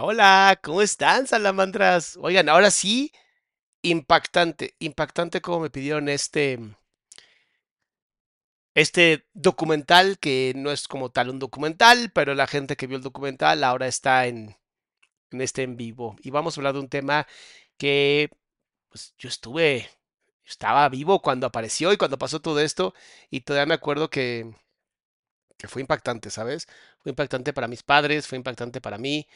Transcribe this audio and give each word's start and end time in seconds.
Hola, 0.00 0.58
¿cómo 0.62 0.80
están, 0.82 1.26
salamandras? 1.26 2.16
Oigan, 2.20 2.48
ahora 2.48 2.70
sí, 2.70 3.12
impactante, 3.82 4.74
impactante 4.80 5.40
como 5.40 5.60
me 5.60 5.70
pidieron 5.70 6.08
este, 6.08 6.58
este 8.74 9.26
documental, 9.34 10.18
que 10.18 10.52
no 10.56 10.70
es 10.70 10.88
como 10.88 11.10
tal 11.10 11.30
un 11.30 11.38
documental, 11.38 12.10
pero 12.12 12.34
la 12.34 12.46
gente 12.46 12.76
que 12.76 12.86
vio 12.86 12.96
el 12.96 13.02
documental 13.02 13.64
ahora 13.64 13.86
está 13.88 14.26
en, 14.26 14.56
en 15.32 15.40
este 15.42 15.62
en 15.64 15.76
vivo. 15.76 16.16
Y 16.22 16.30
vamos 16.30 16.56
a 16.56 16.60
hablar 16.60 16.74
de 16.74 16.80
un 16.80 16.88
tema 16.88 17.26
que 17.78 18.30
pues, 18.90 19.14
yo 19.18 19.28
estuve, 19.28 19.90
estaba 20.46 20.88
vivo 20.90 21.22
cuando 21.22 21.46
apareció 21.48 21.92
y 21.92 21.98
cuando 21.98 22.18
pasó 22.18 22.40
todo 22.40 22.60
esto, 22.60 22.94
y 23.30 23.42
todavía 23.42 23.66
me 23.66 23.74
acuerdo 23.74 24.10
que, 24.10 24.54
que 25.58 25.68
fue 25.68 25.82
impactante, 25.82 26.30
¿sabes? 26.30 26.66
Fue 27.00 27.10
impactante 27.10 27.52
para 27.52 27.68
mis 27.68 27.82
padres, 27.82 28.26
fue 28.26 28.38
impactante 28.38 28.80
para 28.80 28.98
mí. 28.98 29.26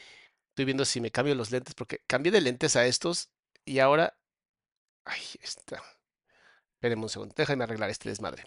Estoy 0.53 0.65
viendo 0.65 0.85
si 0.85 1.01
me 1.01 1.11
cambio 1.11 1.35
los 1.35 1.51
lentes, 1.51 1.75
porque 1.75 2.01
cambié 2.07 2.31
de 2.31 2.41
lentes 2.41 2.75
a 2.75 2.85
estos 2.85 3.29
y 3.65 3.79
ahora... 3.79 4.17
Ay, 5.05 5.21
está. 5.41 5.81
Espérenme 6.75 7.03
un 7.05 7.09
segundo, 7.09 7.33
déjame 7.37 7.63
arreglar 7.63 7.89
este 7.91 8.09
desmadre. 8.09 8.43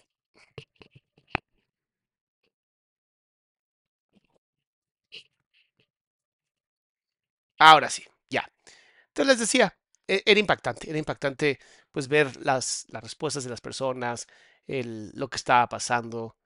Ahora 7.59 7.89
sí, 7.89 8.03
ya. 8.29 8.47
Entonces 9.09 9.27
les 9.33 9.39
decía, 9.39 9.77
e- 10.07 10.23
era 10.25 10.39
impactante, 10.39 10.89
era 10.89 10.99
impactante 10.99 11.59
pues 11.91 12.07
ver 12.07 12.35
las, 12.45 12.85
las 12.89 13.03
respuestas 13.03 13.43
de 13.43 13.49
las 13.51 13.61
personas, 13.61 14.27
el, 14.67 15.11
lo 15.15 15.29
que 15.29 15.37
estaba 15.37 15.67
pasando. 15.69 16.37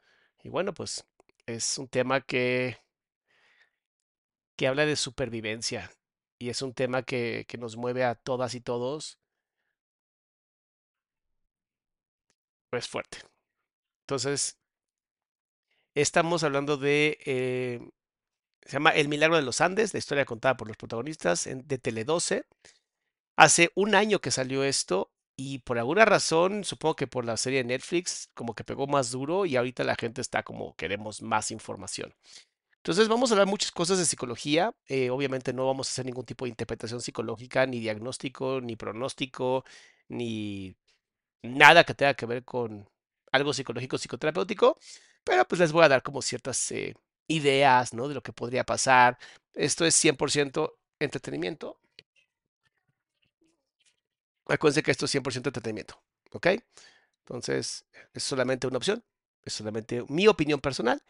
Y 0.43 0.49
bueno, 0.49 0.73
pues 0.73 1.05
es 1.45 1.78
un 1.78 1.88
tema 1.89 2.22
que, 2.22 2.78
que 4.61 4.67
habla 4.67 4.85
de 4.85 4.95
supervivencia 4.95 5.91
y 6.38 6.49
es 6.49 6.61
un 6.61 6.75
tema 6.75 7.01
que, 7.01 7.47
que 7.47 7.57
nos 7.57 7.77
mueve 7.77 8.03
a 8.03 8.13
todas 8.13 8.53
y 8.53 8.61
todos, 8.61 9.17
pues 12.69 12.88
fuerte. 12.88 13.19
Entonces, 14.03 14.57
estamos 15.95 16.44
hablando 16.44 16.77
de, 16.77 17.17
eh, 17.25 17.79
se 18.63 18.73
llama 18.73 18.91
El 18.91 19.09
Milagro 19.09 19.38
de 19.38 19.44
los 19.44 19.61
Andes, 19.61 19.94
la 19.94 19.99
historia 19.99 20.25
contada 20.25 20.57
por 20.57 20.69
los 20.69 20.78
protagonistas 20.78 21.47
en- 21.47 21.67
de 21.67 21.78
Tele 21.78 22.05
12. 22.05 22.45
Hace 23.38 23.72
un 23.75 23.95
año 23.95 24.19
que 24.22 24.31
salió 24.31 24.63
esto 24.63 25.11
y 25.38 25.59
por 25.59 25.79
alguna 25.79 26.05
razón, 26.05 26.63
supongo 26.66 26.96
que 26.97 27.07
por 27.07 27.25
la 27.25 27.37
serie 27.37 27.59
de 27.59 27.66
Netflix, 27.69 28.29
como 28.35 28.55
que 28.55 28.64
pegó 28.66 28.87
más 28.87 29.11
duro 29.11 29.46
y 29.46 29.55
ahorita 29.57 29.84
la 29.85 29.96
gente 29.96 30.22
está 30.22 30.43
como 30.43 30.75
queremos 30.78 31.22
más 31.23 31.52
información. 31.52 32.14
Entonces 32.81 33.07
vamos 33.07 33.31
a 33.31 33.33
hablar 33.35 33.47
muchas 33.47 33.72
cosas 33.72 33.97
de 33.99 34.05
psicología. 34.05 34.73
eh, 34.87 35.09
obviamente 35.11 35.53
no 35.53 35.67
vamos 35.67 35.87
a 35.87 35.91
hacer 35.91 36.05
ningún 36.05 36.25
tipo 36.25 36.45
de 36.45 36.49
interpretación 36.49 37.01
psicológica, 37.01 37.66
ni 37.67 37.79
diagnóstico, 37.79 38.59
ni 38.61 38.75
pronóstico, 38.75 39.63
ni 40.09 40.75
nada 41.43 41.83
que 41.85 41.93
tenga 41.95 42.13
que 42.16 42.25
ver 42.28 42.43
con 42.45 42.89
algo 43.31 43.53
psicológico, 43.53 43.97
psicoterapéutico. 43.97 44.78
Pero 45.23 45.45
pues 45.47 45.59
les 45.61 45.72
voy 45.72 45.85
a 45.85 45.89
dar 45.89 46.03
como 46.03 46.22
ciertas 46.22 46.72
eh, 46.72 46.95
ideas, 47.28 47.93
¿no? 47.93 48.07
De 48.07 48.16
lo 48.16 48.23
que 48.23 48.33
podría 48.33 48.63
pasar. 48.66 49.17
Esto 49.53 49.85
es 49.85 49.95
100% 49.95 50.79
entretenimiento. 50.99 51.79
Acuérdense 54.47 54.83
que 54.83 54.91
esto 54.91 55.05
es 55.05 55.11
100% 55.11 55.49
entretenimiento, 55.49 56.01
¿ok? 56.31 56.47
Entonces, 57.25 57.85
es 58.13 58.23
solamente 58.23 58.67
una 58.67 58.78
opción, 58.78 59.03
es 59.45 59.53
solamente 59.53 60.03
mi 60.09 60.28
opinión 60.28 60.59
personal. 60.59 61.01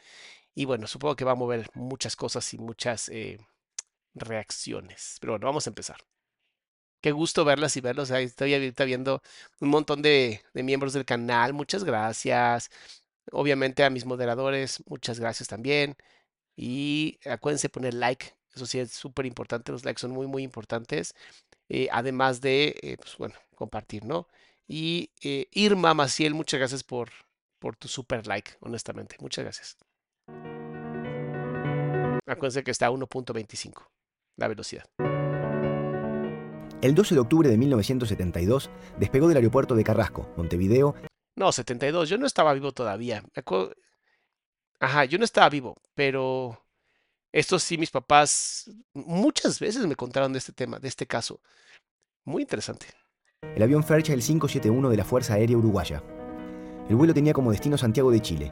Y 0.56 0.66
bueno, 0.66 0.88
supongo 0.88 1.16
que 1.16 1.26
va 1.26 1.32
a 1.34 1.36
mover 1.36 1.70
muchas 1.76 2.16
cosas 2.16 2.54
y 2.54 2.58
muchas 2.58 3.10
eh, 3.10 3.40
reacciones. 4.16 5.18
Pero 5.22 5.34
bueno, 5.34 5.48
vamos 5.48 5.68
a 5.68 5.70
empezar. 5.72 5.98
qué 7.02 7.12
gusto 7.12 7.46
verlas 7.46 7.76
y 7.78 7.82
verlos. 7.82 8.12
estoy 8.12 8.54
ahorita 8.54 8.86
viendo 8.86 9.22
un 9.60 9.70
montón 9.70 10.02
de, 10.02 10.42
miembros 10.54 10.94
del 10.94 11.06
canal. 11.06 11.54
Muchas 11.54 11.84
gracias. 11.84 12.70
Obviamente 13.32 13.84
a 13.84 13.90
mis 13.90 14.06
moderadores, 14.06 14.84
muchas 14.88 15.20
gracias 15.20 15.50
también. 15.50 15.96
Y 16.56 17.20
acuérdense 17.26 17.70
poner 17.70 17.94
like. 17.96 18.36
Eso 18.56 18.66
sí 18.66 18.80
es 18.80 18.92
súper 18.94 19.26
importante. 19.26 19.72
Los 19.72 19.86
likes 19.86 20.02
son 20.02 20.12
muy, 20.12 20.28
muy 20.28 20.44
importantes. 20.44 21.16
Eh, 21.70 21.90
además 21.92 22.42
de, 22.42 22.76
eh, 22.84 22.98
pues 22.98 23.18
bueno, 23.18 23.36
compartir, 23.56 24.06
¿no? 24.06 24.28
Y 24.68 25.12
Irma 25.52 25.94
Maciel, 25.94 26.34
muchas 26.34 26.60
gracias 26.60 26.84
por, 26.84 27.10
por 27.60 27.76
tu 27.78 27.88
super 27.88 28.28
like, 28.28 28.54
honestamente. 28.62 29.18
Muchas 29.20 29.46
gracias. 29.46 29.78
Acuérdense 32.28 32.64
que 32.64 32.72
está 32.72 32.88
a 32.88 32.92
1.25 32.92 33.88
la 34.38 34.48
velocidad. 34.48 34.86
El 36.82 36.96
12 36.96 37.14
de 37.14 37.22
octubre 37.22 37.50
de 37.50 37.58
1972 37.58 38.72
despegó 38.98 39.28
del 39.28 39.38
aeropuerto 39.38 39.76
de 39.76 39.84
Carrasco, 39.84 40.28
Montevideo. 40.36 40.96
No, 41.36 41.52
72. 41.52 42.10
Yo 42.10 42.18
no 42.18 42.26
estaba 42.26 42.54
vivo 42.54 42.72
todavía. 42.72 43.24
Ajá, 44.80 45.06
yo 45.06 45.20
no 45.20 45.26
estaba 45.26 45.48
vivo, 45.50 45.76
pero 45.94 46.66
esto 47.32 47.60
sí, 47.60 47.78
mis 47.78 47.92
papás 47.92 48.72
muchas 48.94 49.60
veces 49.60 49.86
me 49.86 49.96
contaron 49.96 50.34
de 50.34 50.40
este 50.40 50.54
tema, 50.54 50.80
de 50.80 50.88
este 50.88 51.06
caso. 51.06 51.40
Muy 52.26 52.42
interesante. 52.42 52.88
El 53.56 53.62
avión 53.62 53.84
Fairchild 53.84 54.24
571 54.24 54.90
de 54.90 54.98
la 54.98 55.06
Fuerza 55.06 55.36
Aérea 55.36 55.58
Uruguaya. 55.58 56.04
El 56.90 56.96
vuelo 56.96 57.14
tenía 57.14 57.34
como 57.34 57.52
destino 57.52 57.78
Santiago 57.78 58.12
de 58.12 58.22
Chile. 58.22 58.52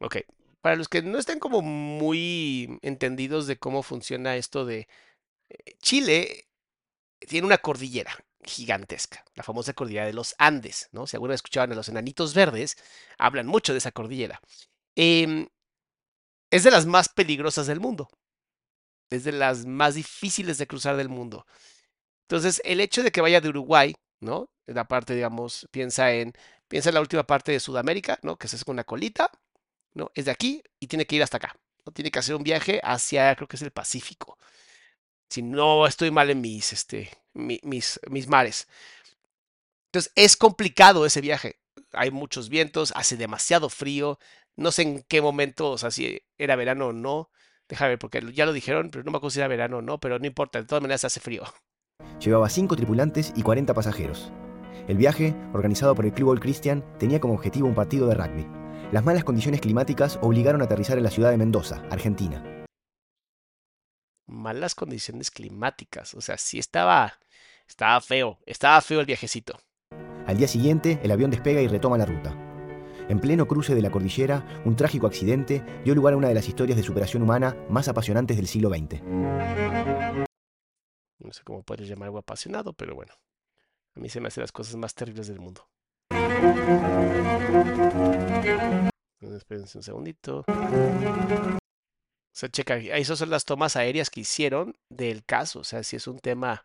Ok, 0.00 0.18
para 0.60 0.76
los 0.76 0.88
que 0.88 1.02
no 1.02 1.18
estén 1.18 1.38
como 1.38 1.62
muy 1.62 2.78
entendidos 2.82 3.46
de 3.46 3.58
cómo 3.58 3.82
funciona 3.82 4.36
esto 4.36 4.64
de 4.64 4.88
eh, 5.48 5.76
Chile, 5.80 6.48
tiene 7.20 7.46
una 7.46 7.58
cordillera 7.58 8.12
gigantesca, 8.44 9.24
la 9.34 9.42
famosa 9.42 9.72
cordillera 9.74 10.06
de 10.06 10.12
los 10.12 10.34
Andes, 10.38 10.88
¿no? 10.92 11.06
Si 11.06 11.16
alguna 11.16 11.32
vez 11.32 11.38
escuchaban 11.38 11.72
a 11.72 11.74
los 11.74 11.88
enanitos 11.88 12.34
verdes, 12.34 12.76
hablan 13.18 13.46
mucho 13.46 13.72
de 13.72 13.78
esa 13.78 13.92
cordillera. 13.92 14.40
Em, 14.96 15.48
es 16.50 16.64
de 16.64 16.70
las 16.70 16.86
más 16.86 17.08
peligrosas 17.08 17.66
del 17.66 17.80
mundo. 17.80 18.08
Es 19.10 19.24
de 19.24 19.32
las 19.32 19.66
más 19.66 19.94
difíciles 19.94 20.58
de 20.58 20.66
cruzar 20.66 20.96
del 20.96 21.08
mundo. 21.08 21.46
Entonces, 22.28 22.62
el 22.64 22.80
hecho 22.80 23.02
de 23.02 23.12
que 23.12 23.20
vaya 23.20 23.40
de 23.40 23.48
Uruguay, 23.48 23.94
¿no? 24.20 24.50
La 24.66 24.86
parte, 24.86 25.14
digamos, 25.14 25.68
piensa 25.72 26.12
en, 26.12 26.32
piensa 26.68 26.90
en 26.90 26.94
la 26.94 27.00
última 27.00 27.24
parte 27.24 27.52
de 27.52 27.60
Sudamérica, 27.60 28.18
¿no? 28.22 28.36
Que 28.36 28.46
es 28.46 28.64
con 28.64 28.74
una 28.74 28.84
colita, 28.84 29.30
¿no? 29.94 30.10
Es 30.14 30.26
de 30.26 30.30
aquí 30.30 30.62
y 30.78 30.86
tiene 30.86 31.06
que 31.06 31.16
ir 31.16 31.22
hasta 31.22 31.38
acá. 31.38 31.56
¿no? 31.84 31.92
Tiene 31.92 32.10
que 32.10 32.18
hacer 32.18 32.34
un 32.34 32.42
viaje 32.42 32.80
hacia, 32.82 33.34
creo 33.36 33.48
que 33.48 33.56
es 33.56 33.62
el 33.62 33.70
Pacífico. 33.70 34.38
Si 35.28 35.42
no 35.42 35.86
estoy 35.86 36.10
mal 36.10 36.30
en 36.30 36.40
mis, 36.40 36.72
este, 36.72 37.10
mis, 37.34 38.00
mis 38.10 38.28
mares. 38.28 38.68
Entonces, 39.86 40.12
es 40.14 40.36
complicado 40.36 41.06
ese 41.06 41.20
viaje. 41.20 41.60
Hay 41.92 42.10
muchos 42.10 42.48
vientos, 42.48 42.92
hace 42.94 43.16
demasiado 43.16 43.68
frío, 43.68 44.18
no 44.56 44.72
sé 44.72 44.82
en 44.82 45.02
qué 45.08 45.20
momento, 45.20 45.70
o 45.70 45.78
sea, 45.78 45.90
si 45.90 46.22
era 46.38 46.56
verano 46.56 46.88
o 46.88 46.92
no. 46.92 47.30
Déjame 47.68 47.90
ver, 47.90 47.98
porque 47.98 48.20
ya 48.32 48.46
lo 48.46 48.52
dijeron, 48.52 48.90
pero 48.90 49.04
no 49.04 49.10
me 49.10 49.16
acuerdo 49.16 49.30
si 49.30 49.38
era 49.38 49.48
verano 49.48 49.78
o 49.78 49.82
no, 49.82 49.98
pero 49.98 50.18
no 50.18 50.26
importa, 50.26 50.60
de 50.60 50.66
todas 50.66 50.82
maneras 50.82 51.04
hace 51.04 51.20
frío. 51.20 51.44
Llevaba 52.20 52.48
cinco 52.48 52.76
tripulantes 52.76 53.32
y 53.36 53.42
40 53.42 53.72
pasajeros. 53.74 54.32
El 54.88 54.96
viaje, 54.96 55.34
organizado 55.52 55.94
por 55.94 56.04
el 56.04 56.12
Club 56.12 56.30
All 56.30 56.40
Christian, 56.40 56.84
tenía 56.98 57.20
como 57.20 57.34
objetivo 57.34 57.68
un 57.68 57.74
partido 57.74 58.06
de 58.08 58.14
rugby. 58.14 58.59
Las 58.92 59.04
malas 59.04 59.22
condiciones 59.22 59.60
climáticas 59.60 60.18
obligaron 60.20 60.62
a 60.62 60.64
aterrizar 60.64 60.98
en 60.98 61.04
la 61.04 61.10
ciudad 61.10 61.30
de 61.30 61.36
Mendoza, 61.36 61.80
Argentina. 61.92 62.64
Malas 64.26 64.74
condiciones 64.74 65.30
climáticas, 65.30 66.14
o 66.14 66.20
sea, 66.20 66.36
sí 66.36 66.58
estaba, 66.58 67.20
estaba 67.68 68.00
feo, 68.00 68.40
estaba 68.46 68.80
feo 68.80 68.98
el 68.98 69.06
viajecito. 69.06 69.60
Al 70.26 70.38
día 70.38 70.48
siguiente, 70.48 70.98
el 71.04 71.12
avión 71.12 71.30
despega 71.30 71.60
y 71.60 71.68
retoma 71.68 71.98
la 71.98 72.06
ruta. 72.06 72.36
En 73.08 73.20
pleno 73.20 73.46
cruce 73.46 73.76
de 73.76 73.82
la 73.82 73.92
cordillera, 73.92 74.62
un 74.64 74.74
trágico 74.74 75.06
accidente 75.06 75.64
dio 75.84 75.94
lugar 75.94 76.14
a 76.14 76.16
una 76.16 76.28
de 76.28 76.34
las 76.34 76.48
historias 76.48 76.76
de 76.76 76.82
superación 76.82 77.22
humana 77.22 77.56
más 77.68 77.86
apasionantes 77.86 78.36
del 78.36 78.48
siglo 78.48 78.70
XX. 78.70 79.02
No 81.20 81.32
sé 81.32 81.42
cómo 81.44 81.62
puedes 81.62 81.88
llamar 81.88 82.06
algo 82.06 82.18
apasionado, 82.18 82.72
pero 82.72 82.96
bueno. 82.96 83.14
A 83.94 84.00
mí 84.00 84.08
se 84.08 84.20
me 84.20 84.28
hacen 84.28 84.42
las 84.42 84.52
cosas 84.52 84.74
más 84.74 84.94
terribles 84.94 85.28
del 85.28 85.38
mundo. 85.38 85.68
Espérense 89.36 89.78
un 89.78 89.82
segundito. 89.82 90.44
O 90.46 91.58
sea, 92.32 92.48
checa, 92.48 92.76
esas 92.76 93.18
son 93.18 93.30
las 93.30 93.44
tomas 93.44 93.76
aéreas 93.76 94.10
que 94.10 94.20
hicieron 94.20 94.76
del 94.88 95.24
caso. 95.24 95.60
O 95.60 95.64
sea, 95.64 95.82
si 95.82 95.96
es 95.96 96.06
un 96.06 96.18
tema 96.18 96.64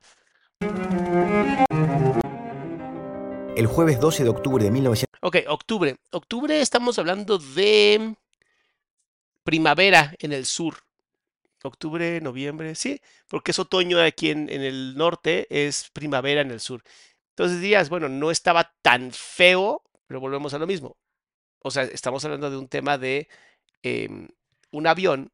el 3.56 3.68
jueves 3.68 4.00
12 4.00 4.24
de 4.24 4.30
octubre 4.30 4.63
de 4.63 4.71
1900. 4.71 5.19
Ok, 5.21 5.38
octubre. 5.48 5.98
Octubre 6.12 6.62
estamos 6.62 7.00
hablando 7.00 7.38
de 7.38 8.15
primavera 9.44 10.13
en 10.19 10.33
el 10.33 10.45
sur. 10.45 10.75
Octubre, 11.63 12.21
noviembre, 12.21 12.75
sí, 12.75 13.01
porque 13.27 13.51
es 13.51 13.59
otoño 13.59 14.00
aquí 14.00 14.30
en, 14.30 14.50
el 14.50 14.95
norte, 14.98 15.48
es 15.50 15.89
primavera 15.94 16.41
en 16.41 16.51
el 16.51 16.59
sur. 16.59 16.83
Entonces 17.38 17.60
días, 17.60 17.90
bueno, 17.90 18.08
no 18.08 18.32
estaba 18.32 18.74
tan 18.82 19.12
feo, 19.12 19.84
pero 20.08 20.22
volvemos 20.22 20.54
a 20.54 20.58
lo 20.58 20.66
mismo. 20.66 20.96
O 21.62 21.70
sea, 21.70 21.84
estamos 21.84 22.24
hablando 22.24 22.50
de 22.50 22.56
un 22.56 22.70
tema 22.70 22.98
de 22.98 23.28
em, 23.84 24.30
un 24.72 24.88
avión, 24.88 25.34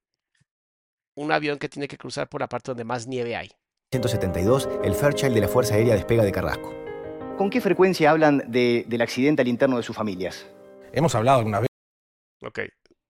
un 1.15 1.31
avión 1.31 1.59
que 1.59 1.69
tiene 1.69 1.87
que 1.87 1.99
cruzar 1.99 2.27
por 2.27 2.41
la 2.41 2.49
parte 2.49 2.71
donde 2.71 2.85
más 2.85 3.05
nieve 3.05 3.35
hay. 3.35 3.51
172, 3.91 4.67
el 4.83 4.95
Fairchild 4.95 5.35
de 5.35 5.41
la 5.41 5.47
Fuerza 5.47 5.75
Aérea 5.75 5.93
despega 5.93 6.23
de 6.23 6.31
Carrasco. 6.31 6.73
¿Con 7.37 7.51
qué 7.51 7.61
frecuencia 7.61 8.09
hablan 8.09 8.43
del 8.47 9.01
accidente 9.01 9.43
al 9.43 9.47
interno 9.47 9.77
de 9.77 9.83
sus 9.83 9.95
familias? 9.95 10.47
Hemos 10.93 11.13
hablado 11.13 11.39
alguna 11.39 11.59
vez. 11.59 11.67
Ok, 12.41 12.61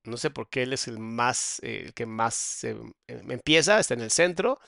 no 0.03 0.17
sé 0.17 0.31
por 0.31 0.49
qué 0.49 0.63
él 0.63 0.73
es 0.73 0.89
el 0.89 0.99
más, 0.99 1.59
eh, 1.63 1.83
el 1.85 1.93
que 1.93 2.05
más 2.05 2.65
eh, 2.65 2.75
empieza, 3.07 3.79
está 3.79 3.93
en 3.93 4.01
el 4.01 4.11
centro. 4.11 4.59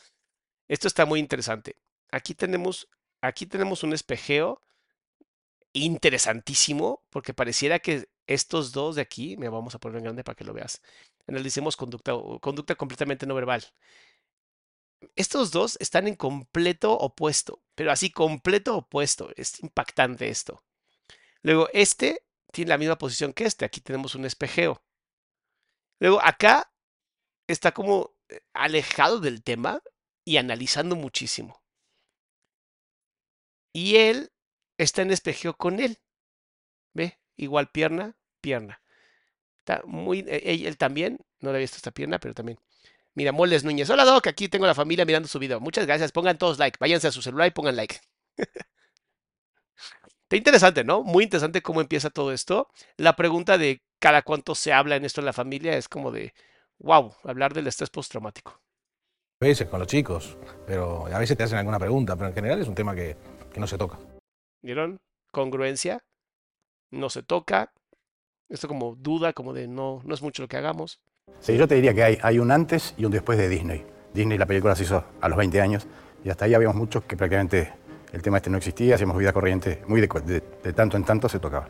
Esto 0.70 0.88
está 0.88 1.06
muy 1.06 1.20
interesante. 1.20 1.76
Aquí 2.12 2.36
tenemos, 2.36 2.88
aquí 3.28 3.46
tenemos 3.46 3.84
un 3.84 3.94
espejeo 3.94 4.62
interesantísimo, 5.74 7.02
porque 7.10 7.34
pareciera 7.34 7.80
que 7.80 8.08
estos 8.28 8.72
dos 8.72 8.96
de 8.96 9.02
aquí, 9.02 9.38
me 9.38 9.50
vamos 9.50 9.76
a 9.76 9.80
poner 9.80 9.98
en 9.98 10.04
grande 10.06 10.24
para 10.24 10.36
que 10.36 10.46
lo 10.46 10.54
veas. 10.54 10.82
Decimos 11.28 11.76
conducta, 11.78 12.14
conducta 12.42 12.76
completamente 12.76 13.26
no 13.26 13.36
verbal 13.36 13.64
estos 15.16 15.52
dos 15.52 15.78
están 15.80 16.08
en 16.08 16.16
completo 16.16 16.94
opuesto, 16.94 17.62
pero 17.76 17.92
así 17.92 18.10
completo 18.10 18.78
opuesto. 18.78 19.30
Es 19.36 19.62
impactante 19.62 20.30
esto. 20.30 20.64
Luego, 21.42 21.70
este 21.74 22.26
tiene 22.52 22.70
la 22.70 22.78
misma 22.78 22.98
posición 22.98 23.34
que 23.34 23.46
este. 23.46 23.66
Aquí 23.66 23.82
tenemos 23.82 24.16
un 24.16 24.26
espejeo. 24.26 24.82
Luego, 26.00 26.22
acá 26.22 26.72
está 27.48 27.74
como 27.74 28.12
eh, 28.30 28.42
alejado 28.54 29.20
del 29.20 29.44
tema 29.44 29.82
y 30.26 30.38
analizando 30.38 30.96
muchísimo. 30.96 31.63
Y 33.74 33.98
él 33.98 34.32
está 34.78 35.02
en 35.02 35.12
espejeo 35.12 35.56
con 35.56 35.80
él. 35.80 35.98
¿Ve? 36.94 37.20
Igual 37.36 37.70
pierna, 37.70 38.16
pierna. 38.40 38.82
Está 39.60 39.82
muy, 39.86 40.20
e, 40.28 40.68
él, 40.68 40.78
también, 40.78 41.20
no 41.40 41.50
le 41.50 41.58
había 41.58 41.64
visto 41.64 41.78
esta 41.78 41.92
pierna, 41.92 42.20
pero 42.20 42.34
también. 42.34 42.60
Mira, 43.16 43.32
Moles 43.32 43.64
Núñez. 43.64 43.90
Hola, 43.90 44.06
Doc. 44.06 44.28
Aquí 44.28 44.48
tengo 44.48 44.66
la 44.66 44.76
familia 44.76 45.06
mirando 45.06 45.28
su 45.28 45.40
video. 45.40 45.60
Muchas 45.60 45.86
gracias. 45.86 46.12
Pongan 46.12 46.38
todos 46.38 46.60
like. 46.60 46.78
Váyanse 46.80 47.08
a 47.08 47.12
su 47.12 47.22
celular 47.22 47.48
y 47.48 47.52
pongan 47.52 47.76
like. 47.76 48.00
Está 50.24 50.38
interesante, 50.38 50.84
¿no? 50.84 51.04
Muy 51.04 51.24
interesante 51.26 51.62
cómo 51.62 51.82
empieza 51.82 52.10
todo 52.10 52.32
esto. 52.32 52.70
La 52.98 53.16
pregunta 53.16 53.58
de 53.58 53.84
cada 54.00 54.24
cuánto 54.24 54.56
se 54.56 54.74
habla 54.74 54.96
en 54.96 55.06
esto 55.06 55.22
en 55.22 55.26
la 55.26 55.34
familia 55.34 55.78
es 55.78 55.88
como 55.88 56.12
de, 56.12 56.34
wow, 56.80 57.14
hablar 57.24 57.54
del 57.54 57.68
estrés 57.68 57.90
postraumático. 57.90 58.60
A 59.42 59.46
veces 59.46 59.68
con 59.68 59.80
los 59.80 59.88
chicos, 59.88 60.38
pero 60.66 61.06
a 61.08 61.20
veces 61.20 61.38
te 61.38 61.44
hacen 61.44 61.58
alguna 61.58 61.78
pregunta, 61.78 62.16
pero 62.16 62.30
en 62.30 62.34
general 62.34 62.62
es 62.62 62.68
un 62.68 62.76
tema 62.76 62.96
que, 62.96 63.16
que 63.54 63.60
no 63.60 63.68
se 63.68 63.78
toca. 63.78 64.00
¿Vieron? 64.62 65.00
Congruencia. 65.32 66.04
No 66.92 67.10
se 67.10 67.24
toca. 67.24 67.72
Esto 68.50 68.68
como 68.68 68.96
duda, 68.96 69.34
como 69.34 69.54
de 69.54 69.68
no, 69.68 70.02
no 70.04 70.14
es 70.14 70.22
mucho 70.22 70.42
lo 70.42 70.48
que 70.48 70.58
hagamos. 70.58 71.00
Sí, 71.40 71.58
yo 71.58 71.68
te 71.68 71.76
diría 71.76 71.94
que 71.94 72.04
hay, 72.04 72.18
hay 72.22 72.40
un 72.40 72.52
antes 72.52 72.94
y 72.98 73.06
un 73.06 73.12
después 73.12 73.38
de 73.38 73.50
Disney. 73.50 73.86
Disney, 74.14 74.38
la 74.38 74.46
película 74.46 74.76
se 74.76 74.84
hizo 74.84 75.04
a 75.22 75.30
los 75.30 75.38
20 75.38 75.62
años 75.62 75.88
y 76.24 76.30
hasta 76.30 76.46
ahí 76.46 76.54
habíamos 76.54 76.76
muchos 76.76 77.04
que 77.06 77.18
prácticamente 77.18 77.74
el 78.12 78.22
tema 78.22 78.38
este 78.38 78.50
no 78.50 78.58
existía, 78.58 78.96
hacíamos 78.96 79.18
vida 79.18 79.34
corriente, 79.34 79.82
muy 79.88 80.00
de, 80.00 80.42
tanto 80.76 80.98
en 80.98 81.04
tanto 81.04 81.28
se 81.28 81.40
tocaba. 81.40 81.68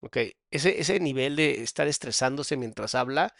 Ok, 0.00 0.18
ese, 0.50 0.80
ese 0.80 1.00
nivel 1.00 1.34
de 1.34 1.62
estar 1.62 1.88
estresándose 1.88 2.56
mientras 2.56 2.94
habla, 2.94 3.34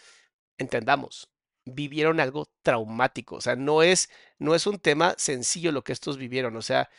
entendamos, 0.59 1.31
vivieron 1.65 2.19
algo 2.19 2.49
traumático, 2.63 3.37
o 3.37 3.41
sea, 3.41 3.55
no 3.55 3.83
es, 3.83 4.11
no 4.39 4.57
es 4.57 4.67
un 4.67 4.81
tema 4.81 5.15
sencillo 5.17 5.71
lo 5.71 5.85
que 5.85 5.93
estos 5.93 6.19
vivieron, 6.19 6.57
o 6.57 6.63
sea, 6.63 6.91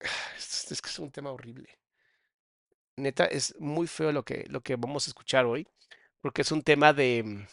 es, 0.36 0.80
que 0.80 0.88
es 0.88 0.98
un 0.98 1.10
tema 1.10 1.30
horrible. 1.30 1.78
Neta, 2.96 3.24
es 3.24 3.54
muy 3.58 3.86
feo 3.86 4.12
lo 4.12 4.24
que, 4.24 4.44
lo 4.48 4.60
que 4.60 4.76
vamos 4.76 5.06
a 5.06 5.10
escuchar 5.10 5.46
hoy 5.46 5.66
porque 6.20 6.42
es 6.42 6.52
un 6.52 6.62
tema 6.62 6.92
de, 6.92 7.22
mm, 7.24 7.46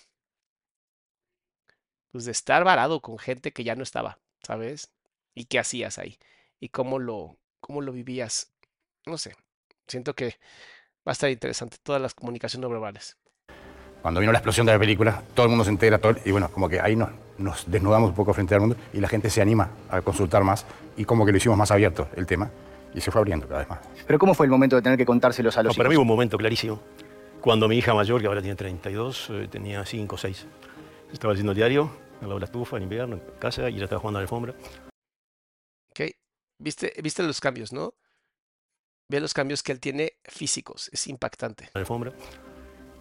pues 2.11 2.25
de 2.25 2.31
estar 2.31 2.63
varado 2.63 3.01
con 3.01 3.17
gente 3.17 3.53
que 3.53 3.63
ya 3.63 3.75
no 3.75 3.83
estaba, 3.83 4.19
¿sabes? 4.43 4.91
y 5.37 5.45
qué 5.45 5.59
hacías 5.59 5.99
ahí 5.99 6.17
y 6.59 6.69
cómo 6.69 6.97
lo, 6.97 7.37
cómo 7.59 7.81
lo 7.81 7.91
vivías. 7.91 8.51
No 9.05 9.19
sé, 9.19 9.35
siento 9.87 10.15
que 10.15 10.39
va 11.07 11.11
a 11.11 11.11
estar 11.11 11.29
interesante 11.29 11.77
todas 11.81 12.01
las 12.01 12.15
comunicaciones 12.15 12.63
no 12.63 12.69
verbales. 12.69 13.17
Cuando 14.01 14.19
vino 14.19 14.31
la 14.31 14.39
explosión 14.39 14.65
de 14.65 14.73
la 14.73 14.79
película, 14.79 15.23
todo 15.35 15.45
el 15.45 15.49
mundo 15.51 15.63
se 15.63 15.69
entera, 15.69 15.99
todo, 15.99 16.15
y 16.25 16.31
bueno, 16.31 16.51
como 16.51 16.67
que 16.67 16.79
ahí 16.79 16.95
nos, 16.95 17.11
nos 17.37 17.69
desnudamos 17.69 18.09
un 18.09 18.15
poco 18.15 18.33
frente 18.33 18.55
al 18.55 18.61
mundo 18.61 18.75
y 18.93 18.99
la 18.99 19.07
gente 19.07 19.29
se 19.29 19.41
anima 19.41 19.69
a 19.89 20.01
consultar 20.01 20.43
más 20.43 20.65
y 20.95 21.05
como 21.05 21.25
que 21.25 21.31
lo 21.31 21.37
hicimos 21.37 21.57
más 21.57 21.71
abierto 21.71 22.09
el 22.15 22.25
tema 22.25 22.49
y 22.93 23.01
se 23.01 23.11
fue 23.11 23.19
abriendo 23.19 23.47
cada 23.47 23.59
vez 23.59 23.69
más. 23.69 23.79
Pero 24.05 24.17
¿cómo 24.19 24.33
fue 24.33 24.45
el 24.45 24.51
momento 24.51 24.75
de 24.75 24.81
tener 24.81 24.97
que 24.97 25.05
contárselos 25.05 25.57
a 25.57 25.63
los 25.63 25.73
No, 25.75 25.77
para 25.77 25.89
mí 25.89 25.93
hijos? 25.93 25.99
hubo 25.99 26.11
un 26.11 26.15
momento 26.17 26.37
clarísimo. 26.37 26.79
Cuando 27.41 27.67
mi 27.67 27.77
hija 27.77 27.93
mayor, 27.93 28.19
que 28.19 28.27
ahora 28.27 28.41
tiene 28.41 28.55
32, 28.55 29.29
eh, 29.29 29.47
tenía 29.49 29.85
5 29.85 30.15
o 30.15 30.17
6. 30.17 30.47
Estaba 31.13 31.33
haciendo 31.33 31.51
el 31.51 31.55
diario, 31.57 31.91
al 32.15 32.21
lado 32.27 32.33
de 32.35 32.39
la 32.39 32.45
estufa, 32.45 32.77
en 32.77 32.83
invierno, 32.83 33.15
en 33.17 33.21
casa, 33.39 33.69
y 33.69 33.75
ella 33.75 33.83
estaba 33.83 34.01
jugando 34.01 34.17
a 34.17 34.21
la 34.21 34.23
alfombra. 34.23 34.55
¿Ok? 35.91 36.09
¿Viste, 36.59 36.93
viste 37.01 37.21
los 37.23 37.39
cambios, 37.39 37.71
¿no? 37.71 37.93
Ve 39.09 39.19
los 39.19 39.33
cambios 39.33 39.61
que 39.63 39.71
él 39.71 39.79
tiene 39.79 40.13
físicos. 40.25 40.89
Es 40.91 41.07
impactante. 41.07 41.69
la 41.73 41.81
alfombra. 41.81 42.11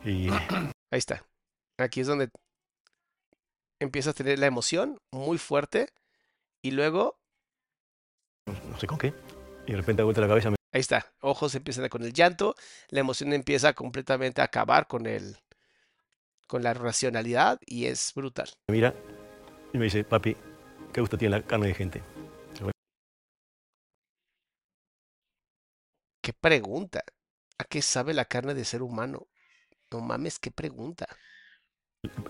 Y 0.04 0.28
Ahí 0.30 0.98
está. 0.98 1.24
Aquí 1.78 2.00
es 2.00 2.06
donde 2.06 2.28
empieza 3.80 4.10
a 4.10 4.14
tener 4.14 4.38
la 4.38 4.46
emoción 4.46 5.00
muy 5.12 5.38
fuerte 5.38 5.92
y 6.62 6.70
luego, 6.72 7.18
no 8.46 8.78
sé 8.78 8.86
con 8.86 8.98
qué. 8.98 9.14
Y 9.66 9.72
de 9.72 9.78
repente 9.78 10.02
vuelta 10.02 10.20
la 10.20 10.28
cabeza, 10.28 10.50
me 10.50 10.56
ahí 10.72 10.80
está, 10.80 11.12
ojos 11.20 11.54
empiezan 11.54 11.88
con 11.88 12.02
el 12.02 12.12
llanto, 12.12 12.54
la 12.88 13.00
emoción 13.00 13.32
empieza 13.32 13.72
completamente 13.72 14.40
a 14.40 14.44
acabar 14.44 14.86
con 14.86 15.06
el, 15.06 15.38
con 16.46 16.62
la 16.62 16.74
racionalidad 16.74 17.58
y 17.66 17.86
es 17.86 18.12
brutal. 18.14 18.50
mira 18.70 18.94
y 19.72 19.78
me 19.78 19.84
dice, 19.84 20.04
papi, 20.04 20.36
qué 20.92 21.00
gusto 21.00 21.18
tiene 21.18 21.36
la 21.36 21.42
carne 21.42 21.68
de 21.68 21.74
gente. 21.74 22.02
¿Qué 26.22 26.32
pregunta? 26.32 27.04
¿A 27.56 27.64
qué 27.64 27.80
sabe 27.82 28.12
la 28.12 28.24
carne 28.24 28.54
de 28.54 28.64
ser 28.64 28.82
humano? 28.82 29.28
No 29.92 30.00
mames, 30.00 30.40
qué 30.40 30.50
pregunta. 30.50 31.06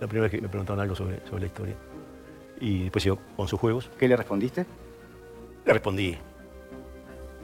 La 0.00 0.06
primera 0.06 0.23
vez 0.23 0.30
que 0.30 0.40
me 0.40 0.49
preguntaron 0.49 0.80
algo 0.80 0.95
sobre, 0.95 1.25
sobre 1.26 1.40
la 1.42 1.47
historia. 1.47 1.76
Y 2.61 2.85
después 2.85 3.04
yo 3.04 3.18
con 3.37 3.49
sus 3.49 3.61
juegos, 3.61 3.90
¿Qué 3.99 4.09
le 4.09 4.16
respondiste? 4.16 4.66
le 5.64 5.73
respondí. 5.73 6.16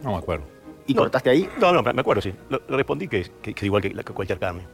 No 0.03 0.13
me 0.13 0.19
acuerdo. 0.19 0.47
¿Y 0.87 0.95
No. 0.95 1.03
cortaste 1.03 1.31
ahí? 1.31 1.49
No, 1.61 1.73
no, 1.73 1.83
me 1.83 2.01
acuerdo, 2.01 2.23
sí. 2.23 2.35
Le 2.51 2.59
le 2.69 2.77
respondí 2.77 3.09
que, 3.09 3.31
que, 3.43 3.67
igual 3.67 3.83
que, 3.83 3.93
cualquier 4.15 4.39
carne. 4.39 4.67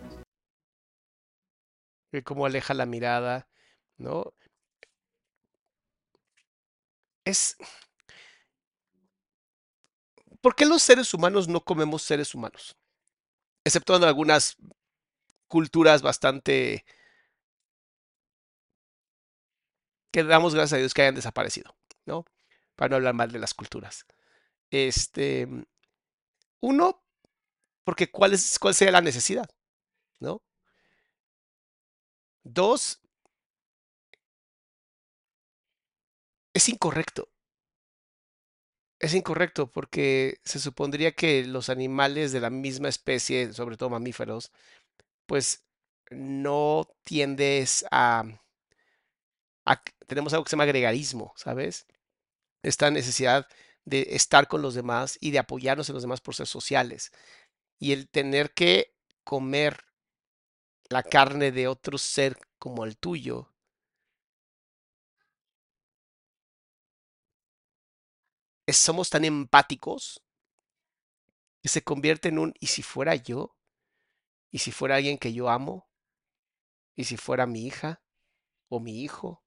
cómo 2.25 2.47
aleja 2.47 2.73
la 2.75 2.87
mirada, 2.87 3.49
¿no? 3.99 4.33
Es... 7.25 7.57
¿Por 10.41 10.55
qué 10.55 10.65
los 10.65 10.83
seres 10.83 11.12
humanos 11.12 11.49
no 11.49 11.61
comemos 11.61 12.03
seres 12.03 12.35
humanos? 12.35 12.77
Exceptuando 13.65 14.07
algunas 14.07 14.57
culturas 15.47 16.00
bastante... 16.03 16.85
que 20.11 20.25
damos 20.25 20.55
gracias 20.55 20.75
a 20.75 20.79
Dios 20.79 20.95
que 20.95 21.03
hayan 21.03 21.15
desaparecido, 21.15 21.77
¿no? 22.07 22.25
Para 22.77 22.91
no 22.91 22.97
hablar 22.97 23.15
mal 23.15 23.33
de 23.33 23.38
las 23.38 23.55
culturas. 23.55 24.07
Este... 24.71 25.49
Uno, 26.61 27.03
porque 27.85 28.11
¿cuál, 28.11 28.35
es, 28.35 28.59
cuál 28.59 28.75
sería 28.75 28.93
la 28.93 29.00
necesidad? 29.00 29.49
¿No? 30.21 30.43
Dos, 32.45 33.00
es 36.55 36.69
incorrecto. 36.69 37.29
Es 39.00 39.15
incorrecto 39.15 39.71
porque 39.71 40.41
se 40.45 40.59
supondría 40.59 41.12
que 41.12 41.45
los 41.45 41.69
animales 41.69 42.33
de 42.33 42.41
la 42.41 42.50
misma 42.50 42.88
especie, 42.88 43.53
sobre 43.53 43.77
todo 43.77 43.91
mamíferos, 43.91 44.50
pues 45.27 45.65
no 46.11 46.88
tiendes 47.05 47.87
a, 47.91 48.25
Tenemos 50.07 50.33
algo 50.33 50.45
que 50.45 50.51
se 50.51 50.57
llama 50.57 50.65
gregarismo, 50.67 51.33
¿sabes? 51.37 51.87
Esta 52.63 52.91
necesidad 52.91 53.47
de 53.85 54.09
estar 54.13 54.49
con 54.49 54.63
los 54.63 54.75
demás 54.75 55.19
y 55.21 55.33
de 55.33 55.39
apoyarnos 55.41 55.89
en 55.89 55.95
los 55.95 56.03
demás 56.03 56.21
por 56.21 56.35
ser 56.35 56.47
sociales. 56.47 57.13
Y 57.79 57.93
el 57.93 58.09
tener 58.09 58.53
que 58.53 58.95
comer 59.25 59.85
la 60.91 61.03
carne 61.03 61.51
de 61.51 61.67
otro 61.67 61.97
ser 61.97 62.37
como 62.59 62.85
el 62.85 62.99
tuyo, 62.99 63.49
somos 68.73 69.11
tan 69.11 69.25
empáticos 69.25 70.23
que 71.63 71.69
se 71.69 71.83
convierte 71.83 72.29
en 72.29 72.39
un, 72.39 72.55
¿y 72.59 72.67
si 72.67 72.83
fuera 72.83 73.15
yo? 73.15 73.57
¿Y 74.51 74.59
si 74.59 74.73
fuera 74.73 74.97
alguien 74.97 75.19
que 75.19 75.33
yo 75.33 75.49
amo? 75.49 75.89
¿Y 76.97 77.05
si 77.05 77.17
fuera 77.17 77.47
mi 77.47 77.65
hija 77.67 78.03
o 78.69 78.81
mi 78.81 79.03
hijo? 79.03 79.43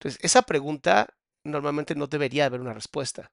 Entonces, 0.00 0.18
esa 0.24 0.42
pregunta 0.42 1.08
normalmente 1.44 1.94
no 1.94 2.08
debería 2.08 2.46
haber 2.46 2.60
una 2.60 2.74
respuesta. 2.74 3.30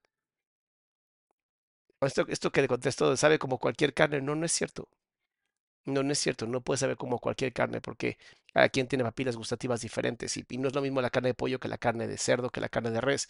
Esto, 2.01 2.51
que 2.51 2.61
le 2.61 2.67
contesto, 2.67 3.15
sabe 3.17 3.39
como 3.39 3.57
cualquier 3.59 3.93
carne, 3.93 4.21
no, 4.21 4.35
no 4.35 4.45
es 4.45 4.51
cierto. 4.51 4.87
No, 5.85 6.03
no 6.03 6.11
es 6.13 6.19
cierto, 6.19 6.47
no 6.47 6.61
puede 6.61 6.79
saber 6.79 6.97
como 6.97 7.19
cualquier 7.19 7.53
carne 7.53 7.81
porque 7.81 8.17
cada 8.53 8.69
quien 8.69 8.87
tiene 8.87 9.03
papilas 9.05 9.37
gustativas 9.37 9.81
diferentes 9.81 10.37
y, 10.37 10.45
y 10.49 10.57
no 10.57 10.67
es 10.69 10.75
lo 10.75 10.81
mismo 10.81 11.01
la 11.01 11.09
carne 11.09 11.29
de 11.29 11.33
pollo 11.35 11.59
que 11.59 11.69
la 11.69 11.77
carne 11.77 12.07
de 12.07 12.17
cerdo, 12.17 12.49
que 12.51 12.61
la 12.61 12.69
carne 12.69 12.91
de 12.91 13.01
res. 13.01 13.29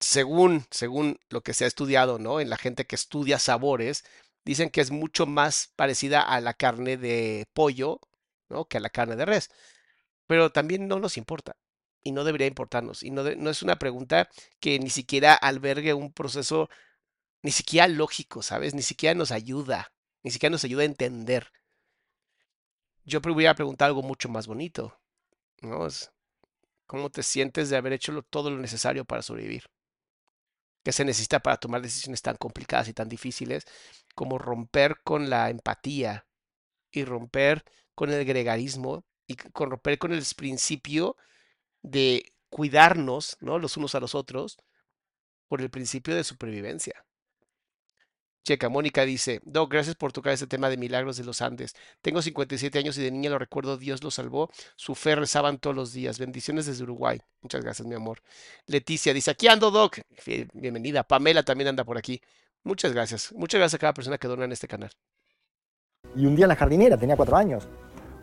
Según, 0.00 0.64
según 0.70 1.18
lo 1.30 1.42
que 1.42 1.54
se 1.54 1.64
ha 1.64 1.68
estudiado, 1.68 2.18
¿no? 2.18 2.40
En 2.40 2.50
la 2.50 2.56
gente 2.58 2.86
que 2.86 2.96
estudia 2.96 3.38
sabores, 3.38 4.04
dicen 4.44 4.68
que 4.70 4.80
es 4.80 4.90
mucho 4.90 5.26
más 5.26 5.72
parecida 5.76 6.20
a 6.22 6.40
la 6.40 6.54
carne 6.54 6.96
de 6.96 7.46
pollo, 7.52 8.00
¿no? 8.48 8.64
Que 8.66 8.78
a 8.78 8.80
la 8.80 8.90
carne 8.90 9.16
de 9.16 9.24
res. 9.26 9.50
Pero 10.28 10.52
también 10.52 10.88
no 10.88 11.00
nos 11.00 11.16
importa 11.18 11.56
y 12.02 12.12
no 12.12 12.24
debería 12.24 12.46
importarnos. 12.48 13.02
Y 13.02 13.10
no, 13.10 13.24
de- 13.24 13.36
no 13.36 13.50
es 13.50 13.62
una 13.62 13.78
pregunta 13.78 14.28
que 14.60 14.78
ni 14.78 14.90
siquiera 14.90 15.34
albergue 15.34 15.94
un 15.94 16.12
proceso, 16.12 16.68
ni 17.42 17.52
siquiera 17.52 17.88
lógico, 17.88 18.42
¿sabes? 18.42 18.74
Ni 18.74 18.82
siquiera 18.82 19.14
nos 19.16 19.32
ayuda, 19.32 19.92
ni 20.24 20.30
siquiera 20.32 20.52
nos 20.52 20.64
ayuda 20.64 20.82
a 20.82 20.86
entender. 20.86 21.52
Yo 23.04 23.22
pre- 23.22 23.30
hubiera 23.30 23.54
preguntado 23.54 23.90
algo 23.90 24.02
mucho 24.02 24.28
más 24.28 24.48
bonito, 24.48 24.98
¿no? 25.62 25.88
¿cómo 26.86 27.10
te 27.10 27.24
sientes 27.24 27.70
de 27.70 27.76
haber 27.76 27.92
hecho 27.92 28.22
todo 28.22 28.48
lo 28.50 28.58
necesario 28.58 29.04
para 29.04 29.22
sobrevivir? 29.22 29.64
¿Qué 30.84 30.92
se 30.92 31.04
necesita 31.04 31.40
para 31.40 31.56
tomar 31.58 31.80
decisiones 31.82 32.22
tan 32.22 32.36
complicadas 32.36 32.88
y 32.88 32.92
tan 32.94 33.08
difíciles 33.08 33.64
como 34.14 34.38
romper 34.38 35.00
con 35.04 35.30
la 35.30 35.48
empatía 35.50 36.26
y 36.92 37.04
romper 37.04 37.64
con 37.94 38.10
el 38.10 38.24
gregarismo 38.24 39.04
y 39.26 39.36
con 39.36 39.70
romper 39.70 39.98
con 39.98 40.12
el 40.12 40.24
principio 40.36 41.16
de 41.82 42.32
cuidarnos, 42.50 43.36
¿no? 43.40 43.58
Los 43.58 43.76
unos 43.76 43.94
a 43.94 44.00
los 44.00 44.14
otros 44.14 44.58
por 45.48 45.60
el 45.60 45.70
principio 45.70 46.14
de 46.14 46.24
supervivencia. 46.24 47.04
Checa, 48.44 48.68
Mónica 48.68 49.04
dice, 49.04 49.40
Doc, 49.44 49.70
gracias 49.70 49.94
por 49.94 50.12
tocar 50.12 50.32
este 50.32 50.48
tema 50.48 50.68
de 50.68 50.76
milagros 50.76 51.16
de 51.16 51.22
los 51.22 51.40
Andes. 51.42 51.76
Tengo 52.00 52.20
57 52.20 52.76
años 52.76 52.98
y 52.98 53.02
de 53.02 53.12
niña 53.12 53.30
lo 53.30 53.38
recuerdo, 53.38 53.76
Dios 53.76 54.02
lo 54.02 54.10
salvó. 54.10 54.50
Su 54.74 54.96
fe 54.96 55.14
rezaban 55.14 55.58
todos 55.58 55.76
los 55.76 55.92
días. 55.92 56.18
Bendiciones 56.18 56.66
desde 56.66 56.82
Uruguay. 56.82 57.20
Muchas 57.40 57.62
gracias, 57.62 57.86
mi 57.86 57.94
amor. 57.94 58.20
Leticia 58.66 59.14
dice, 59.14 59.30
aquí 59.30 59.46
ando, 59.46 59.70
Doc. 59.70 59.98
Bienvenida. 60.54 61.04
Pamela 61.04 61.44
también 61.44 61.68
anda 61.68 61.84
por 61.84 61.96
aquí. 61.98 62.20
Muchas 62.64 62.92
gracias. 62.92 63.32
Muchas 63.32 63.60
gracias 63.60 63.74
a 63.74 63.80
cada 63.80 63.94
persona 63.94 64.18
que 64.18 64.26
dona 64.26 64.44
en 64.44 64.52
este 64.52 64.66
canal. 64.66 64.90
Y 66.16 66.26
un 66.26 66.34
día 66.34 66.46
en 66.46 66.48
la 66.48 66.56
jardinera, 66.56 66.96
tenía 66.96 67.16
cuatro 67.16 67.36
años, 67.36 67.68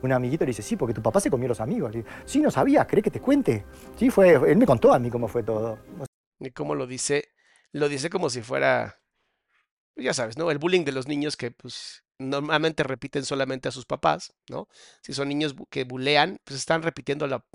un 0.02 0.12
amiguito 0.12 0.46
le 0.46 0.50
dice, 0.50 0.62
sí, 0.62 0.76
porque 0.76 0.94
tu 0.94 1.02
papá 1.02 1.20
se 1.20 1.30
comió 1.30 1.48
los 1.48 1.60
amigos. 1.60 1.92
Le 1.92 2.04
digo, 2.04 2.10
sí, 2.26 2.40
no 2.40 2.52
sabías, 2.52 2.88
¿querés 2.88 3.04
que 3.04 3.12
te 3.12 3.22
cuente? 3.22 3.66
Sí, 3.98 4.10
fue, 4.10 4.32
él 4.34 4.58
me 4.58 4.66
contó 4.66 4.94
a 4.94 5.00
mí 5.00 5.10
cómo 5.10 5.28
fue 5.28 5.44
todo. 5.44 5.80
Y 6.40 6.52
cómo 6.52 6.76
lo 6.76 6.88
dice, 6.88 7.30
lo 7.72 7.90
dice 7.90 8.10
como 8.10 8.30
si 8.30 8.42
fuera, 8.42 9.02
ya 9.96 10.14
sabes, 10.14 10.38
¿no? 10.38 10.52
El 10.52 10.58
bullying 10.58 10.86
de 10.86 10.92
los 10.92 11.08
niños 11.08 11.36
que 11.36 11.52
pues 11.52 12.04
normalmente 12.18 12.84
repiten 12.84 13.26
solamente 13.26 13.70
a 13.70 13.72
sus 13.72 13.86
papás, 13.86 14.34
¿no? 14.50 14.68
Si 15.02 15.14
son 15.14 15.30
niños 15.30 15.56
que 15.70 15.84
bulean, 15.84 16.40
pues 16.44 16.60
están 16.60 16.84
repitiendo 16.84 17.28
la, 17.28 17.46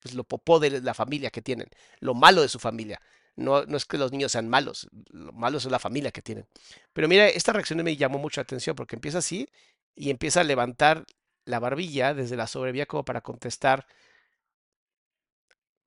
pues, 0.00 0.14
lo 0.14 0.24
popó 0.24 0.60
de 0.60 0.80
la 0.80 0.94
familia 0.94 1.30
que 1.30 1.42
tienen, 1.42 1.68
lo 2.00 2.14
malo 2.14 2.42
de 2.42 2.48
su 2.48 2.58
familia. 2.58 3.00
No, 3.34 3.64
no 3.64 3.78
es 3.78 3.86
que 3.86 3.96
los 3.96 4.12
niños 4.12 4.32
sean 4.32 4.48
malos, 4.48 4.88
lo 5.10 5.32
malo 5.32 5.56
es 5.56 5.64
la 5.64 5.78
familia 5.78 6.10
que 6.10 6.20
tienen. 6.20 6.46
Pero 6.92 7.08
mira, 7.08 7.28
esta 7.28 7.52
reacción 7.52 7.82
me 7.82 7.96
llamó 7.96 8.18
mucho 8.18 8.40
la 8.40 8.42
atención 8.42 8.76
porque 8.76 8.96
empieza 8.96 9.18
así 9.18 9.48
y 9.94 10.10
empieza 10.10 10.42
a 10.42 10.44
levantar 10.44 11.06
la 11.44 11.58
barbilla 11.58 12.14
desde 12.14 12.36
la 12.36 12.46
sobrevía 12.46 12.86
como 12.86 13.04
para 13.04 13.20
contestar. 13.20 13.86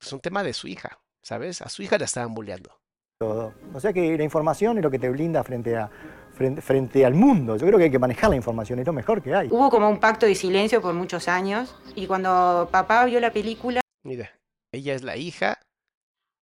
Es 0.01 0.11
un 0.13 0.19
tema 0.19 0.43
de 0.43 0.53
su 0.53 0.67
hija, 0.67 0.99
¿sabes? 1.21 1.61
A 1.61 1.69
su 1.69 1.81
hija 1.83 1.97
la 1.97 2.05
estaban 2.05 2.33
bulleando. 2.33 2.79
todo. 3.17 3.53
O 3.73 3.79
sea 3.79 3.93
que 3.93 4.17
la 4.17 4.23
información 4.23 4.77
es 4.77 4.83
lo 4.83 4.91
que 4.91 4.99
te 4.99 5.09
blinda 5.09 5.43
frente, 5.43 5.75
a, 5.77 5.89
frente, 6.33 6.61
frente 6.61 7.05
al 7.05 7.13
mundo. 7.13 7.55
Yo 7.57 7.65
creo 7.65 7.77
que 7.77 7.85
hay 7.85 7.91
que 7.91 7.99
manejar 7.99 8.29
la 8.29 8.35
información, 8.35 8.79
es 8.79 8.85
lo 8.85 8.93
mejor 8.93 9.21
que 9.23 9.33
hay. 9.33 9.47
Hubo 9.49 9.69
como 9.69 9.89
un 9.89 9.99
pacto 9.99 10.25
de 10.25 10.35
silencio 10.35 10.81
por 10.81 10.93
muchos 10.93 11.27
años 11.27 11.75
y 11.95 12.07
cuando 12.07 12.67
papá 12.71 13.05
vio 13.05 13.19
la 13.19 13.31
película, 13.31 13.81
Mira, 14.03 14.29
ella 14.71 14.93
es 14.93 15.01
la 15.03 15.17
hija 15.17 15.59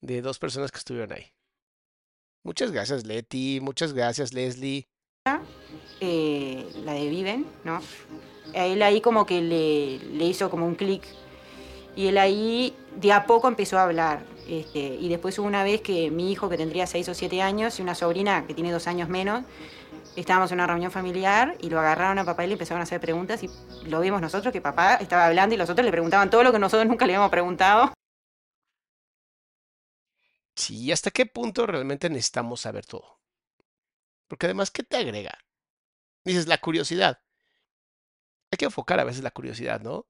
de 0.01 0.21
dos 0.23 0.39
personas 0.39 0.71
que 0.71 0.79
estuvieron 0.79 1.11
ahí. 1.13 1.31
Muchas 2.43 2.71
gracias, 2.71 3.05
Leti. 3.05 3.59
Muchas 3.61 3.93
gracias, 3.93 4.33
Leslie. 4.33 4.87
eh, 5.99 6.67
la 6.83 6.93
de 6.93 7.07
Viven, 7.09 7.45
¿no? 7.63 7.81
A 8.55 8.65
él 8.65 8.81
ahí 8.81 9.01
como 9.01 9.25
que 9.25 9.41
le, 9.41 9.99
le 9.99 10.25
hizo 10.25 10.49
como 10.49 10.65
un 10.65 10.75
clic 10.75 11.03
y 11.95 12.07
él 12.07 12.17
ahí 12.17 12.75
de 12.95 13.11
a 13.11 13.25
poco 13.25 13.47
empezó 13.47 13.77
a 13.77 13.83
hablar. 13.83 14.23
Este, 14.47 14.79
y 14.79 15.07
después 15.09 15.37
hubo 15.39 15.47
una 15.47 15.63
vez 15.63 15.81
que 15.81 16.11
mi 16.11 16.31
hijo, 16.31 16.49
que 16.49 16.57
tendría 16.57 16.87
6 16.87 17.09
o 17.09 17.13
7 17.13 17.41
años, 17.41 17.79
y 17.79 17.81
una 17.81 17.95
sobrina 17.95 18.45
que 18.47 18.53
tiene 18.53 18.71
dos 18.71 18.87
años 18.87 19.07
menos, 19.07 19.43
estábamos 20.15 20.51
en 20.51 20.55
una 20.57 20.67
reunión 20.67 20.91
familiar 20.91 21.55
y 21.61 21.69
lo 21.69 21.79
agarraron 21.79 22.19
a 22.19 22.25
papá 22.25 22.43
y 22.43 22.47
le 22.47 22.53
empezaron 22.53 22.81
a 22.81 22.83
hacer 22.83 22.99
preguntas 22.99 23.43
y 23.43 23.49
lo 23.85 24.01
vimos 24.01 24.19
nosotros 24.19 24.51
que 24.51 24.59
papá 24.59 24.95
estaba 24.95 25.25
hablando 25.25 25.55
y 25.55 25.57
los 25.57 25.69
otros 25.69 25.85
le 25.85 25.91
preguntaban 25.91 26.29
todo 26.29 26.43
lo 26.43 26.51
que 26.51 26.59
nosotros 26.59 26.87
nunca 26.87 27.05
le 27.05 27.13
habíamos 27.13 27.31
preguntado. 27.31 27.93
Sí, 30.55 30.91
¿hasta 30.91 31.11
qué 31.11 31.25
punto 31.25 31.65
realmente 31.65 32.09
necesitamos 32.09 32.61
saber 32.61 32.85
todo? 32.85 33.19
Porque 34.27 34.47
además, 34.47 34.71
¿qué 34.71 34.83
te 34.83 34.97
agrega? 34.97 35.37
Dices, 36.23 36.47
la 36.47 36.59
curiosidad. 36.59 37.19
Hay 38.51 38.57
que 38.57 38.65
enfocar 38.65 38.99
a 38.99 39.03
veces 39.05 39.23
la 39.23 39.31
curiosidad, 39.31 39.81
¿no? 39.81 40.07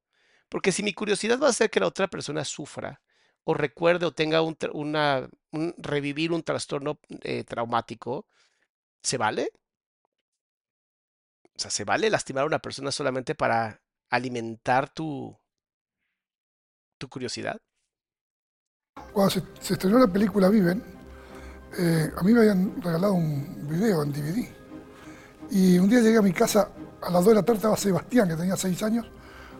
Porque 0.49 0.71
si 0.71 0.83
mi 0.83 0.93
curiosidad 0.93 1.39
va 1.41 1.47
a 1.47 1.51
hacer 1.51 1.69
que 1.69 1.79
la 1.79 1.87
otra 1.87 2.07
persona 2.09 2.45
sufra, 2.45 3.01
o 3.45 3.53
recuerde 3.53 4.05
o 4.05 4.13
tenga 4.13 4.41
un, 4.41 4.57
una, 4.73 5.29
un- 5.51 5.73
revivir 5.77 6.31
un 6.33 6.43
trastorno 6.43 6.99
eh, 7.23 7.43
traumático, 7.45 8.27
¿se 9.03 9.17
vale? 9.17 9.51
O 11.55 11.59
sea, 11.61 11.71
¿se 11.71 11.85
vale 11.85 12.09
lastimar 12.09 12.43
a 12.43 12.47
una 12.47 12.59
persona 12.59 12.91
solamente 12.91 13.35
para 13.35 13.81
alimentar 14.09 14.93
tu, 14.93 15.37
tu 16.97 17.09
curiosidad? 17.09 17.59
Cuando 19.13 19.29
se, 19.31 19.41
se 19.61 19.73
estrenó 19.73 19.99
la 19.99 20.07
película 20.07 20.49
Viven, 20.49 20.83
eh, 21.77 22.11
a 22.17 22.23
mí 22.23 22.33
me 22.33 22.41
habían 22.41 22.81
regalado 22.81 23.13
un 23.13 23.67
video 23.69 24.03
en 24.03 24.11
DVD. 24.13 24.49
Y 25.51 25.79
un 25.79 25.89
día 25.89 26.01
llegué 26.01 26.17
a 26.19 26.21
mi 26.23 26.33
casa, 26.33 26.71
a 27.01 27.09
las 27.09 27.23
2 27.23 27.27
de 27.27 27.35
la 27.35 27.43
tarde 27.43 27.57
estaba 27.57 27.77
Sebastián, 27.77 28.29
que 28.29 28.35
tenía 28.35 28.55
6 28.55 28.83
años, 28.83 29.05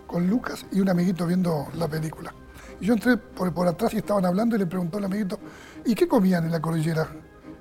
con 0.08 0.28
Lucas 0.28 0.66
y 0.72 0.80
un 0.80 0.90
amiguito 0.90 1.26
viendo 1.26 1.68
la 1.76 1.88
película. 1.88 2.34
Y 2.80 2.86
yo 2.88 2.94
entré 2.94 3.18
por, 3.18 3.54
por 3.54 3.68
atrás 3.68 3.94
y 3.94 3.98
estaban 3.98 4.26
hablando 4.26 4.56
y 4.56 4.60
le 4.60 4.66
preguntó 4.66 4.98
al 4.98 5.06
amiguito, 5.06 5.40
¿y 5.86 5.96
qué 5.96 6.08
comían 6.08 6.46
en 6.46 6.52
la 6.52 6.62
cordillera? 6.62 7.10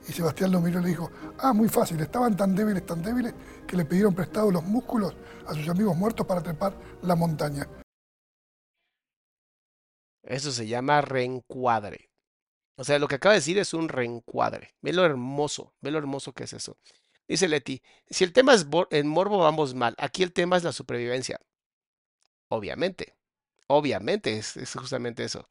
Y 0.08 0.12
Sebastián 0.12 0.50
lo 0.50 0.60
miró 0.60 0.80
y 0.80 0.82
le 0.82 0.88
dijo, 0.88 1.10
ah, 1.38 1.52
muy 1.52 1.68
fácil, 1.68 2.00
estaban 2.00 2.36
tan 2.36 2.54
débiles, 2.54 2.84
tan 2.86 3.02
débiles, 3.02 3.34
que 3.66 3.76
le 3.76 3.84
pidieron 3.84 4.14
prestados 4.14 4.52
los 4.52 4.64
músculos 4.64 5.14
a 5.46 5.54
sus 5.54 5.68
amigos 5.68 5.96
muertos 5.96 6.26
para 6.26 6.42
trepar 6.42 6.74
la 7.02 7.14
montaña. 7.14 7.68
Eso 10.22 10.52
se 10.52 10.66
llama 10.66 11.00
reencuadre. 11.00 12.10
O 12.76 12.84
sea, 12.84 12.98
lo 12.98 13.08
que 13.08 13.16
acaba 13.16 13.34
de 13.34 13.40
decir 13.40 13.58
es 13.58 13.74
un 13.74 13.88
reencuadre. 13.88 14.74
Ve 14.80 14.92
lo 14.92 15.04
hermoso, 15.04 15.74
ve 15.82 15.90
lo 15.90 15.98
hermoso 15.98 16.32
que 16.32 16.44
es 16.44 16.54
eso. 16.54 16.78
Dice 17.30 17.46
Leti, 17.46 17.80
si 18.08 18.24
el 18.24 18.32
tema 18.32 18.54
es 18.54 18.66
en 18.90 19.06
morbo 19.06 19.38
vamos 19.38 19.72
mal, 19.72 19.94
aquí 19.98 20.24
el 20.24 20.32
tema 20.32 20.56
es 20.56 20.64
la 20.64 20.72
supervivencia. 20.72 21.38
Obviamente, 22.48 23.14
obviamente 23.68 24.36
es, 24.36 24.58
justamente 24.74 25.22
eso. 25.22 25.48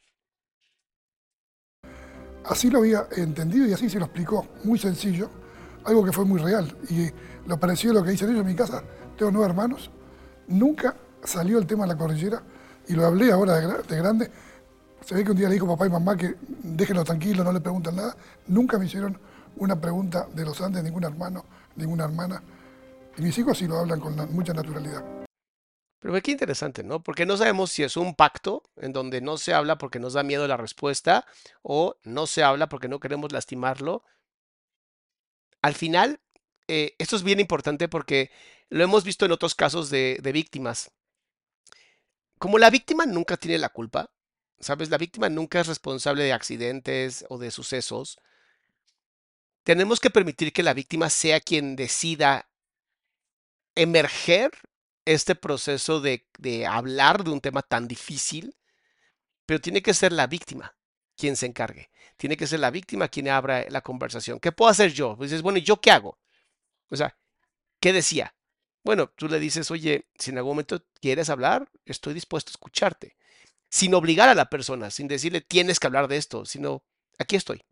Así 2.43 2.69
lo 2.69 2.79
había 2.79 3.07
entendido 3.15 3.65
y 3.65 3.71
así 3.71 3.89
se 3.89 3.98
lo 3.98 4.07
explicó, 4.07 4.45
muy 4.65 4.77
sencillo, 4.77 5.29
algo 5.86 6.03
que 6.03 6.12
fue 6.12 6.25
muy 6.25 6.41
real. 6.41 6.77
Y 6.89 7.12
lo 7.48 7.57
parecido 7.57 7.93
a 7.93 7.95
lo 8.00 8.03
que 8.03 8.12
dicen 8.12 8.29
ellos 8.29 8.41
en 8.41 8.48
mi 8.48 8.55
casa, 8.55 8.83
tengo 9.17 9.31
nueve 9.31 9.48
hermanos, 9.48 9.89
nunca 10.48 10.98
salió 11.24 11.59
el 11.59 11.65
tema 11.65 11.86
de 11.86 11.93
la 11.93 11.98
cordillera 11.98 12.43
y 12.89 12.93
lo 12.93 13.05
hablé 13.05 13.31
ahora 13.31 13.55
de, 13.55 13.83
de 13.83 13.95
grande. 13.95 14.29
Se 15.05 15.15
ve 15.15 15.24
que 15.24 15.31
un 15.31 15.38
día 15.38 15.48
le 15.48 15.53
dijo 15.53 15.65
papá 15.65 15.88
y 15.88 15.89
mamá 15.89 16.17
que 16.17 16.36
déjenlo 16.62 17.05
tranquilo, 17.05 17.41
no 17.45 17.53
le 17.53 17.62
preguntan 17.62 17.95
nada. 17.95 18.17
Nunca 18.48 18.77
me 18.77 18.86
hicieron 18.86 19.17
una 19.55 19.79
pregunta 19.79 20.27
de 20.33 20.43
los 20.43 20.59
Andes, 20.59 20.83
ningún 20.83 21.05
hermano, 21.05 21.45
ninguna 21.79 22.05
hermana. 22.05 22.43
Y 23.17 23.21
mis 23.21 23.38
hijos 23.38 23.57
sí 23.57 23.67
lo 23.67 23.77
hablan 23.77 24.00
con 24.00 24.15
mucha 24.33 24.53
naturalidad. 24.53 25.04
Pero 25.99 26.21
qué 26.21 26.32
interesante, 26.32 26.84
¿no? 26.84 27.04
Porque 27.04 27.25
no 27.25 27.36
sabemos 27.36 27.71
si 27.71 27.84
es 27.84 27.97
un 27.97 28.15
pacto 28.15 28.63
en 28.77 28.93
donde 28.93 29.19
no 29.19 29.38
se 29.38 29.54
habla 29.54 29.77
porque 29.77 29.99
nos 29.99 30.13
da 30.13 30.23
miedo 30.23 30.47
la 30.47 30.56
respuesta 30.56 31.25
o 31.62 31.97
no 32.04 32.27
se 32.27 32.43
habla 32.43 32.69
porque 32.69 32.88
no 32.88 32.99
queremos 32.99 33.32
lastimarlo. 33.32 34.04
Al 35.62 35.73
final, 35.73 36.21
eh, 36.67 36.95
esto 36.99 37.17
es 37.17 37.23
bien 37.23 37.41
importante 37.41 37.89
porque 37.89 38.32
lo 38.69 38.84
hemos 38.84 39.04
visto 39.04 39.25
en 39.25 39.34
otros 39.34 39.56
casos 39.56 39.89
de 39.89 40.32
víctimas. 40.34 40.91
Como 42.38 42.58
la 42.58 42.69
víctima 42.69 43.06
nunca 43.06 43.36
tiene 43.36 43.58
la 43.58 43.69
culpa, 43.69 44.12
¿sabes? 44.60 44.89
La 44.89 44.97
víctima 44.97 45.27
nunca 45.27 45.60
es 45.60 45.67
responsable 45.67 46.23
de 46.23 46.34
accidentes 46.34 47.25
o 47.30 47.38
de 47.38 47.51
sucesos. 47.51 48.19
Tenemos 49.69 49.99
que 49.99 50.10
permitir 50.10 50.51
que 50.51 50.63
la 50.63 50.73
víctima 50.73 51.12
sea 51.12 51.39
quien 51.39 51.75
decida 51.75 52.49
emerger 53.75 54.49
este 55.05 55.36
proceso 55.36 56.01
de, 56.01 56.25
hablar 56.67 57.23
de 57.23 57.29
un 57.29 57.39
tema 57.39 57.62
tan 57.62 57.88
difícil, 57.88 58.58
pero 59.45 59.62
tiene 59.62 59.84
que 59.84 59.93
ser 59.93 60.12
la 60.12 60.25
víctima 60.25 60.75
quien 61.15 61.36
se 61.36 61.45
encargue. 61.45 61.91
Tiene 62.17 62.36
que 62.36 62.47
ser 62.47 62.62
la 62.62 62.71
víctima 62.71 63.10
quien 63.10 63.27
abra 63.27 63.67
la 63.69 63.82
conversación. 63.82 64.39
¿Qué 64.39 64.51
puedo 64.51 64.71
hacer 64.71 64.91
yo? 64.91 65.15
Pues 65.15 65.29
dices, 65.29 65.43
bueno, 65.43 65.60
¿y 65.60 65.62
yo 65.62 65.79
qué 65.79 65.91
hago? 65.91 66.17
O 66.89 66.95
sea, 66.95 67.15
¿qué 67.79 67.93
decía? 67.93 68.34
Bueno, 68.84 69.12
tú 69.15 69.27
le 69.27 69.39
dices, 69.39 69.69
oye, 69.69 70.08
si 70.17 70.32
en 70.32 70.39
algún 70.39 70.53
momento 70.53 70.84
quieres 70.99 71.29
hablar, 71.29 71.69
estoy 71.86 72.15
dispuesto 72.15 72.49
a 72.49 72.53
escucharte. 72.53 73.17
Sin 73.69 73.93
obligar 73.93 74.29
a 74.29 74.34
la 74.34 74.49
persona, 74.49 74.89
sin 74.89 75.08
decirle, 75.08 75.41
tienes 75.41 75.79
que 75.79 75.86
hablar 75.86 76.08
de 76.08 76.17
esto, 76.17 76.43
sino, 76.43 76.84
aquí 77.19 77.36
estoy. 77.36 77.63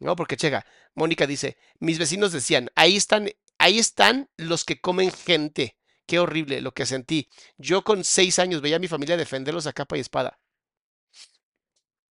¿No? 0.00 0.16
Porque, 0.16 0.36
chega, 0.36 0.66
Mónica 0.94 1.26
dice, 1.26 1.56
mis 1.78 1.98
vecinos 1.98 2.32
decían, 2.32 2.70
ahí 2.74 2.96
están, 2.96 3.30
ahí 3.58 3.78
están 3.78 4.28
los 4.36 4.64
que 4.64 4.80
comen 4.80 5.12
gente. 5.12 5.76
Qué 6.06 6.18
horrible 6.18 6.60
lo 6.60 6.72
que 6.72 6.86
sentí. 6.86 7.28
Yo 7.58 7.84
con 7.84 8.02
seis 8.02 8.38
años 8.40 8.62
veía 8.62 8.76
a 8.76 8.80
mi 8.80 8.88
familia 8.88 9.16
defenderlos 9.16 9.66
a 9.66 9.72
capa 9.72 9.96
y 9.96 10.00
espada. 10.00 10.40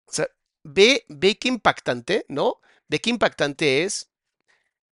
O 0.06 0.13
sea, 0.13 0.28
ve, 0.63 1.06
ve 1.10 1.38
qué 1.38 1.49
impactante, 1.49 2.25
¿no? 2.30 2.62
Ve 2.88 2.99
qué 2.99 3.10
impactante 3.10 3.84
es. 3.84 4.10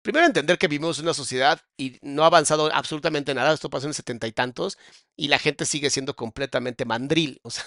Primero 0.03 0.27
entender 0.27 0.59
que 0.59 0.69
vivimos 0.69 0.99
en 0.99 1.05
una 1.05 1.15
sociedad 1.15 1.61
y 1.77 1.99
no 2.03 2.23
ha 2.25 2.27
avanzado 2.27 2.71
absolutamente 2.73 3.35
nada. 3.35 3.53
Esto 3.53 3.71
pasó 3.71 3.87
en 3.87 3.95
setenta 3.95 4.27
y 4.27 4.33
tantos 4.33 4.79
y 5.17 5.29
la 5.29 5.39
gente 5.39 5.67
sigue 5.67 5.91
siendo 5.91 6.17
completamente 6.17 6.85
mandril. 6.85 7.41
O 7.43 7.51
sea, 7.51 7.65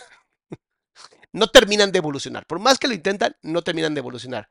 no 1.33 1.47
terminan 1.47 1.91
de 1.91 1.99
evolucionar. 1.99 2.45
Por 2.47 2.59
más 2.59 2.79
que 2.79 2.87
lo 2.87 2.93
intentan, 2.93 3.35
no 3.41 3.61
terminan 3.61 3.93
de 3.93 3.99
evolucionar. 3.99 4.49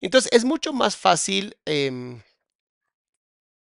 Entonces, 0.00 0.30
es 0.32 0.44
mucho 0.44 0.72
más 0.72 0.96
fácil, 0.96 1.56
em, 1.64 2.22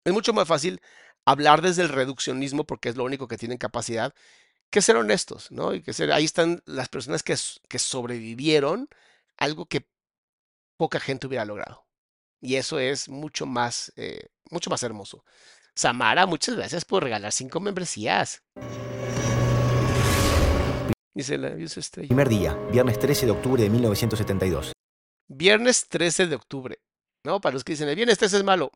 es 0.06 0.14
mucho 0.14 0.34
más 0.34 0.48
fácil 0.48 0.82
hablar 1.26 1.62
desde 1.62 1.82
el 1.84 1.90
reduccionismo 1.90 2.66
porque 2.66 2.90
es 2.90 2.96
lo 2.96 3.04
único 3.04 3.28
que 3.28 3.38
tienen 3.38 3.58
capacidad 3.58 4.14
que 4.70 4.82
ser 4.82 4.98
honestos, 4.98 5.52
¿no? 5.52 5.74
Y 5.74 5.82
que 5.82 5.94
ser, 5.94 6.12
ahí 6.12 6.26
están 6.26 6.62
las 6.66 6.90
personas 6.90 7.24
que, 7.24 7.38
sobrevivieron 7.78 8.90
algo 9.38 9.66
que 9.66 9.88
poca 10.78 11.00
gente 11.00 11.28
hubiera 11.28 11.46
logrado. 11.46 11.86
Y 12.42 12.56
eso 12.56 12.80
es 12.80 13.10
mucho 13.10 13.46
más, 13.46 13.92
eh, 13.96 14.28
mucho 14.52 14.70
más 14.70 14.84
hermoso. 14.84 15.24
Samara, 15.76 16.26
muchas 16.26 16.56
gracias 16.56 16.86
por 16.86 17.04
regalar 17.04 17.32
cinco 17.32 17.60
membresías. 17.60 18.44
Dice 21.14 21.38
la. 21.38 21.56
Primer 22.08 22.30
día, 22.30 22.54
viernes 22.72 23.00
13 23.00 23.26
de 23.26 23.32
octubre 23.32 23.64
de 23.64 23.70
1972. 23.70 24.77
Viernes 25.28 25.88
13 25.90 26.28
de 26.28 26.36
octubre. 26.36 26.80
¿No? 27.24 27.42
Para 27.42 27.54
los 27.54 27.64
que 27.64 27.74
dicen, 27.74 27.90
el 27.90 27.96
viernes 27.96 28.18
13 28.18 28.38
es 28.38 28.44
malo. 28.44 28.72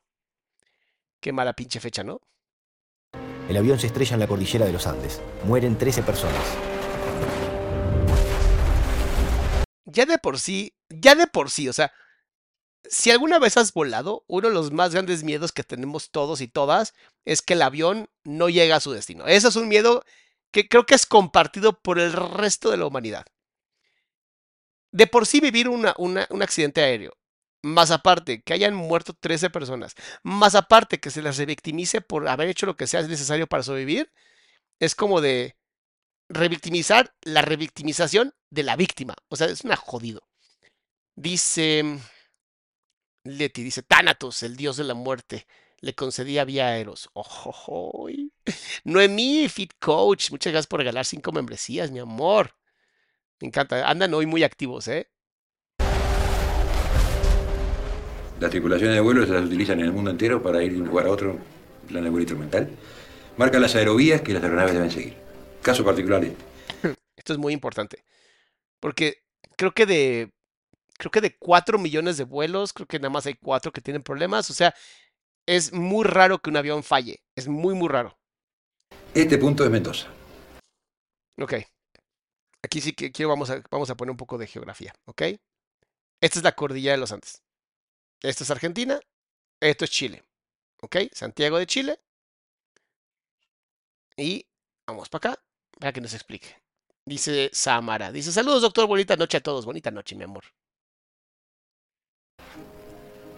Qué 1.22 1.32
mala 1.32 1.54
pinche 1.54 1.80
fecha, 1.80 2.04
¿no? 2.04 2.20
El 3.48 3.58
avión 3.58 3.80
se 3.80 3.88
estrella 3.88 4.16
en 4.16 4.20
la 4.20 4.28
cordillera 4.28 4.66
de 4.66 4.74
los 4.74 4.88
Andes. 4.88 5.22
Mueren 5.46 5.78
13 5.78 6.04
personas. 6.04 6.44
Ya 9.86 10.06
de 10.06 10.18
por 10.18 10.40
sí, 10.40 10.74
ya 10.90 11.16
de 11.16 11.28
por 11.28 11.50
sí, 11.50 11.68
o 11.68 11.74
sea, 11.74 11.92
si 12.90 13.12
alguna 13.12 13.40
vez 13.40 13.58
has 13.58 13.74
volado, 13.74 14.24
uno 14.28 14.48
de 14.48 14.54
los 14.54 14.72
más 14.72 14.94
grandes 14.94 15.24
miedos 15.24 15.52
que 15.52 15.64
tenemos 15.64 16.12
todos 16.12 16.42
y 16.42 16.48
todas 16.48 16.94
es 17.26 17.42
que 17.42 17.54
el 17.54 17.62
avión 17.62 18.10
no 18.24 18.50
llega 18.50 18.78
a 18.78 18.80
su 18.80 18.92
destino. 18.92 19.28
Ese 19.28 19.50
es 19.50 19.56
un 19.56 19.68
miedo 19.68 20.04
que 20.52 20.68
creo 20.68 20.86
que 20.86 20.96
es 20.96 21.06
compartido 21.06 21.80
por 21.82 22.00
el 22.00 22.14
resto 22.14 22.72
de 22.72 22.78
la 22.78 22.86
humanidad. 22.86 23.26
De 24.92 25.08
por 25.08 25.26
sí 25.26 25.40
vivir 25.40 25.70
una- 25.70 25.96
un 25.98 26.42
accidente 26.42 26.82
aéreo, 26.82 27.14
más 27.64 27.92
aparte 27.92 28.42
que 28.42 28.54
hayan 28.54 28.76
muerto 28.76 29.14
13 29.14 29.50
personas, 29.50 29.96
más 30.24 30.56
aparte 30.56 31.00
que 31.00 31.12
se 31.12 31.22
les 31.22 31.38
revictimice 31.38 32.02
por 32.02 32.28
haber 32.28 32.50
hecho 32.50 32.66
lo 32.66 32.76
que 32.76 32.88
sea 32.88 33.02
necesario 33.04 33.48
para 33.48 33.64
sobrevivir, 33.64 34.12
es 34.80 34.96
como 34.96 35.22
de 35.22 35.56
revictimizar 36.30 37.14
la 37.24 37.42
revictimización 37.42 38.34
de 38.52 38.64
la 38.64 38.76
víctima. 38.76 39.16
O 39.30 39.36
sea, 39.36 39.48
es 39.48 39.64
una 39.64 39.76
jodido. 39.78 40.24
Dice 41.16 42.00
Leti, 43.24 43.64
dice 43.64 43.84
Thanatos, 43.84 44.44
el 44.44 44.56
dios 44.56 44.78
de 44.78 44.84
la 44.84 44.94
muerte, 44.94 45.48
le 45.80 45.94
concedía 45.96 46.44
vía 46.46 46.78
Eros. 46.78 47.10
Ojojoy. 47.14 48.32
Noemí, 48.84 49.48
Fit 49.50 49.74
Coach, 49.80 50.32
muchas 50.32 50.52
gracias 50.54 50.68
por 50.68 50.80
regalar 50.80 51.06
cinco 51.06 51.32
membresías, 51.32 51.92
mi 51.92 52.00
amor. 52.00 52.56
Me 53.42 53.48
encanta, 53.48 53.90
andan 53.90 54.14
hoy 54.14 54.28
muy 54.28 54.44
activos, 54.44 54.88
¿eh? 54.88 55.10
Las 58.40 58.52
tripulaciones 58.52 58.96
de 58.96 59.02
vuelo 59.02 59.26
se 59.26 59.34
las 59.34 59.46
utilizan 59.46 59.80
en 59.80 59.86
el 59.86 59.92
mundo 59.92 60.12
entero 60.12 60.42
para 60.42 60.64
ir 60.64 60.74
de 60.74 60.82
un 60.82 60.88
lugar 60.88 61.08
a 61.08 61.12
otro, 61.12 61.40
plan 61.88 62.04
de 62.04 62.10
vuelo 62.10 62.24
instrumental. 62.24 62.70
Marca 63.38 63.60
las 63.60 63.76
aerovías 63.76 64.22
que 64.22 64.34
las 64.34 64.44
aeronaves 64.44 64.74
deben 64.74 64.92
seguir. 64.92 65.16
Caso 65.62 65.84
particular 65.84 66.24
este. 66.24 66.44
Esto 67.16 67.34
es 67.34 67.40
muy 67.40 67.54
importante. 67.54 68.04
Porque 68.80 69.24
creo 69.58 69.74
que 69.74 69.86
de. 69.86 70.32
Creo 70.98 71.12
que 71.12 71.22
de 71.22 71.36
4 71.38 71.80
millones 71.80 72.18
de 72.18 72.26
vuelos, 72.26 72.74
creo 72.74 72.86
que 72.86 73.00
nada 73.00 73.10
más 73.10 73.26
hay 73.26 73.34
4 73.34 73.72
que 73.72 73.82
tienen 73.82 74.04
problemas. 74.04 74.52
O 74.52 74.54
sea, 74.54 74.76
es 75.48 75.74
muy 75.74 76.06
raro 76.06 76.40
que 76.40 76.52
un 76.52 76.58
avión 76.58 76.84
falle. 76.84 77.24
Es 77.36 77.48
muy, 77.48 77.74
muy 77.74 77.90
raro. 77.90 78.20
Este 79.16 79.40
punto 79.40 79.64
es 79.64 79.72
Mendoza. 79.72 80.08
Ok. 81.40 81.56
Aquí 82.64 82.82
sí 82.82 82.94
que 82.94 83.12
quiero, 83.12 83.30
vamos 83.30 83.50
a, 83.50 83.62
vamos 83.72 83.90
a 83.90 83.96
poner 83.96 84.12
un 84.12 84.18
poco 84.18 84.38
de 84.38 84.48
geografía, 84.48 84.94
¿ok? 85.06 85.24
Esta 86.22 86.40
es 86.40 86.44
la 86.44 86.52
cordillera 86.52 86.94
de 86.94 87.00
los 87.00 87.12
Andes. 87.12 87.42
Esto 88.22 88.44
es 88.44 88.52
Argentina, 88.52 89.00
esto 89.60 89.86
es 89.86 89.92
Chile, 89.92 90.24
¿ok? 90.82 90.98
Santiago 91.12 91.58
de 91.58 91.66
Chile. 91.66 92.00
Y 94.16 94.46
vamos 94.86 95.10
para 95.10 95.32
acá, 95.32 95.44
para 95.80 95.94
que 95.94 96.02
nos 96.02 96.14
explique. 96.14 96.62
Dice 97.06 97.50
Samara, 97.52 98.12
dice, 98.12 98.32
saludos 98.32 98.62
doctor, 98.62 98.86
bonita 98.86 99.16
noche 99.16 99.38
a 99.38 99.42
todos, 99.42 99.66
bonita 99.66 99.90
noche, 99.90 100.16
mi 100.16 100.24
amor. 100.24 100.44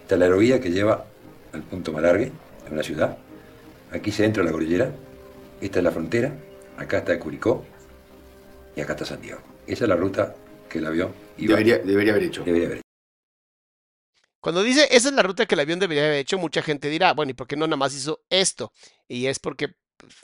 Esta 0.02 0.16
es 0.16 0.18
la 0.18 0.26
aerovía 0.26 0.60
que 0.60 0.70
lleva 0.70 1.06
al 1.54 1.62
punto 1.62 1.90
Malargue, 1.90 2.30
en 2.66 2.72
una 2.72 2.82
ciudad. 2.82 3.16
Aquí 3.90 4.12
se 4.12 4.26
entra 4.26 4.42
la 4.42 4.52
cordillera. 4.52 4.92
Esta 5.62 5.78
es 5.78 5.84
la 5.84 5.90
frontera. 5.90 6.30
Acá 6.76 6.98
está 6.98 7.18
Curicó. 7.18 7.64
Y 8.76 8.80
acá 8.80 8.92
está 8.94 9.04
Santiago. 9.04 9.40
Esa 9.66 9.84
es 9.84 9.88
la 9.88 9.96
ruta 9.96 10.34
que 10.68 10.78
el 10.78 10.86
avión 10.86 11.14
iba- 11.38 11.56
Debería, 11.56 11.78
debería 11.78 12.12
haber 12.12 12.24
hecho. 12.24 12.42
debería 12.44 12.66
haber 12.66 12.78
hecho. 12.78 12.84
Cuando 14.40 14.62
dice 14.62 14.88
esa 14.90 15.08
es 15.08 15.14
la 15.14 15.22
ruta 15.22 15.46
que 15.46 15.54
el 15.54 15.60
avión 15.60 15.78
debería 15.78 16.04
haber 16.04 16.18
hecho, 16.18 16.36
mucha 16.38 16.60
gente 16.60 16.88
dirá, 16.88 17.14
bueno, 17.14 17.30
¿y 17.30 17.34
por 17.34 17.46
qué 17.46 17.56
no 17.56 17.66
nada 17.66 17.76
más 17.78 17.94
hizo 17.94 18.24
esto? 18.28 18.72
Y 19.08 19.26
es 19.26 19.38
porque 19.38 19.74
pues, 19.96 20.14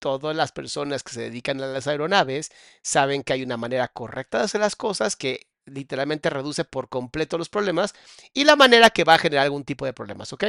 todas 0.00 0.36
las 0.36 0.52
personas 0.52 1.02
que 1.02 1.12
se 1.14 1.22
dedican 1.22 1.60
a 1.62 1.66
las 1.66 1.86
aeronaves 1.86 2.50
saben 2.82 3.22
que 3.22 3.32
hay 3.32 3.42
una 3.42 3.56
manera 3.56 3.88
correcta 3.88 4.38
de 4.38 4.44
hacer 4.44 4.60
las 4.60 4.76
cosas 4.76 5.16
que 5.16 5.46
literalmente 5.64 6.28
reduce 6.28 6.64
por 6.64 6.90
completo 6.90 7.38
los 7.38 7.48
problemas 7.48 7.94
y 8.34 8.44
la 8.44 8.54
manera 8.56 8.90
que 8.90 9.04
va 9.04 9.14
a 9.14 9.18
generar 9.18 9.44
algún 9.44 9.64
tipo 9.64 9.86
de 9.86 9.94
problemas, 9.94 10.30
¿ok? 10.34 10.44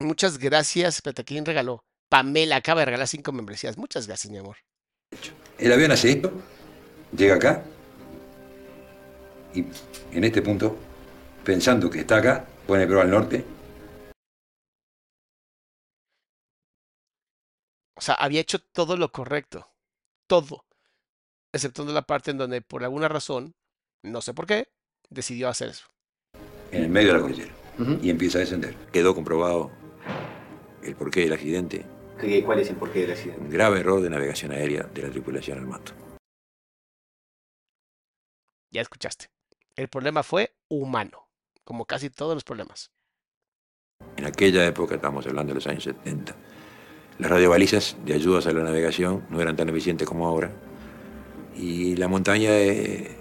Muchas 0.00 0.38
gracias. 0.38 0.96
Espérate, 0.96 1.24
¿quién 1.24 1.44
regaló? 1.46 1.84
Pamela 2.08 2.56
acaba 2.56 2.80
de 2.80 2.86
regalar 2.86 3.06
cinco 3.06 3.30
membresías. 3.30 3.78
Muchas 3.78 4.08
gracias, 4.08 4.30
mi 4.32 4.38
amor. 4.38 4.56
El 5.58 5.72
avión 5.72 5.90
hace 5.90 6.10
esto, 6.10 6.32
llega 7.16 7.36
acá. 7.36 7.64
Y 9.54 9.64
en 10.12 10.24
este 10.24 10.42
punto, 10.42 10.76
pensando 11.44 11.88
que 11.88 12.00
está 12.00 12.18
acá, 12.18 12.46
pone 12.66 12.86
prueba 12.86 13.02
al 13.02 13.10
norte. 13.10 13.44
O 17.96 18.00
sea, 18.02 18.14
había 18.16 18.40
hecho 18.42 18.58
todo 18.58 18.96
lo 18.98 19.10
correcto. 19.10 19.66
Todo. 20.26 20.66
Exceptuando 21.52 21.94
la 21.94 22.02
parte 22.02 22.32
en 22.32 22.38
donde 22.38 22.60
por 22.60 22.84
alguna 22.84 23.08
razón, 23.08 23.54
no 24.02 24.20
sé 24.20 24.34
por 24.34 24.46
qué, 24.46 24.68
decidió 25.08 25.48
hacer 25.48 25.70
eso. 25.70 25.86
en 26.70 26.82
el 26.84 26.90
medio 26.90 27.08
de 27.08 27.14
la 27.14 27.20
cordillera 27.20 27.54
y 28.02 28.10
empieza 28.10 28.38
a 28.38 28.40
descender. 28.40 28.74
Quedó 28.92 29.14
comprobado 29.14 29.70
el 30.82 30.94
porqué 30.96 31.20
del 31.20 31.32
accidente. 31.32 31.86
¿Cuál 32.44 32.60
es 32.60 32.70
el 32.70 32.76
porqué 32.76 33.00
del 33.02 33.12
accidente? 33.12 33.40
Un 33.40 33.50
grave 33.50 33.80
error 33.80 34.00
de 34.00 34.08
navegación 34.08 34.52
aérea 34.52 34.84
de 34.84 35.02
la 35.02 35.10
tripulación 35.10 35.58
al 35.58 35.66
mando. 35.66 35.92
Ya 38.70 38.80
escuchaste. 38.80 39.26
El 39.74 39.88
problema 39.88 40.22
fue 40.22 40.54
humano, 40.68 41.28
como 41.64 41.84
casi 41.84 42.08
todos 42.08 42.34
los 42.34 42.44
problemas. 42.44 42.90
En 44.16 44.24
aquella 44.24 44.66
época, 44.66 44.94
estamos 44.94 45.26
hablando 45.26 45.50
de 45.50 45.56
los 45.56 45.66
años 45.66 45.84
70, 45.84 46.34
las 47.18 47.30
radiobalizas 47.30 47.96
de 48.04 48.14
ayudas 48.14 48.46
a 48.46 48.52
la 48.52 48.62
navegación 48.62 49.26
no 49.30 49.40
eran 49.40 49.56
tan 49.56 49.68
eficientes 49.68 50.08
como 50.08 50.26
ahora. 50.26 50.50
Y 51.54 51.96
la 51.96 52.08
montaña 52.08 52.50
eh, 52.50 53.16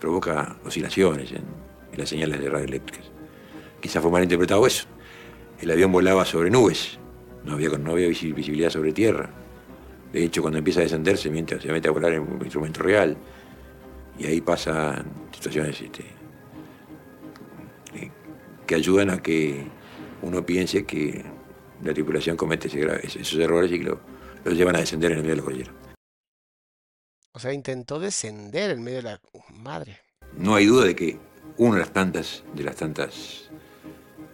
provoca 0.00 0.58
oscilaciones 0.64 1.32
en, 1.32 1.44
en 1.92 1.98
las 1.98 2.08
señales 2.08 2.40
de 2.40 2.48
radioeléctricas. 2.48 3.10
Quizás 3.80 4.02
fue 4.02 4.10
mal 4.10 4.22
interpretado 4.22 4.66
eso. 4.66 4.86
El 5.60 5.70
avión 5.70 5.92
volaba 5.92 6.24
sobre 6.24 6.50
nubes, 6.50 6.98
no 7.46 7.54
había, 7.54 7.70
no 7.70 7.92
había 7.92 8.08
visi- 8.08 8.34
visibilidad 8.34 8.68
sobre 8.70 8.92
tierra. 8.92 9.30
De 10.12 10.22
hecho, 10.24 10.42
cuando 10.42 10.58
empieza 10.58 10.80
a 10.80 10.82
descender, 10.82 11.16
se 11.16 11.30
mete, 11.30 11.60
se 11.60 11.72
mete 11.72 11.88
a 11.88 11.92
volar 11.92 12.12
en 12.12 12.20
un 12.22 12.40
instrumento 12.42 12.82
real. 12.82 13.16
Y 14.18 14.26
ahí 14.26 14.40
pasan 14.40 15.04
situaciones 15.32 15.80
este, 15.80 16.04
que 18.66 18.74
ayudan 18.74 19.10
a 19.10 19.22
que 19.22 19.66
uno 20.22 20.44
piense 20.44 20.84
que 20.84 21.24
la 21.82 21.92
tripulación 21.92 22.36
comete 22.36 22.68
ese 22.68 23.20
esos 23.20 23.38
errores 23.38 23.70
y 23.70 23.78
que 23.78 23.84
lo- 23.84 24.00
los 24.44 24.54
llevan 24.54 24.76
a 24.76 24.80
descender 24.80 25.12
en 25.12 25.18
el 25.18 25.22
medio 25.22 25.34
de 25.36 25.40
la 25.40 25.44
cordillera. 25.44 25.72
O 27.32 27.38
sea, 27.38 27.52
intentó 27.52 28.00
descender 28.00 28.70
en 28.70 28.82
medio 28.82 28.98
de 28.98 29.02
la 29.02 29.20
madre. 29.50 29.98
No 30.38 30.54
hay 30.54 30.66
duda 30.66 30.86
de 30.86 30.96
que 30.96 31.18
una 31.58 31.74
de 31.74 31.80
las 31.80 31.92
tantas, 31.92 32.42
de 32.54 32.64
las 32.64 32.76
tantas 32.76 33.50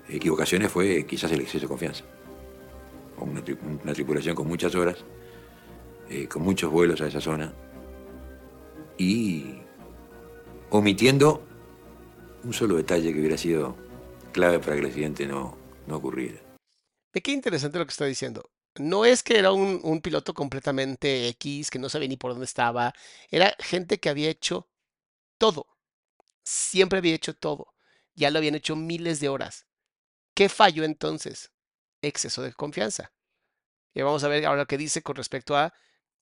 equivocaciones 0.08 0.70
fue 0.70 1.04
quizás 1.06 1.32
el 1.32 1.40
exceso 1.40 1.62
de 1.64 1.68
confianza. 1.68 2.04
Una, 3.22 3.44
tri- 3.44 3.58
una 3.82 3.92
tripulación 3.92 4.34
con 4.34 4.46
muchas 4.46 4.74
horas, 4.74 4.98
eh, 6.10 6.28
con 6.28 6.42
muchos 6.42 6.70
vuelos 6.70 7.00
a 7.00 7.06
esa 7.06 7.20
zona 7.20 7.52
y 8.98 9.56
omitiendo 10.70 11.42
un 12.44 12.52
solo 12.52 12.76
detalle 12.76 13.12
que 13.12 13.20
hubiera 13.20 13.38
sido 13.38 13.76
clave 14.32 14.58
para 14.58 14.74
que 14.74 14.80
el 14.80 14.86
accidente 14.86 15.26
no, 15.26 15.56
no 15.86 15.96
ocurriera. 15.96 16.40
Qué 17.12 17.32
interesante 17.32 17.78
lo 17.78 17.86
que 17.86 17.90
está 17.90 18.06
diciendo. 18.06 18.50
No 18.78 19.04
es 19.04 19.22
que 19.22 19.38
era 19.38 19.52
un, 19.52 19.80
un 19.82 20.00
piloto 20.00 20.32
completamente 20.32 21.28
X, 21.28 21.70
que 21.70 21.78
no 21.78 21.90
sabía 21.90 22.08
ni 22.08 22.16
por 22.16 22.30
dónde 22.30 22.46
estaba. 22.46 22.94
Era 23.30 23.54
gente 23.58 24.00
que 24.00 24.08
había 24.08 24.30
hecho 24.30 24.68
todo. 25.36 25.66
Siempre 26.42 26.98
había 26.98 27.14
hecho 27.14 27.34
todo. 27.34 27.74
Ya 28.14 28.30
lo 28.30 28.38
habían 28.38 28.54
hecho 28.54 28.74
miles 28.74 29.20
de 29.20 29.28
horas. 29.28 29.66
¿Qué 30.34 30.48
falló 30.48 30.84
entonces? 30.84 31.52
Exceso 32.02 32.42
de 32.42 32.52
confianza. 32.52 33.12
Y 33.94 34.02
vamos 34.02 34.24
a 34.24 34.28
ver 34.28 34.44
ahora 34.46 34.66
qué 34.66 34.76
dice 34.76 35.02
con 35.02 35.16
respecto 35.16 35.56
a 35.56 35.72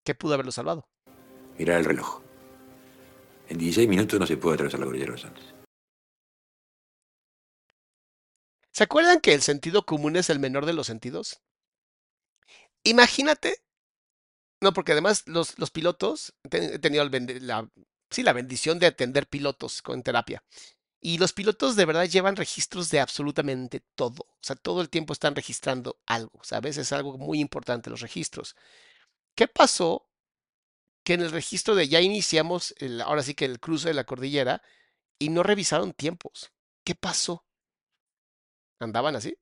qué 0.04 0.14
pudo 0.14 0.34
haberlo 0.34 0.52
salvado. 0.52 0.88
Mirar 1.58 1.78
el 1.78 1.84
reloj. 1.84 2.22
En 3.48 3.58
16 3.58 3.88
minutos 3.88 4.20
no 4.20 4.26
se 4.26 4.36
puede 4.36 4.54
atravesar 4.54 4.80
la 4.80 4.86
cordillera 4.86 5.12
de 5.12 5.16
los 5.16 5.24
Andes. 5.24 5.54
¿Se 8.72 8.84
acuerdan 8.84 9.20
que 9.20 9.34
el 9.34 9.42
sentido 9.42 9.84
común 9.84 10.16
es 10.16 10.30
el 10.30 10.38
menor 10.38 10.64
de 10.66 10.72
los 10.72 10.86
sentidos? 10.86 11.42
Imagínate. 12.84 13.58
No, 14.62 14.72
porque 14.72 14.92
además 14.92 15.24
los, 15.26 15.58
los 15.58 15.70
pilotos, 15.70 16.34
he 16.50 16.78
tenido 16.78 17.02
el 17.02 17.46
la, 17.46 17.68
sí, 18.10 18.22
la 18.22 18.32
bendición 18.32 18.78
de 18.78 18.86
atender 18.86 19.26
pilotos 19.26 19.82
con 19.82 20.02
terapia. 20.02 20.44
Y 21.02 21.18
los 21.18 21.32
pilotos 21.32 21.76
de 21.76 21.86
verdad 21.86 22.04
llevan 22.06 22.36
registros 22.36 22.90
de 22.90 23.00
absolutamente 23.00 23.80
todo. 23.94 24.22
O 24.28 24.38
sea, 24.42 24.56
todo 24.56 24.82
el 24.82 24.90
tiempo 24.90 25.12
están 25.14 25.34
registrando 25.34 25.98
algo, 26.06 26.40
¿sabes? 26.42 26.76
Es 26.76 26.92
algo 26.92 27.16
muy 27.18 27.40
importante 27.40 27.90
los 27.90 28.00
registros. 28.00 28.54
¿Qué 29.34 29.48
pasó? 29.48 30.08
Que 31.04 31.14
en 31.14 31.22
el 31.22 31.30
registro 31.30 31.74
de 31.74 31.88
ya 31.88 32.00
iniciamos, 32.00 32.74
el- 32.78 33.00
ahora 33.00 33.22
sí 33.22 33.34
que 33.34 33.46
el 33.46 33.60
cruce 33.60 33.88
de 33.88 33.94
la 33.94 34.04
cordillera, 34.04 34.62
y 35.18 35.30
no 35.30 35.42
revisaron 35.42 35.92
tiempos. 35.94 36.52
¿Qué 36.84 36.94
pasó? 36.94 37.44
¿Andaban 38.80 39.16
así? 39.16 39.36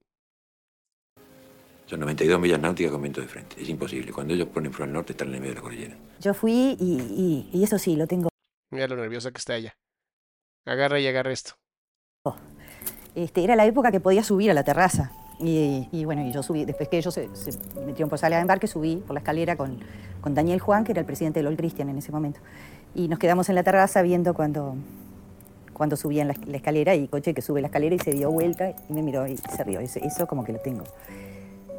Son 1.86 2.00
92 2.00 2.38
millas 2.38 2.60
náuticas 2.60 2.92
con 2.92 3.00
viento 3.02 3.20
de 3.20 3.28
frente. 3.28 3.60
Es 3.62 3.68
imposible. 3.68 4.12
Cuando 4.12 4.34
ellos 4.34 4.48
ponen 4.48 4.70
pro 4.70 4.84
al 4.84 4.92
norte, 4.92 5.12
están 5.12 5.28
en 5.28 5.34
el 5.34 5.40
medio 5.40 5.52
de 5.54 5.56
la 5.56 5.62
cordillera. 5.62 5.96
Yo 6.20 6.34
fui 6.34 6.76
y, 6.78 7.00
y- 7.00 7.50
y 7.52 7.64
eso 7.64 7.78
sí, 7.78 7.96
lo 7.96 8.06
tengo. 8.06 8.28
Mira 8.70 8.86
lo 8.88 8.96
nerviosa 8.96 9.30
que 9.30 9.38
está 9.38 9.56
ella. 9.56 9.76
Agarra 10.66 11.00
y 11.00 11.06
agarra 11.06 11.32
esto. 11.32 11.52
Este, 13.14 13.42
era 13.42 13.56
la 13.56 13.66
época 13.66 13.90
que 13.90 14.00
podía 14.00 14.22
subir 14.22 14.50
a 14.50 14.54
la 14.54 14.62
terraza. 14.62 15.12
Y, 15.40 15.88
y 15.92 16.04
bueno, 16.04 16.22
y 16.22 16.32
yo 16.32 16.42
subí, 16.42 16.64
después 16.64 16.88
que 16.88 16.98
ellos 16.98 17.14
se, 17.14 17.34
se 17.34 17.52
metieron 17.80 18.08
por 18.08 18.18
sala 18.18 18.36
de 18.36 18.42
embarque, 18.42 18.66
subí 18.66 18.96
por 18.96 19.14
la 19.14 19.20
escalera 19.20 19.56
con, 19.56 19.78
con 20.20 20.34
Daniel 20.34 20.60
Juan, 20.60 20.84
que 20.84 20.92
era 20.92 21.00
el 21.00 21.06
presidente 21.06 21.40
del 21.40 21.46
All 21.46 21.56
Christian 21.56 21.88
en 21.88 21.98
ese 21.98 22.12
momento. 22.12 22.40
Y 22.94 23.08
nos 23.08 23.18
quedamos 23.18 23.48
en 23.48 23.54
la 23.54 23.62
terraza 23.62 24.02
viendo 24.02 24.34
cuando, 24.34 24.76
cuando 25.72 25.96
subían 25.96 26.28
la, 26.28 26.34
la 26.46 26.56
escalera 26.56 26.94
y 26.94 27.08
coche 27.08 27.34
que 27.34 27.42
sube 27.42 27.60
la 27.60 27.68
escalera 27.68 27.94
y 27.94 27.98
se 27.98 28.12
dio 28.12 28.30
vuelta 28.30 28.74
y 28.88 28.92
me 28.92 29.02
miró 29.02 29.26
y 29.26 29.36
se 29.36 29.64
rió. 29.64 29.80
Eso, 29.80 30.00
eso 30.00 30.26
como 30.26 30.44
que 30.44 30.52
lo 30.52 30.58
tengo. 30.58 30.84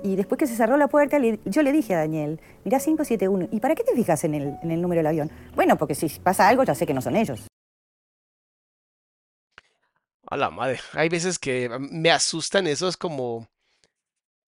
Y 0.03 0.15
después 0.15 0.39
que 0.39 0.47
se 0.47 0.55
cerró 0.55 0.77
la 0.77 0.87
puerta, 0.87 1.17
yo 1.45 1.61
le 1.61 1.71
dije 1.73 1.93
a 1.93 1.99
Daniel, 1.99 2.39
mirá 2.63 2.79
571, 2.79 3.49
¿y 3.51 3.59
para 3.59 3.75
qué 3.75 3.83
te 3.83 3.93
fijas 3.93 4.23
en 4.23 4.33
el, 4.33 4.57
en 4.63 4.71
el 4.71 4.81
número 4.81 4.99
del 4.99 5.07
avión? 5.07 5.31
Bueno, 5.55 5.77
porque 5.77 5.95
si 5.95 6.07
pasa 6.19 6.47
algo 6.47 6.63
ya 6.63 6.73
sé 6.73 6.85
que 6.85 6.93
no 6.93 7.01
son 7.01 7.17
ellos. 7.17 7.48
A 10.29 10.37
la 10.37 10.49
madre. 10.49 10.79
Hay 10.93 11.09
veces 11.09 11.37
que 11.39 11.65
a- 11.65 11.77
me 11.79 12.11
asustan 12.11 12.67
esos 12.67 12.95
como 12.97 13.47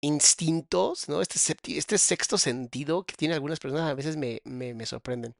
instintos, 0.00 1.08
¿no? 1.08 1.22
Este, 1.22 1.38
este 1.78 1.98
sexto 1.98 2.36
sentido 2.38 3.04
que 3.04 3.14
tienen 3.14 3.34
algunas 3.34 3.60
personas 3.60 3.88
a 3.90 3.94
veces 3.94 4.16
me, 4.16 4.40
sorprenden. 4.86 5.34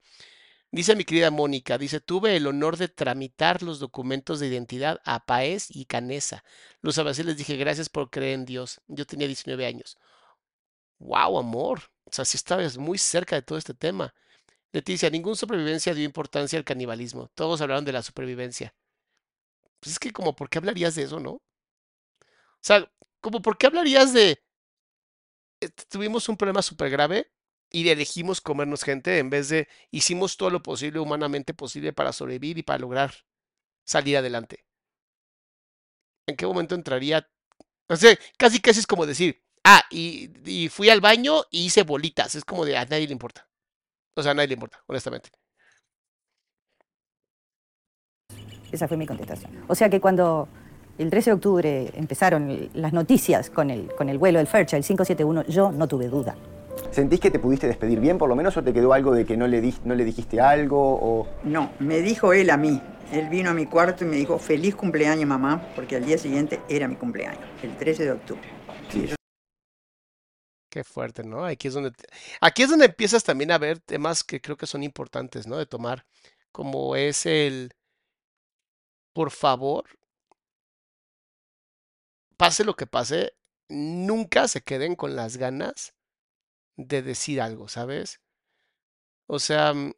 Dice 0.73 0.97
mi 0.97 1.05
querida 1.05 1.31
Mónica, 1.31 1.79
dice, 1.79 2.01
tuve 2.01 2.37
el 2.37 2.47
honor 2.47 2.77
de 2.79 2.89
tramitar 2.89 3.63
los 3.63 3.81
documentos 3.81 4.41
de 4.41 4.49
identidad 4.49 5.01
a 5.05 5.27
Paez 5.27 5.69
y 5.71 5.87
Canesa. 5.87 6.45
Los 6.83 6.99
abracé 6.99 7.23
y 7.23 7.27
les 7.27 7.37
dije, 7.39 7.57
gracias 7.57 7.89
por 7.91 8.11
creer 8.11 8.35
en 8.35 8.45
Dios. 8.47 8.81
Yo 8.89 9.07
tenía 9.07 9.27
19 9.27 9.67
años. 9.67 9.99
Wow, 10.99 11.39
amor. 11.39 11.81
O 12.05 12.11
sea, 12.13 12.25
sí 12.25 12.37
estabas 12.37 12.79
muy 12.79 12.97
cerca 12.99 13.37
de 13.37 13.43
todo 13.43 13.59
este 13.59 13.75
tema. 13.75 14.15
Leticia, 14.73 15.11
ningún 15.11 15.37
supervivencia 15.37 15.95
dio 15.95 16.05
importancia 16.05 16.59
al 16.59 16.65
canibalismo. 16.65 17.31
Todos 17.35 17.61
hablaron 17.63 17.85
de 17.85 17.93
la 17.93 18.03
supervivencia. 18.03 18.75
Pues 19.83 19.93
es 19.93 19.99
que 19.99 20.13
como, 20.15 20.35
¿por 20.35 20.49
qué 20.49 20.57
hablarías 20.59 20.95
de 20.95 21.03
eso, 21.03 21.21
no? 21.21 21.33
O 21.33 21.43
sea, 22.61 22.91
como, 23.21 23.43
¿por 23.43 23.59
qué 23.59 23.67
hablarías 23.67 24.13
de... 24.13 24.39
eh, 25.61 25.69
Tuvimos 25.89 26.29
un 26.29 26.37
problema 26.37 26.63
súper 26.63 26.91
grave 26.91 27.31
y 27.71 27.89
elegimos 27.89 28.41
comernos 28.41 28.83
gente 28.85 29.19
en 29.19 29.31
vez 29.31 29.49
de 29.49 29.69
hicimos 29.91 30.37
todo 30.37 30.51
lo 30.51 30.63
posible 30.63 31.01
humanamente 31.01 31.55
posible 31.55 31.93
para 31.93 32.13
sobrevivir 32.13 32.59
y 32.59 32.63
para 32.63 32.79
lograr 32.81 33.15
salir 33.87 34.17
adelante. 34.19 34.67
¿En 36.27 36.37
qué 36.37 36.47
momento 36.47 36.75
entraría? 36.75 37.29
O 37.89 37.97
sea, 37.97 38.17
casi 38.39 38.61
casi 38.61 38.81
es 38.81 38.89
como 38.89 39.07
decir, 39.07 39.43
ah, 39.65 39.83
y, 39.91 40.31
y 40.51 40.69
fui 40.69 40.91
al 40.91 41.01
baño 41.01 41.45
y 41.51 41.67
hice 41.67 41.83
bolitas. 41.85 42.35
Es 42.37 42.45
como 42.47 42.65
de 42.65 42.77
a 42.77 42.85
nadie 42.87 43.07
le 43.07 43.15
importa. 43.15 43.49
O 44.17 44.23
sea, 44.23 44.33
a 44.33 44.35
nadie 44.35 44.49
le 44.51 44.55
importa, 44.57 44.83
honestamente. 44.87 45.31
Esa 48.73 48.89
fue 48.89 48.97
mi 48.97 49.07
contestación. 49.07 49.53
O 49.69 49.75
sea 49.75 49.89
que 49.89 50.01
cuando 50.01 50.49
el 50.99 51.11
13 51.11 51.31
de 51.31 51.35
octubre 51.35 51.91
empezaron 51.95 52.71
las 52.75 52.93
noticias 52.93 53.51
con 53.51 53.71
el, 53.71 53.95
con 53.95 54.09
el 54.09 54.19
vuelo 54.19 54.39
del 54.39 54.47
Fairchild 54.47 54.83
571, 54.85 55.45
yo 55.47 55.71
no 55.71 55.87
tuve 55.87 56.09
duda. 56.09 56.35
¿Sentís 56.91 57.21
que 57.21 57.31
te 57.31 57.39
pudiste 57.39 57.67
despedir 57.67 58.01
bien 58.01 58.19
por 58.19 58.29
lo 58.29 58.35
menos 58.37 58.57
o 58.57 58.63
te 58.65 58.73
quedó 58.73 58.93
algo 58.93 59.13
de 59.13 59.25
que 59.25 59.37
no 59.37 59.47
le, 59.47 59.61
di- 59.61 59.75
no 59.85 59.95
le 59.95 60.05
dijiste 60.05 60.41
algo? 60.41 60.79
O... 61.01 61.29
No, 61.45 61.71
me 61.79 62.01
dijo 62.01 62.33
él 62.33 62.51
a 62.51 62.57
mí. 62.57 62.81
Él 63.13 63.29
vino 63.29 63.51
a 63.51 63.55
mi 63.55 63.67
cuarto 63.67 64.05
y 64.05 64.09
me 64.09 64.17
dijo, 64.17 64.39
feliz 64.39 64.75
cumpleaños 64.75 65.27
mamá, 65.27 65.69
porque 65.75 65.97
al 65.97 66.05
día 66.07 66.17
siguiente 66.17 66.61
era 66.69 66.89
mi 66.89 66.97
cumpleaños, 66.97 67.45
el 67.63 67.77
13 67.77 68.05
de 68.05 68.13
octubre. 68.13 68.49
Qué 70.71 70.85
fuerte, 70.85 71.23
¿no? 71.23 71.45
Aquí 71.45 71.69
es 71.69 71.75
donde 71.75 71.91
te- 71.91 72.07
aquí 72.41 72.63
es 72.63 72.71
donde 72.71 72.87
empiezas 72.87 73.23
también 73.25 73.51
a 73.51 73.59
ver 73.59 73.79
temas 73.81 74.25
que 74.25 74.41
creo 74.41 74.57
que 74.57 74.67
son 74.67 74.83
importantes, 74.83 75.47
¿no? 75.47 75.59
De 75.59 75.67
tomar, 75.67 76.07
como 76.51 76.97
es 76.97 77.27
el, 77.27 77.73
por 79.13 79.31
favor, 79.31 79.85
pase 82.37 82.65
lo 82.65 82.75
que 82.75 82.87
pase, 82.87 83.35
nunca 83.69 84.49
se 84.49 84.63
queden 84.63 84.97
con 84.97 85.17
las 85.17 85.37
ganas 85.37 85.95
de 86.77 87.03
decir 87.03 87.41
algo, 87.41 87.69
¿sabes? 87.69 88.21
O 89.27 89.39
sea, 89.39 89.73
mm, 89.75 89.93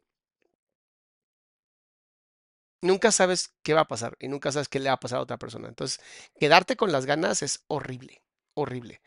nunca 2.81 3.11
sabes 3.11 3.53
qué 3.63 3.73
va 3.73 3.81
a 3.81 3.87
pasar 3.87 4.15
y 4.19 4.27
nunca 4.27 4.51
sabes 4.51 4.69
qué 4.69 4.79
le 4.79 4.89
va 4.89 4.95
a 4.95 4.99
pasar 4.99 5.19
a 5.19 5.23
otra 5.23 5.37
persona. 5.37 5.67
Entonces, 5.67 5.99
quedarte 6.39 6.75
con 6.75 6.91
las 6.91 7.05
ganas 7.05 7.41
es 7.41 7.63
horrible, 7.67 8.21
horrible. 8.53 9.01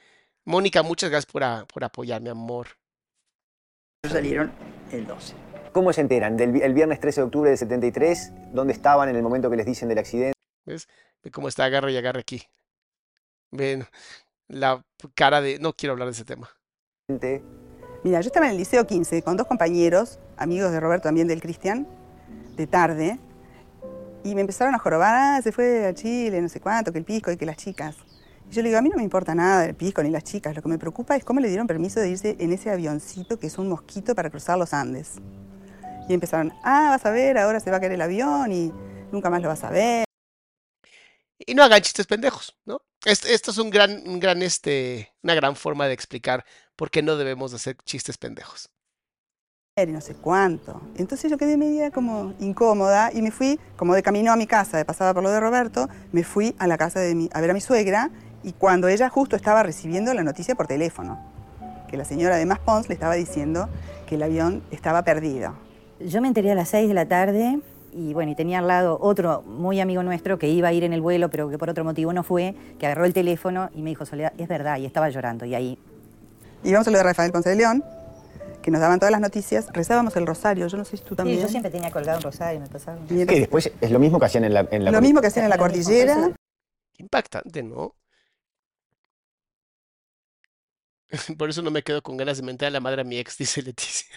Mónica, 0.45 0.83
muchas 0.83 1.11
gracias 1.11 1.31
por, 1.31 1.45
a- 1.45 1.67
por 1.67 1.85
apoyarme, 1.85 2.31
amor. 2.31 2.69
Salieron 4.09 4.53
el 4.93 5.07
12. 5.07 5.35
¿Cómo 5.73 5.93
se 5.93 6.01
enteran? 6.01 6.37
Del, 6.37 6.61
el 6.61 6.75
viernes 6.75 7.01
13 7.01 7.21
de 7.21 7.25
octubre 7.27 7.51
del 7.51 7.59
73, 7.59 8.33
¿dónde 8.53 8.73
estaban 8.73 9.09
en 9.09 9.17
el 9.17 9.23
momento 9.23 9.51
que 9.51 9.57
les 9.57 9.67
dicen 9.67 9.89
del 9.89 9.99
accidente? 9.99 10.35
¿Ves? 10.65 10.89
Ve 11.23 11.31
cómo 11.31 11.49
está, 11.49 11.65
agarre 11.65 11.93
y 11.93 11.97
agarre 11.97 12.21
aquí. 12.21 12.43
Ven, 13.51 13.85
la 14.49 14.85
cara 15.15 15.41
de... 15.41 15.59
No 15.59 15.73
quiero 15.73 15.93
hablar 15.93 16.09
de 16.09 16.13
ese 16.13 16.25
tema. 16.25 16.49
Mira, 18.05 18.21
yo 18.21 18.27
estaba 18.27 18.47
en 18.47 18.53
el 18.53 18.59
Liceo 18.59 18.87
15 18.87 19.23
con 19.23 19.37
dos 19.37 19.47
compañeros, 19.47 20.19
amigos 20.37 20.71
de 20.73 20.81
Roberto 20.81 21.05
también 21.05 21.27
del 21.27 21.41
Cristian, 21.41 21.87
de 22.57 22.67
tarde, 22.67 23.19
y 24.25 24.35
me 24.35 24.43
empezaron 24.43 24.75
a 24.75 24.79
jorobar, 24.79 25.15
ah, 25.15 25.43
se 25.43 25.53
fue 25.53 25.87
a 25.87 25.95
Chile, 25.95 26.41
no 26.43 26.49
sé 26.49 26.61
cuánto, 26.61 26.93
que 26.93 26.99
el 26.99 27.05
pisco 27.05 27.31
y 27.31 27.37
que 27.37 27.47
las 27.47 27.57
chicas. 27.57 27.97
Y 28.51 28.55
yo 28.55 28.63
le 28.63 28.69
digo, 28.69 28.79
a 28.79 28.83
mí 28.83 28.89
no 28.89 28.97
me 28.97 29.03
importa 29.03 29.35
nada 29.35 29.63
del 29.63 29.75
pisco 29.75 30.03
ni 30.03 30.11
las 30.11 30.25
chicas, 30.25 30.55
lo 30.55 30.63
que 30.63 30.69
me 30.69 30.79
preocupa 30.79 31.17
es 31.17 31.25
cómo 31.25 31.41
le 31.41 31.49
dieron 31.49 31.67
permiso 31.67 31.99
de 32.01 32.11
irse 32.11 32.37
en 32.39 32.53
ese 32.53 32.71
avioncito 32.71 33.39
que 33.39 33.47
es 33.47 33.59
un 33.59 33.69
mosquito 33.69 34.15
para 34.15 34.31
cruzar 34.31 34.59
los 34.59 34.75
Andes. 34.75 35.17
Y 36.09 36.15
empezaron, 36.15 36.53
ah, 36.65 36.89
vas 36.91 37.05
a 37.07 37.11
ver, 37.11 37.39
ahora 37.39 37.61
se 37.61 37.71
va 37.71 37.79
a 37.79 37.81
caer 37.81 37.93
el 37.93 38.01
avión 38.03 38.53
y 38.53 38.73
nunca 39.13 39.31
más 39.31 39.43
lo 39.43 39.49
vas 39.49 39.65
a 39.65 39.71
ver. 39.71 40.05
Y 41.39 41.55
no 41.55 41.63
hagan 41.65 41.83
chistes 41.83 42.07
pendejos, 42.07 42.57
¿no? 42.65 42.83
Est- 43.05 43.25
Esto 43.27 43.51
es 43.51 43.59
un 43.59 43.71
gran, 43.71 44.07
un 44.09 44.21
gran, 44.21 44.43
este, 44.43 45.15
una 45.23 45.35
gran 45.35 45.57
forma 45.57 45.87
de 45.87 45.95
explicar 45.95 46.45
por 46.77 46.91
qué 46.91 47.03
no 47.03 47.17
debemos 47.17 47.51
de 47.53 47.57
hacer 47.57 47.77
chistes 47.85 48.19
pendejos. 48.19 48.71
y 49.77 49.87
no 49.93 50.01
sé 50.01 50.15
cuánto. 50.15 50.81
Entonces 50.97 51.31
yo 51.31 51.39
quedé 51.39 51.57
media 51.57 51.91
como 51.93 52.35
incómoda 52.41 53.13
y 53.13 53.23
me 53.23 53.31
fui, 53.31 53.61
como 53.77 53.95
de 53.95 54.03
camino 54.03 54.33
a 54.33 54.37
mi 54.37 54.47
casa, 54.47 54.77
de 54.77 54.85
pasada 54.85 55.15
por 55.15 55.23
lo 55.23 55.31
de 55.31 55.39
Roberto, 55.41 55.89
me 56.11 56.25
fui 56.25 56.55
a 56.59 56.67
la 56.67 56.77
casa 56.77 56.99
de 57.01 57.15
mi, 57.15 57.31
a 57.33 57.41
ver 57.41 57.51
a 57.51 57.55
mi 57.55 57.61
suegra 57.61 58.11
y 58.43 58.53
cuando 58.55 58.89
ella 58.89 59.09
justo 59.09 59.37
estaba 59.37 59.63
recibiendo 59.63 60.13
la 60.15 60.25
noticia 60.25 60.57
por 60.57 60.67
teléfono, 60.67 61.19
que 61.89 61.97
la 61.97 62.05
señora 62.05 62.37
de 62.37 62.47
Mas 62.47 62.59
Pons 62.61 62.89
le 62.89 62.95
estaba 62.95 63.15
diciendo 63.15 63.69
que 64.09 64.17
el 64.17 64.23
avión 64.25 64.65
estaba 64.73 65.05
perdido. 65.05 65.55
Yo 66.01 66.21
me 66.21 66.29
enteré 66.29 66.53
a 66.53 66.55
las 66.55 66.69
6 66.69 66.89
de 66.89 66.95
la 66.95 67.07
tarde 67.07 67.61
y 67.93 68.13
bueno, 68.13 68.31
y 68.31 68.35
tenía 68.35 68.59
al 68.61 68.69
lado 68.69 68.99
otro 69.01 69.43
muy 69.43 69.81
amigo 69.81 70.03
nuestro 70.03 70.39
que 70.39 70.49
iba 70.49 70.69
a 70.69 70.73
ir 70.73 70.85
en 70.85 70.93
el 70.93 71.01
vuelo, 71.01 71.31
pero 71.31 71.49
que 71.49 71.59
por 71.59 71.71
otro 71.71 71.85
motivo 71.85 72.13
no 72.13 72.23
fue, 72.23 72.55
que 72.79 72.87
agarró 72.87 73.05
el 73.05 73.13
teléfono 73.13 73.71
y 73.75 73.83
me 73.83 73.91
dijo, 73.91 74.07
Soledad, 74.07 74.33
es 74.39 74.49
verdad, 74.49 74.79
y 74.79 74.87
estaba 74.87 75.09
llorando. 75.09 75.45
Y 75.45 75.55
ahí 75.55 75.79
Íbamos 76.65 76.89
a 76.89 76.91
lo 76.91 76.99
de 76.99 77.05
Rafael 77.05 77.31
Ponce 77.33 77.51
de 77.51 77.57
León, 77.57 77.85
que 78.63 78.71
nos 78.71 78.81
daban 78.81 78.99
todas 78.99 79.13
las 79.13 79.21
noticias, 79.21 79.69
rezábamos 79.73 80.17
el 80.17 80.27
rosario, 80.27 80.67
yo 80.67 80.77
no 80.77 80.85
sé 80.85 80.97
si 80.97 81.05
tú 81.05 81.15
también. 81.15 81.39
Sí, 81.39 81.43
yo 81.45 81.49
siempre 81.49 81.71
tenía 81.71 81.91
colgado 81.91 82.19
un 82.19 82.25
rosario, 82.25 82.61
me 82.61 82.67
pasaba. 82.67 82.99
Y 83.09 83.25
Que 83.27 83.41
después 83.41 83.71
es 83.81 83.91
lo 83.91 83.99
mismo 83.99 84.19
que 84.19 84.27
hacían 84.27 84.45
en 84.45 84.55
la, 84.55 84.67
en 84.71 84.85
la 84.85 84.91
Lo 84.91 85.01
mismo 85.01 85.21
que 85.21 85.29
hacían 85.29 85.45
en 85.45 85.51
la 85.51 85.59
cordillera. 85.59 86.33
Impactante, 86.99 87.63
¿no? 87.63 87.95
Por 91.39 91.49
eso 91.49 91.63
no 91.63 91.71
me 91.71 91.83
quedo 91.83 92.03
con 92.03 92.17
ganas 92.17 92.39
de 92.39 92.43
mentar 92.43 92.67
a 92.69 92.71
la 92.71 92.81
madre 92.81 93.03
a 93.03 93.05
mi 93.05 93.19
ex, 93.19 93.39
dice 93.39 93.63
Leticia. 93.63 94.15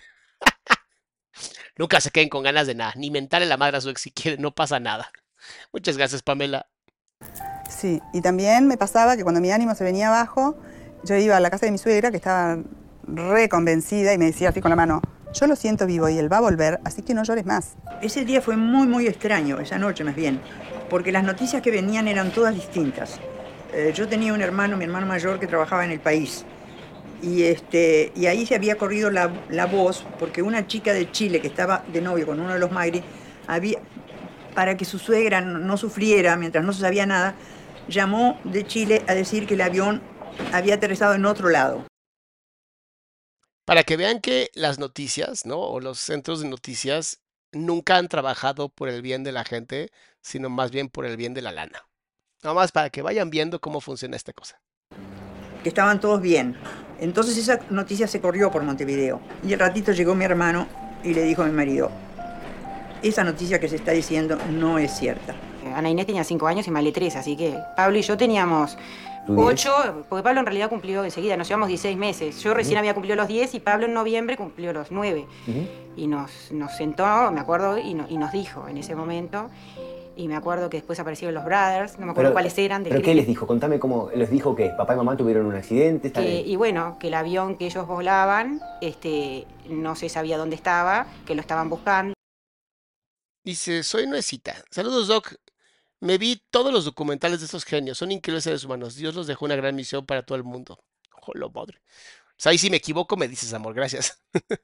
Nunca 1.77 2.01
se 2.01 2.11
queden 2.11 2.29
con 2.29 2.43
ganas 2.43 2.67
de 2.67 2.75
nada, 2.75 2.93
ni 2.95 3.11
mentarle 3.11 3.45
a 3.45 3.49
la 3.49 3.57
madre 3.57 3.77
a 3.77 3.81
su 3.81 3.89
ex 3.89 4.01
si 4.01 4.11
quieren, 4.11 4.41
no 4.41 4.51
pasa 4.51 4.79
nada. 4.79 5.11
Muchas 5.73 5.97
gracias, 5.97 6.21
Pamela. 6.21 6.67
Sí, 7.69 8.01
y 8.13 8.21
también 8.21 8.67
me 8.67 8.77
pasaba 8.77 9.15
que 9.15 9.23
cuando 9.23 9.41
mi 9.41 9.51
ánimo 9.51 9.75
se 9.75 9.83
venía 9.83 10.09
abajo, 10.09 10.57
yo 11.03 11.15
iba 11.15 11.37
a 11.37 11.39
la 11.39 11.49
casa 11.49 11.65
de 11.65 11.71
mi 11.71 11.77
suegra, 11.77 12.11
que 12.11 12.17
estaba 12.17 12.59
reconvencida, 13.07 14.13
y 14.13 14.17
me 14.17 14.25
decía 14.25 14.49
así 14.49 14.61
con 14.61 14.69
la 14.69 14.75
mano, 14.75 15.01
yo 15.33 15.47
lo 15.47 15.55
siento 15.55 15.85
vivo 15.85 16.09
y 16.09 16.17
él 16.17 16.31
va 16.31 16.37
a 16.37 16.41
volver, 16.41 16.79
así 16.83 17.01
que 17.01 17.13
no 17.13 17.23
llores 17.23 17.45
más. 17.45 17.75
Ese 18.01 18.25
día 18.25 18.41
fue 18.41 18.57
muy, 18.57 18.87
muy 18.87 19.07
extraño, 19.07 19.59
esa 19.59 19.77
noche 19.77 20.03
más 20.03 20.15
bien, 20.15 20.41
porque 20.89 21.11
las 21.11 21.23
noticias 21.23 21.61
que 21.61 21.71
venían 21.71 22.07
eran 22.07 22.31
todas 22.31 22.53
distintas. 22.53 23.19
Eh, 23.73 23.93
yo 23.95 24.07
tenía 24.07 24.33
un 24.33 24.41
hermano, 24.41 24.75
mi 24.75 24.83
hermano 24.83 25.05
mayor, 25.07 25.39
que 25.39 25.47
trabajaba 25.47 25.85
en 25.85 25.91
el 25.91 26.01
país. 26.01 26.45
Y, 27.21 27.43
este, 27.43 28.11
y 28.15 28.25
ahí 28.25 28.45
se 28.45 28.55
había 28.55 28.77
corrido 28.77 29.11
la, 29.11 29.31
la 29.49 29.67
voz, 29.67 30.05
porque 30.19 30.41
una 30.41 30.67
chica 30.67 30.93
de 30.93 31.11
Chile 31.11 31.39
que 31.41 31.47
estaba 31.47 31.83
de 31.91 32.01
novio 32.01 32.25
con 32.25 32.39
uno 32.39 32.53
de 32.53 32.59
los 32.59 32.71
Magri, 32.71 33.03
había, 33.47 33.79
para 34.55 34.77
que 34.77 34.85
su 34.85 34.99
suegra 34.99 35.41
no, 35.41 35.77
sufriera 35.77 36.35
mientras 36.35 36.63
no 36.63 36.73
se 36.73 36.81
sabía 36.81 37.05
nada, 37.05 37.35
llamó 37.87 38.39
de 38.43 38.65
Chile 38.65 39.03
a 39.07 39.13
decir 39.13 39.47
que 39.47 39.53
el 39.55 39.61
avión 39.61 40.01
había 40.53 40.75
aterrizado 40.75 41.13
en 41.13 41.25
otro 41.25 41.49
lado. 41.49 41.85
Para 43.65 43.83
que 43.83 43.97
vean 43.97 44.19
que 44.21 44.49
las 44.53 44.79
noticias, 44.79 45.45
¿no? 45.45 45.59
O 45.59 45.79
los 45.79 45.99
centros 45.99 46.41
de 46.41 46.49
noticias 46.49 47.21
nunca 47.51 47.97
han 47.97 48.07
trabajado 48.07 48.69
por 48.69 48.89
el 48.89 49.01
bien 49.01 49.23
de 49.23 49.31
la 49.31 49.43
gente, 49.45 49.91
sino 50.21 50.49
más 50.49 50.71
bien 50.71 50.89
por 50.89 51.05
el 51.05 51.17
bien 51.17 51.33
de 51.33 51.41
la 51.41 51.51
lana. 51.51 51.87
Nada 52.43 52.55
más 52.55 52.71
para 52.71 52.89
que 52.89 53.01
vayan 53.01 53.29
viendo 53.29 53.61
cómo 53.61 53.81
funciona 53.81 54.15
esta 54.17 54.33
cosa. 54.33 54.61
que 55.63 55.69
estaban 55.69 55.99
todos 55.99 56.21
bien. 56.21 56.57
Entonces 57.01 57.37
esa 57.37 57.59
noticia 57.69 58.07
se 58.07 58.21
corrió 58.21 58.49
por 58.51 58.63
Montevideo. 58.63 59.19
Y 59.45 59.51
al 59.53 59.59
ratito 59.59 59.91
llegó 59.91 60.15
mi 60.15 60.23
hermano 60.23 60.67
y 61.03 61.13
le 61.13 61.23
dijo 61.23 61.41
a 61.41 61.45
mi 61.45 61.51
marido, 61.51 61.89
esa 63.01 63.23
noticia 63.23 63.59
que 63.59 63.67
se 63.67 63.75
está 63.75 63.91
diciendo 63.91 64.37
no 64.51 64.77
es 64.77 64.91
cierta. 64.97 65.35
Ana 65.75 65.89
Inés 65.89 66.05
tenía 66.05 66.23
cinco 66.23 66.47
años 66.47 66.67
y 66.67 66.71
Male 66.71 66.91
tres, 66.91 67.15
así 67.15 67.35
que 67.35 67.57
Pablo 67.75 67.97
y 67.97 68.01
yo 68.01 68.15
teníamos 68.17 68.77
ocho, 69.27 69.71
porque 70.09 70.23
Pablo 70.23 70.39
en 70.41 70.45
realidad 70.45 70.69
cumplió 70.69 71.03
enseguida, 71.03 71.37
nos 71.37 71.47
llevamos 71.47 71.67
16 71.69 71.97
meses. 71.97 72.41
Yo 72.43 72.53
recién 72.53 72.77
había 72.77 72.93
cumplido 72.93 73.15
los 73.15 73.27
10 73.27 73.53
y 73.55 73.59
Pablo 73.59 73.85
en 73.85 73.93
noviembre 73.93 74.35
cumplió 74.37 74.73
los 74.73 74.91
9. 74.91 75.25
Y 75.95 76.07
nos, 76.07 76.51
nos 76.51 76.75
sentó, 76.75 77.31
me 77.31 77.39
acuerdo, 77.39 77.77
y, 77.77 77.93
no- 77.93 78.05
y 78.09 78.17
nos 78.17 78.31
dijo 78.31 78.67
en 78.67 78.77
ese 78.77 78.95
momento. 78.95 79.49
Y 80.15 80.27
me 80.27 80.35
acuerdo 80.35 80.69
que 80.69 80.77
después 80.77 80.99
aparecieron 80.99 81.33
los 81.33 81.45
Brothers, 81.45 81.97
no 81.97 82.05
me 82.05 82.11
acuerdo 82.11 82.29
Pero- 82.29 82.33
cuáles 82.33 82.57
eran. 82.57 82.83
¿Pero 82.83 83.01
qué 83.01 83.15
les 83.15 83.25
dijo? 83.25 83.47
Contame 83.47 83.79
cómo 83.79 84.09
les 84.13 84.29
dijo 84.29 84.55
que 84.55 84.69
papá 84.77 84.93
y 84.93 84.97
mamá 84.97 85.15
tuvieron 85.15 85.45
un 85.45 85.55
accidente. 85.55 86.11
Que- 86.11 86.41
y 86.41 86.55
bueno, 86.57 86.97
que 86.99 87.07
el 87.07 87.13
avión 87.13 87.57
que 87.57 87.65
ellos 87.67 87.87
volaban 87.87 88.61
este, 88.81 89.47
no 89.69 89.95
se 89.95 90.09
sabía 90.09 90.37
dónde 90.37 90.55
estaba, 90.57 91.07
que 91.25 91.33
lo 91.33 91.41
estaban 91.41 91.69
buscando. 91.69 92.13
Dice, 93.43 93.83
soy 93.83 94.05
Nuecita. 94.05 94.55
Saludos, 94.69 95.07
Doc. 95.07 95.33
Me 95.99 96.17
vi 96.17 96.41
todos 96.51 96.73
los 96.73 96.85
documentales 96.85 97.39
de 97.39 97.45
estos 97.45 97.63
genios. 97.63 97.97
Son 97.97 98.11
increíbles 98.11 98.43
seres 98.43 98.63
humanos. 98.65 98.95
Dios 98.95 99.15
los 99.15 99.27
dejó 99.27 99.45
una 99.45 99.55
gran 99.55 99.75
misión 99.75 100.05
para 100.05 100.23
todo 100.23 100.35
el 100.35 100.43
mundo. 100.43 100.83
Jolo, 101.11 101.49
madre. 101.51 101.79
O 102.31 102.33
sea, 102.37 102.51
ahí 102.51 102.57
si 102.57 102.69
me 102.69 102.77
equivoco 102.77 103.15
me 103.17 103.27
dices, 103.27 103.53
amor. 103.53 103.73
Gracias. 103.73 104.21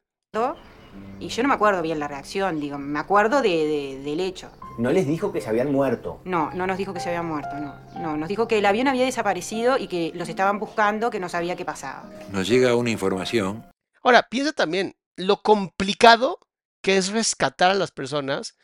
Y 1.19 1.29
yo 1.29 1.41
no 1.43 1.49
me 1.49 1.55
acuerdo 1.55 1.81
bien 1.81 1.99
la 1.99 2.07
reacción, 2.07 2.59
digo, 2.59 2.77
me 2.77 2.99
acuerdo 2.99 3.41
de, 3.41 3.49
de- 3.49 3.99
del 4.03 4.19
hecho. 4.19 4.51
No 4.77 4.91
les 4.91 5.07
dijo 5.07 5.31
que 5.31 5.41
se 5.41 5.49
habían 5.49 5.71
muerto. 5.71 6.21
No, 6.23 6.51
no 6.51 6.67
nos 6.67 6.77
dijo 6.77 6.93
que 6.93 6.99
se 6.99 7.09
habían 7.09 7.25
muerto, 7.25 7.55
no. 7.59 7.75
No, 7.99 8.17
nos 8.17 8.29
dijo 8.29 8.47
que 8.47 8.59
el 8.59 8.65
avión 8.65 8.87
había 8.87 9.05
desaparecido 9.05 9.77
y 9.77 9.87
que 9.87 10.11
los 10.13 10.29
estaban 10.29 10.59
buscando, 10.59 11.09
que 11.09 11.19
no 11.19 11.29
sabía 11.29 11.55
qué 11.55 11.65
pasaba. 11.65 12.09
Nos 12.31 12.47
llega 12.47 12.75
una 12.75 12.91
información 12.91 13.65
Ahora, 14.07 14.23
piensa 14.29 14.53
también 14.53 14.95
lo 15.17 15.41
complicado 15.41 16.39
que 16.81 16.95
es 16.95 17.09
rescatar 17.11 17.71
a 17.71 17.73
las 17.73 17.91
personas 17.91 18.57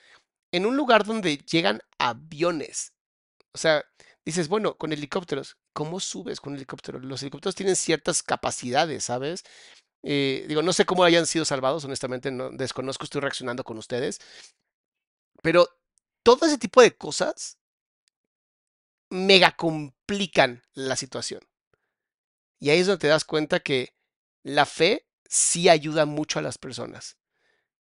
en 0.54 0.66
un 0.66 0.78
lugar 0.78 1.04
donde 1.04 1.36
llegan 1.38 1.82
aviones. 1.98 2.94
O 3.54 3.58
sea, 3.58 3.84
dices, 4.24 4.48
bueno, 4.48 4.78
con 4.78 4.94
helicópteros, 4.94 5.58
¿cómo 5.74 6.00
subes 6.00 6.40
con 6.40 6.56
helicóptero? 6.56 7.00
Los 7.00 7.22
helicópteros 7.24 7.56
tienen 7.56 7.76
ciertas 7.76 8.24
capacidades, 8.24 9.04
¿sabes? 9.04 9.44
Eh, 10.02 10.46
digo, 10.48 10.62
no 10.62 10.72
sé 10.72 10.86
cómo 10.86 11.04
hayan 11.04 11.26
sido 11.26 11.44
salvados, 11.44 11.84
honestamente, 11.84 12.32
no, 12.32 12.50
desconozco, 12.50 13.04
estoy 13.04 13.20
reaccionando 13.20 13.66
con 13.66 13.78
ustedes. 13.78 14.22
Pero 15.42 15.68
todo 16.24 16.46
ese 16.46 16.58
tipo 16.58 16.82
de 16.82 16.96
cosas 16.96 17.60
mega 19.10 19.52
complican 19.56 20.64
la 20.74 20.96
situación. 20.96 21.42
Y 22.60 22.70
ahí 22.70 22.80
es 22.80 22.88
donde 22.88 23.02
te 23.02 23.08
das 23.08 23.26
cuenta 23.26 23.60
que 23.60 23.94
la 24.42 24.66
fe 24.66 25.06
sí 25.26 25.70
ayuda 25.70 26.06
mucho 26.06 26.40
a 26.40 26.42
las 26.42 26.58
personas. 26.58 27.18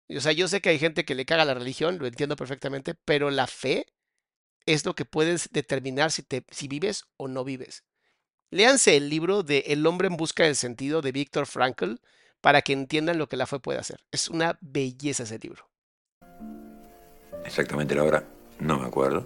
O 0.10 0.22
sea, 0.22 0.32
yo 0.32 0.48
sé 0.48 0.62
que 0.62 0.70
hay 0.70 0.80
gente 0.80 1.06
que 1.06 1.16
le 1.16 1.26
caga 1.26 1.46
la 1.46 1.54
religión, 1.54 2.00
lo 2.00 2.08
entiendo 2.08 2.36
perfectamente, 2.36 2.96
pero 2.96 3.30
la 3.30 3.46
fe 3.46 3.86
es 4.66 4.86
lo 4.86 4.96
que 4.96 5.06
puedes 5.06 5.50
determinar 5.52 6.12
si, 6.12 6.24
te, 6.24 6.46
si 6.50 6.68
vives 6.68 7.06
o 7.18 7.28
no 7.28 7.44
vives. 7.44 7.84
Léanse 8.50 8.98
el 8.98 9.10
libro 9.10 9.44
de 9.44 9.66
El 9.68 9.86
hombre 9.86 10.08
en 10.08 10.18
busca 10.18 10.46
del 10.46 10.56
sentido 10.56 11.02
de 11.02 11.12
Viktor 11.12 11.46
Frankl 11.46 11.96
para 12.42 12.62
que 12.62 12.74
entiendan 12.74 13.20
lo 13.20 13.28
que 13.28 13.38
la 13.38 13.46
fe 13.46 13.60
puede 13.60 13.80
hacer. 13.80 14.04
Es 14.12 14.30
una 14.30 14.58
belleza 14.62 15.24
ese 15.24 15.38
libro. 15.38 15.70
Exactamente 17.50 17.96
la 17.96 18.04
hora, 18.04 18.24
no 18.60 18.80
me 18.80 18.86
acuerdo, 18.86 19.26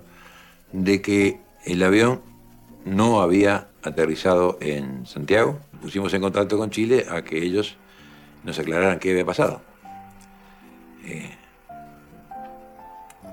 de 0.71 1.01
que 1.01 1.39
el 1.65 1.83
avión 1.83 2.21
no 2.85 3.21
había 3.21 3.67
aterrizado 3.83 4.57
en 4.61 5.05
Santiago. 5.05 5.59
Pusimos 5.81 6.13
en 6.13 6.21
contacto 6.21 6.57
con 6.57 6.69
Chile 6.69 7.05
a 7.09 7.21
que 7.21 7.37
ellos 7.37 7.75
nos 8.43 8.57
aclararan 8.57 8.99
qué 8.99 9.11
había 9.11 9.25
pasado. 9.25 9.61
Eh, 11.05 11.29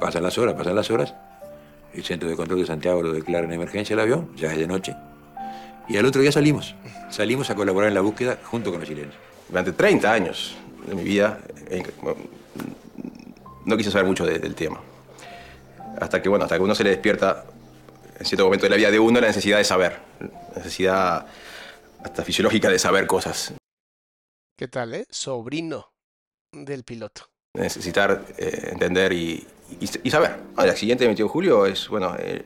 pasan 0.00 0.24
las 0.24 0.37
horas, 0.38 0.55
pasan 0.55 0.74
las 0.74 0.90
horas. 0.90 1.14
El 1.94 2.05
centro 2.05 2.29
de 2.29 2.37
control 2.37 2.61
de 2.61 2.66
Santiago 2.66 3.03
lo 3.03 3.12
declara 3.12 3.46
en 3.46 3.53
emergencia 3.53 3.94
el 3.94 4.00
avión, 4.00 4.31
ya 4.37 4.53
es 4.53 4.59
de 4.59 4.66
noche. 4.66 4.94
Y 5.88 5.96
al 5.96 6.07
otro 6.07 6.20
día 6.20 6.33
salimos. 6.33 6.74
Salimos 7.11 7.50
a 7.50 7.55
colaborar 7.55 7.88
en 7.88 7.94
la 7.94 8.00
búsqueda 8.00 8.38
junto 8.44 8.70
con 8.70 8.81
los 8.81 8.88
chilenos. 8.88 9.14
Durante 9.48 9.72
30 9.72 10.12
años 10.12 10.57
de 10.87 10.94
mi 10.94 11.03
vida 11.03 11.40
no 13.71 13.77
quise 13.77 13.91
saber 13.91 14.07
mucho 14.07 14.27
de- 14.27 14.39
del 14.39 14.55
tema. 14.55 14.81
Hasta 16.01 16.21
que, 16.21 16.29
bueno, 16.29 16.45
hasta 16.45 16.57
que 16.57 16.63
uno 16.63 16.75
se 16.75 16.85
le 16.85 16.91
despierta 16.91 17.45
en 18.19 18.27
cierto 18.27 18.45
momento 18.45 18.67
de 18.67 18.71
la 18.71 18.77
vida 18.77 18.91
de 18.91 18.99
uno 18.99 19.21
la 19.21 19.29
necesidad 19.29 19.59
de 19.59 19.65
saber. 19.65 19.99
La 20.21 20.57
necesidad 20.59 21.27
hasta 22.05 22.23
fisiológica 22.25 22.69
de 22.69 22.79
saber 22.79 23.07
cosas. 23.07 23.55
¿Qué 24.59 24.69
tal, 24.69 24.95
eh? 24.95 25.07
Sobrino 25.11 25.93
del 26.53 26.85
piloto. 26.85 27.23
Necesitar 27.55 28.25
eh, 28.39 28.69
entender 28.73 29.13
y, 29.13 29.47
y- 29.81 29.91
y 30.05 30.11
saber. 30.11 30.37
Ah, 30.57 30.65
el 30.65 30.71
accidente 30.71 31.05
del 31.05 31.09
22 31.09 31.29
de 31.29 31.33
julio 31.33 31.67
es, 31.67 31.89
bueno, 31.89 32.15
eh, 32.19 32.45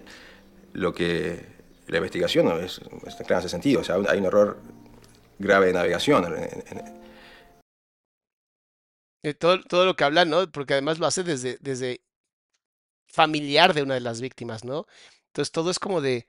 lo 0.73 0.95
que 0.95 1.45
la 1.89 1.99
investigación 1.99 2.47
¿no? 2.47 2.57
es, 2.59 2.81
es 3.07 3.21
en 3.21 3.37
ese 3.39 3.49
sentido. 3.49 3.81
O 3.81 3.85
sea, 3.85 3.97
hay 4.09 4.19
un 4.19 4.25
error 4.27 4.59
grave 5.39 5.67
de 5.67 5.73
navegación. 5.75 6.25
en- 6.25 6.79
en- 6.79 7.05
Eh, 9.25 9.35
todo, 9.35 9.61
todo 9.65 9.87
lo 9.87 9.97
que 9.97 10.05
habla, 10.05 10.25
¿no? 10.25 10.51
Porque 10.53 10.75
además 10.75 11.01
lo 11.01 11.07
hace 11.09 11.25
desde, 11.25 11.59
desde 11.61 12.05
familiar 13.07 13.75
de 13.75 13.83
una 13.83 13.95
de 13.95 14.01
las 14.01 14.21
víctimas, 14.21 14.65
¿no? 14.65 14.87
Entonces 15.29 15.53
todo 15.53 15.71
es 15.71 15.79
como 15.79 16.01
de, 16.01 16.29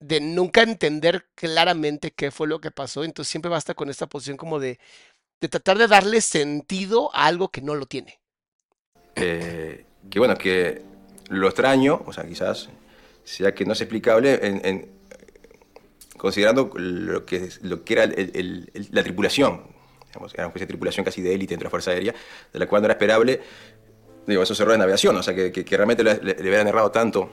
de 0.00 0.20
nunca 0.20 0.62
entender 0.62 1.28
claramente 1.34 2.12
qué 2.12 2.30
fue 2.30 2.46
lo 2.48 2.60
que 2.60 2.70
pasó. 2.70 3.04
Entonces 3.04 3.30
siempre 3.30 3.50
basta 3.50 3.74
con 3.74 3.88
esta 3.90 4.06
posición 4.08 4.36
como 4.36 4.58
de, 4.60 4.78
de 5.40 5.48
tratar 5.48 5.78
de 5.78 5.88
darle 5.88 6.20
sentido 6.20 7.14
a 7.14 7.26
algo 7.26 7.50
que 7.50 7.62
no 7.62 7.76
lo 7.76 7.86
tiene. 7.86 8.20
eh, 9.14 9.84
que 10.10 10.18
bueno, 10.18 10.36
que 10.36 10.82
lo 11.30 11.46
extraño, 11.48 12.02
o 12.06 12.12
sea, 12.12 12.26
quizás 12.26 12.68
sea 13.24 13.54
que 13.54 13.64
no 13.64 13.72
es 13.72 13.80
explicable 13.80 14.38
en, 14.46 14.64
en- 14.64 14.88
considerando 16.16 16.70
lo 16.76 17.26
que, 17.26 17.48
lo 17.62 17.84
que 17.84 17.94
era 17.94 18.04
el- 18.04 18.70
la 18.90 19.02
tripulación. 19.02 19.62
Era 20.10 20.20
una 20.20 20.46
especie 20.46 20.66
de 20.66 20.66
tripulación 20.66 21.04
casi 21.04 21.20
de 21.22 21.34
élite 21.34 21.52
dentro 21.52 21.64
de 21.64 21.68
la 21.68 21.70
Fuerza 21.70 21.90
Aérea, 21.90 22.14
de 22.52 22.58
la 22.58 22.66
cual 22.68 22.82
no 22.82 22.86
era 22.86 22.94
esperable 22.94 23.40
digo, 24.26 24.42
esos 24.42 24.58
errores 24.58 24.74
de 24.74 24.78
navegación, 24.80 25.14
o 25.16 25.22
sea, 25.22 25.34
que, 25.34 25.52
que- 25.52 25.64
que 25.64 25.76
realmente 25.76 26.02
le, 26.02 26.16
le- 26.16 26.32
hubieran 26.40 26.66
errado 26.66 26.90
tanto. 26.90 27.30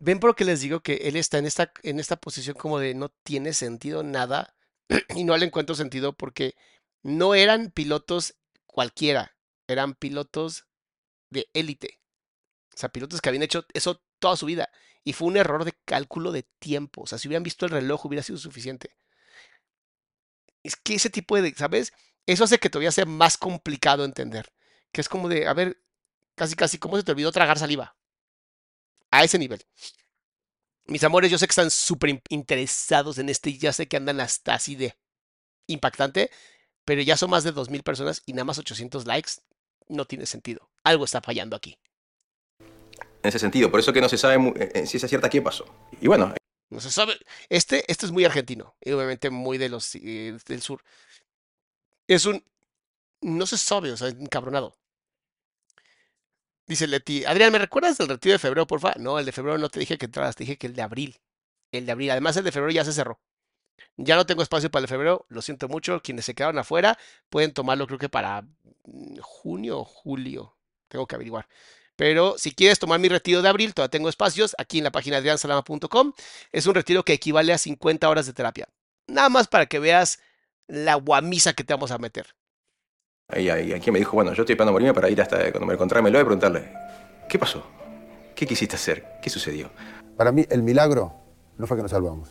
¿Ven 0.00 0.18
por 0.18 0.34
qué 0.34 0.44
les 0.44 0.60
digo 0.60 0.80
que 0.80 0.94
él 1.04 1.16
está 1.16 1.38
en 1.38 1.46
esta, 1.46 1.72
en 1.82 2.00
esta 2.00 2.16
posición 2.16 2.56
como 2.56 2.78
de 2.78 2.94
no 2.94 3.10
tiene 3.22 3.52
sentido 3.52 4.02
nada? 4.02 4.54
Y 5.14 5.24
no 5.24 5.36
le 5.36 5.46
encuentro 5.46 5.74
sentido 5.74 6.14
porque 6.16 6.54
no 7.04 7.34
eran 7.34 7.70
pilotos 7.70 8.34
cualquiera, 8.66 9.36
eran 9.68 9.94
pilotos 9.94 10.66
de 11.30 11.48
élite. 11.52 12.00
O 12.74 12.78
sea, 12.78 12.88
pilotos 12.88 13.20
que 13.20 13.28
habían 13.28 13.42
hecho 13.42 13.66
eso 13.74 14.02
toda 14.18 14.36
su 14.36 14.46
vida. 14.46 14.70
Y 15.04 15.12
fue 15.12 15.28
un 15.28 15.36
error 15.36 15.64
de 15.64 15.74
cálculo 15.84 16.32
de 16.32 16.44
tiempo. 16.58 17.02
O 17.02 17.06
sea, 17.06 17.18
si 17.18 17.28
hubieran 17.28 17.42
visto 17.42 17.66
el 17.66 17.72
reloj 17.72 18.06
hubiera 18.06 18.22
sido 18.22 18.38
suficiente. 18.38 18.96
Es 20.62 20.76
que 20.76 20.94
ese 20.94 21.10
tipo 21.10 21.40
de, 21.40 21.54
¿sabes? 21.54 21.92
Eso 22.26 22.44
hace 22.44 22.58
que 22.58 22.70
todavía 22.70 22.92
sea 22.92 23.06
más 23.06 23.36
complicado 23.38 24.04
entender. 24.04 24.52
Que 24.92 25.00
es 25.00 25.08
como 25.08 25.28
de, 25.28 25.46
a 25.46 25.54
ver, 25.54 25.82
casi 26.34 26.54
casi, 26.56 26.78
¿cómo 26.78 26.96
se 26.96 27.02
te 27.02 27.12
olvidó 27.12 27.32
tragar 27.32 27.58
saliva? 27.58 27.96
A 29.10 29.24
ese 29.24 29.38
nivel. 29.38 29.64
Mis 30.86 31.04
amores, 31.04 31.30
yo 31.30 31.38
sé 31.38 31.46
que 31.46 31.52
están 31.52 31.70
súper 31.70 32.10
in- 32.10 32.22
interesados 32.28 33.18
en 33.18 33.28
este 33.28 33.50
y 33.50 33.58
ya 33.58 33.72
sé 33.72 33.86
que 33.86 33.96
andan 33.96 34.20
hasta 34.20 34.54
así 34.54 34.74
de 34.74 34.96
impactante, 35.66 36.30
pero 36.84 37.02
ya 37.02 37.16
son 37.16 37.30
más 37.30 37.44
de 37.44 37.52
2.000 37.52 37.82
personas 37.82 38.22
y 38.26 38.32
nada 38.32 38.44
más 38.44 38.58
800 38.58 39.06
likes. 39.06 39.32
No 39.88 40.04
tiene 40.04 40.26
sentido. 40.26 40.70
Algo 40.84 41.04
está 41.04 41.20
fallando 41.20 41.56
aquí. 41.56 41.78
En 43.22 43.28
ese 43.28 43.38
sentido, 43.38 43.70
por 43.70 43.80
eso 43.80 43.92
que 43.92 44.00
no 44.00 44.08
se 44.08 44.16
sabe 44.18 44.38
mu- 44.38 44.54
eh, 44.56 44.70
en 44.74 44.86
ciencia 44.86 45.08
cierta 45.08 45.28
qué 45.28 45.42
pasó. 45.42 45.66
Y 46.00 46.06
bueno, 46.08 46.34
No 46.70 46.80
se 46.80 46.90
sabe. 46.90 47.18
Este, 47.48 47.84
este 47.90 48.06
es 48.06 48.12
muy 48.12 48.24
argentino 48.24 48.76
y 48.80 48.92
obviamente 48.92 49.30
muy 49.30 49.58
de 49.58 49.68
los 49.68 49.94
eh, 49.96 50.36
del 50.46 50.62
sur. 50.62 50.82
Es 52.06 52.26
un. 52.26 52.44
No 53.22 53.46
se 53.46 53.58
sabe, 53.58 53.92
o 53.92 53.96
sea, 53.96 54.08
encabronado. 54.08 54.76
Dice 56.66 56.86
Leti, 56.86 57.24
Adrián, 57.24 57.52
¿me 57.52 57.58
recuerdas 57.58 57.98
del 57.98 58.08
retiro 58.08 58.32
de 58.32 58.38
febrero, 58.38 58.66
porfa? 58.66 58.94
No, 58.96 59.18
el 59.18 59.26
de 59.26 59.32
febrero 59.32 59.58
no 59.58 59.68
te 59.68 59.80
dije 59.80 59.98
que 59.98 60.06
entraras, 60.06 60.36
te 60.36 60.44
dije 60.44 60.56
que 60.56 60.68
el 60.68 60.74
de 60.74 60.82
abril. 60.82 61.20
El 61.72 61.84
de 61.86 61.92
abril. 61.92 62.10
Además, 62.12 62.36
el 62.36 62.44
de 62.44 62.52
febrero 62.52 62.72
ya 62.72 62.84
se 62.84 62.92
cerró. 62.92 63.20
Ya 63.96 64.16
no 64.16 64.26
tengo 64.26 64.42
espacio 64.42 64.70
para 64.70 64.80
el 64.80 64.84
de 64.84 64.88
febrero, 64.94 65.26
lo 65.28 65.42
siento 65.42 65.68
mucho. 65.68 66.02
Quienes 66.02 66.24
se 66.26 66.34
quedaron 66.34 66.58
afuera 66.58 66.98
pueden 67.30 67.52
tomarlo, 67.52 67.86
creo 67.86 67.98
que 67.98 68.08
para 68.08 68.42
mm, 68.84 69.18
junio 69.20 69.80
o 69.80 69.84
julio. 69.84 70.56
Tengo 70.88 71.06
que 71.06 71.16
averiguar. 71.16 71.48
Pero 72.00 72.38
si 72.38 72.52
quieres 72.52 72.78
tomar 72.78 72.98
mi 72.98 73.10
retiro 73.10 73.42
de 73.42 73.48
abril, 73.50 73.74
todavía 73.74 73.90
tengo 73.90 74.08
espacios 74.08 74.56
aquí 74.56 74.78
en 74.78 74.84
la 74.84 74.90
página 74.90 75.18
adriansalama.com. 75.18 76.14
Es 76.50 76.66
un 76.66 76.74
retiro 76.74 77.02
que 77.02 77.12
equivale 77.12 77.52
a 77.52 77.58
50 77.58 78.08
horas 78.08 78.24
de 78.24 78.32
terapia. 78.32 78.70
Nada 79.06 79.28
más 79.28 79.48
para 79.48 79.66
que 79.66 79.78
veas 79.78 80.18
la 80.66 80.94
guamisa 80.94 81.52
que 81.52 81.62
te 81.62 81.74
vamos 81.74 81.90
a 81.90 81.98
meter. 81.98 82.28
ahí, 83.28 83.50
ahí, 83.50 83.74
aquí 83.74 83.90
me 83.90 83.98
dijo, 83.98 84.12
bueno, 84.12 84.32
yo 84.32 84.44
estoy 84.44 84.54
esperando 84.54 84.70
a 84.70 84.72
morirme 84.72 84.94
para 84.94 85.10
ir 85.10 85.20
hasta 85.20 85.50
cuando 85.50 85.66
me 85.66 85.74
encontrármelo 85.74 86.18
y 86.18 86.24
preguntarle, 86.24 86.72
¿qué 87.28 87.38
pasó? 87.38 87.66
¿Qué 88.34 88.46
quisiste 88.46 88.76
hacer? 88.76 89.04
¿Qué 89.20 89.28
sucedió? 89.28 89.70
Para 90.16 90.32
mí, 90.32 90.46
el 90.48 90.62
milagro 90.62 91.12
no 91.58 91.66
fue 91.66 91.76
que 91.76 91.82
nos 91.82 91.90
salvamos. 91.90 92.30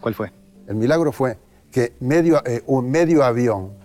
¿Cuál 0.00 0.14
fue? 0.14 0.32
El 0.66 0.76
milagro 0.76 1.12
fue 1.12 1.36
que 1.70 1.96
medio, 2.00 2.42
eh, 2.46 2.62
un 2.64 2.90
medio 2.90 3.24
avión 3.24 3.76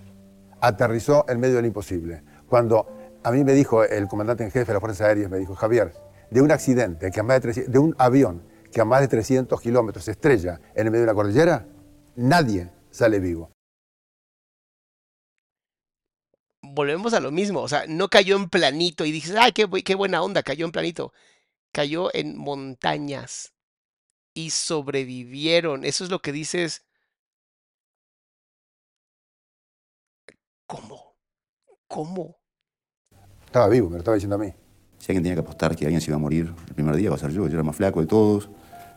aterrizó 0.61 1.25
en 1.27 1.41
medio 1.41 1.57
del 1.57 1.65
imposible. 1.65 2.23
Cuando 2.47 2.94
a 3.25 3.31
mí 3.31 3.43
me 3.43 3.53
dijo 3.53 3.83
el 3.83 4.07
comandante 4.07 4.43
en 4.43 4.51
jefe 4.51 4.67
de 4.67 4.73
las 4.73 4.81
Fuerzas 4.81 5.07
Aéreas, 5.07 5.31
me 5.31 5.39
dijo, 5.39 5.55
Javier, 5.55 5.93
de 6.29 6.41
un 6.41 6.51
accidente, 6.51 7.09
que 7.09 7.19
a 7.19 7.23
más 7.23 7.37
de, 7.37 7.41
300 7.41 7.73
de 7.73 7.79
un 7.79 7.95
avión 7.97 8.47
que 8.71 8.81
a 8.81 8.85
más 8.85 9.01
de 9.01 9.07
300 9.07 9.59
kilómetros 9.59 10.05
se 10.05 10.11
estrella 10.11 10.61
en 10.75 10.85
el 10.85 10.91
medio 10.91 11.05
de 11.05 11.07
la 11.07 11.15
cordillera, 11.15 11.67
nadie 12.15 12.71
sale 12.91 13.19
vivo. 13.19 13.51
Volvemos 16.61 17.15
a 17.15 17.19
lo 17.19 17.31
mismo. 17.31 17.61
O 17.61 17.67
sea, 17.67 17.85
no 17.87 18.09
cayó 18.09 18.35
en 18.35 18.47
planito 18.47 19.05
y 19.05 19.11
dices, 19.11 19.35
ay, 19.39 19.53
qué, 19.53 19.67
qué 19.83 19.95
buena 19.95 20.21
onda, 20.21 20.43
cayó 20.43 20.65
en 20.65 20.71
planito. 20.71 21.11
Cayó 21.71 22.13
en 22.13 22.37
montañas 22.37 23.53
y 24.35 24.51
sobrevivieron. 24.51 25.83
Eso 25.83 26.03
es 26.03 26.11
lo 26.11 26.19
que 26.21 26.31
dices. 26.31 26.85
¿Cómo? 30.67 31.15
¿Cómo? 31.87 32.44
Estaba 33.55 33.69
vivo, 33.69 33.87
me 33.87 33.93
lo 33.93 33.99
estaba 33.99 34.15
diciendo 34.15 34.35
a 34.35 34.37
mí. 34.37 34.53
Si 34.97 35.13
alguien 35.13 35.23
tenía 35.23 35.35
que 35.35 35.39
apostar 35.39 35.77
que 35.77 35.85
alguien 35.85 36.01
se 36.01 36.11
iba 36.11 36.17
a 36.17 36.19
morir 36.19 36.53
el 36.67 36.75
primer 36.75 36.93
día, 36.97 37.09
va 37.09 37.15
a 37.15 37.19
ser 37.19 37.31
yo. 37.31 37.47
Yo 37.47 37.53
era 37.53 37.63
más 37.63 37.77
flaco 37.77 38.01
de 38.01 38.05
todos. 38.05 38.49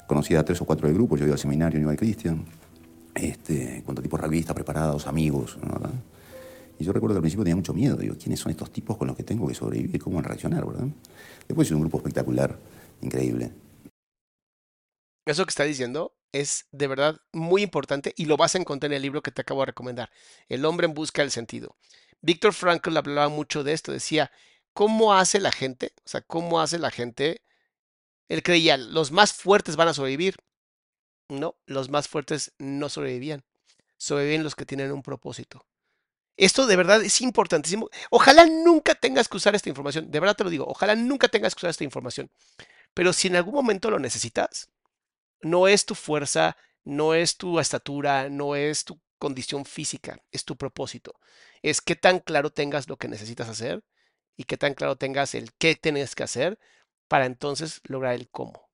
Conocía 0.09 0.41
a 0.41 0.45
tres 0.45 0.61
o 0.61 0.65
cuatro 0.65 0.89
del 0.89 0.97
grupo. 0.97 1.17
Yo 1.17 1.27
iba 1.27 1.35
al 1.35 1.39
seminario, 1.39 1.79
iba 1.79 1.93
al 1.93 1.97
Cristian. 1.97 2.45
Este, 3.15 3.85
cuanto 3.85 4.03
tipo 4.03 4.17
rugbyistas 4.17 4.57
preparados, 4.57 5.07
amigos. 5.07 5.57
¿no? 5.63 5.79
Y 6.77 6.83
yo 6.83 6.93
recuerdo 6.93 7.15
que 7.15 7.19
al 7.19 7.23
principio 7.23 7.45
tenía 7.45 7.55
mucho 7.55 7.73
miedo. 7.73 7.95
Digo, 7.99 8.17
¿quiénes 8.21 8.41
son 8.41 8.51
estos 8.51 8.73
tipos 8.73 8.97
con 8.97 9.07
los 9.07 9.17
que 9.17 9.23
tengo 9.23 9.47
que 9.47 9.55
sobrevivir? 9.55 10.03
¿Cómo 10.03 10.17
van 10.17 10.25
a 10.25 10.29
reaccionar, 10.31 10.67
verdad? 10.67 10.89
Después 11.47 11.69
hice 11.69 11.77
un 11.77 11.83
grupo 11.83 11.99
espectacular, 11.99 12.59
increíble. 13.01 13.53
Eso 15.25 15.45
que 15.47 15.51
está 15.51 15.63
diciendo 15.63 16.17
es 16.33 16.67
de 16.73 16.89
verdad 16.89 17.17
muy 17.33 17.63
importante 17.63 18.13
y 18.17 18.25
lo 18.25 18.37
vas 18.37 18.57
a 18.57 18.59
encontrar 18.59 18.91
en 18.91 18.97
el 18.97 19.03
libro 19.03 19.23
que 19.23 19.31
te 19.31 19.41
acabo 19.41 19.61
de 19.61 19.67
recomendar, 19.67 20.11
El 20.49 20.65
hombre 20.65 20.89
en 20.89 20.95
busca 20.95 21.23
del 21.23 21.31
sentido. 21.31 21.77
Víctor 22.21 22.53
Frankl 22.53 22.97
hablaba 22.97 23.29
mucho 23.29 23.63
de 23.63 23.73
esto, 23.73 23.93
decía, 23.93 24.33
¿cómo 24.73 25.15
hace 25.15 25.41
la 25.41 25.53
gente? 25.53 25.93
O 26.05 26.09
sea, 26.09 26.21
¿cómo 26.23 26.61
hace 26.61 26.79
la 26.79 26.91
gente? 26.91 27.43
Él 28.29 28.43
creía, 28.43 28.77
los 28.77 29.11
más 29.11 29.33
fuertes 29.33 29.77
van 29.77 29.89
a 29.89 29.95
sobrevivir. 29.95 30.37
No, 31.29 31.57
los 31.67 31.91
más 31.91 32.09
fuertes 32.09 32.53
no 32.59 32.89
sobrevivían. 32.89 33.45
Sobreviven 33.97 34.45
los 34.45 34.55
que 34.55 34.67
tienen 34.67 34.93
un 34.93 35.03
propósito. 35.03 35.67
Esto 36.37 36.67
de 36.67 36.77
verdad 36.77 37.03
es 37.03 37.21
importantísimo. 37.21 37.91
Ojalá 38.11 38.47
nunca 38.47 38.95
tengas 38.95 39.29
que 39.29 39.37
usar 39.37 39.55
esta 39.55 39.69
información. 39.69 40.11
De 40.11 40.21
verdad 40.21 40.37
te 40.37 40.45
lo 40.45 40.51
digo. 40.51 40.67
Ojalá 40.69 40.95
nunca 40.95 41.29
tengas 41.29 41.55
que 41.55 41.61
usar 41.61 41.71
esta 41.71 41.85
información. 41.85 42.31
Pero 42.95 43.13
si 43.13 43.29
en 43.29 43.37
algún 43.37 43.55
momento 43.55 43.91
lo 43.91 43.99
necesitas, 43.99 44.71
no 45.41 45.69
es 45.69 45.85
tu 45.85 45.95
fuerza, 45.95 46.57
no 46.85 47.15
es 47.15 47.37
tu 47.37 47.59
estatura, 47.59 48.29
no 48.31 48.55
es 48.55 48.85
tu 48.85 49.01
condición 49.19 49.65
física, 49.65 50.23
es 50.31 50.45
tu 50.45 50.57
propósito. 50.57 51.15
Es 51.63 51.81
qué 51.81 51.97
tan 51.97 52.21
claro 52.21 52.51
tengas 52.51 52.89
lo 52.89 52.97
que 52.97 53.09
necesitas 53.09 53.49
hacer 53.49 53.83
y 54.39 54.45
qué 54.45 54.57
tan 54.57 54.73
claro 54.73 54.97
tengas 54.97 55.35
el 55.35 55.53
qué 55.59 55.75
tienes 55.75 56.15
que 56.15 56.23
hacer 56.23 56.59
para 57.09 57.27
entonces 57.27 57.81
lograr 57.89 58.15
el 58.15 58.29
cómo. 58.31 58.71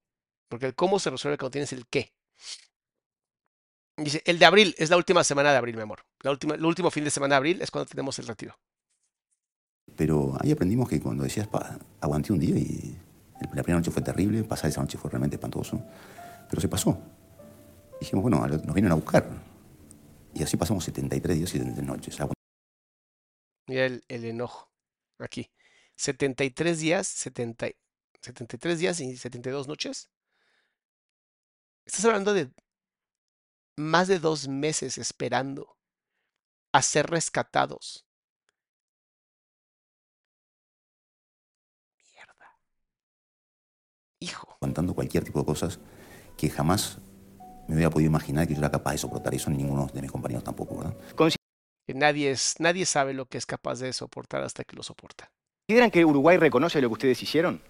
Porque 0.48 0.66
el 0.66 0.74
cómo 0.74 0.98
se 0.98 1.10
resuelve 1.10 1.38
cuando 1.38 1.52
tienes 1.52 1.72
el 1.72 1.86
qué. 1.86 2.12
Dice, 3.96 4.22
el 4.26 4.38
de 4.38 4.44
abril 4.44 4.74
es 4.76 4.90
la 4.90 4.96
última 4.96 5.24
semana 5.24 5.52
de 5.52 5.56
abril, 5.56 5.76
mi 5.76 5.82
amor. 5.82 6.04
La 6.20 6.30
última, 6.30 6.54
el 6.54 6.64
último 6.64 6.90
fin 6.90 7.04
de 7.04 7.10
semana 7.10 7.34
de 7.34 7.38
abril 7.38 7.62
es 7.62 7.70
cuando 7.70 7.88
tenemos 7.88 8.18
el 8.18 8.26
retiro. 8.26 8.54
Pero 9.96 10.36
ahí 10.40 10.52
aprendimos 10.52 10.88
que 10.88 11.00
cuando 11.00 11.24
decías, 11.24 11.48
aguanté 12.00 12.32
un 12.32 12.40
día 12.40 12.56
y 12.56 12.98
la 13.40 13.62
primera 13.62 13.78
noche 13.78 13.90
fue 13.90 14.02
terrible, 14.02 14.44
pasar 14.44 14.68
esa 14.68 14.80
noche 14.82 14.98
fue 14.98 15.10
realmente 15.10 15.36
espantoso, 15.36 15.82
pero 16.50 16.60
se 16.60 16.68
pasó. 16.68 16.98
Dijimos, 18.00 18.22
bueno, 18.22 18.46
nos 18.46 18.74
vienen 18.74 18.92
a 18.92 18.96
buscar. 18.96 19.26
Y 20.34 20.42
así 20.42 20.56
pasamos 20.56 20.84
73 20.84 21.38
días 21.38 21.50
y 21.50 21.58
73 21.58 21.86
noches. 21.86 22.18
Mira 23.66 23.86
el, 23.86 24.04
el 24.08 24.24
enojo 24.24 24.73
aquí. 25.18 25.50
73 25.96 26.80
días, 26.80 27.06
70, 27.08 27.68
73 28.20 28.78
días 28.78 29.00
y 29.00 29.16
72 29.16 29.68
noches. 29.68 30.10
Estás 31.84 32.04
hablando 32.06 32.32
de 32.32 32.50
más 33.76 34.08
de 34.08 34.18
dos 34.18 34.48
meses 34.48 34.98
esperando 34.98 35.76
a 36.72 36.82
ser 36.82 37.06
rescatados. 37.06 38.06
Mierda. 42.12 42.58
Hijo. 44.20 44.56
Aguantando 44.56 44.94
cualquier 44.94 45.24
tipo 45.24 45.40
de 45.40 45.44
cosas 45.44 45.78
que 46.36 46.50
jamás 46.50 46.98
me 47.68 47.74
hubiera 47.74 47.90
podido 47.90 48.08
imaginar 48.08 48.46
que 48.46 48.54
yo 48.54 48.60
era 48.60 48.70
capaz 48.70 48.92
de 48.92 48.98
soportar 48.98 49.34
eso, 49.34 49.50
ni 49.50 49.58
ninguno 49.58 49.86
de 49.86 50.02
mis 50.02 50.10
compañeros 50.10 50.44
tampoco, 50.44 50.78
¿verdad? 50.78 50.96
Que 51.86 51.94
nadie, 51.94 52.30
es, 52.30 52.54
nadie 52.60 52.86
sabe 52.86 53.12
lo 53.12 53.26
que 53.26 53.36
es 53.36 53.46
capaz 53.46 53.80
de 53.80 53.92
soportar 53.92 54.42
hasta 54.42 54.64
que 54.64 54.74
lo 54.74 54.82
soporta. 54.82 55.30
¿Consideran 55.66 55.90
que 55.90 56.04
Uruguay 56.04 56.36
reconoce 56.36 56.80
lo 56.80 56.88
que 56.88 56.94
ustedes 56.94 57.22
hicieron? 57.22 57.60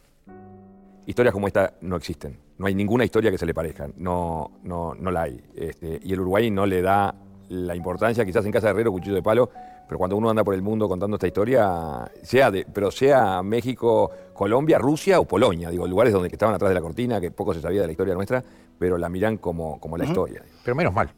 Historias 1.06 1.32
como 1.32 1.46
esta 1.46 1.74
no 1.80 1.96
existen. 1.96 2.38
No 2.58 2.66
hay 2.66 2.74
ninguna 2.74 3.04
historia 3.04 3.30
que 3.30 3.38
se 3.38 3.46
le 3.46 3.54
parezca. 3.54 3.88
No, 3.96 4.60
no, 4.62 4.94
no 4.94 5.10
la 5.10 5.22
hay. 5.22 5.44
Este, 5.54 6.00
y 6.02 6.12
el 6.12 6.20
Uruguay 6.20 6.50
no 6.50 6.64
le 6.64 6.80
da 6.80 7.14
la 7.48 7.74
importancia, 7.76 8.24
quizás 8.24 8.44
en 8.46 8.52
Casa 8.52 8.68
de 8.68 8.70
Herrero, 8.72 8.92
Cuchillo 8.92 9.14
de 9.14 9.22
Palo, 9.22 9.50
pero 9.86 9.98
cuando 9.98 10.16
uno 10.16 10.30
anda 10.30 10.42
por 10.42 10.54
el 10.54 10.62
mundo 10.62 10.88
contando 10.88 11.16
esta 11.16 11.26
historia, 11.26 12.10
sea 12.22 12.50
de, 12.50 12.64
pero 12.72 12.90
sea 12.90 13.42
México, 13.42 14.10
Colombia, 14.32 14.78
Rusia 14.78 15.20
o 15.20 15.26
Polonia, 15.26 15.68
digo, 15.70 15.86
lugares 15.86 16.12
donde 16.12 16.28
que 16.28 16.36
estaban 16.36 16.54
atrás 16.54 16.70
de 16.70 16.74
la 16.74 16.80
cortina, 16.80 17.20
que 17.20 17.30
poco 17.30 17.52
se 17.52 17.60
sabía 17.60 17.82
de 17.82 17.88
la 17.88 17.92
historia 17.92 18.14
nuestra, 18.14 18.42
pero 18.78 18.96
la 18.96 19.08
miran 19.08 19.36
como, 19.36 19.78
como 19.78 19.98
la 19.98 20.04
historia. 20.04 20.42
Pero 20.64 20.74
menos 20.74 20.94
mal. 20.94 21.12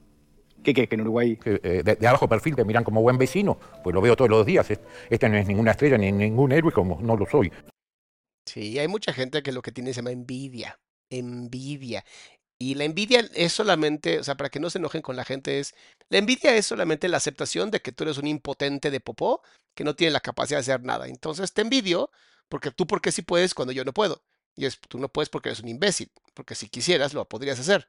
¿Qué 0.66 0.74
qué? 0.74 0.88
¿Que 0.88 0.96
en 0.96 1.02
Uruguay? 1.02 1.38
Eh, 1.44 1.82
de, 1.84 1.94
de, 1.94 2.06
bajo 2.10 2.28
perfil 2.28 2.56
te 2.56 2.64
miran 2.64 2.82
como 2.82 3.00
buen 3.00 3.16
vecino, 3.18 3.56
pues 3.84 3.94
lo 3.94 4.00
veo 4.00 4.16
todos 4.16 4.28
los 4.28 4.44
días. 4.44 4.66
Este 5.08 5.28
no 5.28 5.36
es 5.36 5.46
ninguna 5.46 5.70
estrella 5.70 5.96
ni 5.96 6.10
ningún 6.10 6.50
héroe 6.50 6.72
como 6.72 7.00
no 7.00 7.16
lo 7.16 7.24
soy. 7.24 7.52
Sí, 8.44 8.76
hay 8.76 8.88
mucha 8.88 9.12
gente 9.12 9.44
que 9.44 9.52
lo 9.52 9.62
que 9.62 9.70
tiene 9.70 9.94
se 9.94 9.98
llama 9.98 10.10
envidia. 10.10 10.80
Envidia. 11.08 12.04
Y 12.58 12.74
la 12.74 12.82
envidia 12.82 13.20
es 13.34 13.52
solamente, 13.52 14.18
o 14.18 14.24
sea, 14.24 14.34
para 14.34 14.50
que 14.50 14.58
no 14.58 14.68
se 14.68 14.78
enojen 14.78 15.02
con 15.02 15.14
la 15.14 15.24
gente, 15.24 15.60
es. 15.60 15.72
La 16.08 16.18
envidia 16.18 16.56
es 16.56 16.66
solamente 16.66 17.06
la 17.08 17.18
aceptación 17.18 17.70
de 17.70 17.80
que 17.80 17.92
tú 17.92 18.02
eres 18.02 18.18
un 18.18 18.26
impotente 18.26 18.90
de 18.90 18.98
popó 18.98 19.42
que 19.76 19.84
no 19.84 19.94
tiene 19.94 20.10
la 20.10 20.20
capacidad 20.20 20.58
de 20.58 20.62
hacer 20.62 20.82
nada. 20.82 21.06
Entonces 21.06 21.52
te 21.52 21.62
envidio 21.62 22.10
porque 22.48 22.72
tú, 22.72 22.88
porque 22.88 23.12
sí 23.12 23.22
puedes 23.22 23.54
cuando 23.54 23.70
yo 23.70 23.84
no 23.84 23.92
puedo. 23.92 24.24
Y 24.56 24.64
es, 24.64 24.80
tú 24.80 24.98
no 24.98 25.08
puedes 25.08 25.28
porque 25.28 25.50
eres 25.50 25.60
un 25.60 25.68
imbécil, 25.68 26.10
porque 26.34 26.56
si 26.56 26.68
quisieras 26.68 27.14
lo 27.14 27.24
podrías 27.28 27.60
hacer. 27.60 27.88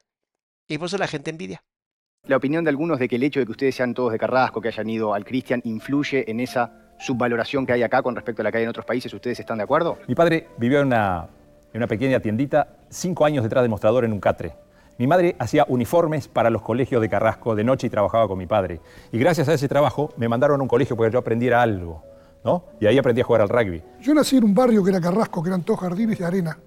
Y 0.68 0.78
por 0.78 0.86
eso 0.86 0.96
la 0.96 1.08
gente 1.08 1.30
envidia. 1.30 1.64
La 2.28 2.36
opinión 2.36 2.62
de 2.62 2.68
algunos 2.68 2.98
de 2.98 3.08
que 3.08 3.16
el 3.16 3.22
hecho 3.22 3.40
de 3.40 3.46
que 3.46 3.52
ustedes 3.52 3.74
sean 3.74 3.94
todos 3.94 4.12
de 4.12 4.18
Carrasco, 4.18 4.60
que 4.60 4.68
hayan 4.68 4.90
ido 4.90 5.14
al 5.14 5.24
Cristian, 5.24 5.62
influye 5.64 6.30
en 6.30 6.40
esa 6.40 6.70
subvaloración 6.98 7.64
que 7.64 7.72
hay 7.72 7.82
acá 7.82 8.02
con 8.02 8.14
respecto 8.14 8.42
a 8.42 8.44
la 8.44 8.52
que 8.52 8.58
hay 8.58 8.64
en 8.64 8.68
otros 8.68 8.84
países. 8.84 9.10
¿Ustedes 9.14 9.40
están 9.40 9.56
de 9.56 9.64
acuerdo? 9.64 9.96
Mi 10.06 10.14
padre 10.14 10.48
vivió 10.58 10.80
en 10.80 10.88
una, 10.88 11.26
en 11.72 11.78
una 11.78 11.86
pequeña 11.86 12.20
tiendita, 12.20 12.68
cinco 12.90 13.24
años 13.24 13.44
detrás 13.44 13.62
del 13.62 13.70
mostrador 13.70 14.04
en 14.04 14.12
un 14.12 14.20
catre. 14.20 14.52
Mi 14.98 15.06
madre 15.06 15.36
hacía 15.38 15.64
uniformes 15.68 16.28
para 16.28 16.50
los 16.50 16.60
colegios 16.60 17.00
de 17.00 17.08
Carrasco 17.08 17.54
de 17.54 17.64
noche 17.64 17.86
y 17.86 17.90
trabajaba 17.90 18.28
con 18.28 18.36
mi 18.36 18.46
padre. 18.46 18.82
Y 19.10 19.18
gracias 19.18 19.48
a 19.48 19.54
ese 19.54 19.66
trabajo 19.66 20.12
me 20.18 20.28
mandaron 20.28 20.60
a 20.60 20.62
un 20.62 20.68
colegio 20.68 20.98
para 20.98 21.08
que 21.08 21.14
yo 21.14 21.20
aprendiera 21.20 21.62
algo. 21.62 22.04
¿no? 22.44 22.64
Y 22.78 22.86
ahí 22.86 22.98
aprendí 22.98 23.22
a 23.22 23.24
jugar 23.24 23.40
al 23.40 23.48
rugby. 23.48 23.82
Yo 24.02 24.12
nací 24.12 24.36
en 24.36 24.44
un 24.44 24.54
barrio 24.54 24.84
que 24.84 24.90
era 24.90 25.00
Carrasco, 25.00 25.42
que 25.42 25.48
eran 25.48 25.62
todos 25.62 25.80
jardines 25.80 26.18
de 26.18 26.26
arena. 26.26 26.58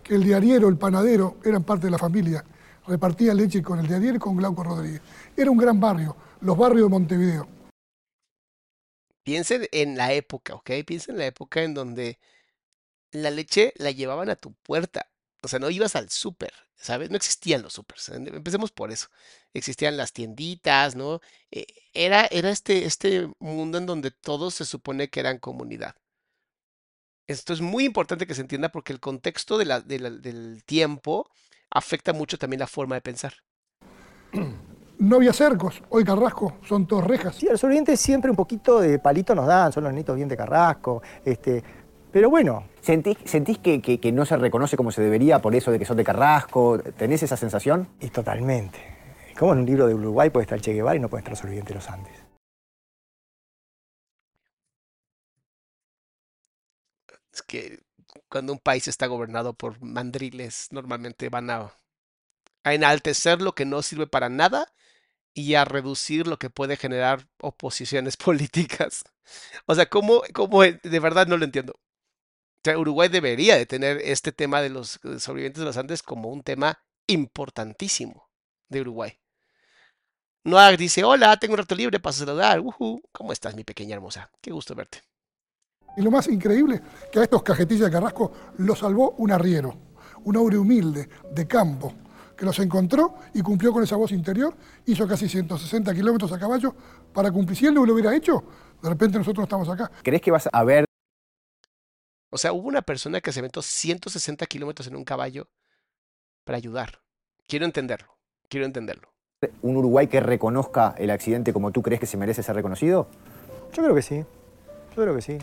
Que 0.00 0.14
el 0.14 0.22
diariero, 0.22 0.68
el 0.68 0.76
panadero, 0.76 1.38
eran 1.44 1.64
parte 1.64 1.86
de 1.86 1.90
la 1.90 1.98
familia. 1.98 2.44
Repartía 2.86 3.32
leche 3.32 3.62
con 3.62 3.78
el 3.78 3.86
diariero 3.86 4.16
y 4.16 4.18
con 4.18 4.36
Glauco 4.36 4.64
Rodríguez. 4.64 5.00
Era 5.36 5.50
un 5.50 5.58
gran 5.58 5.78
barrio, 5.78 6.16
los 6.40 6.56
barrios 6.56 6.86
de 6.86 6.90
Montevideo. 6.90 7.48
Piensen 9.22 9.68
en 9.70 9.96
la 9.96 10.12
época, 10.12 10.54
¿ok? 10.54 10.70
Piensen 10.84 11.14
en 11.14 11.18
la 11.20 11.26
época 11.26 11.62
en 11.62 11.74
donde 11.74 12.18
la 13.12 13.30
leche 13.30 13.72
la 13.76 13.92
llevaban 13.92 14.30
a 14.30 14.36
tu 14.36 14.52
puerta. 14.54 15.08
O 15.42 15.48
sea, 15.48 15.60
no 15.60 15.70
ibas 15.70 15.94
al 15.94 16.10
súper, 16.10 16.52
¿sabes? 16.74 17.10
No 17.10 17.16
existían 17.16 17.62
los 17.62 17.74
súpers. 17.74 18.08
Empecemos 18.08 18.72
por 18.72 18.90
eso. 18.90 19.08
Existían 19.54 19.96
las 19.96 20.12
tienditas, 20.12 20.96
¿no? 20.96 21.20
Eh, 21.50 21.66
era, 21.92 22.26
era 22.26 22.50
este, 22.50 22.84
este 22.84 23.28
mundo 23.38 23.78
en 23.78 23.86
donde 23.86 24.10
todos 24.10 24.54
se 24.54 24.64
supone 24.64 25.08
que 25.08 25.20
eran 25.20 25.38
comunidad. 25.38 25.96
Esto 27.28 27.52
es 27.52 27.60
muy 27.60 27.84
importante 27.84 28.26
que 28.26 28.34
se 28.34 28.40
entienda 28.40 28.70
porque 28.70 28.92
el 28.92 29.00
contexto 29.00 29.58
de 29.58 29.64
de 29.64 29.98
del 30.20 30.64
tiempo 30.64 31.30
afecta 31.74 32.12
mucho 32.12 32.38
también 32.38 32.60
la 32.60 32.66
forma 32.66 32.94
de 32.94 33.00
pensar. 33.00 33.32
No 34.98 35.16
había 35.16 35.32
cercos, 35.32 35.82
hoy 35.88 36.04
Carrasco 36.04 36.58
son 36.64 36.86
todos 36.86 37.04
rejas. 37.04 37.34
Sí, 37.34 37.46
los 37.50 37.60
sobrevivientes 37.60 37.98
siempre 37.98 38.30
un 38.30 38.36
poquito 38.36 38.78
de 38.80 39.00
palito 39.00 39.34
nos 39.34 39.46
dan, 39.46 39.72
son 39.72 39.82
los 39.84 39.92
nietos 39.92 40.14
bien 40.14 40.28
de 40.28 40.36
Carrasco, 40.36 41.02
este, 41.24 41.62
pero 42.12 42.30
bueno. 42.30 42.68
¿Sentís, 42.80 43.16
sentís 43.24 43.58
que, 43.58 43.80
que, 43.80 43.98
que, 43.98 44.12
no 44.12 44.24
se 44.24 44.36
reconoce 44.36 44.76
como 44.76 44.92
se 44.92 45.02
debería 45.02 45.40
por 45.40 45.54
eso 45.54 45.72
de 45.72 45.78
que 45.78 45.84
son 45.84 45.96
de 45.96 46.04
Carrasco? 46.04 46.78
¿Tenés 46.96 47.22
esa 47.22 47.36
sensación? 47.36 47.88
Y 48.00 48.08
totalmente. 48.10 48.78
¿Cómo 49.38 49.54
en 49.54 49.60
un 49.60 49.66
libro 49.66 49.86
de 49.86 49.94
Uruguay 49.94 50.30
puede 50.30 50.44
estar 50.44 50.60
Che 50.60 50.72
Guevara 50.72 50.96
y 50.96 51.00
no 51.00 51.08
puede 51.08 51.22
estar 51.22 51.36
sobreviviente 51.36 51.70
de 51.70 51.74
los 51.76 51.88
Andes? 51.88 52.12
Es 57.32 57.42
que 57.42 57.81
cuando 58.32 58.54
un 58.54 58.58
país 58.58 58.88
está 58.88 59.06
gobernado 59.06 59.52
por 59.52 59.80
mandriles, 59.82 60.68
normalmente 60.70 61.28
van 61.28 61.50
a, 61.50 61.76
enaltecer 62.64 63.42
lo 63.42 63.54
que 63.54 63.66
no 63.66 63.82
sirve 63.82 64.06
para 64.06 64.28
nada 64.30 64.72
y 65.34 65.54
a 65.54 65.64
reducir 65.64 66.26
lo 66.26 66.38
que 66.38 66.48
puede 66.50 66.76
generar 66.76 67.28
oposiciones 67.40 68.16
políticas. 68.28 69.04
O 69.66 69.74
sea, 69.74 69.86
¿cómo, 69.86 70.22
cómo 70.32 70.62
de 70.62 71.00
verdad 71.00 71.26
no 71.26 71.36
lo 71.36 71.44
entiendo? 71.44 71.74
O 71.74 72.60
sea, 72.64 72.78
Uruguay 72.78 73.08
debería 73.08 73.56
de 73.56 73.66
tener 73.66 73.98
este 73.98 74.32
tema 74.32 74.62
de 74.62 74.70
los 74.70 75.00
sobrevivientes 75.18 75.60
de 75.60 75.66
los 75.66 75.76
Andes 75.76 76.02
como 76.02 76.30
un 76.30 76.42
tema 76.42 76.82
importantísimo 77.08 78.30
de 78.68 78.80
Uruguay. 78.80 79.18
Noah 80.44 80.76
dice, 80.76 81.04
hola, 81.04 81.36
tengo 81.38 81.54
un 81.54 81.58
rato 81.58 81.74
libre 81.74 82.00
para 82.00 82.12
saludar. 82.12 82.60
Uh. 82.60 83.00
¿Cómo 83.12 83.32
estás, 83.32 83.54
mi 83.54 83.64
pequeña 83.64 83.94
hermosa? 83.94 84.30
Qué 84.40 84.52
gusto 84.52 84.74
verte. 84.74 85.02
Y 85.96 86.02
lo 86.02 86.10
más 86.10 86.28
increíble, 86.28 86.80
que 87.10 87.18
a 87.18 87.22
estos 87.22 87.42
cajetillas 87.42 87.86
de 87.86 87.92
Carrasco 87.92 88.32
los 88.58 88.78
salvó 88.78 89.14
un 89.18 89.30
arriero, 89.30 89.74
un 90.24 90.36
hombre 90.36 90.56
humilde, 90.56 91.08
de 91.30 91.46
campo, 91.46 91.92
que 92.36 92.46
los 92.46 92.58
encontró 92.58 93.14
y 93.34 93.42
cumplió 93.42 93.72
con 93.72 93.82
esa 93.82 93.96
voz 93.96 94.12
interior, 94.12 94.54
hizo 94.86 95.06
casi 95.06 95.28
160 95.28 95.94
kilómetros 95.94 96.32
a 96.32 96.38
caballo 96.38 96.74
para 97.12 97.30
cumplir. 97.30 97.56
Si 97.58 97.66
él 97.66 97.74
no 97.74 97.84
lo 97.84 97.92
hubiera 97.92 98.14
hecho, 98.14 98.42
de 98.82 98.88
repente 98.88 99.18
nosotros 99.18 99.44
estamos 99.44 99.68
acá. 99.68 99.90
¿Crees 100.02 100.22
que 100.22 100.30
vas 100.30 100.48
a 100.50 100.64
ver? 100.64 100.84
O 102.30 102.38
sea, 102.38 102.52
hubo 102.52 102.66
una 102.66 102.80
persona 102.80 103.20
que 103.20 103.30
se 103.30 103.40
aventó 103.40 103.60
160 103.60 104.46
kilómetros 104.46 104.86
en 104.86 104.96
un 104.96 105.04
caballo 105.04 105.48
para 106.44 106.56
ayudar. 106.56 107.02
Quiero 107.46 107.66
entenderlo, 107.66 108.16
quiero 108.48 108.64
entenderlo. 108.64 109.12
¿Un 109.60 109.76
Uruguay 109.76 110.06
que 110.06 110.20
reconozca 110.20 110.94
el 110.96 111.10
accidente 111.10 111.52
como 111.52 111.72
tú 111.72 111.82
crees 111.82 112.00
que 112.00 112.06
se 112.06 112.16
merece 112.16 112.42
ser 112.42 112.54
reconocido? 112.54 113.08
Yo 113.72 113.82
creo 113.82 113.94
que 113.94 114.02
sí, 114.02 114.24
yo 114.96 115.02
creo 115.02 115.14
que 115.14 115.22
sí. 115.22 115.38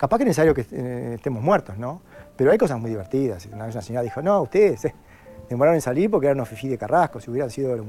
Capaz 0.00 0.16
que 0.16 0.22
es 0.22 0.28
necesario 0.28 0.54
que 0.54 0.64
eh, 0.72 1.14
estemos 1.16 1.42
muertos, 1.42 1.76
¿no? 1.76 2.00
Pero 2.34 2.50
hay 2.50 2.56
cosas 2.56 2.80
muy 2.80 2.88
divertidas. 2.88 3.44
Una 3.52 3.66
vez 3.66 3.74
una 3.74 3.82
señora 3.82 4.02
dijo, 4.02 4.22
no, 4.22 4.40
ustedes 4.40 4.86
eh, 4.86 4.94
demoraron 5.50 5.74
en 5.74 5.82
salir 5.82 6.10
porque 6.10 6.26
eran 6.26 6.38
unos 6.38 6.48
fifí 6.48 6.68
de 6.68 6.78
Carrasco, 6.78 7.20
si 7.20 7.30
hubieran 7.30 7.50
sido 7.50 7.76
los 7.76 7.86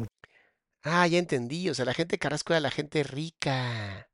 Ah, 0.83 1.07
ya 1.07 1.19
entendí. 1.19 1.69
O 1.69 1.73
sea, 1.73 1.85
la 1.85 1.93
gente 1.93 2.15
de 2.15 2.19
Carrasco 2.19 2.51
era 2.51 2.59
la 2.59 2.69
gente 2.69 3.01
rica. 3.03 4.09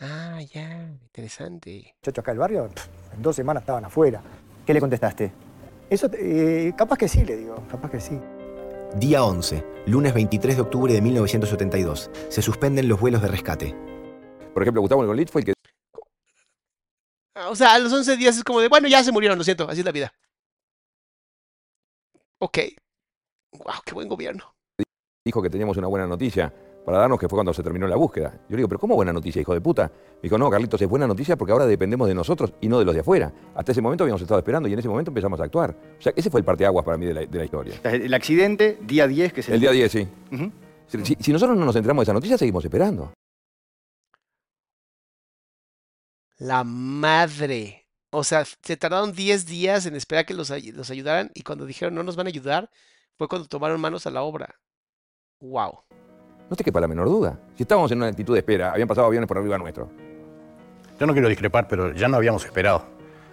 Ah, 0.00 0.40
ya, 0.50 0.88
interesante. 1.02 1.94
muchachos 2.00 2.22
acá 2.22 2.32
del 2.32 2.38
barrio, 2.38 2.70
pff, 2.70 2.88
en 3.16 3.20
dos 3.22 3.36
semanas 3.36 3.64
estaban 3.64 3.84
afuera. 3.84 4.22
¿Qué 4.64 4.72
le 4.72 4.80
contestaste? 4.80 5.30
Eso, 5.90 6.08
eh, 6.14 6.72
capaz 6.74 6.96
que 6.96 7.06
sí, 7.06 7.22
le 7.22 7.36
digo, 7.36 7.66
capaz 7.70 7.90
que 7.90 8.00
sí. 8.00 8.18
Día 8.96 9.22
11, 9.24 9.62
lunes 9.88 10.14
23 10.14 10.56
de 10.56 10.62
octubre 10.62 10.94
de 10.94 11.02
1972. 11.02 12.10
Se 12.30 12.40
suspenden 12.40 12.88
los 12.88 12.98
vuelos 12.98 13.20
de 13.20 13.28
rescate. 13.28 13.74
Por 14.54 14.62
ejemplo, 14.62 14.80
Gustavo 14.80 15.04
Golit 15.04 15.28
fue 15.28 15.42
el 15.42 15.44
que 15.44 15.61
O 17.48 17.56
sea, 17.56 17.74
a 17.74 17.78
los 17.78 17.92
11 17.92 18.16
días 18.16 18.36
es 18.36 18.44
como 18.44 18.60
de, 18.60 18.68
bueno, 18.68 18.88
ya 18.88 19.02
se 19.02 19.12
murieron, 19.12 19.38
lo 19.38 19.44
siento, 19.44 19.68
así 19.68 19.80
es 19.80 19.86
la 19.86 19.92
vida. 19.92 20.12
Ok. 22.38 22.58
Wow, 23.52 23.74
qué 23.84 23.94
buen 23.94 24.08
gobierno. 24.08 24.54
dijo 25.24 25.40
que 25.42 25.50
teníamos 25.50 25.76
una 25.76 25.86
buena 25.86 26.06
noticia 26.06 26.52
para 26.84 26.98
darnos, 26.98 27.18
que 27.20 27.28
fue 27.28 27.36
cuando 27.36 27.54
se 27.54 27.62
terminó 27.62 27.86
la 27.86 27.94
búsqueda. 27.96 28.32
Yo 28.48 28.50
le 28.50 28.56
digo, 28.56 28.68
pero 28.68 28.80
¿cómo 28.80 28.96
buena 28.96 29.12
noticia, 29.12 29.40
hijo 29.40 29.54
de 29.54 29.60
puta? 29.60 29.86
Me 30.16 30.22
dijo, 30.22 30.36
no, 30.36 30.50
Carlitos, 30.50 30.82
es 30.82 30.88
buena 30.88 31.06
noticia 31.06 31.36
porque 31.36 31.52
ahora 31.52 31.64
dependemos 31.66 32.08
de 32.08 32.14
nosotros 32.14 32.52
y 32.60 32.68
no 32.68 32.78
de 32.80 32.84
los 32.84 32.94
de 32.94 33.02
afuera. 33.02 33.32
Hasta 33.54 33.70
ese 33.72 33.80
momento 33.80 34.02
habíamos 34.02 34.20
estado 34.22 34.38
esperando 34.40 34.68
y 34.68 34.72
en 34.72 34.80
ese 34.80 34.88
momento 34.88 35.10
empezamos 35.12 35.40
a 35.40 35.44
actuar. 35.44 35.76
O 35.98 36.02
sea, 36.02 36.12
ese 36.16 36.28
fue 36.28 36.40
el 36.40 36.44
parteaguas 36.44 36.84
para 36.84 36.96
mí 36.98 37.06
de 37.06 37.14
la, 37.14 37.20
de 37.26 37.38
la 37.38 37.44
historia. 37.44 37.74
El 37.84 38.12
accidente, 38.12 38.78
día 38.82 39.06
10, 39.06 39.32
que 39.32 39.40
es 39.40 39.48
el, 39.48 39.60
día 39.60 39.70
10, 39.70 39.92
sí. 39.92 40.08
Si- 40.88 41.04
si, 41.04 41.16
si 41.20 41.32
nosotros 41.32 41.56
no 41.56 41.64
nos 41.64 41.76
enteramos 41.76 42.02
de 42.02 42.04
esa 42.06 42.12
noticia, 42.14 42.36
seguimos 42.36 42.64
esperando. 42.64 43.12
La 46.42 46.64
madre. 46.64 47.86
O 48.10 48.24
sea, 48.24 48.44
se 48.44 48.76
tardaron 48.76 49.12
10 49.12 49.46
días 49.46 49.86
en 49.86 49.94
esperar 49.94 50.26
que 50.26 50.34
los, 50.34 50.50
ay- 50.50 50.72
los 50.72 50.90
ayudaran 50.90 51.30
y 51.34 51.42
cuando 51.42 51.64
dijeron 51.66 51.94
no 51.94 52.02
nos 52.02 52.16
van 52.16 52.26
a 52.26 52.30
ayudar, 52.30 52.68
fue 53.16 53.28
cuando 53.28 53.46
tomaron 53.48 53.80
manos 53.80 54.06
a 54.06 54.10
la 54.10 54.22
obra. 54.22 54.56
Wow. 55.40 55.78
No 56.50 56.56
te 56.56 56.64
quepa 56.64 56.80
la 56.80 56.88
menor 56.88 57.06
duda. 57.08 57.38
Si 57.56 57.62
estábamos 57.62 57.90
en 57.92 57.98
una 57.98 58.08
actitud 58.08 58.34
de 58.34 58.40
espera, 58.40 58.72
habían 58.72 58.88
pasado 58.88 59.06
aviones 59.06 59.28
por 59.28 59.38
arriba 59.38 59.56
nuestro. 59.56 59.88
Yo 60.98 61.06
no 61.06 61.12
quiero 61.12 61.28
discrepar, 61.28 61.68
pero 61.68 61.94
ya 61.94 62.08
no 62.08 62.16
habíamos 62.16 62.44
esperado. 62.44 62.84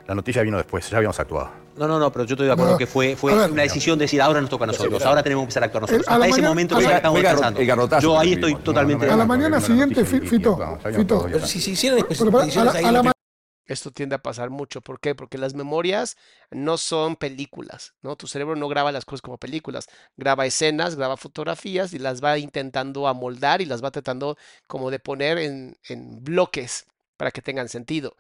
La 0.09 0.15
noticia 0.15 0.41
vino 0.41 0.57
después, 0.57 0.89
ya 0.89 0.97
habíamos 0.97 1.19
actuado. 1.19 1.51
No, 1.77 1.87
no, 1.87 1.99
no, 1.99 2.11
pero 2.11 2.25
yo 2.25 2.33
estoy 2.33 2.47
de 2.47 2.53
acuerdo 2.53 2.71
No, 2.71 2.77
que 2.79 2.87
fue, 2.87 3.15
fue 3.15 3.31
a 3.31 3.35
ver. 3.35 3.51
una 3.51 3.61
decisión 3.61 3.99
de 3.99 4.05
decir 4.05 4.19
ahora 4.23 4.41
nos 4.41 4.49
toca 4.49 4.63
a 4.63 4.67
nosotros, 4.67 5.05
ahora 5.05 5.21
tenemos 5.21 5.43
que 5.43 5.45
empezar 5.45 5.61
a 5.61 5.65
actuar 5.67 5.81
nosotros. 5.83 6.07
a 6.07 6.11
la 6.11 6.15
Hasta 6.15 6.25
ese 6.25 6.31
mañana- 6.31 6.49
momento 6.49 6.75
a 6.77 6.81
ya 6.81 6.99
garro- 6.99 7.13
descansando. 7.13 7.59
el 7.59 7.67
garrotazo 7.67 8.01
Yo 8.01 8.17
ahí 8.19 8.33
estoy 8.33 8.55
totalmente 8.55 9.05
de 9.05 9.11
A 9.11 9.15
la 9.15 9.25
mañana 9.27 9.61
siguiente, 9.61 10.03
Fi- 10.03 10.21
Fito, 10.21 10.79
Fito. 10.95 11.45
Si 11.45 11.61
se 11.61 11.69
hicieran 11.69 11.99
a 12.09 12.91
la, 12.91 13.11
Esto 13.67 13.91
tiende 13.91 14.15
a 14.15 14.17
pasar 14.23 14.49
mucho. 14.49 14.81
¿Por 14.81 14.99
qué? 14.99 15.13
Porque 15.13 15.37
las 15.37 15.53
memorias 15.53 16.17
no 16.49 16.79
son 16.79 17.15
películas, 17.15 17.93
¿no? 18.01 18.15
Tu 18.15 18.25
cerebro 18.25 18.55
no 18.55 18.67
graba 18.67 18.91
las 18.91 19.05
cosas 19.05 19.21
como 19.21 19.37
películas. 19.37 19.85
Graba 20.17 20.47
escenas, 20.47 20.95
graba 20.95 21.17
fotografías 21.17 21.93
y 21.93 21.99
las 21.99 22.23
va 22.23 22.39
intentando 22.39 23.07
amoldar 23.07 23.61
y 23.61 23.65
las 23.65 23.83
va 23.83 23.91
tratando 23.91 24.37
como 24.65 24.89
de 24.89 24.97
poner 24.97 25.37
en, 25.37 25.77
en 25.87 26.23
bloques 26.23 26.87
para 27.15 27.29
que 27.29 27.43
tengan 27.43 27.69
sentido. 27.69 28.15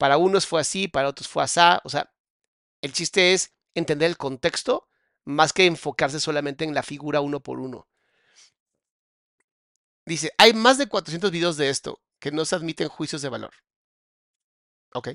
Para 0.00 0.16
unos 0.16 0.46
fue 0.46 0.62
así, 0.62 0.88
para 0.88 1.08
otros 1.08 1.28
fue 1.28 1.42
asá. 1.42 1.82
O 1.84 1.90
sea, 1.90 2.10
el 2.80 2.94
chiste 2.94 3.34
es 3.34 3.52
entender 3.74 4.08
el 4.08 4.16
contexto 4.16 4.88
más 5.26 5.52
que 5.52 5.66
enfocarse 5.66 6.18
solamente 6.20 6.64
en 6.64 6.72
la 6.72 6.82
figura 6.82 7.20
uno 7.20 7.40
por 7.40 7.60
uno. 7.60 7.86
Dice, 10.06 10.32
hay 10.38 10.54
más 10.54 10.78
de 10.78 10.86
400 10.88 11.30
videos 11.30 11.58
de 11.58 11.68
esto 11.68 12.00
que 12.18 12.32
no 12.32 12.46
se 12.46 12.56
admiten 12.56 12.88
juicios 12.88 13.20
de 13.20 13.28
valor. 13.28 13.50
Ok. 14.94 15.10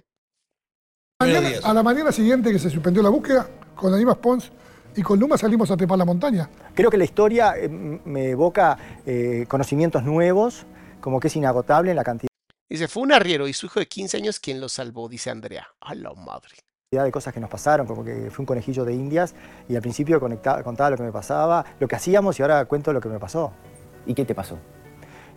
Mañana- 1.19 1.49
a 1.63 1.73
la 1.73 1.81
mañana 1.81 2.11
siguiente 2.11 2.51
que 2.51 2.59
se 2.59 2.69
suspendió 2.69 3.01
la 3.01 3.09
búsqueda, 3.09 3.49
con 3.75 3.91
Aníbal 3.91 4.19
Pons 4.19 4.51
y 4.95 5.01
con 5.01 5.19
Luma 5.19 5.35
salimos 5.39 5.71
a 5.71 5.77
trepar 5.77 5.97
la 5.97 6.05
montaña. 6.05 6.47
Creo 6.75 6.91
que 6.91 6.97
la 6.97 7.05
historia 7.05 7.57
eh, 7.57 7.67
me 7.67 8.29
evoca 8.29 8.77
eh, 9.07 9.47
conocimientos 9.49 10.03
nuevos, 10.03 10.67
como 11.01 11.19
que 11.19 11.29
es 11.29 11.35
inagotable 11.35 11.89
en 11.89 11.97
la 11.97 12.03
cantidad 12.03 12.29
Dice, 12.67 12.87
fue 12.87 13.03
un 13.03 13.11
arriero 13.11 13.47
y 13.47 13.53
su 13.53 13.67
hijo 13.67 13.79
de 13.79 13.87
15 13.87 14.17
años 14.17 14.39
quien 14.39 14.59
lo 14.59 14.69
salvó, 14.69 15.07
dice 15.07 15.29
Andrea. 15.29 15.67
A 15.79 15.93
la 15.93 16.13
madre. 16.13 16.57
de 16.91 17.11
cosas 17.11 17.33
que 17.33 17.39
nos 17.39 17.49
pasaron, 17.49 17.85
como 17.85 18.03
que 18.03 18.31
fui 18.31 18.41
un 18.41 18.47
conejillo 18.47 18.85
de 18.85 18.93
indias 18.93 19.35
y 19.67 19.75
al 19.75 19.81
principio 19.81 20.19
conectaba, 20.19 20.63
contaba 20.63 20.91
lo 20.91 20.97
que 20.97 21.03
me 21.03 21.11
pasaba, 21.11 21.63
lo 21.79 21.87
que 21.87 21.95
hacíamos 21.95 22.39
y 22.39 22.41
ahora 22.41 22.65
cuento 22.65 22.91
lo 22.91 23.01
que 23.01 23.09
me 23.09 23.19
pasó. 23.19 23.53
¿Y 24.07 24.15
qué 24.15 24.25
te 24.25 24.33
pasó? 24.33 24.57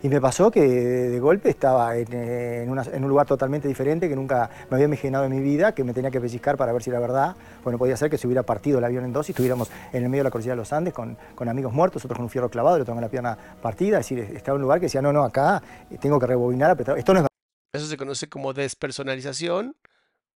Y 0.01 0.07
me 0.07 0.21
pasó 0.21 0.49
que 0.49 0.61
de, 0.61 1.19
golpe 1.19 1.49
estaba 1.49 1.97
en, 1.97 2.07
eh, 2.13 2.63
en 2.63 2.69
una- 2.69 2.83
en 2.83 3.03
un 3.03 3.09
lugar 3.09 3.27
totalmente 3.27 3.67
diferente 3.67 4.07
que 4.07 4.15
nunca 4.15 4.49
me 4.69 4.75
había 4.75 4.85
imaginado 4.85 5.25
en 5.25 5.31
mi 5.31 5.41
vida, 5.41 5.73
que 5.75 5.83
me 5.83 5.93
tenía 5.93 6.09
que 6.09 6.21
pellizcar 6.21 6.55
para 6.55 6.71
ver 6.71 6.81
si 6.81 6.89
era 6.89 6.99
verdad. 6.99 7.35
Bueno, 7.63 7.77
podía 7.77 7.97
ser 7.97 8.09
que 8.09 8.17
se 8.17 8.25
hubiera 8.25 8.43
partido 8.43 8.77
el 8.79 8.85
avión 8.85 9.03
en 9.03 9.11
dos 9.11 9.27
y 9.27 9.33
estuviéramos 9.33 9.69
en 9.91 10.03
el 10.03 10.09
medio 10.09 10.21
de 10.21 10.29
la 10.29 10.31
cordillera 10.31 10.53
de 10.53 10.61
los 10.61 10.71
Andes 10.71 10.93
con, 10.93 11.17
con 11.35 11.49
amigos 11.49 11.73
muertos, 11.73 12.05
otros 12.05 12.15
con 12.17 12.23
un 12.23 12.29
fierro 12.29 12.49
clavado, 12.49 12.77
el 12.77 12.83
otro 12.83 12.93
con 12.93 13.01
la 13.03 13.09
pierna 13.09 13.37
partida. 13.61 13.99
Es 13.99 14.09
decir, 14.09 14.19
estaba 14.37 14.55
en 14.55 14.59
un 14.59 14.61
lugar 14.63 14.79
que 14.79 14.85
decía, 14.85 15.01
no, 15.01 15.11
no, 15.11 15.23
acá 15.25 15.61
tengo 15.99 16.17
que 16.17 16.27
rebobinar, 16.27 16.71
apretar. 16.71 16.97
Esto 16.97 17.13
no 17.13 17.19
es 17.19 17.25
Eso 17.73 17.85
se 17.87 17.97
conoce 17.97 18.29
como 18.29 18.53
despersonalización 18.53 19.75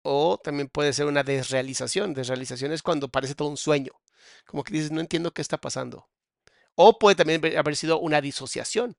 o 0.03 0.38
también 0.43 0.68
puede 0.68 0.91
ser 0.91 1.05
una 1.05 1.24
desrealización. 1.24 2.14
Desrealización 2.14 2.74
es 2.74 2.82
cuando 2.82 3.07
parece 3.07 3.34
todo 3.36 3.47
un 3.47 3.57
sueño. 3.57 3.93
Como 4.45 4.64
que 4.64 4.74
dices, 4.74 4.91
no 4.91 4.99
entiendo 4.99 5.32
qué 5.32 5.41
está 5.41 5.57
pasando. 5.57 6.09
O 6.76 6.99
puede 6.99 7.16
también 7.16 7.41
haber 7.57 7.76
sido 7.78 7.99
una 7.99 8.20
disociación. 8.20 8.97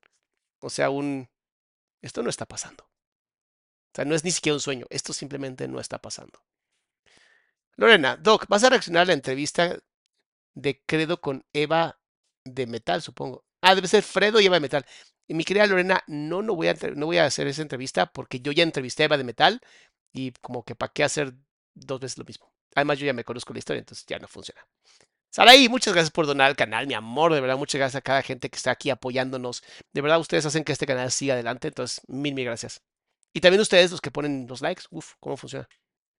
O 0.64 0.70
sea, 0.70 0.88
un... 0.88 1.28
Esto 2.00 2.22
no 2.22 2.30
está 2.30 2.46
pasando. 2.46 2.84
O 2.84 3.94
sea, 3.94 4.04
no 4.06 4.14
es 4.14 4.24
ni 4.24 4.30
siquiera 4.30 4.54
un 4.54 4.60
sueño. 4.60 4.86
Esto 4.88 5.12
simplemente 5.12 5.68
no 5.68 5.78
está 5.78 5.98
pasando. 6.00 6.42
Lorena, 7.76 8.16
Doc, 8.16 8.46
¿vas 8.48 8.64
a 8.64 8.70
reaccionar 8.70 9.02
a 9.02 9.06
la 9.06 9.12
entrevista 9.12 9.78
de 10.54 10.82
Credo 10.86 11.20
con 11.20 11.44
Eva 11.52 12.00
de 12.44 12.66
Metal, 12.66 13.02
supongo? 13.02 13.44
Ah, 13.60 13.74
debe 13.74 13.88
ser 13.88 14.02
Fredo 14.02 14.40
y 14.40 14.46
Eva 14.46 14.56
de 14.56 14.60
Metal. 14.60 14.86
Y 15.26 15.34
mi 15.34 15.44
querida 15.44 15.66
Lorena, 15.66 16.02
no, 16.06 16.42
no 16.42 16.54
voy 16.54 16.68
a, 16.68 16.74
no 16.94 17.06
voy 17.06 17.18
a 17.18 17.26
hacer 17.26 17.46
esa 17.46 17.62
entrevista 17.62 18.06
porque 18.06 18.40
yo 18.40 18.52
ya 18.52 18.62
entrevisté 18.62 19.02
a 19.02 19.06
Eva 19.06 19.18
de 19.18 19.24
Metal 19.24 19.60
y 20.12 20.32
como 20.40 20.64
que 20.64 20.74
para 20.74 20.92
qué 20.92 21.04
hacer 21.04 21.34
dos 21.74 22.00
veces 22.00 22.16
lo 22.18 22.24
mismo. 22.24 22.50
Además, 22.74 22.98
yo 22.98 23.06
ya 23.06 23.12
me 23.12 23.24
conozco 23.24 23.52
la 23.52 23.58
historia, 23.58 23.80
entonces 23.80 24.06
ya 24.06 24.18
no 24.18 24.28
funciona. 24.28 24.66
Saraí, 25.34 25.68
muchas 25.68 25.92
gracias 25.92 26.12
por 26.12 26.28
donar 26.28 26.46
al 26.46 26.54
canal, 26.54 26.86
mi 26.86 26.94
amor, 26.94 27.34
de 27.34 27.40
verdad, 27.40 27.56
muchas 27.58 27.80
gracias 27.80 27.98
a 27.98 28.02
cada 28.02 28.22
gente 28.22 28.48
que 28.48 28.56
está 28.56 28.70
aquí 28.70 28.90
apoyándonos. 28.90 29.64
De 29.92 30.00
verdad, 30.00 30.20
ustedes 30.20 30.46
hacen 30.46 30.62
que 30.62 30.70
este 30.70 30.86
canal 30.86 31.10
siga 31.10 31.34
adelante, 31.34 31.66
entonces, 31.66 32.02
mil, 32.06 32.34
mil 32.34 32.44
gracias. 32.44 32.82
Y 33.32 33.40
también 33.40 33.60
ustedes, 33.60 33.90
los 33.90 34.00
que 34.00 34.12
ponen 34.12 34.46
los 34.46 34.60
likes, 34.60 34.84
uff, 34.92 35.14
¿cómo 35.18 35.36
funciona? 35.36 35.68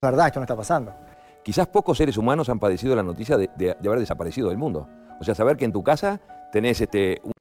verdad, 0.02 0.26
esto 0.26 0.38
no 0.38 0.44
está 0.44 0.54
pasando. 0.54 0.94
Quizás 1.42 1.66
pocos 1.68 1.96
seres 1.96 2.18
humanos 2.18 2.50
han 2.50 2.58
padecido 2.60 2.94
la 2.94 3.02
noticia 3.02 3.38
de, 3.38 3.48
de- 3.56 3.74
de 3.80 3.88
haber 3.88 4.00
desaparecido 4.00 4.50
del 4.50 4.58
mundo. 4.58 4.86
O 5.18 5.24
sea, 5.24 5.34
saber 5.34 5.56
que 5.56 5.64
en 5.64 5.72
tu 5.72 5.82
casa 5.82 6.20
tenés 6.52 6.82
este, 6.82 7.18
un- 7.22 7.32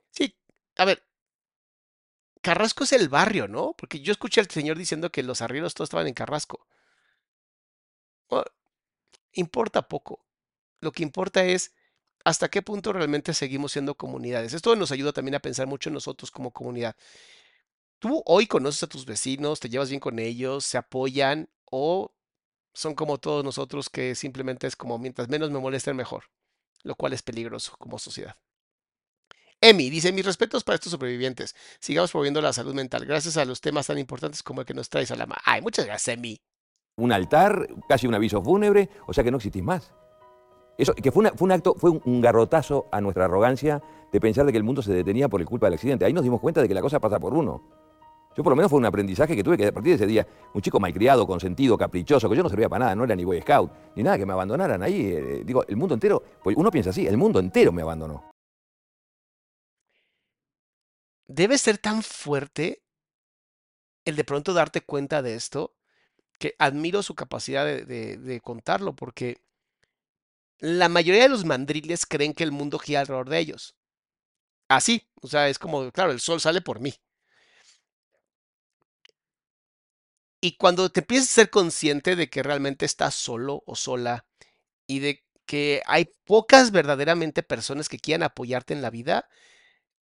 A 0.78 0.86
ver, 0.86 1.04
Carrasco 2.42 2.86
es 2.86 2.94
el 2.94 3.10
barrio, 3.10 3.50
¿no? 3.50 3.74
Porque 3.78 4.00
yo 4.00 4.14
escuché 4.14 4.40
al 4.40 4.50
señor 4.50 4.78
diciendo 4.78 5.12
que 5.12 5.24
los 5.24 5.42
arrieros 5.42 5.74
todos 5.74 5.88
estaban 5.88 6.08
en 6.08 6.14
Carrasco. 6.14 6.66
Bueno, 8.30 8.46
importa 9.34 9.82
poco. 9.90 10.25
Lo 10.82 10.92
que 10.92 11.04
importa 11.04 11.44
es 11.46 11.74
hasta 12.24 12.50
qué 12.50 12.62
punto 12.62 12.92
realmente 12.92 13.34
seguimos 13.34 13.72
siendo 13.72 13.96
comunidades. 13.96 14.54
Esto 14.54 14.76
nos 14.76 14.92
ayuda 14.92 15.14
también 15.14 15.36
a 15.36 15.40
pensar 15.40 15.68
mucho 15.68 15.90
en 15.90 15.94
nosotros 15.94 16.32
como 16.32 16.52
comunidad. 16.52 16.96
Tú 18.00 18.24
hoy 18.26 18.48
conoces 18.48 18.84
a 18.84 18.88
tus 18.88 19.06
vecinos, 19.06 19.60
te 19.60 19.70
llevas 19.70 19.90
bien 19.90 20.00
con 20.00 20.20
ellos, 20.20 20.66
se 20.66 20.78
apoyan 20.78 21.50
o 21.66 22.14
son 22.74 22.94
como 22.94 23.20
todos 23.20 23.44
nosotros 23.44 23.90
que 23.90 24.16
simplemente 24.16 24.68
es 24.68 24.76
como 24.76 24.98
mientras 24.98 25.30
menos 25.30 25.50
me 25.50 25.60
molesten 25.60 25.96
mejor, 25.96 26.26
lo 26.84 26.96
cual 26.96 27.14
es 27.14 27.22
peligroso 27.22 27.76
como 27.78 28.00
sociedad. 28.00 28.36
Emi 29.62 29.90
dice, 29.90 30.12
mis 30.12 30.26
respetos 30.26 30.64
para 30.64 30.76
estos 30.76 30.92
sobrevivientes. 30.92 31.56
Sigamos 31.80 32.12
promoviendo 32.12 32.42
la 32.42 32.54
salud 32.54 32.74
mental 32.74 33.06
gracias 33.06 33.38
a 33.38 33.46
los 33.46 33.62
temas 33.62 33.88
tan 33.88 33.98
importantes 33.98 34.44
como 34.44 34.62
el 34.62 34.68
que 34.68 34.74
nos 34.74 34.90
traes 34.90 35.12
a 35.12 35.16
la. 35.16 35.28
Ay, 35.46 35.62
muchas 35.62 35.86
gracias, 35.86 36.18
Emi. 36.18 36.40
un 36.98 37.12
altar, 37.12 37.68
casi 37.88 38.08
un 38.08 38.16
aviso 38.16 38.42
fúnebre, 38.42 38.90
o 39.08 39.14
sea 39.14 39.24
que 39.24 39.32
no 39.32 39.38
existís 39.38 39.64
más. 39.64 39.92
Eso, 40.78 40.94
que 40.94 41.12
fue, 41.12 41.30
fue 41.36 41.46
un 41.46 41.52
acto, 41.52 41.76
fue 41.76 41.90
un, 41.90 42.22
garrotazo 42.22 42.88
a 42.92 43.00
nuestra 43.00 43.26
arrogancia 43.26 43.82
de 44.12 44.20
pensar 44.20 44.46
de 44.46 44.52
que 44.52 44.58
el 44.58 44.64
mundo 44.64 44.82
se 44.82 44.94
detenía 44.94 45.30
por 45.30 45.40
el 45.42 45.48
culpa 45.48 45.68
del 45.68 45.76
accidente. 45.76 46.06
Ahí 46.06 46.14
nos 46.14 46.24
dimos 46.24 46.42
cuenta 46.42 46.62
de 46.62 46.68
que 46.68 46.74
la 46.74 46.82
cosa 46.82 47.00
pasa 47.00 47.20
por 47.20 47.34
uno. 47.34 47.62
Yo 48.36 48.44
por 48.44 48.52
lo 48.52 48.58
menos 48.58 48.70
fue 48.70 48.80
un 48.80 48.86
aprendizaje 48.86 49.34
que 49.34 49.44
tuve 49.44 49.56
que 49.56 49.68
a 49.68 49.72
partir 49.72 49.92
de 49.92 49.96
ese 49.96 50.08
día, 50.08 50.28
un 50.54 50.62
chico 50.62 50.78
malcriado, 50.78 51.26
consentido, 51.26 51.78
caprichoso, 51.78 52.30
que 52.30 52.36
yo 52.36 52.44
no 52.44 52.50
servía 52.50 52.68
para 52.68 52.86
nada, 52.86 52.96
no 52.96 53.06
era 53.06 53.16
ni 53.16 53.24
Boy 53.24 53.42
Scout, 53.42 53.72
ni 53.96 54.04
nada, 54.04 54.18
que 54.18 54.26
me 54.26 54.34
abandonaran 54.34 54.84
ahí. 54.84 55.06
eh, 55.14 55.44
digo, 55.46 55.64
el 55.66 55.78
mundo 55.78 55.94
entero, 55.94 56.22
pues 56.44 56.58
uno 56.58 56.70
piensa 56.70 56.90
así, 56.90 57.08
el 57.08 57.16
mundo 57.18 57.40
entero 57.40 57.72
me 57.72 57.82
abandonó. 57.82 58.30
Debe 61.28 61.58
ser 61.58 61.78
tan 61.78 62.04
fuerte 62.04 62.84
el 64.04 64.16
de 64.16 64.24
pronto 64.26 64.54
darte 64.54 64.82
cuenta 64.82 65.22
de 65.22 65.36
esto 65.36 65.74
que 66.38 66.56
admiro 66.60 67.02
su 67.02 67.16
capacidad 67.16 67.66
de- 67.66 68.18
de 68.18 68.42
contarlo 68.42 68.96
porque 68.96 69.45
la 70.60 70.90
mayoría 70.90 71.24
de 71.24 71.30
los 71.30 71.46
mandriles 71.46 72.06
creen 72.06 72.34
que 72.34 72.44
el 72.44 72.52
mundo 72.52 72.80
gira 72.80 73.02
alrededor 73.02 73.30
de 73.30 73.40
ellos. 73.40 73.76
Así, 74.70 75.08
o 75.22 75.28
sea, 75.28 75.50
es 75.50 75.60
como, 75.60 75.92
claro, 75.92 76.12
el 76.12 76.20
sol 76.22 76.42
sale 76.42 76.62
por 76.62 76.80
mí. 76.82 76.94
Y 80.42 80.58
cuando 80.58 80.90
te 80.90 81.00
empiezas 81.02 81.30
a 81.30 81.34
ser 81.34 81.50
consciente 81.50 82.16
de 82.16 82.30
que 82.30 82.44
realmente 82.44 82.86
estás 82.86 83.16
solo 83.16 83.64
o 83.66 83.76
sola 83.76 84.26
y 84.88 85.00
de 85.00 85.24
que 85.46 85.82
hay 85.88 86.12
pocas 86.26 86.72
verdaderamente 86.72 87.44
personas 87.44 87.90
que 87.90 88.00
quieran 88.00 88.24
apoyarte 88.24 88.74
en 88.74 88.82
la 88.82 88.90
vida, 88.92 89.30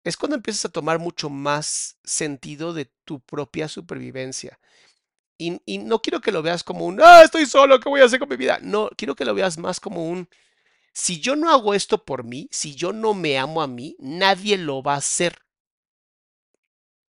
es 0.03 0.17
cuando 0.17 0.37
empiezas 0.37 0.65
a 0.65 0.69
tomar 0.71 0.99
mucho 0.99 1.29
más 1.29 1.97
sentido 2.03 2.73
de 2.73 2.91
tu 3.05 3.21
propia 3.21 3.67
supervivencia. 3.69 4.59
Y, 5.65 5.77
no 5.79 6.01
quiero 6.01 6.21
que 6.21 6.31
lo 6.31 6.41
veas 6.41 6.63
como 6.63 6.85
un, 6.85 7.01
ah, 7.01 7.21
estoy 7.23 7.45
solo, 7.45 7.79
¿qué 7.79 7.89
voy 7.89 8.01
a 8.01 8.05
hacer 8.05 8.19
con 8.19 8.29
mi 8.29 8.37
vida? 8.37 8.59
No, 8.61 8.89
quiero 8.97 9.15
que 9.15 9.25
lo 9.25 9.33
veas 9.33 9.57
más 9.57 9.79
como 9.79 10.07
un, 10.07 10.29
si 10.93 11.19
yo 11.19 11.35
no 11.35 11.49
hago 11.49 11.73
esto 11.73 12.05
por 12.05 12.23
mí, 12.23 12.47
si 12.51 12.75
yo 12.75 12.93
no 12.93 13.13
me 13.13 13.37
amo 13.37 13.61
a 13.61 13.67
mí, 13.67 13.95
nadie 13.99 14.57
lo 14.57 14.83
va 14.83 14.93
a 14.95 14.97
hacer 14.97 15.37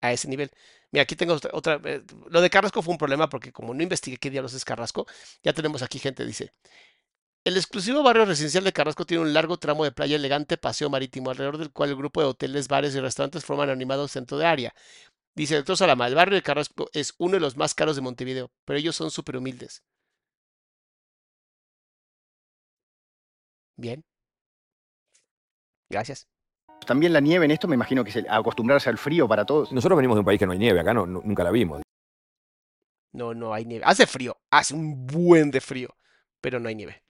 a 0.02 0.12
ese 0.14 0.28
nivel. 0.28 0.52
Mira, 0.92 1.04
aquí 1.04 1.16
tengo 1.16 1.34
otra, 1.34 1.52
otra, 1.54 1.82
eh, 1.86 2.04
lo 2.30 2.42
de 2.42 2.50
Carrasco 2.50 2.82
fue 2.82 2.94
un 2.94 2.98
problema 2.98 3.30
porque 3.30 3.52
como 3.52 3.74
no 3.74 3.84
investigué 3.84 4.18
qué 4.18 4.30
diablos 4.30 4.54
es 4.54 4.66
Carrasco, 4.66 5.08
ya 5.44 5.54
tenemos 5.54 5.82
aquí 5.82 6.00
gente, 6.00 6.26
dice, 6.26 6.54
el 7.46 7.58
exclusivo 7.58 8.04
barrio 8.04 8.26
residencial 8.26 8.64
de 8.64 8.72
Carrasco 8.72 9.06
tiene 9.06 9.24
un 9.24 9.34
largo 9.34 9.58
tramo 9.58 9.84
de 9.84 9.92
playa 9.92 10.16
elegante 10.16 10.58
paseo 10.58 10.90
marítimo, 10.90 11.30
alrededor 11.30 11.58
del 11.58 11.72
cual 11.72 11.90
el 11.90 11.98
grupo 11.98 12.22
de 12.22 12.28
hoteles, 12.28 12.70
bares 12.70 12.96
y 12.96 13.02
restaurantes 13.02 13.44
forman 13.44 13.70
animado 13.70 14.08
centro 14.08 14.38
de 14.38 14.46
área. 14.46 14.74
Dice 15.36 15.54
el 15.56 15.60
doctor 15.62 15.78
Salama, 15.78 16.08
el 16.08 16.16
barrio 16.16 16.36
de 16.36 16.42
Carrasco 16.44 16.90
es 16.94 17.14
uno 17.20 17.34
de 17.34 17.40
los 17.40 17.56
más 17.58 17.76
caros 17.76 17.96
de 17.96 18.02
Montevideo, 18.02 18.52
pero 18.66 18.80
ellos 18.80 18.96
son 18.96 19.12
súper 19.12 19.38
humildes. 19.38 19.84
Bien. 23.78 24.04
Gracias. 25.90 26.28
También 26.86 27.14
la 27.14 27.20
nieve 27.22 27.46
en 27.46 27.52
esto 27.52 27.68
me 27.68 27.76
imagino 27.76 28.04
que 28.04 28.10
es 28.12 28.16
el 28.18 28.28
acostumbrarse 28.30 28.90
al 28.90 28.98
frío 28.98 29.28
para 29.28 29.46
todos. 29.46 29.72
Nosotros 29.72 29.98
venimos 29.98 30.16
de 30.16 30.20
un 30.20 30.26
país 30.26 30.40
que 30.40 30.46
no 30.46 30.52
hay 30.54 30.60
nieve, 30.60 30.80
acá 30.80 30.94
no, 30.94 31.06
nu- 31.06 31.22
nunca 31.24 31.44
la 31.44 31.52
vimos. 31.52 31.82
No, 33.14 33.34
no 33.34 33.54
hay 33.54 33.66
nieve. 33.66 33.86
Hace 33.86 34.08
frío, 34.08 34.38
hace 34.50 34.74
un 34.74 35.06
buen 35.06 35.52
de 35.52 35.62
frío, 35.62 35.96
pero 36.42 36.60
no 36.60 36.68
hay 36.70 36.76
nieve. 36.76 37.04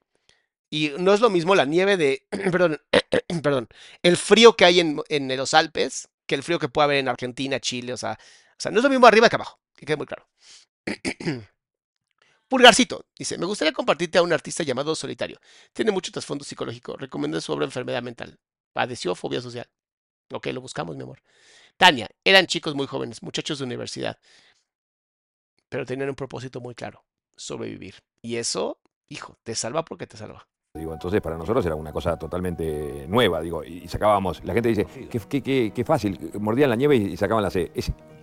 Y 0.70 0.90
no 0.98 1.14
es 1.14 1.20
lo 1.20 1.30
mismo 1.30 1.54
la 1.54 1.64
nieve 1.64 1.96
de, 1.96 2.26
perdón, 2.52 2.80
perdón, 3.42 3.68
el 4.02 4.16
frío 4.16 4.54
que 4.54 4.64
hay 4.64 4.80
en, 4.80 5.00
en 5.08 5.36
los 5.36 5.54
Alpes 5.54 6.08
que 6.26 6.34
el 6.34 6.42
frío 6.42 6.58
que 6.58 6.68
puede 6.68 6.84
haber 6.84 6.96
en 6.98 7.08
Argentina, 7.08 7.60
Chile, 7.60 7.92
o 7.92 7.96
sea, 7.96 8.18
o 8.52 8.56
sea, 8.58 8.70
no 8.70 8.78
es 8.78 8.84
lo 8.84 8.90
mismo 8.90 9.06
arriba 9.06 9.28
que 9.28 9.36
abajo, 9.36 9.60
que 9.74 9.86
quede 9.86 9.96
muy 9.96 10.06
claro. 10.06 10.28
Pulgarcito 12.48 13.06
dice, 13.18 13.38
me 13.38 13.46
gustaría 13.46 13.72
compartirte 13.72 14.18
a 14.18 14.22
un 14.22 14.32
artista 14.32 14.62
llamado 14.62 14.94
Solitario. 14.94 15.40
Tiene 15.72 15.90
mucho 15.90 16.12
trasfondo 16.12 16.44
psicológico. 16.44 16.96
Recomiendo 16.96 17.40
su 17.40 17.52
obra 17.52 17.64
Enfermedad 17.64 18.02
Mental. 18.02 18.38
Padeció 18.72 19.14
fobia 19.14 19.40
social. 19.40 19.68
Ok, 20.30 20.46
lo 20.48 20.60
buscamos, 20.60 20.96
mi 20.96 21.02
amor. 21.02 21.22
Tania, 21.76 22.08
eran 22.22 22.46
chicos 22.46 22.74
muy 22.74 22.86
jóvenes, 22.86 23.22
muchachos 23.22 23.58
de 23.58 23.64
universidad, 23.64 24.18
pero 25.68 25.84
tenían 25.84 26.08
un 26.08 26.14
propósito 26.14 26.60
muy 26.60 26.74
claro, 26.74 27.04
sobrevivir. 27.36 27.96
Y 28.22 28.36
eso, 28.36 28.80
hijo, 29.08 29.38
te 29.42 29.54
salva 29.54 29.84
porque 29.84 30.06
te 30.06 30.16
salva. 30.16 30.48
Entonces 30.76 31.20
para 31.20 31.36
nosotros 31.38 31.64
era 31.64 31.76
una 31.76 31.92
cosa 31.92 32.16
totalmente 32.16 33.06
nueva, 33.08 33.40
digo, 33.40 33.62
y 33.62 33.86
sacábamos, 33.86 34.42
la 34.44 34.52
gente 34.52 34.70
dice, 34.70 34.84
qué, 35.08 35.20
qué- 35.20 35.40
qué- 35.40 35.72
qué 35.72 35.84
fácil, 35.84 36.18
mordían 36.40 36.68
la 36.68 36.74
nieve 36.74 36.96
y 36.96 37.16
sacaban 37.16 37.44
la 37.44 37.50
C. 37.50 37.70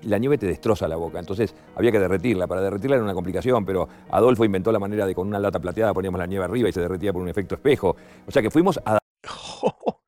La 0.02 0.18
nieve 0.18 0.38
te 0.38 0.48
destroza 0.48 0.86
la 0.90 0.98
boca, 0.98 1.20
entonces 1.20 1.56
había 1.76 1.94
que 1.94 2.00
derretirla, 2.00 2.48
para 2.48 2.60
derretirla 2.62 2.98
era 2.98 3.06
una 3.06 3.14
complicación, 3.14 3.66
pero 3.66 3.88
Adolfo 4.10 4.44
inventó 4.44 4.74
la 4.74 4.80
manera 4.80 5.06
de 5.06 5.16
con 5.16 5.28
una 5.30 5.40
lata 5.40 5.62
plateada 5.62 5.94
poníamos 5.94 6.20
la 6.20 6.26
nieve 6.28 6.44
arriba 6.44 6.68
y 6.68 6.74
se 6.74 6.82
derretía 6.82 7.14
por 7.14 7.22
un 7.22 7.30
efecto 7.30 7.56
espejo. 7.56 7.96
O 8.28 8.32
sea 8.32 8.42
que 8.42 8.52
fuimos 8.52 8.80
a 8.86 8.98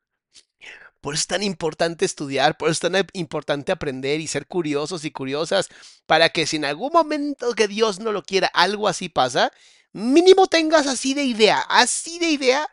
Por 1.02 1.14
eso 1.16 1.22
es 1.22 1.28
tan 1.28 1.44
importante 1.44 2.06
estudiar, 2.06 2.58
por 2.58 2.70
eso 2.70 2.88
es 2.88 2.92
tan 2.92 3.06
importante 3.14 3.72
aprender 3.74 4.22
y 4.22 4.28
ser 4.28 4.48
curiosos 4.48 5.04
y 5.04 5.12
curiosas, 5.12 5.68
para 6.06 6.30
que 6.30 6.46
si 6.46 6.56
en 6.56 6.66
algún 6.66 6.92
momento 6.94 7.54
que 7.56 7.68
Dios 7.68 8.00
no 8.00 8.12
lo 8.14 8.24
quiera, 8.24 8.48
algo 8.54 8.88
así 8.88 9.10
pasa, 9.10 9.52
mínimo 9.94 10.48
tengas 10.48 10.88
así 10.88 11.14
de 11.14 11.24
idea, 11.24 11.60
así 11.70 12.20
de 12.20 12.28
idea 12.28 12.68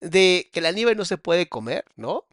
de 0.00 0.50
que 0.52 0.60
la 0.60 0.72
nieve 0.72 0.94
no 0.94 1.04
se 1.04 1.18
puede 1.18 1.48
comer, 1.48 1.84
¿no? 1.96 2.26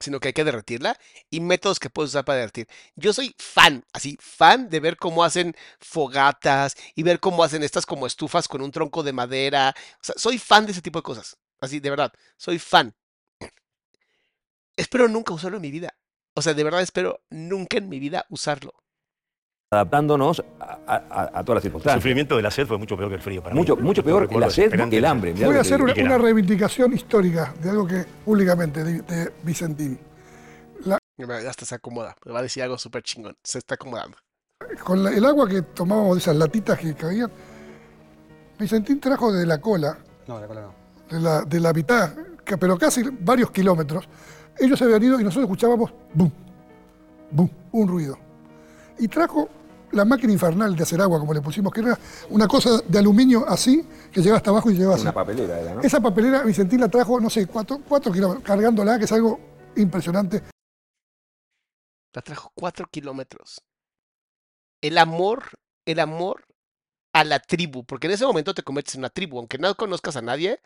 Sino 0.00 0.20
que 0.20 0.28
hay 0.28 0.34
que 0.34 0.44
derretirla 0.44 0.98
y 1.30 1.40
métodos 1.40 1.80
que 1.80 1.90
puedes 1.90 2.10
usar 2.10 2.24
para 2.24 2.38
derretir. 2.40 2.68
Yo 2.96 3.12
soy 3.12 3.34
fan, 3.38 3.84
así, 3.92 4.16
fan 4.20 4.70
de 4.70 4.80
ver 4.80 4.96
cómo 4.96 5.24
hacen 5.24 5.56
fogatas 5.80 6.76
y 6.94 7.02
ver 7.02 7.20
cómo 7.20 7.44
hacen 7.44 7.62
estas 7.62 7.86
como 7.86 8.06
estufas 8.06 8.48
con 8.48 8.62
un 8.62 8.72
tronco 8.72 9.02
de 9.02 9.12
madera. 9.12 9.74
O 10.00 10.04
sea, 10.04 10.14
soy 10.18 10.38
fan 10.38 10.66
de 10.66 10.72
ese 10.72 10.82
tipo 10.82 11.00
de 11.00 11.04
cosas. 11.04 11.36
Así, 11.60 11.80
de 11.80 11.90
verdad, 11.90 12.12
soy 12.36 12.58
fan. 12.58 12.94
Espero 14.76 15.08
nunca 15.08 15.34
usarlo 15.34 15.56
en 15.56 15.62
mi 15.62 15.70
vida. 15.70 15.96
O 16.34 16.42
sea, 16.42 16.54
de 16.54 16.64
verdad 16.64 16.82
espero 16.82 17.20
nunca 17.30 17.78
en 17.78 17.88
mi 17.88 17.98
vida 17.98 18.24
usarlo. 18.30 18.74
Adaptándonos 19.70 20.42
a, 20.60 20.78
a- 20.86 21.30
a 21.40 21.44
todas 21.44 21.56
las 21.56 21.56
El 21.56 21.62
circunstancias. 21.62 21.94
sufrimiento 22.02 22.36
de 22.36 22.42
la 22.42 22.50
sed 22.50 22.66
fue 22.66 22.78
mucho 22.78 22.96
peor 22.96 23.10
que 23.10 23.16
el 23.16 23.20
frío 23.20 23.42
para 23.42 23.54
Mucho, 23.54 23.76
mí. 23.76 23.82
mucho 23.82 24.02
peor 24.02 24.22
recuerdo 24.22 24.46
la 24.46 24.50
sed 24.50 24.70
que 24.88 24.96
el 24.96 25.04
hambre. 25.04 25.32
Voy 25.34 25.44
a 25.44 25.48
que 25.52 25.58
hacer 25.58 25.82
una, 25.82 25.92
una 25.94 26.18
reivindicación 26.18 26.92
histórica 26.94 27.52
de 27.62 27.70
algo 27.70 27.86
que 27.86 28.04
públicamente 28.24 28.82
de, 28.82 29.02
de 29.02 29.32
Vicentín. 29.42 29.98
La- 30.84 30.98
Ya 31.18 31.50
hasta 31.50 31.66
se 31.66 31.74
acomoda. 31.74 32.14
Me 32.24 32.32
va 32.32 32.38
a 32.38 32.42
decir 32.42 32.62
algo 32.62 32.78
súper 32.78 33.02
chingón. 33.02 33.36
Se 33.42 33.58
está 33.58 33.74
acomodando. 33.74 34.16
con 34.84 35.02
la- 35.04 35.10
el 35.10 35.24
agua 35.24 35.46
que 35.48 35.60
tomábamos 35.62 36.14
de 36.16 36.20
esas 36.20 36.36
latitas 36.36 36.78
que 36.78 36.94
caían, 36.94 37.30
Vicentín 38.58 38.98
trajo 39.00 39.30
de 39.32 39.44
la 39.46 39.60
cola, 39.60 39.98
No, 40.26 40.40
la 40.40 40.46
cola 40.46 40.62
no. 40.62 40.74
de 41.10 41.20
la, 41.22 41.42
de 41.42 41.60
la 41.60 41.72
mitad, 41.74 42.10
que- 42.44 42.56
pero 42.56 42.76
casi 42.78 43.02
varios 43.20 43.50
kilómetros, 43.50 44.08
ellos 44.58 44.78
se 44.78 44.84
habían 44.86 45.02
ido 45.02 45.20
y 45.20 45.24
nosotros 45.24 45.44
escuchábamos 45.44 45.92
boom, 46.14 46.32
boom, 47.30 47.50
un 47.72 47.86
ruido. 47.88 48.18
Y 48.98 49.06
trajo 49.08 49.48
la 49.92 50.04
máquina 50.04 50.32
infernal 50.32 50.76
de 50.76 50.82
hacer 50.82 51.00
agua, 51.00 51.18
como 51.18 51.34
le 51.34 51.40
pusimos, 51.40 51.72
que 51.72 51.80
era 51.80 51.98
una 52.30 52.46
cosa 52.46 52.80
de 52.86 52.98
aluminio 52.98 53.48
así, 53.48 53.84
que 54.12 54.20
llegaba 54.20 54.38
hasta 54.38 54.50
abajo 54.50 54.70
y 54.70 54.74
llegaba 54.74 54.94
así. 54.94 55.02
Una 55.02 55.12
papelera 55.12 55.60
era, 55.60 55.74
¿no? 55.74 55.80
Esa 55.80 56.00
papelera 56.00 56.42
Vicentín 56.42 56.80
la 56.80 56.88
trajo, 56.88 57.20
no 57.20 57.30
sé, 57.30 57.46
cuatro, 57.46 57.80
cuatro 57.86 58.12
kilómetros, 58.12 58.44
cargándola, 58.44 58.98
que 58.98 59.04
es 59.04 59.12
algo 59.12 59.40
impresionante. 59.76 60.42
La 62.14 62.22
trajo 62.22 62.52
cuatro 62.54 62.86
kilómetros. 62.90 63.62
El 64.80 64.98
amor, 64.98 65.44
el 65.86 66.00
amor 66.00 66.44
a 67.12 67.24
la 67.24 67.40
tribu, 67.40 67.84
porque 67.84 68.06
en 68.06 68.12
ese 68.12 68.26
momento 68.26 68.54
te 68.54 68.62
conviertes 68.62 68.94
en 68.94 69.00
una 69.00 69.10
tribu, 69.10 69.38
aunque 69.38 69.58
no 69.58 69.74
conozcas 69.74 70.16
a 70.16 70.22
nadie, 70.22 70.60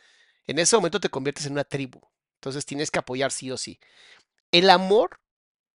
en 0.47 0.59
ese 0.59 0.77
momento 0.77 1.01
te 1.01 1.09
conviertes 1.09 1.47
en 1.47 1.53
una 1.53 1.65
tribu. 1.65 2.01
Entonces 2.37 2.67
tienes 2.67 2.91
que 2.91 2.99
apoyar 2.99 3.31
sí 3.31 3.51
o 3.51 3.57
sí. 3.57 3.79
El 4.51 4.69
amor 4.69 5.21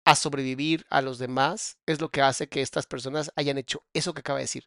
a 0.05 0.15
sobrevivir 0.15 0.87
a 0.91 1.01
los 1.01 1.19
demás 1.19 1.79
es 1.87 2.01
lo 2.01 2.11
que 2.11 2.23
hace 2.23 2.49
que 2.49 2.61
estas 2.61 2.87
personas 2.87 3.33
hayan 3.37 3.59
hecho 3.59 3.85
eso 3.95 4.13
que 4.13 4.21
acaba 4.21 4.39
de 4.39 4.45
decir. 4.45 4.67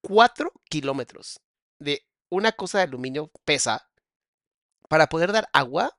Cuatro 0.00 0.52
kilómetros 0.68 1.40
de 1.78 2.06
una 2.28 2.52
cosa 2.52 2.78
de 2.78 2.84
aluminio 2.84 3.30
pesa 3.44 3.88
para 4.88 5.08
poder 5.08 5.32
dar 5.32 5.48
agua. 5.52 5.96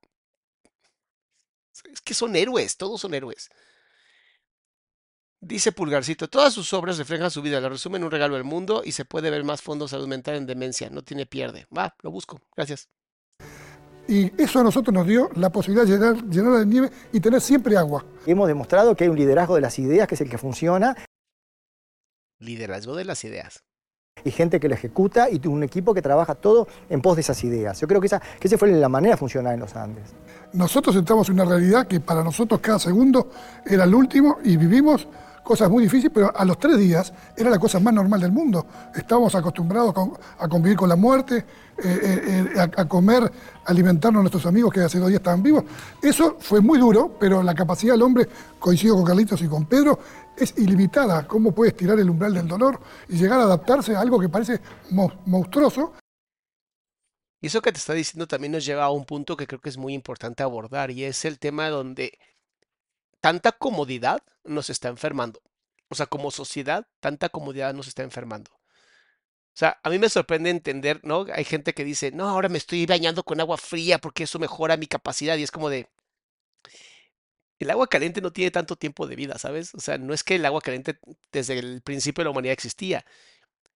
Es 1.91 2.01
que 2.01 2.13
son 2.13 2.35
héroes, 2.35 2.77
todos 2.77 3.01
son 3.01 3.13
héroes. 3.13 3.49
Dice 5.41 5.71
Pulgarcito, 5.71 6.27
todas 6.27 6.53
sus 6.53 6.73
obras 6.73 6.97
reflejan 6.97 7.29
su 7.29 7.41
vida, 7.41 7.61
la 7.61 7.69
resumen 7.69 8.01
en 8.01 8.05
un 8.05 8.11
regalo 8.11 8.35
del 8.35 8.43
mundo 8.43 8.81
y 8.83 8.93
se 8.93 9.05
puede 9.05 9.29
ver 9.29 9.43
más 9.43 9.61
fondo 9.61 9.87
salud 9.87 10.07
mental 10.07 10.35
en 10.35 10.47
demencia, 10.47 10.89
no 10.89 11.03
tiene 11.03 11.25
pierde. 11.25 11.67
Va, 11.75 11.95
lo 12.01 12.09
busco, 12.11 12.41
gracias. 12.55 12.89
Y 14.07 14.31
eso 14.41 14.59
a 14.59 14.63
nosotros 14.63 14.93
nos 14.93 15.07
dio 15.07 15.29
la 15.35 15.49
posibilidad 15.49 15.85
de 15.85 15.93
llenar, 15.93 16.29
llenarla 16.29 16.59
de 16.59 16.65
nieve 16.65 16.91
y 17.11 17.19
tener 17.19 17.41
siempre 17.41 17.75
agua. 17.75 18.05
Hemos 18.25 18.47
demostrado 18.47 18.95
que 18.95 19.05
hay 19.05 19.09
un 19.09 19.17
liderazgo 19.17 19.55
de 19.55 19.61
las 19.61 19.79
ideas 19.79 20.07
que 20.07 20.15
es 20.15 20.21
el 20.21 20.29
que 20.29 20.37
funciona 20.37 20.95
Liderazgo 22.39 22.95
de 22.95 23.05
las 23.05 23.23
ideas. 23.23 23.63
y 24.23 24.31
gente 24.31 24.59
que 24.59 24.69
lo 24.69 24.75
ejecuta 24.75 25.29
y 25.29 25.45
un 25.47 25.61
equipo 25.63 25.93
que 25.93 26.01
trabaja 26.01 26.35
todo 26.35 26.67
en 26.89 27.01
pos 27.01 27.15
de 27.15 27.21
esas 27.21 27.43
ideas. 27.43 27.79
Yo 27.79 27.87
creo 27.87 27.99
que 27.99 28.07
esa, 28.07 28.19
que 28.39 28.47
esa 28.47 28.57
fue 28.57 28.71
la 28.71 28.89
manera 28.89 29.13
de 29.15 29.17
funcionar 29.17 29.53
en 29.53 29.59
los 29.59 29.75
Andes. 29.75 30.13
Nosotros 30.53 30.95
entramos 30.95 31.27
en 31.29 31.35
una 31.35 31.45
realidad 31.45 31.85
que 31.85 31.99
para 31.99 32.23
nosotros 32.23 32.59
cada 32.61 32.79
segundo 32.79 33.29
era 33.65 33.83
el 33.83 33.93
último 33.93 34.37
y 34.43 34.57
vivimos 34.57 35.07
cosas 35.45 35.69
muy 35.69 35.83
difíciles, 35.83 36.11
pero 36.13 36.35
a 36.35 36.43
los 36.43 36.57
tres 36.57 36.77
días 36.77 37.13
era 37.37 37.49
la 37.51 37.59
cosa 37.59 37.79
más 37.79 37.93
normal 37.93 38.19
del 38.19 38.31
mundo. 38.31 38.65
Estábamos 38.93 39.33
acostumbrados 39.35 39.93
a 40.39 40.47
convivir 40.49 40.75
con 40.75 40.89
la 40.89 40.95
muerte, 40.95 41.37
eh, 41.37 41.45
eh, 41.83 42.45
eh, 42.55 42.59
a, 42.59 42.85
comer, 42.87 43.31
alimentarnos 43.65 44.21
a 44.21 44.23
nuestros 44.23 44.45
amigos 44.47 44.73
que 44.73 44.81
hace 44.81 44.97
dos 44.97 45.07
días 45.07 45.19
estaban 45.19 45.43
vivos. 45.43 45.63
Eso 46.01 46.37
fue 46.39 46.61
muy 46.61 46.79
duro, 46.79 47.15
pero 47.19 47.43
la 47.43 47.53
capacidad 47.53 47.93
del 47.93 48.01
hombre, 48.01 48.27
coincido 48.59 48.95
con 48.95 49.05
Carlitos 49.05 49.41
y 49.43 49.47
con 49.47 49.65
Pedro, 49.67 49.99
es 50.35 50.57
ilimitada. 50.57 51.27
¿Cómo 51.27 51.51
puede 51.53 51.69
estirar 51.69 51.99
el 51.99 52.09
umbral 52.09 52.33
del 52.33 52.47
dolor 52.47 52.79
y 53.07 53.15
llegar 53.15 53.39
a 53.39 53.43
adaptarse 53.43 53.95
a 53.95 54.01
algo 54.01 54.19
que 54.19 54.27
parece 54.29 54.59
mo- 54.89 55.13
monstruoso? 55.27 55.93
Y 57.39 57.47
eso 57.47 57.61
que 57.61 57.71
te 57.71 57.77
está 57.77 57.93
diciendo 57.93 58.27
también 58.27 58.53
nos 58.53 58.65
lleva 58.65 58.85
a 58.85 58.89
un 58.89 59.05
punto 59.05 59.37
que 59.37 59.45
creo 59.45 59.61
que 59.61 59.69
es 59.69 59.77
muy 59.77 59.93
importante 59.93 60.41
abordar 60.41 60.89
y 60.89 61.03
es 61.03 61.23
el 61.23 61.37
tema 61.37 61.69
donde 61.69 62.17
tanta 63.25 63.53
comodidad 63.53 64.21
nos 64.43 64.69
está 64.69 64.87
enfermando. 64.87 65.41
O 65.89 65.95
sea, 65.95 66.05
como 66.05 66.29
sociedad, 66.29 66.85
tanta 66.99 67.27
comodidad 67.29 67.73
nos 67.73 67.87
está 67.87 68.03
enfermando. 68.03 68.51
O 68.51 69.57
sea, 69.57 69.79
a 69.81 69.89
mí 69.89 69.97
me 69.97 70.09
sorprende 70.09 70.51
entender, 70.51 70.99
¿no? 71.01 71.25
Hay 71.33 71.43
gente 71.43 71.73
que 71.73 71.83
dice, 71.83 72.11
no, 72.11 72.29
ahora 72.29 72.49
me 72.49 72.59
estoy 72.59 72.85
bañando 72.85 73.23
con 73.23 73.39
agua 73.39 73.57
fría 73.57 73.97
porque 73.97 74.25
eso 74.25 74.37
mejora 74.37 74.77
mi 74.77 74.85
capacidad 74.85 75.37
y 75.37 75.43
es 75.43 75.49
como 75.49 75.71
de... 75.71 75.89
El 77.57 77.71
agua 77.71 77.87
caliente 77.87 78.21
no 78.21 78.31
tiene 78.31 78.51
tanto 78.51 78.75
tiempo 78.75 79.07
de 79.07 79.15
vida, 79.15 79.39
¿sabes? 79.39 79.73
O 79.73 79.79
sea, 79.79 79.97
no 79.97 80.13
es 80.13 80.23
que 80.23 80.35
el 80.35 80.45
agua 80.45 80.61
caliente 80.61 80.99
desde 81.31 81.57
el 81.57 81.81
principio 81.81 82.21
de 82.21 82.25
la 82.25 82.31
humanidad 82.31 82.53
existía. 82.53 83.05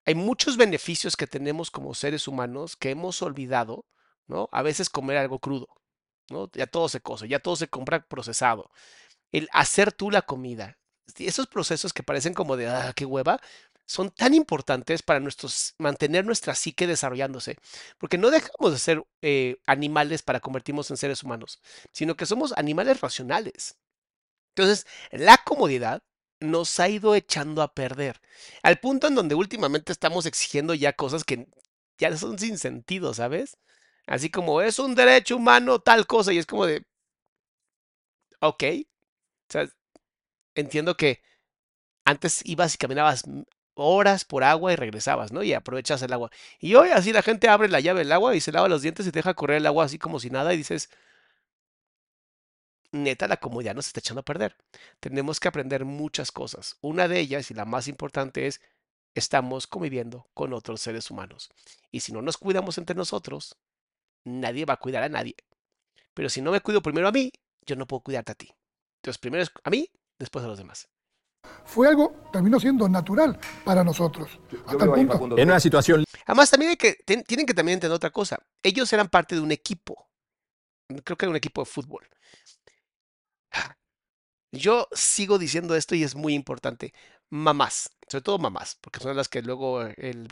hay 0.06 0.16
muchos 0.16 0.58
beneficios 0.58 1.16
que 1.16 1.28
tenemos 1.28 1.72
como 1.72 1.94
seres 1.96 2.28
humanos 2.28 2.76
que 2.76 2.92
hemos 2.92 3.22
olvidado, 3.22 3.86
¿no? 4.28 4.50
A 4.52 4.62
veces 4.62 4.90
comer 4.90 5.16
algo 5.18 5.40
crudo, 5.40 5.70
¿no? 6.30 6.50
Ya 6.54 6.68
todo 6.68 6.90
se 6.90 7.00
cose, 7.02 7.30
ya 7.30 7.40
todo 7.40 7.56
se 7.56 7.70
compra 7.70 8.06
procesado. 8.06 8.72
El 9.32 9.50
hacer 9.52 9.92
tú 9.92 10.12
la 10.12 10.22
comida, 10.22 10.78
esos 11.18 11.48
procesos 11.48 11.94
que 11.94 12.04
parecen 12.04 12.34
como 12.34 12.58
de, 12.58 12.68
ah, 12.68 12.94
qué 12.96 13.06
hueva, 13.06 13.40
son 13.86 14.12
tan 14.12 14.34
importantes 14.34 15.02
para 15.02 15.20
nuestros, 15.20 15.74
mantener 15.80 16.26
nuestra 16.26 16.56
psique 16.56 16.88
desarrollándose, 16.88 17.58
porque 17.98 18.18
no 18.18 18.30
dejamos 18.32 18.74
de 18.74 18.80
ser 18.80 19.04
eh, 19.22 19.58
animales 19.66 20.24
para 20.24 20.42
convertirnos 20.42 20.92
en 20.92 20.98
seres 20.98 21.24
humanos, 21.24 21.62
sino 21.94 22.16
que 22.18 22.26
somos 22.26 22.54
animales 22.58 23.02
racionales. 23.02 23.78
Entonces, 24.56 24.86
la 25.12 25.38
comodidad 25.38 26.04
nos 26.40 26.80
ha 26.80 26.90
ido 26.90 27.16
echando 27.16 27.62
a 27.62 27.74
perder, 27.74 28.20
al 28.64 28.80
punto 28.80 29.08
en 29.08 29.16
donde 29.16 29.36
últimamente 29.36 29.92
estamos 29.92 30.26
exigiendo 30.26 30.74
ya 30.74 30.94
cosas 30.94 31.24
que 31.24 31.48
ya 31.98 32.16
son 32.18 32.38
sin 32.40 32.58
sentido, 32.58 33.14
¿sabes? 33.14 33.58
Así 34.08 34.30
como 34.30 34.62
es 34.62 34.80
un 34.80 34.96
derecho 34.96 35.38
humano 35.38 35.80
tal 35.80 36.08
cosa 36.08 36.34
y 36.34 36.38
es 36.40 36.46
como 36.46 36.66
de, 36.66 36.86
ok, 38.42 38.64
entiendo 40.56 40.98
que 40.98 41.22
antes 42.06 42.42
ibas 42.46 42.76
y 42.76 42.78
caminabas 42.78 43.24
horas 43.76 44.26
por 44.26 44.44
agua 44.44 44.74
y 44.74 44.76
regresabas, 44.76 45.32
¿no? 45.32 45.44
Y 45.44 45.54
aprovechas 45.54 46.02
el 46.02 46.14
agua. 46.14 46.32
Y 46.60 46.76
hoy 46.76 46.90
así 46.90 47.14
la 47.14 47.22
gente 47.22 47.48
abre 47.48 47.70
la 47.70 47.80
llave 47.80 48.00
del 48.00 48.12
agua 48.12 48.36
y 48.36 48.42
se 48.42 48.52
lava 48.52 48.68
los 48.68 48.82
dientes 48.82 49.06
y 49.08 49.12
te 49.12 49.20
deja 49.20 49.36
correr 49.36 49.58
el 49.58 49.68
agua 49.68 49.86
así 49.86 50.00
como 50.00 50.20
si 50.20 50.30
nada 50.30 50.54
y 50.54 50.58
dices, 50.58 50.90
neta, 52.92 53.28
la 53.28 53.38
comodidad 53.38 53.76
nos 53.76 53.88
está 53.88 54.00
echando 54.00 54.22
a 54.22 54.26
perder. 54.26 54.56
Tenemos 55.00 55.40
que 55.40 55.48
aprender 55.48 55.86
muchas 55.86 56.32
cosas. 56.32 56.78
Una 56.82 57.08
de 57.08 57.20
ellas 57.20 57.52
y 57.52 57.54
la 57.54 57.66
más 57.66 57.88
importante 57.88 58.48
es, 58.48 58.62
estamos 59.16 59.68
conviviendo 59.68 60.28
con 60.34 60.54
otros 60.54 60.82
seres 60.82 61.10
humanos. 61.12 61.50
Y 61.92 62.02
si 62.02 62.12
no 62.12 62.22
nos 62.22 62.38
cuidamos 62.38 62.78
entre 62.78 62.96
nosotros, 62.96 63.58
nadie 64.24 64.66
va 64.66 64.76
a 64.76 64.78
cuidar 64.78 65.04
a 65.04 65.10
nadie. 65.10 65.36
Pero 66.14 66.30
si 66.30 66.42
no 66.42 66.52
me 66.52 66.62
cuido 66.62 66.82
primero 66.82 67.08
a 67.08 67.12
mí, 67.12 67.32
yo 67.66 67.76
no 67.76 67.88
puedo 67.88 68.02
cuidarte 68.02 68.32
a 68.32 68.36
ti. 68.36 68.50
Entonces, 69.08 69.20
primero 69.22 69.42
es 69.42 69.52
a 69.64 69.70
mí, 69.70 69.90
después 70.20 70.44
a 70.44 70.50
los 70.50 70.58
demás. 70.58 70.90
Fue 71.64 71.88
algo, 71.88 72.14
terminó 72.34 72.60
siendo 72.60 72.90
natural 72.90 73.40
para 73.64 73.82
nosotros. 73.82 74.38
Hasta 74.66 74.84
el 74.84 74.92
punto. 74.92 75.38
En 75.38 75.48
una 75.50 75.62
situación 75.62 76.04
Además, 76.26 76.52
también 76.52 76.72
hay 76.72 76.76
que, 76.76 76.96
ten- 77.06 77.24
tienen 77.24 77.46
que 77.46 77.54
también 77.54 77.76
entender 77.78 77.96
otra 77.96 78.10
cosa. 78.10 78.38
Ellos 78.62 78.92
eran 78.92 79.08
parte 79.08 79.36
de 79.36 79.40
un 79.40 79.54
equipo. 79.54 80.10
Creo 81.06 81.18
que 81.18 81.26
era 81.26 81.30
un 81.30 81.38
equipo 81.38 81.62
de 81.62 81.66
fútbol. 81.68 82.06
Yo 84.52 84.90
sigo 84.92 85.38
diciendo 85.38 85.74
esto 85.76 85.96
y 85.96 86.04
es 86.04 86.14
muy 86.16 86.34
importante. 86.34 86.94
Mamás, 87.30 87.92
sobre 88.10 88.24
todo 88.24 88.40
mamás, 88.40 88.76
porque 88.82 89.00
son 89.00 89.16
las 89.16 89.30
que 89.30 89.42
luego 89.42 89.84
el, 89.84 90.28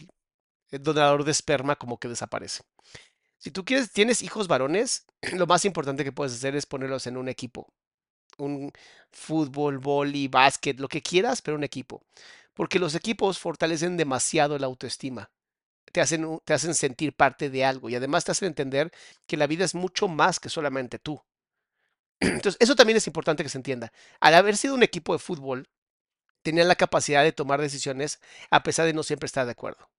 el 0.70 0.84
donador 0.84 1.24
de 1.24 1.32
esperma 1.32 1.78
como 1.78 1.98
que 1.98 2.10
desaparece. 2.10 2.64
Si 3.38 3.52
tú 3.52 3.64
quieres, 3.64 3.94
tienes 3.94 4.22
hijos 4.22 4.50
varones, 4.50 5.06
lo 5.34 5.48
más 5.48 5.64
importante 5.64 6.04
que 6.04 6.12
puedes 6.12 6.34
hacer 6.34 6.58
es 6.58 6.66
ponerlos 6.66 7.08
en 7.08 7.16
un 7.16 7.30
equipo. 7.30 7.74
Un 8.38 8.72
fútbol, 9.12 9.80
vóley, 9.80 10.28
básquet, 10.28 10.80
lo 10.80 10.88
que 10.88 11.02
quieras, 11.02 11.42
pero 11.42 11.58
un 11.58 11.64
equipo. 11.64 12.04
Porque 12.54 12.80
los 12.80 12.96
equipos 12.96 13.40
fortalecen 13.40 13.98
demasiado 13.98 14.58
la 14.60 14.68
autoestima. 14.68 15.32
Te 15.92 16.02
hacen, 16.02 16.40
te 16.46 16.54
hacen 16.54 16.76
sentir 16.76 17.14
parte 17.16 17.50
de 17.50 17.66
algo 17.66 17.90
y 17.90 17.96
además 17.96 18.26
te 18.26 18.32
hacen 18.32 18.48
entender 18.48 18.92
que 19.28 19.38
la 19.38 19.48
vida 19.48 19.66
es 19.66 19.76
mucho 19.76 20.08
más 20.08 20.40
que 20.40 20.50
solamente 20.50 21.00
tú. 21.00 21.22
Entonces, 22.20 22.58
eso 22.60 22.76
también 22.76 22.98
es 22.98 23.08
importante 23.08 23.44
que 23.44 23.50
se 23.50 23.58
entienda. 23.58 23.92
Al 24.20 24.36
haber 24.36 24.58
sido 24.58 24.76
un 24.76 24.84
equipo 24.84 25.14
de 25.14 25.20
fútbol, 25.20 25.70
tenían 26.44 26.68
la 26.68 26.76
capacidad 26.76 27.24
de 27.24 27.34
tomar 27.34 27.62
decisiones 27.62 28.22
a 28.52 28.64
pesar 28.64 28.86
de 28.86 28.94
no 28.94 29.04
siempre 29.04 29.28
estar 29.28 29.46
de 29.46 29.54
acuerdo. 29.54 29.90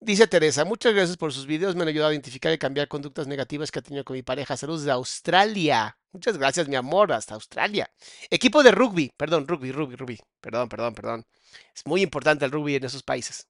Dice 0.00 0.26
Teresa, 0.26 0.64
muchas 0.64 0.92
gracias 0.92 1.16
por 1.16 1.32
sus 1.32 1.46
videos, 1.46 1.74
me 1.74 1.82
han 1.82 1.88
ayudado 1.88 2.10
a 2.10 2.12
identificar 2.12 2.52
y 2.52 2.58
cambiar 2.58 2.88
conductas 2.88 3.26
negativas 3.26 3.70
que 3.70 3.78
he 3.78 3.82
tenido 3.82 4.04
con 4.04 4.14
mi 4.14 4.22
pareja. 4.22 4.56
Saludos 4.56 4.84
de 4.84 4.90
Australia. 4.90 5.96
Muchas 6.12 6.36
gracias, 6.36 6.68
mi 6.68 6.76
amor, 6.76 7.12
hasta 7.12 7.34
Australia. 7.34 7.90
Equipo 8.28 8.62
de 8.62 8.70
rugby, 8.70 9.10
perdón, 9.16 9.48
rugby, 9.48 9.72
rugby, 9.72 9.96
rugby. 9.96 10.20
Perdón, 10.40 10.68
perdón, 10.68 10.94
perdón. 10.94 11.24
Es 11.74 11.86
muy 11.86 12.02
importante 12.02 12.44
el 12.44 12.50
rugby 12.50 12.76
en 12.76 12.84
esos 12.84 13.02
países. 13.02 13.48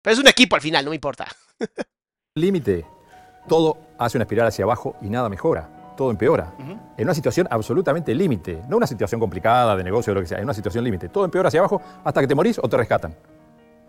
Pero 0.00 0.14
es 0.14 0.20
un 0.20 0.28
equipo 0.28 0.56
al 0.56 0.62
final, 0.62 0.84
no 0.84 0.90
me 0.90 0.96
importa. 0.96 1.26
límite, 2.34 2.86
todo 3.48 3.78
hace 3.98 4.18
una 4.18 4.24
espiral 4.24 4.48
hacia 4.48 4.64
abajo 4.64 4.96
y 5.02 5.10
nada 5.10 5.28
mejora, 5.28 5.94
todo 5.96 6.10
empeora. 6.10 6.54
En 6.96 7.04
una 7.04 7.14
situación 7.14 7.46
absolutamente 7.50 8.14
límite, 8.14 8.62
no 8.68 8.76
una 8.76 8.86
situación 8.86 9.20
complicada 9.20 9.76
de 9.76 9.84
negocio 9.84 10.12
o 10.12 10.14
lo 10.14 10.20
que 10.20 10.28
sea, 10.28 10.38
en 10.38 10.44
una 10.44 10.54
situación 10.54 10.84
límite, 10.84 11.08
todo 11.08 11.24
empeora 11.24 11.48
hacia 11.48 11.60
abajo 11.60 11.82
hasta 12.04 12.20
que 12.20 12.26
te 12.26 12.34
morís 12.34 12.58
o 12.58 12.68
te 12.68 12.76
rescatan. 12.76 13.14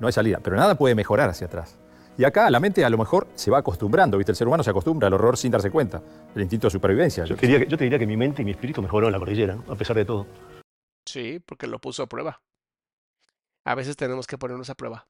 No 0.04 0.08
hay 0.08 0.12
salida, 0.14 0.42
pero 0.44 0.58
nada 0.58 0.76
puede 0.76 0.96
mejorar 0.96 1.30
hacia 1.30 1.48
atrás. 1.48 1.78
Y 2.18 2.26
acá 2.26 2.50
la 2.50 2.60
mente 2.60 2.84
a 2.84 2.90
lo 2.90 2.98
mejor 2.98 3.26
se 3.36 3.50
va 3.50 3.60
acostumbrando, 3.60 4.18
¿viste? 4.18 4.34
El 4.34 4.36
ser 4.36 4.46
humano 4.48 4.62
se 4.62 4.70
acostumbra 4.70 5.08
al 5.08 5.14
horror 5.14 5.38
sin 5.38 5.50
darse 5.50 5.72
cuenta, 5.72 6.02
el 6.36 6.42
instinto 6.42 6.68
de 6.68 6.72
supervivencia. 6.72 7.24
Yo 7.24 7.38
te, 7.38 7.48
diría, 7.48 7.64
que- 7.64 7.72
yo 7.72 7.78
te 7.78 7.86
diría 7.86 7.98
que 7.98 8.06
mi 8.06 8.18
mente 8.18 8.42
y 8.42 8.46
mi 8.46 8.52
espíritu 8.52 8.82
mejoraron 8.82 9.08
en 9.08 9.14
la 9.14 9.20
cordillera, 9.20 9.56
¿no? 9.56 9.64
a 9.72 9.76
pesar 9.78 9.96
de 9.96 10.04
todo. 10.04 10.28
Sí, 11.06 11.40
porque 11.46 11.68
lo 11.68 11.80
puso 11.80 12.04
a 12.04 12.08
prueba. 12.08 12.42
A 13.64 13.76
veces 13.76 13.96
tenemos 13.96 14.28
que 14.28 14.38
ponernos 14.38 14.70
a 14.70 14.76
prueba. 14.76 15.08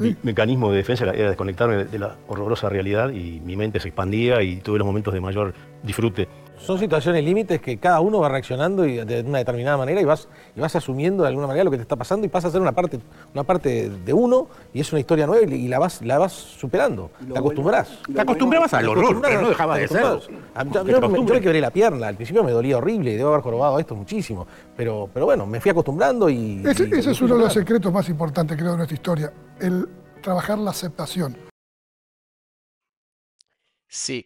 Mi 0.00 0.16
mecanismo 0.22 0.70
de 0.70 0.78
defensa 0.78 1.04
era- 1.04 1.28
desconectarme 1.28 1.76
de- 1.76 1.84
de 1.84 1.98
la 1.98 2.16
horrorosa 2.28 2.70
realidad 2.70 3.10
y 3.10 3.40
mi 3.40 3.56
mente 3.58 3.78
se 3.78 3.88
expandía 3.88 4.42
y 4.42 4.56
tuve 4.62 4.78
los 4.78 4.86
momentos 4.86 5.12
de 5.12 5.20
mayor 5.20 5.52
disfrute. 5.82 6.28
Son 6.58 6.78
situaciones 6.78 7.24
límites 7.24 7.60
que 7.60 7.78
cada 7.78 8.00
uno 8.00 8.20
va 8.20 8.28
reaccionando 8.28 8.86
y 8.86 9.04
de 9.04 9.22
una 9.22 9.38
determinada 9.38 9.76
manera 9.76 10.00
y 10.00 10.04
vas, 10.04 10.28
y 10.54 10.60
vas 10.60 10.76
asumiendo 10.76 11.24
de 11.24 11.28
alguna 11.30 11.48
manera 11.48 11.64
lo 11.64 11.72
que 11.72 11.76
te 11.76 11.82
está 11.82 11.96
pasando 11.96 12.24
y 12.24 12.28
pasa 12.28 12.46
a 12.46 12.50
ser 12.52 12.60
una 12.60 12.70
parte, 12.70 13.00
una 13.34 13.42
parte 13.42 13.90
de 13.90 14.12
uno 14.12 14.46
y 14.72 14.78
es 14.80 14.92
una 14.92 15.00
historia 15.00 15.26
nueva 15.26 15.44
y, 15.44 15.54
y 15.64 15.68
la, 15.68 15.80
vas, 15.80 16.02
la 16.02 16.18
vas 16.18 16.32
superando. 16.32 17.10
Te 17.32 17.36
acostumbras. 17.36 17.98
Te 18.14 18.20
acostumbrabas 18.20 18.72
al 18.74 18.88
horror, 18.88 19.20
pero 19.20 19.40
no 19.42 19.48
dejaba 19.48 19.74
te 19.74 19.80
de 19.80 19.84
acostumbras. 19.86 20.28
A- 20.54 20.62
Yo, 20.64 20.84
me, 20.84 20.92
yo 21.26 21.34
me 21.34 21.40
quebré 21.40 21.60
la 21.60 21.70
pierna, 21.70 22.06
al 22.06 22.14
principio 22.14 22.44
me 22.44 22.52
dolía 22.52 22.76
horrible 22.78 23.12
y 23.12 23.16
debo 23.16 23.30
haber 23.30 23.40
jorobado 23.42 23.80
esto 23.80 23.96
muchísimo, 23.96 24.46
pero, 24.76 25.10
pero 25.12 25.26
bueno, 25.26 25.44
me 25.46 25.60
fui 25.60 25.70
acostumbrando 25.72 26.30
y... 26.30 26.62
Ese, 26.64 26.84
y- 26.84 26.92
ese 26.98 27.08
y 27.08 27.12
es 27.12 27.20
uno 27.22 27.34
de 27.38 27.40
los 27.42 27.52
secretos 27.52 27.92
más 27.92 28.08
importantes, 28.08 28.56
creo, 28.56 28.70
de 28.70 28.76
nuestra 28.76 28.94
historia. 28.94 29.32
El 29.58 29.88
trabajar 30.22 30.58
la 30.58 30.70
aceptación. 30.70 31.36
Sí. 33.88 34.24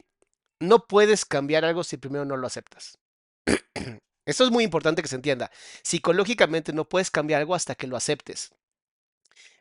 No 0.61 0.87
puedes 0.87 1.25
cambiar 1.25 1.65
algo 1.65 1.85
si 1.85 1.97
primero 1.97 2.25
no 2.25 2.37
lo 2.37 2.47
aceptas. 2.47 2.99
Esto 4.27 4.45
es 4.45 4.51
muy 4.51 4.65
importante 4.65 5.03
que 5.03 5.09
se 5.09 5.17
entienda. 5.17 5.51
Psicológicamente 5.83 6.73
no 6.73 6.89
puedes 6.89 7.11
cambiar 7.11 7.41
algo 7.41 7.55
hasta 7.55 7.75
que 7.75 7.87
lo 7.87 7.97
aceptes. 7.97 8.51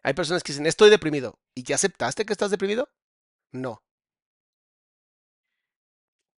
Hay 0.03 0.13
personas 0.13 0.43
que 0.43 0.51
dicen, 0.51 0.65
estoy 0.65 0.89
deprimido. 0.89 1.39
¿Y 1.53 1.63
ya 1.63 1.75
aceptaste 1.75 2.25
que 2.25 2.33
estás 2.33 2.51
deprimido? 2.51 2.89
No. 3.51 3.83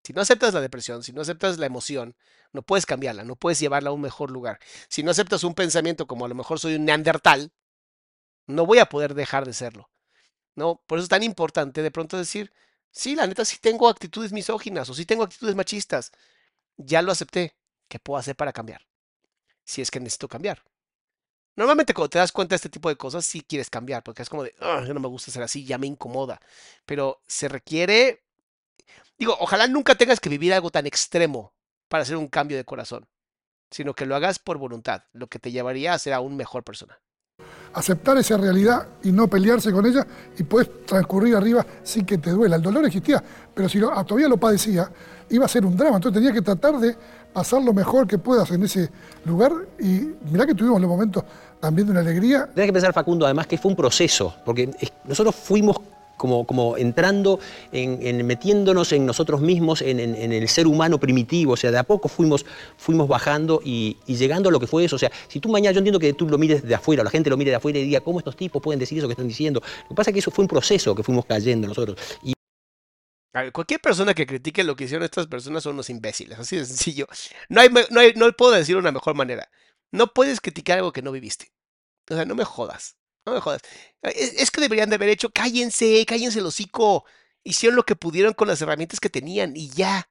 Si 0.03 0.13
no 0.13 0.21
aceptas 0.21 0.53
la 0.53 0.61
depresión, 0.61 1.01
si 1.01 1.13
no 1.13 1.21
aceptas 1.21 1.57
la 1.57 1.65
emoción, 1.65 2.15
no 2.53 2.61
puedes 2.61 2.85
cambiarla, 2.85 3.23
no 3.23 3.35
puedes 3.35 3.59
llevarla 3.59 3.89
a 3.89 3.93
un 3.93 4.01
mejor 4.01 4.29
lugar. 4.29 4.59
Si 4.87 5.01
no 5.01 5.09
aceptas 5.09 5.43
un 5.43 5.55
pensamiento 5.55 6.05
como 6.05 6.25
a 6.25 6.27
lo 6.27 6.35
mejor 6.35 6.59
soy 6.59 6.75
un 6.75 6.85
neandertal, 6.85 7.51
no 8.45 8.67
voy 8.67 8.77
a 8.77 8.85
poder 8.85 9.15
dejar 9.15 9.45
de 9.45 9.53
serlo. 9.53 9.89
No, 10.55 10.81
por 10.85 10.99
eso 10.99 11.03
es 11.05 11.09
tan 11.09 11.23
importante 11.23 11.81
de 11.81 11.91
pronto 11.91 12.17
decir, 12.17 12.53
sí, 12.95 13.15
la 13.15 13.27
neta 13.27 13.45
sí 13.45 13.57
tengo 13.61 13.89
actitudes 13.89 14.31
misóginas 14.31 14.89
o 14.89 14.93
sí 14.93 15.05
tengo 15.05 15.23
actitudes 15.23 15.55
machistas. 15.55 16.11
Ya 16.77 17.01
lo 17.03 17.11
acepté. 17.13 17.55
¿Qué 17.89 17.99
puedo 17.99 18.19
hacer 18.19 18.35
para 18.35 18.53
cambiar? 18.53 18.81
Si 19.65 19.81
es 19.81 19.91
que 19.91 19.99
necesito 20.01 20.27
cambiar. 20.29 20.63
Normalmente 21.55 21.93
cuando 21.93 22.09
te 22.09 22.19
das 22.19 22.31
cuenta 22.31 22.53
de 22.53 22.57
este 22.57 22.69
tipo 22.69 22.89
de 22.89 22.97
cosas, 22.97 23.25
sí 23.25 23.41
quieres 23.41 23.69
cambiar, 23.69 24.03
porque 24.03 24.21
es 24.23 24.29
como 24.29 24.43
de, 24.43 24.53
"Ah, 24.59 24.81
no 24.87 24.99
me 24.99 25.07
gusta 25.07 25.31
ser 25.31 25.43
así, 25.43 25.65
ya 25.65 25.77
me 25.77 25.87
incomoda. 25.87 26.41
Pero 26.85 27.21
se 27.27 27.47
requiere, 27.49 28.23
digo, 29.19 29.37
ojalá 29.39 29.67
nunca 29.67 29.95
tengas 29.95 30.19
que 30.19 30.29
vivir 30.29 30.53
algo 30.53 30.71
tan 30.71 30.87
extremo 30.87 31.53
para 31.89 32.03
hacer 32.03 32.17
un 32.17 32.27
cambio 32.29 32.57
de 32.57 32.65
corazón, 32.65 33.07
sino 33.71 33.95
que 33.95 34.05
lo 34.07 34.15
hagas 34.15 34.39
por 34.39 34.57
voluntad, 34.59 35.03
lo 35.13 35.27
que 35.27 35.39
te 35.39 35.51
llevaría 35.51 35.93
a 35.93 35.99
ser 35.99 36.13
aún 36.13 36.37
mejor 36.37 36.63
persona. 36.65 37.01
Aceptar 37.75 38.17
esa 38.17 38.37
realidad 38.37 38.87
y 39.03 39.11
no 39.11 39.27
pelearse 39.27 39.71
con 39.71 39.85
ella 39.85 40.05
y 40.37 40.43
puedes 40.43 40.85
transcurrir 40.85 41.35
arriba 41.35 41.65
sin 41.83 42.05
que 42.05 42.17
te 42.17 42.29
duela. 42.31 42.55
El 42.55 42.61
dolor 42.61 42.85
existía, 42.85 43.21
pero 43.53 43.67
si 43.69 43.79
lo- 43.79 43.91
ah, 43.91 44.03
todavía 44.05 44.29
lo 44.29 44.37
padecía, 44.37 44.89
iba 45.29 45.43
a 45.45 45.47
ser 45.49 45.65
un 45.65 45.75
drama. 45.75 45.97
Entonces 45.97 46.17
tenías 46.19 46.33
que 46.33 46.41
tratar 46.41 46.79
de 46.79 46.95
pasar 47.33 47.61
lo 47.61 47.73
mejor 47.73 48.07
que 48.07 48.17
puedas 48.17 48.49
en 48.51 48.63
ese 48.63 48.89
lugar 49.25 49.51
y 49.77 50.09
mirá 50.31 50.45
que 50.45 50.55
tuvimos 50.55 50.79
los 50.79 50.89
momentos 50.89 51.23
también 51.59 51.85
de 51.87 51.91
una 51.91 51.99
alegría 52.01 52.47
Tenés 52.53 52.69
que 52.69 52.73
pensar, 52.73 52.93
Facundo, 52.93 53.25
además 53.25 53.45
que 53.47 53.57
fue 53.57 53.71
un 53.71 53.75
proceso, 53.75 54.33
porque 54.45 54.73
nosotros 55.03 55.35
fuimos 55.35 55.75
como, 56.17 56.45
como 56.45 56.77
entrando, 56.77 57.39
en, 57.71 57.99
en- 58.01 58.25
metiéndonos 58.25 58.91
en 58.91 59.05
nosotros 59.05 59.41
mismos, 59.41 59.81
en, 59.81 59.99
en- 59.99 60.31
el 60.33 60.47
ser 60.47 60.67
humano 60.67 60.99
primitivo, 60.99 61.53
o 61.53 61.57
sea, 61.57 61.71
de 61.71 61.77
a 61.77 61.83
poco 61.83 62.07
fuimos, 62.09 62.45
fuimos 62.77 63.07
bajando 63.07 63.61
y, 63.63 63.97
llegando 64.07 64.49
a 64.49 64.51
lo 64.51 64.59
que 64.59 64.67
fue 64.67 64.85
eso. 64.85 64.95
O 64.95 64.99
sea, 64.99 65.11
si 65.27 65.39
tú 65.39 65.49
mañana, 65.49 65.73
yo 65.73 65.79
entiendo 65.79 65.99
que 65.99 66.13
tú 66.13 66.27
lo 66.27 66.37
mires 66.37 66.63
de 66.63 66.75
afuera, 66.75 67.03
la 67.03 67.09
gente 67.09 67.29
lo 67.29 67.37
mire 67.37 67.51
de 67.51 67.57
afuera 67.57 67.79
y 67.79 67.83
diga, 67.83 68.01
¿cómo 68.01 68.19
estos 68.19 68.35
tipos 68.35 68.61
pueden 68.61 68.79
decir 68.79 68.97
eso 68.97 69.07
que 69.07 69.13
están 69.13 69.27
diciendo? 69.27 69.61
Lo 69.83 69.89
que 69.89 69.95
pasa 69.95 70.09
es 70.11 70.13
que 70.13 70.19
eso 70.19 70.31
fue 70.31 70.43
un 70.43 70.47
proceso 70.49 70.95
que 70.95 71.03
fuimos 71.03 71.25
cayendo 71.25 71.67
nosotros. 71.67 71.97
Y 72.23 72.33
cualquier 73.51 73.81
persona 73.81 74.13
que 74.13 74.25
critique 74.25 74.63
lo 74.63 74.75
que 74.75 74.85
hicieron 74.85 75.03
estas 75.03 75.27
personas 75.27 75.63
son 75.63 75.73
unos 75.73 75.89
imbéciles, 75.89 76.39
así 76.39 76.55
de 76.55 76.65
sencillo. 76.65 77.07
No, 77.49 77.61
hay, 77.61 77.69
no, 77.91 77.99
hay- 77.99 78.13
no 78.15 78.31
puedo 78.31 78.53
decir 78.53 78.77
una 78.77 78.91
mejor 78.91 79.15
manera. 79.15 79.49
No 79.91 80.07
puedes 80.13 80.39
criticar 80.41 80.77
algo 80.77 80.91
que 80.93 81.01
no 81.01 81.11
viviste. 81.11 81.51
O 82.09 82.15
sea, 82.15 82.25
no 82.25 82.35
me 82.35 82.45
jodas. 82.45 82.97
No 83.25 83.33
me 83.33 83.41
jodas. 83.41 83.61
Es, 84.03 84.51
que 84.51 84.61
deberían 84.61 84.89
de 84.89 84.95
haber 84.95 85.09
hecho, 85.09 85.29
cállense, 85.29 86.05
cállense 86.05 86.39
el 86.39 86.45
hocico. 86.45 87.05
Hicieron 87.43 87.75
lo 87.75 87.83
que 87.83 87.95
pudieron 87.95 88.33
con 88.33 88.47
las 88.47 88.61
herramientas 88.61 88.99
que 88.99 89.09
tenían 89.09 89.55
y 89.55 89.69
ya. 89.69 90.09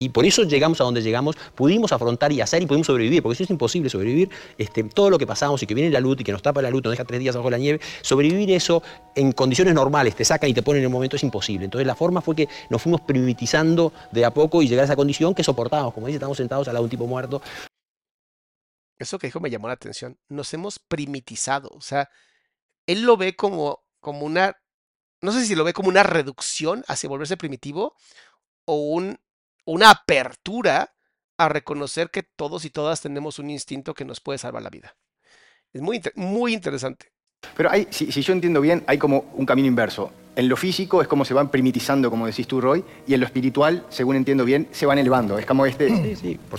Y 0.00 0.10
por 0.10 0.24
eso 0.24 0.44
llegamos 0.44 0.80
a 0.80 0.84
donde 0.84 1.02
llegamos, 1.02 1.34
pudimos 1.56 1.90
afrontar 1.90 2.30
y 2.30 2.40
hacer 2.40 2.62
y 2.62 2.66
pudimos 2.66 2.86
sobrevivir, 2.86 3.20
porque 3.20 3.34
eso 3.34 3.42
es 3.42 3.50
imposible 3.50 3.90
sobrevivir 3.90 4.30
este, 4.56 4.84
todo 4.84 5.10
lo 5.10 5.18
que 5.18 5.26
pasamos 5.26 5.60
y 5.60 5.66
que 5.66 5.74
viene 5.74 5.90
la 5.90 5.98
luz 5.98 6.20
y 6.20 6.22
que 6.22 6.30
nos 6.30 6.40
tapa 6.40 6.62
la 6.62 6.70
luz, 6.70 6.84
nos 6.84 6.92
deja 6.92 7.04
tres 7.04 7.18
días 7.18 7.34
bajo 7.34 7.50
la 7.50 7.58
nieve, 7.58 7.80
sobrevivir 8.02 8.52
eso 8.52 8.80
en 9.16 9.32
condiciones 9.32 9.74
normales, 9.74 10.14
te 10.14 10.24
sacan 10.24 10.50
y 10.50 10.54
te 10.54 10.62
ponen 10.62 10.82
en 10.82 10.84
el 10.84 10.92
momento 10.92 11.16
es 11.16 11.24
imposible. 11.24 11.64
Entonces 11.64 11.84
la 11.84 11.96
forma 11.96 12.20
fue 12.20 12.36
que 12.36 12.48
nos 12.70 12.80
fuimos 12.80 13.00
primitizando 13.00 13.92
de 14.12 14.24
a 14.24 14.32
poco 14.32 14.62
y 14.62 14.68
llegar 14.68 14.82
a 14.82 14.84
esa 14.84 14.94
condición 14.94 15.34
que 15.34 15.42
soportábamos, 15.42 15.92
como 15.94 16.06
dice, 16.06 16.18
estamos 16.18 16.36
sentados 16.36 16.68
al 16.68 16.74
lado 16.74 16.84
de 16.84 16.86
un 16.86 16.90
tipo 16.90 17.06
muerto. 17.08 17.42
Eso 18.98 19.18
que 19.18 19.28
dijo 19.28 19.40
me 19.40 19.50
llamó 19.50 19.68
la 19.68 19.74
atención. 19.74 20.18
Nos 20.28 20.52
hemos 20.54 20.78
primitizado. 20.78 21.68
O 21.72 21.80
sea, 21.80 22.10
él 22.86 23.02
lo 23.02 23.16
ve 23.16 23.36
como, 23.36 23.84
como 24.00 24.26
una, 24.26 24.56
no 25.20 25.32
sé 25.32 25.44
si 25.44 25.54
lo 25.54 25.64
ve 25.64 25.72
como 25.72 25.88
una 25.88 26.02
reducción 26.02 26.84
hacia 26.88 27.08
volverse 27.08 27.36
primitivo 27.36 27.94
o 28.64 28.74
un, 28.92 29.18
una 29.64 29.90
apertura 29.90 30.94
a 31.38 31.48
reconocer 31.48 32.10
que 32.10 32.22
todos 32.22 32.64
y 32.64 32.70
todas 32.70 33.00
tenemos 33.00 33.38
un 33.38 33.50
instinto 33.50 33.94
que 33.94 34.04
nos 34.04 34.20
puede 34.20 34.38
salvar 34.38 34.62
la 34.62 34.70
vida. 34.70 34.96
Es 35.72 35.80
muy, 35.80 35.96
inter- 35.96 36.12
muy 36.16 36.52
interesante. 36.52 37.12
Pero 37.56 37.70
hay, 37.70 37.86
si, 37.90 38.10
si 38.10 38.22
yo 38.22 38.32
entiendo 38.32 38.60
bien, 38.60 38.82
hay 38.88 38.98
como 38.98 39.30
un 39.34 39.46
camino 39.46 39.68
inverso. 39.68 40.12
En 40.34 40.48
lo 40.48 40.56
físico 40.56 41.02
es 41.02 41.08
como 41.08 41.24
se 41.24 41.34
van 41.34 41.50
primitizando, 41.50 42.10
como 42.10 42.26
decís 42.26 42.48
tú, 42.48 42.60
Roy, 42.60 42.84
y 43.06 43.14
en 43.14 43.20
lo 43.20 43.26
espiritual, 43.26 43.86
según 43.88 44.16
entiendo 44.16 44.44
bien, 44.44 44.68
se 44.72 44.86
van 44.86 44.98
elevando. 44.98 45.38
Es 45.38 45.46
como 45.46 45.66
este... 45.66 45.88
Sí, 45.88 46.16
sí, 46.16 46.40
por 46.50 46.58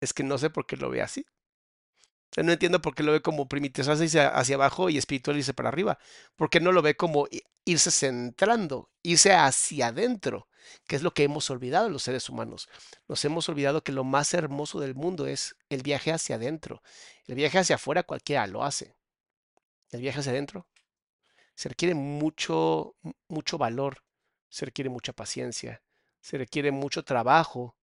Es 0.00 0.12
que 0.12 0.24
no 0.24 0.38
sé 0.38 0.50
por 0.50 0.66
qué 0.66 0.76
lo 0.76 0.90
ve 0.90 1.02
así. 1.02 1.24
O 2.30 2.34
sea, 2.34 2.44
no 2.44 2.52
entiendo 2.52 2.80
por 2.80 2.94
qué 2.94 3.02
lo 3.02 3.12
ve 3.12 3.22
como 3.22 3.48
primitizarse 3.48 4.04
hacia, 4.04 4.28
hacia 4.28 4.54
abajo 4.54 4.88
y 4.88 4.98
espiritual 4.98 5.36
irse 5.36 5.52
para 5.54 5.68
arriba. 5.68 5.98
¿Por 6.36 6.48
qué 6.48 6.60
no 6.60 6.70
lo 6.70 6.80
ve 6.82 6.96
como 6.96 7.26
irse 7.64 7.90
centrando, 7.90 8.88
irse 9.02 9.32
hacia 9.32 9.88
adentro? 9.88 10.48
Que 10.86 10.94
es 10.94 11.02
lo 11.02 11.12
que 11.12 11.24
hemos 11.24 11.50
olvidado 11.50 11.88
los 11.88 12.04
seres 12.04 12.28
humanos. 12.28 12.68
Nos 13.08 13.24
hemos 13.24 13.48
olvidado 13.48 13.82
que 13.82 13.90
lo 13.92 14.04
más 14.04 14.32
hermoso 14.34 14.78
del 14.78 14.94
mundo 14.94 15.26
es 15.26 15.56
el 15.70 15.82
viaje 15.82 16.12
hacia 16.12 16.36
adentro. 16.36 16.82
El 17.26 17.34
viaje 17.34 17.58
hacia 17.58 17.76
afuera 17.76 18.04
cualquiera 18.04 18.46
lo 18.46 18.62
hace. 18.62 18.94
El 19.90 20.00
viaje 20.00 20.20
hacia 20.20 20.32
adentro 20.32 20.66
se 21.54 21.68
requiere 21.70 21.94
mucho, 21.94 22.96
mu- 23.02 23.12
mucho 23.28 23.58
valor, 23.58 24.04
se 24.48 24.64
requiere 24.66 24.90
mucha 24.90 25.12
paciencia, 25.12 25.82
se 26.20 26.38
requiere 26.38 26.70
mucho 26.72 27.04
trabajo. 27.04 27.76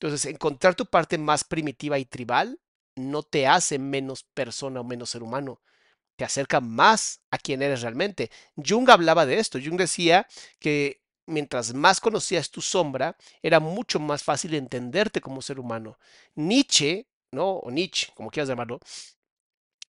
Entonces, 0.00 0.24
encontrar 0.24 0.74
tu 0.74 0.86
parte 0.86 1.18
más 1.18 1.44
primitiva 1.44 1.98
y 1.98 2.06
tribal 2.06 2.58
no 2.96 3.22
te 3.22 3.46
hace 3.46 3.78
menos 3.78 4.24
persona 4.24 4.80
o 4.80 4.84
menos 4.84 5.10
ser 5.10 5.22
humano, 5.22 5.60
te 6.16 6.24
acerca 6.24 6.60
más 6.62 7.20
a 7.30 7.36
quien 7.36 7.60
eres 7.60 7.82
realmente. 7.82 8.30
Jung 8.56 8.88
hablaba 8.88 9.26
de 9.26 9.38
esto. 9.38 9.58
Jung 9.62 9.76
decía 9.76 10.26
que 10.58 11.02
mientras 11.26 11.74
más 11.74 12.00
conocías 12.00 12.50
tu 12.50 12.62
sombra, 12.62 13.16
era 13.42 13.60
mucho 13.60 14.00
más 14.00 14.22
fácil 14.22 14.54
entenderte 14.54 15.20
como 15.20 15.42
ser 15.42 15.60
humano. 15.60 15.98
Nietzsche, 16.34 17.06
¿no? 17.30 17.56
O 17.56 17.70
Nietzsche, 17.70 18.10
como 18.14 18.30
quieras 18.30 18.48
llamarlo, 18.48 18.80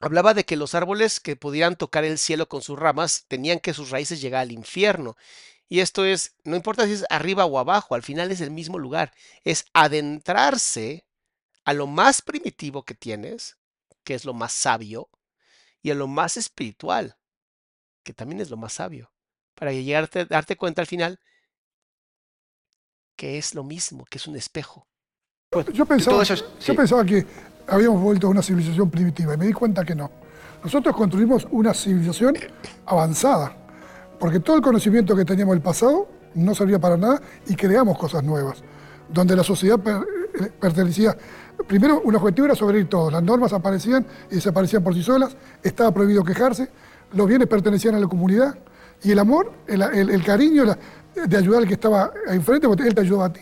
hablaba 0.02 0.34
de 0.34 0.44
que 0.44 0.58
los 0.58 0.76
árboles 0.76 1.20
que 1.22 1.38
podían 1.38 1.78
tocar 1.78 2.04
el 2.04 2.18
cielo 2.18 2.50
con 2.50 2.62
sus 2.62 2.78
ramas 2.78 3.26
tenían 3.28 3.60
que 3.60 3.74
sus 3.74 3.92
raíces 3.92 4.20
llegar 4.22 4.42
al 4.42 4.52
infierno. 4.52 5.16
Y 5.72 5.80
esto 5.80 6.04
es, 6.04 6.36
no 6.44 6.58
importa 6.58 6.86
si 6.86 6.92
es 6.92 7.06
arriba 7.10 7.46
o 7.46 7.58
abajo, 7.58 7.96
al 7.96 8.04
final 8.04 8.30
es 8.30 8.42
el 8.42 8.52
mismo 8.52 8.78
lugar. 8.78 9.14
Es 9.46 9.64
adentrarse 9.72 11.06
a 11.64 11.72
lo 11.72 11.88
más 11.88 12.22
primitivo 12.22 12.84
que 12.84 12.94
tienes, 12.94 13.56
que 14.04 14.14
es 14.14 14.26
lo 14.26 14.34
más 14.34 14.52
sabio, 14.52 15.08
y 15.82 15.92
a 15.92 15.96
lo 15.96 16.08
más 16.08 16.36
espiritual, 16.36 17.16
que 18.04 18.14
también 18.14 18.42
es 18.42 18.50
lo 18.50 18.58
más 18.58 18.74
sabio, 18.74 19.14
para 19.56 19.72
llegarte, 19.72 20.26
darte 20.26 20.58
cuenta 20.58 20.82
al 20.82 20.88
final 20.88 21.22
que 23.16 23.38
es 23.38 23.56
lo 23.56 23.64
mismo, 23.64 24.04
que 24.04 24.18
es 24.18 24.28
un 24.28 24.36
espejo. 24.36 24.90
Yo 25.72 25.86
pensaba, 25.86 26.16
todo 26.18 26.22
eso 26.22 26.34
es- 26.34 26.42
yo 26.42 26.74
sí. 26.74 26.74
pensaba 26.74 27.06
que 27.06 27.26
habíamos 27.66 28.02
vuelto 28.02 28.28
a 28.28 28.30
una 28.32 28.42
civilización 28.42 28.90
primitiva 28.92 29.36
y 29.36 29.38
me 29.38 29.48
di 29.48 29.54
cuenta 29.54 29.86
que 29.86 29.96
no. 29.96 30.12
Nosotros 30.64 30.94
construimos 30.98 31.48
una 31.50 31.74
civilización 31.74 32.38
avanzada, 32.86 33.56
porque 34.22 34.40
todo 34.40 34.56
el 34.56 34.62
conocimiento 34.62 35.16
que 35.16 35.26
teníamos 35.26 35.56
del 35.56 35.64
pasado 35.64 36.08
no 36.36 36.54
servía 36.54 36.78
para 36.78 36.96
nada 36.96 37.20
y 37.48 37.56
creamos 37.56 37.98
cosas 37.98 38.24
nuevas, 38.24 38.64
donde 39.10 39.36
la 39.36 39.44
sociedad 39.44 39.80
eh, 39.80 40.52
pertenecía, 40.60 41.18
primero 41.68 42.02
un 42.02 42.16
objetivo 42.16 42.46
era 42.46 42.56
sobrevivir 42.56 42.88
todos, 42.88 43.12
las 43.12 43.24
normas 43.24 43.52
aparecían 43.52 44.06
y 44.30 44.36
desaparecían 44.36 44.84
por 44.84 44.94
sí 44.94 45.02
solas, 45.02 45.36
estaba 45.64 45.92
prohibido 45.92 46.24
quejarse, 46.24 46.70
los 47.14 47.28
bienes 47.28 47.48
pertenecían 47.48 47.96
a 47.96 48.00
la 48.00 48.08
comunidad 48.08 48.60
y 49.02 49.12
el 49.12 49.18
amor, 49.18 49.54
el, 49.66 50.24
cariño 50.24 50.66
de 51.16 51.38
ayudar 51.38 51.64
al 51.64 51.68
que 51.68 51.74
estaba 51.74 52.14
enfrente, 52.28 52.68
porque 52.68 52.84
él 52.84 52.94
te 52.94 53.02
ayudaba 53.02 53.26
a 53.26 53.34
ti. 53.34 53.42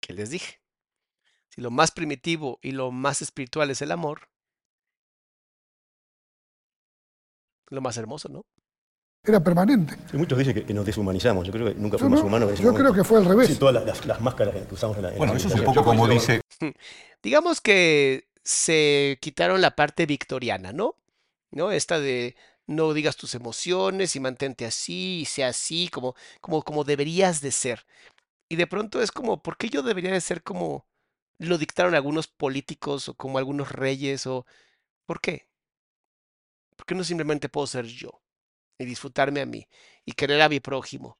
que 0.00 0.12
les 0.12 0.30
dije. 0.30 0.60
Si 1.50 1.60
lo 1.60 1.70
más 1.70 1.92
primitivo 1.92 2.58
y 2.62 2.72
lo 2.72 2.90
más 2.90 3.22
espiritual 3.22 3.70
es 3.70 3.80
el 3.80 3.92
amor, 3.92 4.22
lo 7.70 7.80
más 7.80 7.96
hermoso, 7.96 8.28
¿no? 8.28 8.44
Era 9.26 9.40
permanente. 9.40 9.96
Muchos 10.12 10.38
dicen 10.38 10.54
que, 10.66 10.74
nos 10.74 10.84
deshumanizamos. 10.84 11.46
Yo 11.46 11.52
creo 11.52 11.66
que 11.68 11.74
nunca 11.74 11.96
Yo 11.96 12.00
fuimos 12.00 12.20
no, 12.20 12.26
humanos. 12.26 12.48
en 12.48 12.54
ese 12.54 12.62
yo 12.62 12.72
momento. 12.72 12.92
creo 12.92 13.02
que 13.02 13.08
fue 13.08 13.18
al 13.18 13.24
revés. 13.24 13.48
Sí, 13.48 13.56
todas 13.56 13.74
las, 13.74 13.84
las- 13.86 14.04
las 14.06 14.20
máscaras 14.20 14.54
que 14.54 14.74
usamos 14.74 14.96
en 14.98 15.02
la 15.04 15.12
en 15.12 15.18
Bueno, 15.18 15.32
la 15.32 15.38
eso 15.38 15.48
es 15.48 15.54
un 15.54 15.64
poco 15.64 15.82
como 15.84 16.06
dice 16.08 16.40
Digamos 17.22 17.60
que 17.62 18.28
se 18.42 19.18
quitaron 19.22 19.62
la 19.62 19.74
parte 19.76 20.04
victoriana, 20.04 20.72
¿no? 20.72 20.96
¿No? 21.50 21.70
Esta 21.72 21.98
de 22.00 22.36
no 22.66 22.92
digas 22.92 23.16
tus 23.16 23.34
emociones 23.34 24.14
y 24.16 24.20
mantente 24.20 24.66
así 24.66 25.20
y 25.20 25.24
sea 25.24 25.48
así, 25.48 25.88
como, 25.88 26.14
como, 26.40 26.62
como 26.62 26.84
deberías 26.84 27.40
de 27.40 27.52
ser. 27.52 27.86
Y 28.48 28.56
de 28.56 28.66
pronto 28.66 29.02
es 29.02 29.12
como, 29.12 29.42
¿por 29.42 29.56
qué 29.56 29.68
yo 29.70 29.82
debería 29.82 30.12
de 30.12 30.20
ser 30.20 30.42
como 30.42 30.86
lo 31.38 31.58
dictaron 31.58 31.94
algunos 31.94 32.28
políticos 32.28 33.08
o 33.08 33.14
como 33.14 33.38
algunos 33.38 33.72
reyes 33.72 34.26
o 34.26 34.46
¿por 35.06 35.20
qué? 35.20 35.48
¿Por 36.76 36.86
qué 36.86 36.94
no 36.94 37.04
simplemente 37.04 37.48
puedo 37.48 37.66
ser 37.66 37.86
yo 37.86 38.23
y 38.78 38.84
disfrutarme 38.86 39.40
a 39.42 39.46
mí 39.46 39.66
y 40.04 40.12
querer 40.12 40.42
a 40.42 40.48
mi 40.48 40.60
prójimo? 40.60 41.18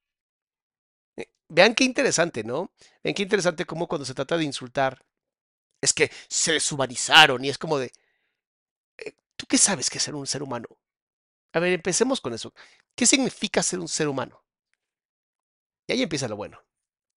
Eh, 1.16 1.28
Vean 1.48 1.74
qué 1.74 1.84
interesante, 1.84 2.44
¿no? 2.44 2.72
Vean 3.02 3.14
qué 3.14 3.22
interesante 3.22 3.64
cómo 3.66 3.86
cuando 3.88 4.04
se 4.04 4.14
trata 4.14 4.36
de 4.36 4.44
insultar 4.44 5.04
es 5.82 5.92
que 5.94 6.10
se 6.28 6.54
deshumanizaron 6.54 7.44
y 7.44 7.50
es 7.50 7.58
como 7.58 7.78
de, 7.78 7.92
eh, 8.98 9.12
¿tú 9.36 9.46
qué 9.46 9.58
sabes 9.58 9.90
que 9.90 9.98
es 9.98 10.04
ser 10.04 10.14
un 10.14 10.26
ser 10.26 10.42
humano? 10.42 10.68
A 11.54 11.60
ver, 11.60 11.72
empecemos 11.74 12.20
con 12.20 12.34
eso. 12.34 12.54
¿Qué 12.96 13.06
significa 13.06 13.62
ser 13.64 13.80
un 13.80 13.88
ser 13.88 14.08
humano? 14.08 14.44
Y 15.86 15.92
ahí 15.92 16.02
empieza 16.02 16.28
lo 16.28 16.36
bueno. 16.36 16.58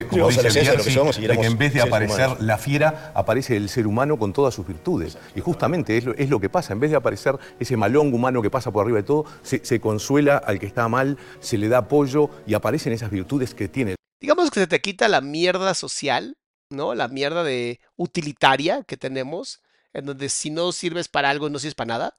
Como 0.10 0.30
la 0.30 0.30
dice 0.30 0.48
esencia 0.48 0.72
de 0.72 0.78
lo 0.78 0.84
que 0.84 0.90
Bierzi, 0.90 1.00
somos 1.00 1.18
y 1.18 1.28
de 1.28 1.38
que 1.38 1.46
en 1.46 1.58
vez 1.58 1.74
de 1.74 1.82
aparecer 1.82 2.28
humanos. 2.28 2.44
la 2.44 2.58
fiera, 2.58 3.12
aparece 3.16 3.58
el 3.58 3.70
ser 3.70 3.88
humano 3.88 4.18
con 4.18 4.34
todas 4.34 4.54
sus 4.54 4.68
virtudes. 4.68 5.18
Y 5.36 5.42
justamente 5.42 5.98
es 5.98 6.06
lo, 6.06 6.14
es 6.16 6.30
lo 6.30 6.40
que 6.40 6.50
pasa. 6.50 6.74
En 6.74 6.80
vez 6.80 6.92
de 6.92 6.98
aparecer 6.98 7.38
ese 7.60 7.78
malón 7.78 8.14
humano 8.14 8.42
que 8.42 8.50
pasa 8.50 8.72
por 8.72 8.84
arriba 8.84 8.98
de 8.98 9.04
todo, 9.04 9.26
se, 9.42 9.64
se 9.66 9.80
consuela 9.80 10.38
al 10.38 10.60
que 10.60 10.66
está 10.66 10.88
mal, 10.88 11.18
se 11.40 11.58
le 11.58 11.68
da 11.68 11.80
apoyo 11.80 12.30
y 12.46 12.54
aparecen 12.54 12.94
esas 12.94 13.10
virtudes 13.10 13.54
que 13.54 13.68
tiene. 13.68 13.96
Digamos 14.20 14.52
que 14.52 14.60
se 14.62 14.68
te 14.68 14.82
quita 14.82 15.08
la 15.08 15.22
mierda 15.22 15.74
social, 15.74 16.38
¿no? 16.70 16.96
La 16.96 17.08
mierda 17.08 17.44
de 17.44 17.80
utilitaria 17.96 18.84
que 18.84 18.98
tenemos, 18.98 19.62
en 19.94 20.06
donde 20.06 20.30
si 20.30 20.50
no 20.50 20.72
sirves 20.72 21.08
para 21.08 21.30
algo, 21.30 21.50
no 21.50 21.60
sirves 21.60 21.76
para 21.76 21.88
nada, 21.88 22.18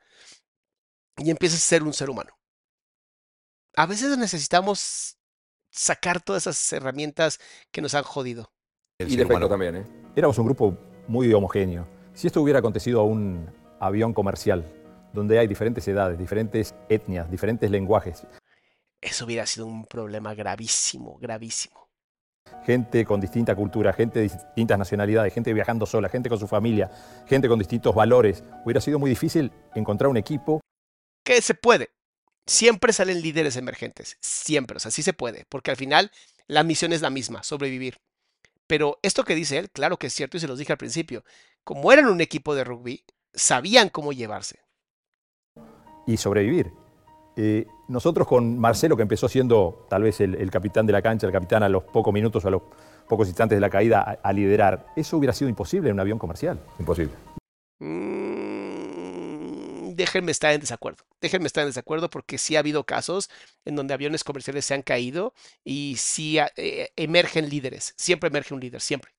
y 1.17 1.31
empiezas 1.31 1.59
a 1.59 1.67
ser 1.67 1.83
un 1.83 1.93
ser 1.93 2.11
humano. 2.11 2.33
A 3.75 3.87
veces 3.87 4.17
necesitamos 4.17 5.18
sacar 5.79 6.21
todas 6.21 6.47
esas 6.47 6.73
herramientas 6.73 7.39
que 7.71 7.81
nos 7.81 7.95
han 7.95 8.03
jodido. 8.03 8.51
El 8.99 9.13
Y 9.13 9.17
defecto 9.17 9.49
también, 9.49 9.77
¿eh? 9.77 9.87
Éramos 10.17 10.37
un 10.39 10.47
grupo 10.47 10.77
muy 11.07 11.33
homogéneo. 11.33 11.87
Si 12.15 12.27
esto 12.27 12.43
hubiera 12.43 12.59
acontecido 12.59 13.01
a 13.01 13.05
un 13.05 13.49
avión 13.79 14.13
comercial, 14.13 14.65
donde 15.13 15.39
hay 15.39 15.47
diferentes 15.47 15.87
edades, 15.87 16.19
diferentes 16.19 16.75
etnias, 16.89 17.31
diferentes 17.31 17.71
lenguajes, 17.71 18.27
Eso 19.01 19.25
hubiera 19.25 19.47
sido 19.47 19.67
un 19.67 19.85
problema 19.85 20.35
gravísimo, 20.35 21.17
gravísimo. 21.19 21.89
gente 22.65 23.05
con 23.05 23.21
distinta 23.21 23.55
cultura, 23.55 23.93
gente 23.93 24.19
de 24.19 24.25
distintas 24.25 24.79
nacionalidades, 24.79 25.33
gente 25.33 25.53
viajando 25.53 25.87
sola, 25.87 26.09
gente 26.09 26.29
con 26.29 26.39
su 26.39 26.49
familia, 26.49 26.91
gente 27.29 27.49
con 27.49 27.59
distintos 27.59 27.95
valores, 27.95 28.43
hubiera 28.65 28.81
sido 28.81 28.99
muy 28.99 29.11
difícil 29.11 29.53
encontrar 29.77 30.11
un 30.11 30.17
equipo 30.17 30.61
que 31.25 31.41
se 31.41 31.55
puede. 31.55 31.91
Siempre 32.49 32.93
salen 32.95 33.23
líderes 33.23 33.57
emergentes, 33.57 34.17
siempre, 34.21 34.79
o 34.79 34.81
sea, 34.81 34.91
sí 34.91 35.03
se 35.05 35.13
puede, 35.13 35.45
porque 35.51 35.71
al 35.71 35.77
final 35.77 36.11
la 36.49 36.65
misión 36.65 36.93
es 36.95 37.03
la 37.03 37.11
misma, 37.11 37.45
sobrevivir. 37.45 37.99
Pero 38.67 38.99
esto 39.03 39.25
que 39.25 39.35
dice 39.37 39.59
él, 39.59 39.71
claro 39.71 39.99
que 39.99 40.09
es 40.09 40.15
cierto 40.15 40.37
y 40.37 40.41
se 40.41 40.49
los 40.49 40.59
dije 40.59 40.73
al 40.73 40.79
principio, 40.79 41.25
como 41.65 41.93
eran 41.93 42.07
un 42.07 42.21
equipo 42.23 42.55
de 42.55 42.65
rugby, 42.65 43.05
sabían 43.35 43.91
cómo 43.91 44.13
llevarse. 44.13 44.61
y 46.07 46.17
sobrevivir. 46.17 46.73
Eh, 47.37 47.67
nosotros 47.89 48.27
con 48.27 48.59
Marcelo, 48.59 48.97
que 48.97 49.03
empezó 49.03 49.29
siendo 49.29 49.87
tal 49.91 50.03
vez 50.03 50.21
el, 50.21 50.35
el 50.37 50.51
capitán 50.51 50.87
de 50.87 50.93
la 50.95 51.03
cancha, 51.03 51.27
el 51.27 51.33
capitán 51.33 51.63
a 51.63 51.69
los 51.69 51.85
pocos 51.85 52.13
minutos, 52.15 52.45
a 52.47 52.51
los 52.51 52.63
pocos 53.09 53.29
instantes 53.29 53.57
de 53.57 53.61
la 53.61 53.71
caída, 53.71 54.01
a, 54.01 54.29
a 54.29 54.33
liderar, 54.33 54.87
eso 54.97 55.19
hubiera 55.19 55.33
sido 55.35 55.49
imposible 55.51 55.91
en 55.91 55.95
un 55.95 56.01
avión 56.01 56.19
comercial. 56.19 56.59
Imposible. 56.79 57.13
Mm, 57.81 58.18
déjenme 59.99 60.31
estar 60.31 60.53
en 60.55 60.61
desacuerdo. 60.61 61.05
Déjenme 61.21 61.47
estar 61.47 61.63
en 61.63 61.69
desacuerdo 61.69 62.09
porque 62.09 62.39
sí 62.39 62.57
ha 62.57 62.61
habido 62.61 62.85
casos 62.85 63.29
en 63.67 63.77
donde 63.77 63.93
aviones 63.93 64.25
comerciales 64.25 64.65
se 64.65 64.73
han 64.73 64.83
caído 64.83 65.35
y 65.65 65.97
sí 65.99 66.39
eh, 66.57 66.91
emergen 66.97 67.51
líderes. 67.51 67.93
Siempre 67.97 68.29
emerge 68.29 68.55
un 68.55 68.61
líder, 68.61 68.81
siempre. 68.81 69.11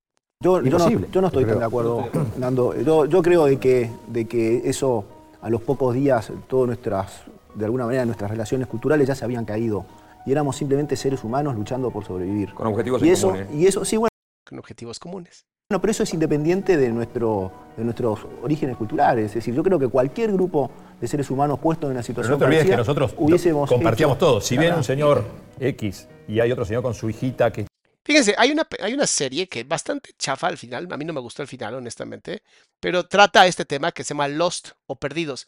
Yo, 0.41 0.61
yo 0.61 0.61
no, 0.61 0.77
Imposible. 0.77 1.07
yo 1.11 1.21
no 1.21 1.27
estoy 1.27 1.45
tan 1.45 1.59
de 1.59 1.65
acuerdo, 1.65 2.09
Nando. 2.37 2.73
Yo, 2.81 3.05
yo 3.05 3.21
creo 3.21 3.45
de 3.45 3.59
que, 3.59 3.91
de 4.07 4.25
que 4.25 4.61
eso, 4.63 5.05
a 5.41 5.49
los 5.49 5.61
pocos 5.61 5.93
días, 5.93 6.31
todas 6.47 6.67
nuestras, 6.67 7.23
de 7.53 7.65
alguna 7.65 7.85
manera, 7.85 8.05
nuestras 8.05 8.31
relaciones 8.31 8.67
culturales 8.67 9.05
ya 9.05 9.15
se 9.15 9.25
habían 9.25 9.43
caído. 9.43 9.85
Y 10.25 10.31
éramos 10.31 10.55
simplemente 10.55 10.95
seres 10.95 11.23
humanos 11.25 11.55
luchando 11.55 11.91
por 11.91 12.05
sobrevivir. 12.05 12.53
Con 12.53 12.67
objetivos 12.67 13.03
y 13.03 13.09
eso, 13.09 13.31
común, 13.31 13.43
¿eh? 13.43 13.47
Y 13.53 13.67
eso, 13.67 13.83
sí, 13.83 13.97
bueno. 13.97 14.09
Con 14.47 14.59
objetivos 14.59 14.97
comunes. 14.97 15.45
Bueno, 15.71 15.81
pero 15.81 15.91
eso 15.91 16.01
es 16.01 16.11
independiente 16.15 16.77
de, 16.77 16.89
nuestro, 16.89 17.51
de 17.77 17.83
nuestros 17.83 18.21
orígenes 18.41 18.75
culturales. 18.75 19.25
Es 19.27 19.33
decir, 19.35 19.53
yo 19.53 19.61
creo 19.61 19.77
que 19.77 19.87
cualquier 19.87 20.31
grupo 20.31 20.71
de 20.99 21.07
seres 21.07 21.29
humanos 21.29 21.59
puesto 21.59 21.85
en 21.85 21.91
una 21.91 21.99
Pero 22.01 22.07
situación 22.07 22.31
no 22.31 22.37
te 22.39 22.45
olvides 22.45 22.63
que 22.63 22.69
parecida, 22.71 22.77
nosotros 22.77 23.13
hubiésemos 23.15 23.69
compartíamos 23.69 24.17
hecho- 24.17 24.25
todo. 24.25 24.41
Si 24.41 24.57
viene 24.57 24.75
un 24.75 24.83
señor 24.83 25.23
X 25.59 26.07
y 26.27 26.39
hay 26.39 26.51
otro 26.51 26.65
señor 26.65 26.81
con 26.81 26.95
su 26.95 27.07
hijita 27.07 27.51
que 27.51 27.67
Fíjense, 28.03 28.33
hay 28.35 28.49
una, 28.49 28.67
hay 28.81 28.95
una 28.95 29.05
serie 29.05 29.47
que 29.47 29.59
es 29.59 29.67
bastante 29.67 30.09
chafa 30.17 30.47
al 30.47 30.57
final, 30.57 30.87
a 30.91 30.97
mí 30.97 31.05
no 31.05 31.13
me 31.13 31.19
gustó 31.19 31.43
el 31.43 31.47
final, 31.47 31.75
honestamente, 31.75 32.41
pero 32.79 33.05
trata 33.05 33.45
este 33.45 33.63
tema 33.65 33.91
que 33.91 34.03
se 34.03 34.15
llama 34.15 34.27
Lost 34.27 34.69
o 34.87 34.95
Perdidos. 34.95 35.45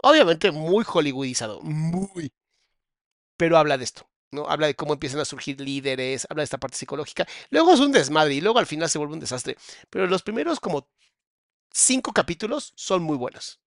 Obviamente 0.00 0.52
muy 0.52 0.84
hollywoodizado, 0.84 1.60
muy. 1.62 2.32
Pero 3.36 3.56
habla 3.58 3.76
de 3.76 3.82
esto, 3.82 4.06
¿no? 4.34 4.48
Habla 4.48 4.66
de 4.66 4.74
cómo 4.74 4.92
empiezan 4.92 5.20
a 5.20 5.24
surgir 5.24 5.60
líderes, 5.60 6.26
habla 6.28 6.42
de 6.42 6.44
esta 6.44 6.58
parte 6.58 6.76
psicológica. 6.76 7.26
Luego 7.50 7.72
es 7.72 7.80
un 7.80 7.92
desmadre 7.92 8.34
y 8.34 8.40
luego 8.40 8.58
al 8.58 8.66
final 8.66 8.88
se 8.88 8.98
vuelve 8.98 9.14
un 9.14 9.20
desastre. 9.20 9.56
Pero 9.90 10.06
los 10.06 10.22
primeros 10.22 10.60
como 10.60 10.88
cinco 11.72 12.12
capítulos 12.12 12.72
son 12.76 13.02
muy 13.02 13.16
buenos. 13.16 13.60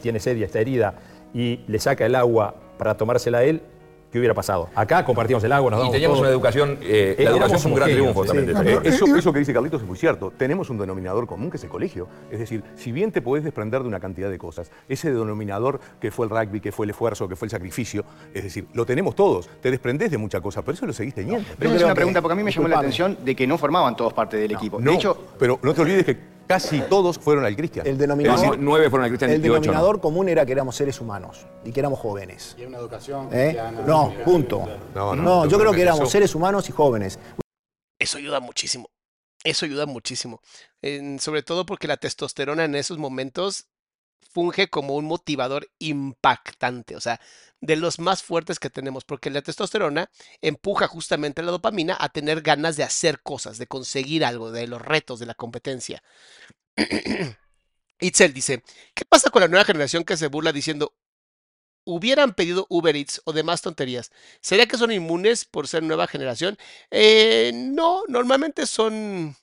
tiene 0.00 0.18
sed 0.20 0.36
y 0.36 0.42
está 0.42 0.60
herida 0.60 0.98
y 1.32 1.60
le 1.68 1.78
saca 1.78 2.06
el 2.06 2.14
agua 2.14 2.54
para 2.78 2.96
tomársela 2.96 3.38
a 3.38 3.44
él, 3.44 3.62
¿qué 4.14 4.20
hubiera 4.20 4.32
pasado? 4.32 4.70
Acá 4.76 5.04
compartíamos 5.04 5.42
el 5.42 5.50
agua, 5.50 5.72
nos 5.72 5.78
Y 5.78 5.80
damos 5.80 5.92
teníamos 5.92 6.18
todo. 6.18 6.22
una 6.22 6.30
educación, 6.30 6.78
eh, 6.82 7.16
la 7.18 7.30
educación 7.30 7.58
fue 7.58 7.70
un 7.72 7.76
gran 7.76 7.90
triunfo 7.90 8.22
sí. 8.22 8.28
también. 8.28 8.80
eso. 8.84 9.32
que 9.32 9.38
dice 9.40 9.52
Carlitos 9.52 9.82
es 9.82 9.88
muy 9.88 9.98
cierto. 9.98 10.32
Tenemos 10.36 10.70
un 10.70 10.78
denominador 10.78 11.26
común 11.26 11.50
que 11.50 11.56
es 11.56 11.64
el 11.64 11.68
colegio. 11.68 12.06
Es 12.30 12.38
decir, 12.38 12.62
si 12.76 12.92
bien 12.92 13.10
te 13.10 13.20
podés 13.20 13.42
desprender 13.42 13.82
de 13.82 13.88
una 13.88 13.98
cantidad 13.98 14.30
de 14.30 14.38
cosas, 14.38 14.70
ese 14.88 15.12
denominador 15.12 15.80
que 16.00 16.12
fue 16.12 16.26
el 16.26 16.30
rugby, 16.30 16.60
que 16.60 16.70
fue 16.70 16.86
el 16.86 16.90
esfuerzo, 16.90 17.26
que 17.28 17.34
fue 17.34 17.46
el 17.46 17.50
sacrificio, 17.50 18.04
es 18.32 18.44
decir, 18.44 18.68
lo 18.72 18.86
tenemos 18.86 19.16
todos. 19.16 19.50
Te 19.60 19.72
desprendés 19.72 20.12
de 20.12 20.18
mucha 20.18 20.40
cosa, 20.40 20.62
pero 20.62 20.74
eso 20.74 20.86
lo 20.86 20.92
seguís 20.92 21.14
teniendo. 21.14 21.44
Pero 21.58 21.70
esa 21.70 21.78
es 21.78 21.84
una 21.84 21.94
pregunta, 21.96 22.22
porque 22.22 22.34
a 22.34 22.36
mí 22.36 22.44
me 22.44 22.52
llamó 22.52 22.68
la 22.68 22.78
atención 22.78 23.18
de 23.24 23.34
que 23.34 23.48
no 23.48 23.58
formaban 23.58 23.96
todos 23.96 24.12
parte 24.12 24.36
del 24.36 24.52
equipo. 24.52 24.78
No, 24.78 24.92
De 24.92 24.96
hecho, 24.96 25.18
pero 25.40 25.58
no 25.60 25.74
te 25.74 25.80
olvides 25.80 26.04
que 26.04 26.16
casi 26.46 26.80
todos 26.82 27.18
fueron 27.18 27.44
al 27.44 27.56
Cristian. 27.56 27.86
El 27.86 27.98
denominador, 27.98 28.38
Es 28.38 28.42
decir, 28.50 28.58
nueve 28.62 28.90
fueron 28.90 29.04
al 29.04 29.10
Cristian 29.10 29.30
el 29.30 29.42
denominador 29.42 30.00
común 30.00 30.28
era 30.28 30.44
que 30.46 30.52
éramos 30.52 30.76
seres 30.76 31.00
humanos 31.00 31.46
y 31.64 31.72
que 31.72 31.80
éramos 31.80 31.98
jóvenes. 31.98 32.54
Y 32.58 32.64
una 32.64 32.78
educación 32.78 33.28
¿Eh? 33.32 33.56
No, 33.86 34.12
punto. 34.24 34.66
No, 34.94 35.14
No, 35.14 35.22
no, 35.22 35.46
yo 35.46 35.58
creo 35.58 35.72
que 35.72 35.82
éramos 35.82 36.00
eso- 36.02 36.10
seres 36.10 36.34
humanos 36.34 36.68
y 36.68 36.72
jóvenes. 36.72 37.18
Eso 37.98 38.18
ayuda 38.18 38.40
muchísimo. 38.40 38.88
Eso 39.44 39.66
ayuda 39.66 39.86
muchísimo. 39.86 40.40
En- 40.82 41.18
sobre 41.20 41.42
todo 41.42 41.66
porque 41.66 41.86
la 41.88 41.96
testosterona 41.96 42.64
en 42.64 42.74
esos 42.74 42.98
momentos 42.98 43.66
funge 44.30 44.68
como 44.68 44.94
un 44.96 45.04
motivador 45.04 45.70
impactante, 45.78 46.96
o 46.96 47.00
sea, 47.00 47.20
de 47.60 47.76
los 47.76 47.98
más 47.98 48.22
fuertes 48.22 48.58
que 48.58 48.70
tenemos, 48.70 49.04
porque 49.04 49.30
la 49.30 49.42
testosterona 49.42 50.10
empuja 50.42 50.86
justamente 50.86 51.42
la 51.42 51.52
dopamina 51.52 51.96
a 51.98 52.08
tener 52.10 52.42
ganas 52.42 52.76
de 52.76 52.84
hacer 52.84 53.22
cosas, 53.22 53.58
de 53.58 53.66
conseguir 53.66 54.24
algo, 54.24 54.52
de 54.52 54.66
los 54.66 54.82
retos, 54.82 55.18
de 55.20 55.26
la 55.26 55.34
competencia. 55.34 56.02
Itzel 58.00 58.34
dice, 58.34 58.62
¿qué 58.94 59.04
pasa 59.04 59.30
con 59.30 59.40
la 59.40 59.48
nueva 59.48 59.64
generación 59.64 60.04
que 60.04 60.16
se 60.16 60.26
burla 60.26 60.52
diciendo, 60.52 60.94
hubieran 61.84 62.34
pedido 62.34 62.66
Uber 62.68 62.96
Eats 62.96 63.22
o 63.24 63.32
demás 63.32 63.62
tonterías? 63.62 64.10
¿Sería 64.40 64.66
que 64.66 64.76
son 64.76 64.92
inmunes 64.92 65.44
por 65.44 65.68
ser 65.68 65.82
nueva 65.82 66.06
generación? 66.06 66.58
Eh, 66.90 67.52
no, 67.54 68.02
normalmente 68.08 68.66
son, 68.66 69.36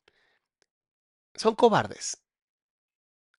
son 1.36 1.56
cobardes. 1.56 2.18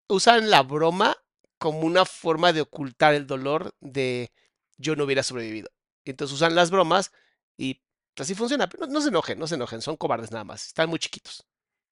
Usan 0.09 0.51
la 0.51 0.63
broma 0.63 1.17
como 1.63 1.87
una 1.87 2.05
forma 2.05 2.53
de 2.53 2.63
ocultar 2.63 3.15
el 3.15 3.25
dolor 3.25 3.73
de 3.81 4.33
yo 4.79 4.97
no 4.97 5.05
hubiera 5.05 5.23
sobrevivido. 5.23 5.71
Entonces 6.05 6.35
usan 6.35 6.57
las 6.57 6.73
bromas 6.73 7.13
y 7.57 7.81
así 8.19 8.35
funciona. 8.35 8.69
Pero 8.69 8.89
no, 8.89 8.95
no 8.95 9.01
se 9.01 9.11
enojen, 9.11 9.39
no 9.39 9.47
se 9.47 9.55
enojen, 9.55 9.81
son 9.81 9.97
cobardes 9.97 10.33
nada 10.33 10.43
más, 10.43 10.67
están 10.67 10.91
muy 10.91 10.99
chiquitos. 10.99 11.47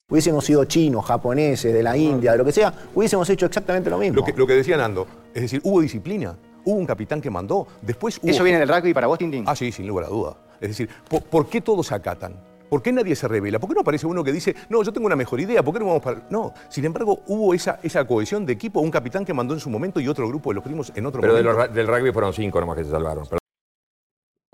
Hubiésemos 0.09 0.45
sido 0.45 0.65
chinos, 0.65 1.07
japoneses, 1.07 1.73
de 1.73 1.85
la 1.85 1.97
India, 1.97 2.33
de 2.33 2.39
lo 2.39 2.45
que 2.45 2.51
sea, 2.51 2.75
hubiésemos 2.97 3.31
hecho 3.31 3.47
exactamente 3.47 3.89
lo 3.89 3.99
mismo. 3.99 4.17
Lo 4.17 4.25
que, 4.25 4.33
lo 4.33 4.45
que 4.45 4.55
decía 4.55 4.77
Nando, 4.77 5.07
es 5.33 5.43
decir, 5.43 5.61
hubo 5.63 5.81
disciplina, 5.81 6.37
hubo 6.65 6.75
un 6.75 6.85
capitán 6.85 7.21
que 7.21 7.31
mandó, 7.31 7.69
después 7.81 8.19
hubo... 8.21 8.29
¿Eso 8.29 8.43
viene 8.43 8.59
del 8.59 8.69
rugby 8.69 8.93
para 8.93 9.07
vos, 9.07 9.19
Tintín? 9.19 9.45
Ah, 9.47 9.55
sí, 9.55 9.71
sin 9.71 9.87
lugar 9.87 10.07
a 10.07 10.09
duda. 10.09 10.37
Es 10.61 10.71
decir, 10.71 10.91
¿por, 11.09 11.23
por 11.23 11.49
qué 11.49 11.61
todos 11.61 11.87
se 11.87 11.95
acatan? 11.95 12.50
¿Por 12.71 12.81
qué 12.83 12.93
nadie 12.93 13.15
se 13.17 13.29
revela? 13.29 13.59
¿Por 13.59 13.69
qué 13.69 13.75
no 13.75 13.81
aparece 13.83 14.07
uno 14.07 14.23
que 14.25 14.33
dice, 14.33 14.55
no, 14.71 14.83
yo 14.83 14.93
tengo 14.93 15.07
una 15.07 15.17
mejor 15.17 15.41
idea, 15.41 15.63
¿por 15.63 15.75
qué 15.75 15.81
no 15.81 15.87
vamos 15.87 16.03
para...? 16.03 16.23
No, 16.31 16.55
sin 16.71 16.85
embargo, 16.87 17.21
hubo 17.27 17.53
esa, 17.53 17.81
esa 17.83 18.07
cohesión 18.07 18.47
de 18.47 18.53
equipo, 18.53 18.81
un 18.81 18.91
capitán 18.91 19.25
que 19.25 19.35
mandó 19.35 19.53
en 19.55 19.61
su 19.61 19.69
momento 19.69 19.99
y 20.01 20.09
otro 20.09 20.27
grupo 20.29 20.51
de 20.51 20.55
los 20.55 20.65
primos 20.65 20.93
en 20.95 21.05
otro 21.05 21.21
Pero 21.21 21.35
de 21.35 21.43
momento. 21.43 21.59
los 21.61 21.69
ra- 21.69 21.75
del 21.75 21.87
rugby 21.87 22.13
fueron 22.13 22.33
cinco 22.33 22.61
nomás 22.61 22.77
que 22.79 22.85
se 22.85 22.91
salvaron. 22.91 23.27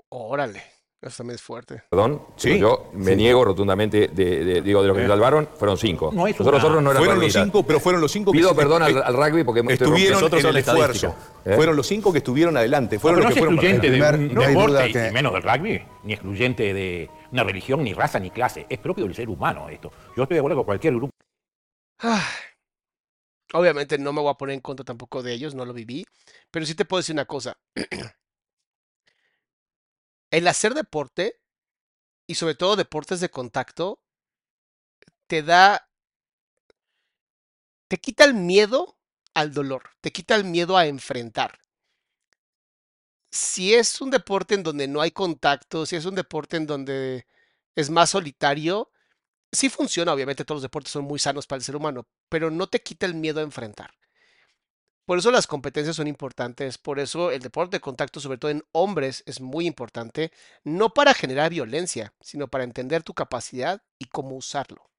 Órale, 0.09 0.61
eso 1.01 1.17
también 1.17 1.35
es 1.35 1.41
fuerte. 1.41 1.83
Perdón, 1.89 2.23
Sí. 2.35 2.57
yo 2.59 2.89
me 2.93 3.11
Sí. 3.11 3.15
niego 3.17 3.45
rotundamente, 3.45 4.07
de, 4.07 4.43
de- 4.43 4.61
digo, 4.61 4.81
de 4.81 4.87
los 4.87 4.97
que 4.97 5.03
se 5.03 5.09
salvaron, 5.09 5.47
fueron 5.57 5.77
cinco. 5.77 6.11
No 6.13 6.25
Nosotros, 6.27 6.53
nosotros 6.53 6.83
no 6.83 6.91
éramos 6.91 7.07
Fueron 7.07 7.23
los 7.23 7.33
cinco, 7.33 7.63
pero 7.63 7.79
fueron 7.79 8.01
los 8.01 8.11
cinco 8.11 8.31
que 8.31 8.37
Pido 8.39 8.55
perdón 8.55 8.81
al, 8.83 9.13
rugby 9.13 9.43
porque 9.43 9.61
estuvieron 9.73 10.13
nosotros 10.13 10.43
en 10.43 10.49
el 10.49 10.57
esfuerzo. 10.57 11.15
¿eh? 11.45 11.55
Fueron 11.55 11.75
los 11.75 11.85
cinco 11.87 12.11
que 12.11 12.17
estuvieron 12.17 12.57
adelante. 12.57 12.97
Fueron 12.99 13.19
pero 13.19 13.29
los 13.29 13.29
no 13.29 13.33
que 13.35 13.39
es 13.39 13.45
fueron 13.45 13.79
excluyente 13.81 13.89
de 13.91 14.27
un 14.27 14.33
No 14.33 14.41
hay 14.41 14.47
deporte, 14.47 14.71
duda 14.71 14.87
y 14.87 14.93
que- 14.93 15.11
menos 15.11 15.33
del 15.33 15.43
rugby, 15.43 15.81
ni 16.03 16.13
excluyente 16.13 16.73
de 16.73 17.09
una 17.31 17.43
religión, 17.43 17.83
ni 17.83 17.93
raza, 17.93 18.19
ni 18.19 18.31
clase. 18.31 18.65
Es 18.67 18.79
propio 18.79 19.05
del 19.05 19.13
ser 19.15 19.29
humano 19.29 19.69
esto. 19.69 19.91
Yo 20.15 20.23
estoy 20.23 20.35
de 20.35 20.39
acuerdo 20.39 20.57
con 20.57 20.65
cualquier 20.65 20.95
grupo. 20.95 21.11
Ah, 21.99 22.23
Obviamente 23.53 23.97
no 23.97 24.11
me 24.11 24.19
voy 24.21 24.29
a 24.31 24.33
poner 24.33 24.55
en 24.55 24.59
contra 24.59 24.83
tampoco 24.83 25.23
de 25.23 25.31
ellos, 25.31 25.55
no 25.55 25.63
lo 25.63 25.71
viví, 25.73 26.03
pero 26.51 26.65
sí 26.65 26.75
te 26.75 26.83
puedo 26.83 26.99
decir 26.99 27.13
una 27.15 27.23
cosa. 27.25 27.55
El 30.31 30.47
hacer 30.47 30.73
deporte, 30.73 31.41
y 32.27 32.35
sobre 32.35 32.55
todo 32.55 32.75
deportes 32.75 33.19
de 33.19 33.29
contacto, 33.29 34.01
te 35.27 35.43
da, 35.43 35.89
te 37.87 37.97
quita 37.97 38.23
el 38.25 38.33
miedo 38.33 38.97
al 39.33 39.53
dolor, 39.53 39.91
te 40.01 40.11
quita 40.11 40.35
el 40.35 40.43
miedo 40.43 40.77
a 40.77 40.87
enfrentar. 40.87 41.59
Si 43.31 43.73
es 43.73 44.01
un 44.01 44.09
deporte 44.09 44.55
en 44.55 44.63
donde 44.63 44.87
no 44.87 45.01
hay 45.01 45.11
contacto, 45.11 45.85
si 45.85 45.95
es 45.95 46.05
un 46.05 46.15
deporte 46.15 46.57
en 46.57 46.65
donde 46.65 47.25
es 47.75 47.89
más 47.89 48.09
solitario, 48.11 48.91
sí 49.51 49.69
funciona, 49.69 50.13
obviamente 50.13 50.45
todos 50.45 50.57
los 50.57 50.63
deportes 50.63 50.91
son 50.93 51.05
muy 51.05 51.19
sanos 51.19 51.47
para 51.47 51.57
el 51.57 51.63
ser 51.63 51.75
humano, 51.75 52.07
pero 52.29 52.51
no 52.51 52.67
te 52.67 52.81
quita 52.81 53.05
el 53.05 53.15
miedo 53.15 53.39
a 53.39 53.43
enfrentar. 53.43 53.91
Por 55.07 55.17
eso 55.17 55.31
las 55.31 55.47
competencias 55.47 55.95
son 55.95 56.07
importantes, 56.07 56.77
por 56.77 56.99
eso 56.99 57.31
el 57.31 57.39
deporte 57.41 57.77
de 57.77 57.81
contacto, 57.81 58.19
sobre 58.19 58.37
todo 58.37 58.51
en 58.51 58.61
hombres, 58.73 59.23
es 59.25 59.39
muy 59.39 59.65
importante, 59.65 60.33
no 60.65 60.89
para 60.89 61.13
generar 61.13 61.49
violencia, 61.49 62.11
sino 62.19 62.49
para 62.49 62.65
entender 62.65 63.03
tu 63.03 63.13
capacidad 63.13 63.81
y 63.97 64.05
cómo 64.07 64.35
usarlo. 64.35 64.89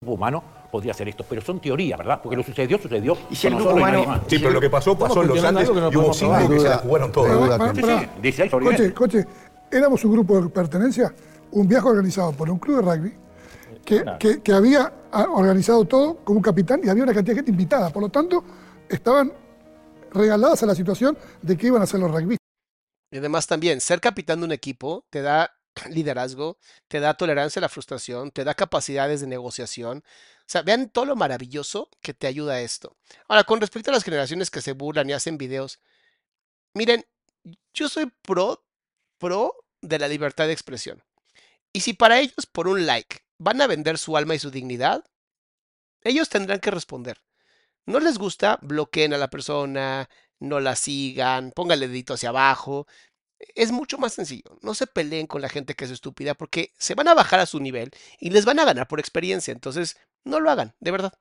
grupo 0.00 0.14
humano 0.16 0.42
podría 0.72 0.90
hacer 0.90 1.06
esto, 1.08 1.24
pero 1.28 1.40
son 1.42 1.60
teorías, 1.60 1.96
¿verdad? 1.96 2.20
Porque 2.20 2.36
lo 2.36 2.42
sucedió, 2.42 2.76
sucedió. 2.76 3.16
Y 3.30 3.36
si 3.36 3.46
el 3.46 3.54
grupo 3.54 3.70
humano-. 3.74 4.20
Sí, 4.26 4.40
pero 4.40 4.50
lo 4.50 4.60
que 4.60 4.68
pasó, 4.68 4.98
pasó 4.98 5.22
en 5.22 5.28
los 5.28 5.44
Andes 5.44 5.68
y 5.68 5.96
hubo 5.96 6.12
cinco 6.12 6.48
que 6.48 6.58
se 6.58 6.68
la 6.68 6.78
jugaron 6.78 7.12
todas. 7.12 7.74
Sí, 7.76 7.82
sí, 7.82 8.08
16 8.20 8.50
Coche, 8.50 8.92
coche, 8.94 9.26
éramos 9.70 10.04
un 10.04 10.12
grupo 10.12 10.40
de 10.40 10.48
pertenencia, 10.48 11.14
un 11.52 11.68
viaje 11.68 11.86
organizado 11.86 12.32
por 12.32 12.50
un 12.50 12.58
club 12.58 12.84
de 12.84 12.96
rugby 12.96 13.14
que, 13.84 14.04
que- 14.18 14.42
que 14.42 14.52
había 14.52 14.92
ah, 15.12 15.28
organizado 15.30 15.84
todo 15.84 16.16
con 16.24 16.36
un 16.36 16.42
capitán 16.42 16.80
y 16.82 16.88
había 16.88 17.04
una 17.04 17.14
cantidad 17.14 17.34
de 17.34 17.38
gente 17.38 17.52
invitada. 17.52 17.90
Por 17.90 18.02
lo 18.02 18.08
tanto, 18.08 18.42
estaban 18.88 19.32
regaladas 20.12 20.62
a 20.62 20.66
la 20.66 20.74
situación 20.74 21.16
de 21.42 21.56
que 21.56 21.68
iban 21.68 21.82
a 21.82 21.86
ser 21.86 22.00
los 22.00 22.10
rugby. 22.10 22.36
Y 23.10 23.18
además 23.18 23.46
también, 23.46 23.80
ser 23.80 24.00
capitán 24.00 24.40
de 24.40 24.46
un 24.46 24.52
equipo 24.52 25.04
te 25.10 25.22
da 25.22 25.56
liderazgo, 25.90 26.58
te 26.88 27.00
da 27.00 27.14
tolerancia 27.14 27.60
a 27.60 27.62
la 27.62 27.68
frustración, 27.68 28.30
te 28.30 28.44
da 28.44 28.54
capacidades 28.54 29.20
de 29.20 29.26
negociación. 29.26 30.02
O 30.40 30.48
sea, 30.48 30.62
vean 30.62 30.90
todo 30.90 31.04
lo 31.04 31.16
maravilloso 31.16 31.90
que 32.00 32.14
te 32.14 32.26
ayuda 32.26 32.60
esto. 32.60 32.96
Ahora, 33.28 33.44
con 33.44 33.60
respecto 33.60 33.90
a 33.90 33.94
las 33.94 34.04
generaciones 34.04 34.50
que 34.50 34.62
se 34.62 34.72
burlan 34.72 35.10
y 35.10 35.12
hacen 35.12 35.38
videos, 35.38 35.80
miren, 36.74 37.04
yo 37.74 37.88
soy 37.88 38.12
pro, 38.22 38.64
pro 39.18 39.54
de 39.82 39.98
la 39.98 40.08
libertad 40.08 40.46
de 40.46 40.52
expresión. 40.52 41.02
Y 41.72 41.80
si 41.80 41.92
para 41.92 42.20
ellos, 42.20 42.46
por 42.50 42.68
un 42.68 42.86
like, 42.86 43.18
van 43.38 43.60
a 43.60 43.66
vender 43.66 43.98
su 43.98 44.16
alma 44.16 44.34
y 44.34 44.38
su 44.38 44.50
dignidad, 44.50 45.04
ellos 46.02 46.28
tendrán 46.28 46.60
que 46.60 46.70
responder. 46.70 47.20
No 47.86 48.00
les 48.00 48.18
gusta, 48.18 48.58
bloqueen 48.62 49.14
a 49.14 49.18
la 49.18 49.28
persona, 49.28 50.08
no 50.40 50.60
la 50.60 50.74
sigan, 50.76 51.52
pónganle 51.54 51.88
dedito 51.88 52.14
hacia 52.14 52.28
abajo. 52.30 52.86
Es 53.54 53.70
mucho 53.70 53.98
más 53.98 54.14
sencillo. 54.14 54.58
No 54.62 54.74
se 54.74 54.86
peleen 54.86 55.26
con 55.26 55.42
la 55.42 55.48
gente 55.48 55.74
que 55.74 55.84
es 55.84 55.90
estúpida 55.90 56.34
porque 56.34 56.72
se 56.78 56.94
van 56.94 57.08
a 57.08 57.14
bajar 57.14 57.38
a 57.40 57.46
su 57.46 57.60
nivel 57.60 57.90
y 58.18 58.30
les 58.30 58.44
van 58.44 58.58
a 58.58 58.64
ganar 58.64 58.88
por 58.88 58.98
experiencia. 58.98 59.52
Entonces, 59.52 59.96
no 60.24 60.40
lo 60.40 60.50
hagan, 60.50 60.74
de 60.80 60.90
verdad. 60.90 61.12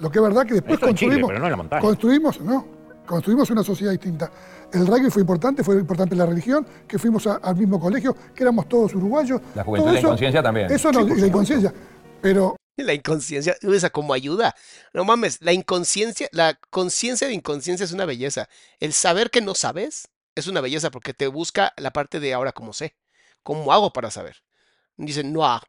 Lo 0.00 0.10
que 0.10 0.18
es 0.18 0.22
verdad 0.24 0.46
que 0.46 0.54
después 0.54 0.78
Chile, 0.78 0.88
construimos, 0.88 1.28
pero 1.28 1.38
no 1.40 1.44
en 1.46 1.50
la 1.50 1.56
montaña. 1.58 1.82
construimos, 1.82 2.40
no, 2.40 2.66
construimos 3.06 3.50
una 3.50 3.62
sociedad 3.62 3.92
distinta. 3.92 4.32
El 4.72 4.86
rugby 4.86 5.10
fue 5.10 5.20
importante, 5.20 5.62
fue 5.62 5.76
importante 5.76 6.16
la 6.16 6.24
religión, 6.26 6.66
que 6.88 6.98
fuimos 6.98 7.26
a- 7.26 7.36
al 7.36 7.54
mismo 7.54 7.78
colegio, 7.78 8.16
que 8.34 8.42
éramos 8.42 8.66
todos 8.68 8.94
uruguayos. 8.94 9.40
La 9.54 9.62
juventud 9.62 9.84
Todo 9.84 9.90
y 9.90 9.92
la 9.92 9.98
eso- 9.98 10.08
inconsciencia 10.08 10.42
también. 10.42 10.70
Eso 10.72 10.90
no, 10.90 11.06
Sí, 11.06 11.20
la 11.20 11.26
inconsciencia. 11.26 11.74
Pero 12.22 12.56
La 12.86 12.94
inconsciencia, 12.94 13.56
esa 13.62 13.90
como 13.90 14.12
ayuda. 14.12 14.54
No 14.92 15.04
mames, 15.04 15.38
la 15.40 15.52
inconsciencia, 15.52 16.28
la 16.32 16.58
conciencia 16.70 17.26
de 17.26 17.34
inconsciencia 17.34 17.84
es 17.84 17.92
una 17.92 18.04
belleza. 18.04 18.48
El 18.80 18.92
saber 18.92 19.30
que 19.30 19.40
no 19.40 19.54
sabes 19.54 20.08
es 20.34 20.46
una 20.46 20.60
belleza 20.60 20.90
porque 20.90 21.14
te 21.14 21.26
busca 21.26 21.72
la 21.76 21.92
parte 21.92 22.20
de 22.20 22.34
ahora 22.34 22.52
como 22.52 22.72
sé. 22.72 22.96
¿Cómo 23.42 23.72
hago 23.72 23.92
para 23.92 24.10
saber? 24.10 24.42
Dicen, 24.96 25.32
no. 25.32 25.60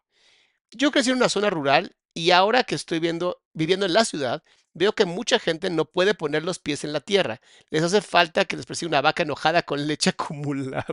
Yo 0.72 0.91
crecí 0.91 1.12
en 1.12 1.18
una 1.18 1.30
zona 1.30 1.49
rural 1.49 1.95
y 2.14 2.32
ahora 2.32 2.64
que 2.64 2.76
estoy 2.76 2.99
viendo, 2.99 3.41
viviendo 3.53 3.86
en 3.86 3.93
la 3.93 4.05
ciudad, 4.05 4.43
veo 4.74 4.93
que 4.93 5.05
mucha 5.05 5.39
gente 5.39 5.70
no 5.70 5.86
puede 5.86 6.14
poner 6.16 6.43
los 6.43 6.60
pies 6.60 6.84
en 6.84 6.93
la 6.93 7.01
tierra. 7.01 7.41
Les 7.70 7.84
hace 7.84 8.01
falta 8.01 8.45
que 8.45 8.58
les 8.58 8.66
persiga 8.66 8.89
una 8.89 9.01
vaca 9.01 9.24
enojada 9.24 9.64
con 9.64 9.88
leche 9.88 10.10
acumulada. 10.12 10.86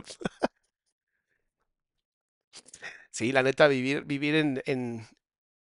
Sí, 3.11 3.31
la 3.31 3.43
neta, 3.43 3.67
vivir, 3.67 4.03
vivir 4.05 4.35
en, 4.65 5.07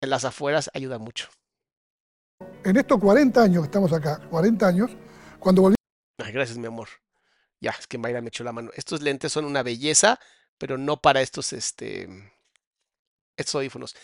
en 0.00 0.10
las 0.10 0.24
afueras 0.24 0.70
ayuda 0.74 0.98
mucho. 0.98 1.28
en 2.64 2.76
estos 2.76 2.98
40 3.00 3.42
años 3.42 3.62
que 3.62 3.66
estamos 3.66 3.92
acá, 3.92 4.20
40 4.30 4.66
años, 4.66 4.90
cuando 5.38 5.62
volví 5.62 5.76
Ay, 6.18 6.32
gracias, 6.32 6.58
mi 6.58 6.66
amor. 6.66 6.88
Ya, 7.60 7.70
es 7.72 7.86
que 7.86 7.98
Mayra 7.98 8.20
me 8.20 8.28
echó 8.28 8.44
la 8.44 8.52
mano. 8.52 8.70
Estos 8.74 9.02
lentes 9.02 9.32
son 9.32 9.44
una 9.44 9.62
belleza, 9.62 10.18
pero 10.58 10.78
no 10.78 11.00
para 11.00 11.22
estos, 11.22 11.52
este, 11.52 12.08
estos 13.36 13.54
audífonos. 13.56 13.96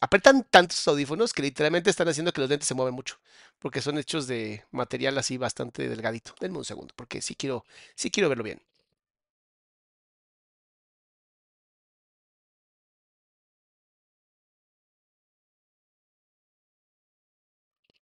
Apretan 0.00 0.44
tantos 0.50 0.86
audífonos 0.88 1.32
que 1.32 1.42
literalmente 1.42 1.90
están 1.90 2.08
haciendo 2.08 2.32
que 2.32 2.40
los 2.40 2.50
lentes 2.50 2.68
se 2.68 2.74
mueven 2.74 2.94
mucho, 2.94 3.20
porque 3.58 3.82
son 3.82 3.98
hechos 3.98 4.26
de 4.26 4.64
material 4.70 5.18
así 5.18 5.36
bastante 5.38 5.88
delgadito. 5.88 6.34
Denme 6.40 6.58
un 6.58 6.64
segundo, 6.64 6.94
porque 6.96 7.22
sí 7.22 7.34
quiero, 7.34 7.64
sí 7.94 8.10
quiero 8.10 8.28
verlo 8.28 8.44
bien. 8.44 8.62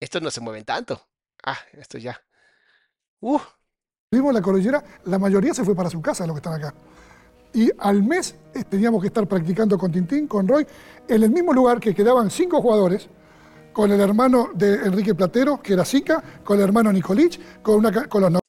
Estos 0.06 0.22
no 0.22 0.30
se 0.30 0.40
mueven 0.40 0.64
tanto. 0.64 1.02
Ah, 1.44 1.58
estos 1.74 2.04
ya. 2.04 2.22
Uh, 3.22 3.40
Vimos 4.12 4.32
la 4.36 4.40
cordillera, 4.40 4.84
la 5.06 5.18
mayoría 5.18 5.52
se 5.52 5.64
fue 5.66 5.76
para 5.76 5.90
su 5.90 6.00
casa, 6.00 6.28
los 6.28 6.36
que 6.36 6.38
están 6.38 6.54
acá. 6.54 6.76
Y 7.52 7.72
al 7.80 8.04
mes 8.04 8.36
eh, 8.54 8.64
teníamos 8.66 9.02
que 9.02 9.08
estar 9.08 9.28
practicando 9.28 9.80
con 9.80 9.92
Tintín, 9.92 10.28
con 10.28 10.48
Roy, 10.48 10.68
en 11.08 11.24
el 11.24 11.32
mismo 11.32 11.54
lugar 11.54 11.80
que 11.80 11.96
quedaban 11.96 12.30
cinco 12.30 12.62
jugadores, 12.62 13.10
con 13.74 13.92
el 13.92 14.00
hermano 14.00 14.52
de 14.54 14.76
Enrique 14.76 15.16
Platero, 15.16 15.60
que 15.60 15.74
era 15.74 15.84
Sica, 15.84 16.24
con 16.44 16.60
el 16.60 16.66
hermano 16.66 16.94
Nicolich, 16.94 17.62
con, 17.64 17.78
una, 17.78 18.08
con 18.08 18.22
los 18.22 18.40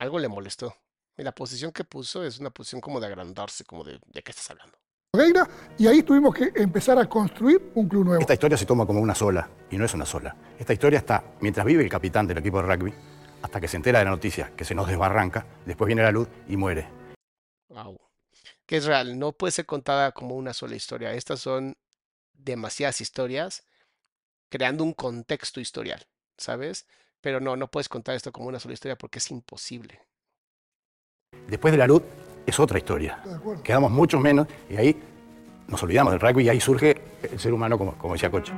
algo 0.00 0.18
le 0.18 0.26
molestó. 0.26 0.74
Y 1.16 1.22
la 1.22 1.32
posición 1.32 1.70
que 1.70 1.84
puso 1.84 2.24
es 2.24 2.40
una 2.40 2.50
posición 2.50 2.80
como 2.80 2.98
de 2.98 3.06
agrandarse, 3.06 3.64
como 3.64 3.84
de, 3.84 4.00
¿de 4.04 4.22
qué 4.24 4.32
estás 4.32 4.50
hablando? 4.50 4.79
Nogueira, 5.12 5.48
y 5.76 5.88
ahí 5.88 6.04
tuvimos 6.04 6.32
que 6.32 6.52
empezar 6.54 6.96
a 6.96 7.08
construir 7.08 7.72
un 7.74 7.88
club 7.88 8.04
nuevo. 8.04 8.20
Esta 8.20 8.34
historia 8.34 8.56
se 8.56 8.64
toma 8.64 8.86
como 8.86 9.00
una 9.00 9.14
sola, 9.14 9.50
y 9.68 9.76
no 9.76 9.84
es 9.84 9.92
una 9.92 10.06
sola. 10.06 10.36
Esta 10.56 10.72
historia 10.72 11.00
está, 11.00 11.24
mientras 11.40 11.66
vive 11.66 11.82
el 11.82 11.90
capitán 11.90 12.28
del 12.28 12.38
equipo 12.38 12.62
de 12.62 12.72
rugby, 12.72 12.94
hasta 13.42 13.60
que 13.60 13.66
se 13.66 13.76
entera 13.76 13.98
de 13.98 14.04
la 14.04 14.12
noticia, 14.12 14.52
que 14.56 14.64
se 14.64 14.72
nos 14.72 14.86
desbarranca, 14.86 15.44
después 15.66 15.88
viene 15.88 16.04
la 16.04 16.12
luz 16.12 16.28
y 16.48 16.56
muere. 16.56 16.88
Wow. 17.70 17.98
Que 18.66 18.76
es 18.76 18.84
real, 18.84 19.18
no 19.18 19.32
puede 19.32 19.50
ser 19.50 19.66
contada 19.66 20.12
como 20.12 20.36
una 20.36 20.54
sola 20.54 20.76
historia. 20.76 21.12
Estas 21.12 21.40
son 21.40 21.76
demasiadas 22.32 23.00
historias 23.00 23.64
creando 24.48 24.84
un 24.84 24.92
contexto 24.92 25.60
historial, 25.60 26.06
¿sabes? 26.38 26.86
Pero 27.20 27.40
no, 27.40 27.56
no 27.56 27.68
puedes 27.68 27.88
contar 27.88 28.14
esto 28.14 28.30
como 28.30 28.46
una 28.46 28.60
sola 28.60 28.74
historia 28.74 28.96
porque 28.96 29.18
es 29.18 29.28
imposible. 29.32 30.00
Después 31.48 31.72
de 31.72 31.78
la 31.78 31.88
luz 31.88 32.02
es 32.50 32.60
otra 32.60 32.78
historia. 32.78 33.22
Quedamos 33.64 33.90
muchos 33.90 34.20
menos 34.20 34.46
y 34.68 34.76
ahí 34.76 35.02
nos 35.66 35.82
olvidamos 35.82 36.12
del 36.12 36.20
rugby 36.20 36.44
y 36.44 36.48
ahí 36.48 36.60
surge 36.60 37.00
el 37.22 37.38
ser 37.38 37.52
humano, 37.52 37.78
como, 37.78 37.96
como 37.96 38.14
decía 38.14 38.30
Coche. 38.30 38.52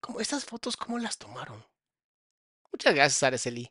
Como 0.00 0.20
estas 0.20 0.44
fotos, 0.44 0.76
¿cómo 0.76 0.98
las 0.98 1.18
tomaron? 1.18 1.62
Muchas 2.72 2.94
gracias, 2.94 3.22
Araceli. 3.22 3.70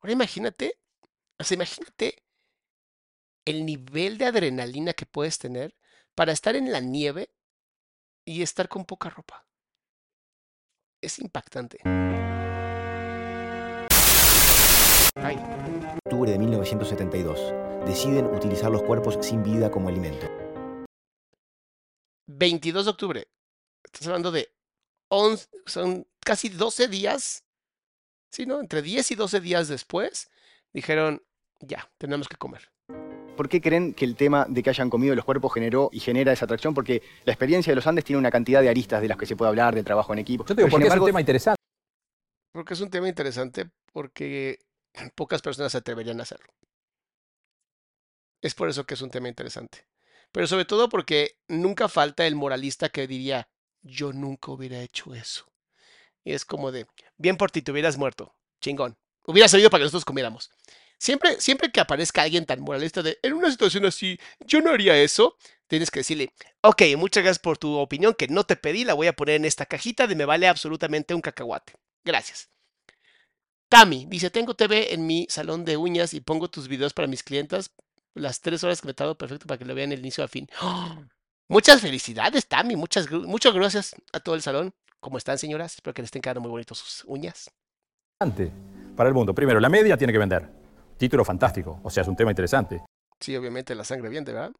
Ahora 0.00 0.12
imagínate, 0.12 0.78
o 1.38 1.44
sea, 1.44 1.54
imagínate 1.54 2.24
el 3.44 3.64
nivel 3.64 4.18
de 4.18 4.26
adrenalina 4.26 4.92
que 4.94 5.06
puedes 5.06 5.38
tener 5.38 5.76
para 6.14 6.32
estar 6.32 6.56
en 6.56 6.72
la 6.72 6.80
nieve 6.80 7.30
y 8.24 8.42
estar 8.42 8.68
con 8.68 8.84
poca 8.84 9.10
ropa. 9.10 9.46
Es 11.00 11.18
impactante. 11.18 11.80
Ay. 15.16 15.36
Octubre 16.04 16.30
de 16.30 16.38
1972. 16.38 17.86
Deciden 17.86 18.26
utilizar 18.26 18.70
los 18.70 18.82
cuerpos 18.82 19.18
sin 19.20 19.42
vida 19.42 19.70
como 19.70 19.88
alimento. 19.88 20.26
22 22.26 22.84
de 22.84 22.90
octubre. 22.90 23.28
Estás 23.84 24.06
hablando 24.06 24.30
de 24.30 24.52
11, 25.12 25.48
son 25.66 26.06
casi 26.20 26.48
12 26.48 26.88
días. 26.88 27.44
Sí, 28.30 28.46
¿no? 28.46 28.60
Entre 28.60 28.80
10 28.80 29.10
y 29.10 29.14
12 29.14 29.40
días 29.40 29.68
después, 29.68 30.30
dijeron, 30.72 31.22
ya, 31.60 31.90
tenemos 31.98 32.28
que 32.28 32.36
comer. 32.36 32.70
¿Por 33.36 33.48
qué 33.50 33.60
creen 33.60 33.92
que 33.92 34.06
el 34.06 34.16
tema 34.16 34.46
de 34.48 34.62
que 34.62 34.70
hayan 34.70 34.88
comido 34.88 35.14
los 35.14 35.24
cuerpos 35.24 35.52
generó 35.52 35.90
y 35.92 36.00
genera 36.00 36.32
esa 36.32 36.46
atracción? 36.46 36.72
Porque 36.72 37.02
la 37.24 37.32
experiencia 37.32 37.70
de 37.70 37.76
los 37.76 37.86
Andes 37.86 38.04
tiene 38.04 38.18
una 38.18 38.30
cantidad 38.30 38.62
de 38.62 38.70
aristas 38.70 39.02
de 39.02 39.08
las 39.08 39.18
que 39.18 39.26
se 39.26 39.36
puede 39.36 39.50
hablar, 39.50 39.74
de 39.74 39.82
trabajo 39.82 40.14
en 40.14 40.18
equipo. 40.20 40.44
Yo 40.44 40.54
te 40.54 40.62
digo, 40.62 40.70
porque 40.70 40.84
sin 40.84 40.86
es 40.86 40.92
un 40.92 40.92
embargo, 40.92 41.06
tema 41.06 41.20
interesante. 41.20 41.60
Porque 42.52 42.74
es 42.74 42.80
un 42.80 42.90
tema 42.90 43.08
interesante 43.08 43.70
porque 43.92 44.60
pocas 45.14 45.42
personas 45.42 45.72
se 45.72 45.78
atreverían 45.78 46.20
a 46.20 46.22
hacerlo. 46.22 46.52
Es 48.40 48.54
por 48.54 48.70
eso 48.70 48.84
que 48.84 48.94
es 48.94 49.02
un 49.02 49.10
tema 49.10 49.28
interesante. 49.28 49.86
Pero 50.32 50.46
sobre 50.46 50.64
todo 50.64 50.88
porque 50.88 51.36
nunca 51.48 51.88
falta 51.88 52.26
el 52.26 52.34
moralista 52.34 52.88
que 52.88 53.06
diría, 53.06 53.48
yo 53.82 54.12
nunca 54.12 54.52
hubiera 54.52 54.80
hecho 54.80 55.14
eso. 55.14 55.46
Y 56.24 56.32
es 56.32 56.44
como 56.44 56.72
de, 56.72 56.86
bien 57.16 57.36
por 57.36 57.50
ti, 57.50 57.62
te 57.62 57.72
hubieras 57.72 57.96
muerto. 57.96 58.34
Chingón. 58.60 58.96
Hubiera 59.24 59.48
salido 59.48 59.70
para 59.70 59.80
que 59.80 59.84
nosotros 59.84 60.04
comiéramos. 60.04 60.50
Siempre, 60.98 61.40
siempre 61.40 61.72
que 61.72 61.80
aparezca 61.80 62.22
alguien 62.22 62.46
tan 62.46 62.60
moralista 62.60 63.02
de, 63.02 63.18
en 63.22 63.32
una 63.32 63.50
situación 63.50 63.84
así, 63.84 64.18
yo 64.40 64.60
no 64.60 64.70
haría 64.70 64.96
eso, 64.96 65.36
tienes 65.66 65.90
que 65.90 66.00
decirle, 66.00 66.32
ok, 66.60 66.82
muchas 66.96 67.24
gracias 67.24 67.40
por 67.40 67.58
tu 67.58 67.76
opinión 67.76 68.14
que 68.14 68.28
no 68.28 68.44
te 68.44 68.54
pedí, 68.54 68.84
la 68.84 68.94
voy 68.94 69.08
a 69.08 69.12
poner 69.12 69.36
en 69.36 69.44
esta 69.44 69.66
cajita 69.66 70.06
de 70.06 70.14
me 70.14 70.24
vale 70.24 70.46
absolutamente 70.46 71.14
un 71.14 71.20
cacahuate. 71.20 71.74
Gracias. 72.04 72.50
Tami 73.68 74.06
dice, 74.06 74.30
tengo 74.30 74.54
TV 74.54 74.94
en 74.94 75.06
mi 75.06 75.26
salón 75.28 75.64
de 75.64 75.76
uñas 75.76 76.14
y 76.14 76.20
pongo 76.20 76.48
tus 76.48 76.68
videos 76.68 76.92
para 76.92 77.08
mis 77.08 77.22
clientas. 77.22 77.72
Las 78.14 78.40
tres 78.40 78.62
horas 78.62 78.80
que 78.80 78.86
me 78.86 78.94
tardo 78.94 79.16
perfecto 79.16 79.46
para 79.46 79.58
que 79.58 79.64
lo 79.64 79.74
vean 79.74 79.92
el 79.92 80.00
inicio 80.00 80.22
a 80.22 80.28
fin. 80.28 80.46
¡Oh! 80.60 81.02
Muchas 81.48 81.80
felicidades, 81.80 82.46
Tami. 82.46 82.76
Muchas, 82.76 83.10
muchas 83.10 83.52
gracias 83.54 83.94
a 84.12 84.20
todo 84.20 84.34
el 84.34 84.42
salón. 84.42 84.72
¿Cómo 85.00 85.18
están, 85.18 85.38
señoras? 85.38 85.74
Espero 85.74 85.94
que 85.94 86.02
les 86.02 86.06
estén 86.08 86.22
quedando 86.22 86.40
muy 86.40 86.50
bonitos 86.50 86.78
sus 86.78 87.04
uñas. 87.06 87.50
para 88.96 89.08
el 89.08 89.14
mundo. 89.14 89.34
Primero, 89.34 89.58
la 89.58 89.68
media 89.68 89.96
tiene 89.96 90.12
que 90.12 90.18
vender. 90.18 90.48
Título 90.96 91.24
fantástico, 91.24 91.80
o 91.82 91.90
sea, 91.90 92.02
es 92.02 92.08
un 92.08 92.14
tema 92.14 92.30
interesante. 92.30 92.82
Sí, 93.18 93.36
obviamente 93.36 93.74
la 93.74 93.84
sangre 93.84 94.08
viene, 94.08 94.30
¿verdad? 94.32 94.52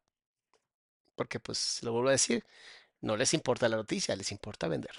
Porque, 1.15 1.39
pues, 1.39 1.79
lo 1.83 1.93
vuelvo 1.93 2.09
a 2.09 2.11
decir, 2.11 2.43
no 3.01 3.15
les 3.15 3.33
importa 3.33 3.69
la 3.69 3.77
noticia, 3.77 4.15
les 4.15 4.31
importa 4.31 4.67
vender. 4.67 4.91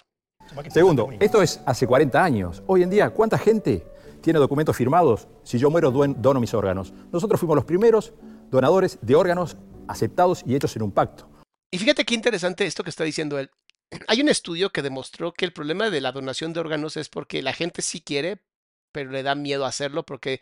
Segundo, 0.70 1.11
esto 1.20 1.43
es 1.43 1.61
hace 1.66 1.86
40 1.86 2.23
años. 2.23 2.62
Hoy 2.66 2.82
en 2.82 2.90
día, 2.90 3.11
¿cuánta 3.11 3.39
gente 3.39 3.86
tiene 4.20 4.39
documentos 4.39 4.77
firmados? 4.77 5.27
Si 5.43 5.59
yo 5.59 5.70
muero, 5.70 5.90
dono 5.90 6.40
mis 6.40 6.55
órganos. 6.55 6.93
Nosotros 7.12 7.40
fuimos 7.40 7.56
los 7.56 7.65
primeros 7.65 8.12
donadores 8.51 8.98
de 9.01 9.15
órganos 9.15 9.56
aceptados 9.89 10.43
y 10.47 10.55
hechos 10.55 10.77
en 10.77 10.82
un 10.82 10.93
pacto. 10.93 11.28
Y 11.75 11.79
fíjate 11.79 12.05
qué 12.05 12.15
interesante 12.15 12.67
esto 12.67 12.85
que 12.85 12.91
está 12.91 13.03
diciendo 13.03 13.37
él. 13.37 13.51
Hay 14.07 14.21
un 14.21 14.29
estudio 14.29 14.71
que 14.71 14.81
demostró 14.81 15.33
que 15.33 15.45
el 15.45 15.53
problema 15.53 15.91
de 15.91 16.01
la 16.01 16.13
donación 16.13 16.53
de 16.53 16.61
órganos 16.61 16.97
es 16.97 17.09
porque 17.09 17.43
la 17.43 17.53
gente 17.53 17.83
sí 17.83 18.01
quiere, 18.01 18.45
pero 18.93 19.11
le 19.11 19.25
da 19.25 19.35
miedo 19.35 19.65
hacerlo 19.65 20.07
porque 20.07 20.41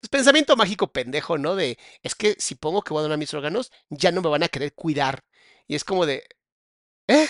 es 0.00 0.08
pensamiento 0.08 0.56
mágico 0.56 0.90
pendejo, 0.94 1.36
¿no? 1.36 1.56
De, 1.56 1.78
es 2.02 2.14
que 2.14 2.36
si 2.38 2.54
pongo 2.54 2.80
que 2.80 2.94
voy 2.94 3.00
a 3.00 3.02
donar 3.02 3.18
mis 3.18 3.34
órganos, 3.34 3.70
ya 3.90 4.12
no 4.12 4.22
me 4.22 4.30
van 4.30 4.42
a 4.42 4.48
querer 4.48 4.72
cuidar. 4.72 5.26
Y 5.66 5.74
es 5.74 5.84
como 5.84 6.06
de, 6.06 6.26
¿eh? 7.06 7.28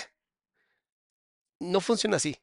No 1.59 1.81
funciona 1.81 2.15
así. 2.15 2.37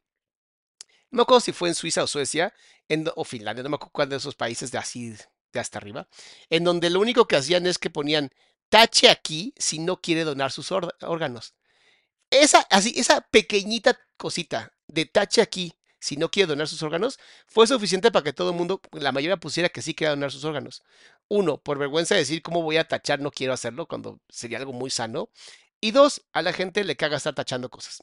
No 1.10 1.16
me 1.16 1.22
acuerdo 1.22 1.40
si 1.40 1.52
fue 1.52 1.70
en 1.70 1.74
Suiza 1.74 2.02
o 2.02 2.06
Suecia, 2.06 2.52
en 2.90 3.10
o 3.16 3.24
Finlandia, 3.24 3.62
no 3.62 3.70
me 3.70 3.76
acuerdo 3.76 3.92
cuál 3.92 4.10
de 4.10 4.16
esos 4.16 4.34
países 4.34 4.70
de 4.70 4.76
así, 4.76 5.14
de 5.54 5.60
hasta 5.60 5.78
arriba, 5.78 6.08
en 6.50 6.62
donde 6.64 6.90
lo 6.90 7.00
único 7.00 7.26
que 7.26 7.36
hacían 7.36 7.66
es 7.66 7.78
que 7.78 7.88
ponían 7.88 8.30
tache 8.72 9.10
aquí 9.10 9.52
si 9.58 9.78
no 9.78 10.00
quiere 10.00 10.24
donar 10.24 10.50
sus 10.50 10.72
órganos. 10.72 11.54
esa, 12.30 12.60
así, 12.70 12.94
esa 12.96 13.22
pequeñita 13.22 13.98
cosita 14.16 14.72
de 14.88 15.06
tache 15.06 15.42
aquí, 15.42 15.74
si 16.00 16.16
no 16.16 16.30
quiere 16.30 16.48
donar 16.48 16.68
sus 16.68 16.82
órganos, 16.82 17.18
fue 17.46 17.66
suficiente 17.66 18.10
para 18.12 18.24
que 18.24 18.32
todo 18.32 18.50
el 18.50 18.56
mundo, 18.56 18.80
la 18.92 19.12
mayoría 19.12 19.36
pusiera 19.38 19.68
que 19.70 19.82
sí 19.82 19.94
quería 19.94 20.10
donar 20.12 20.32
sus 20.32 20.44
órganos. 20.44 20.82
Uno, 21.28 21.58
por 21.62 21.78
vergüenza 21.78 22.14
de 22.14 22.20
decir 22.22 22.42
cómo 22.42 22.62
voy 22.62 22.78
a 22.78 22.88
tachar, 22.88 23.20
no 23.20 23.30
quiero 23.30 23.52
hacerlo, 23.52 23.86
cuando 23.88 24.20
sería 24.30 24.58
algo 24.58 24.72
muy 24.72 24.90
sano. 24.90 25.30
Y 25.80 25.92
dos, 25.92 26.22
a 26.32 26.42
la 26.42 26.52
gente 26.54 26.84
le 26.84 26.96
caga 26.96 27.18
estar 27.18 27.34
tachando 27.34 27.70
cosas. 27.70 28.00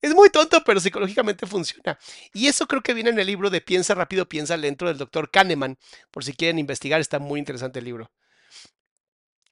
Es 0.00 0.14
muy 0.14 0.30
tonto, 0.30 0.62
pero 0.64 0.80
psicológicamente 0.80 1.46
funciona. 1.46 1.98
Y 2.32 2.48
eso 2.48 2.66
creo 2.66 2.82
que 2.82 2.94
viene 2.94 3.10
en 3.10 3.18
el 3.18 3.26
libro 3.26 3.50
de 3.50 3.60
Piensa 3.60 3.94
rápido, 3.94 4.28
piensa 4.28 4.56
lento 4.56 4.86
del 4.86 4.98
doctor 4.98 5.30
Kahneman. 5.30 5.78
Por 6.10 6.24
si 6.24 6.32
quieren 6.32 6.58
investigar, 6.58 7.00
está 7.00 7.18
muy 7.18 7.38
interesante 7.38 7.78
el 7.78 7.84
libro. 7.84 8.10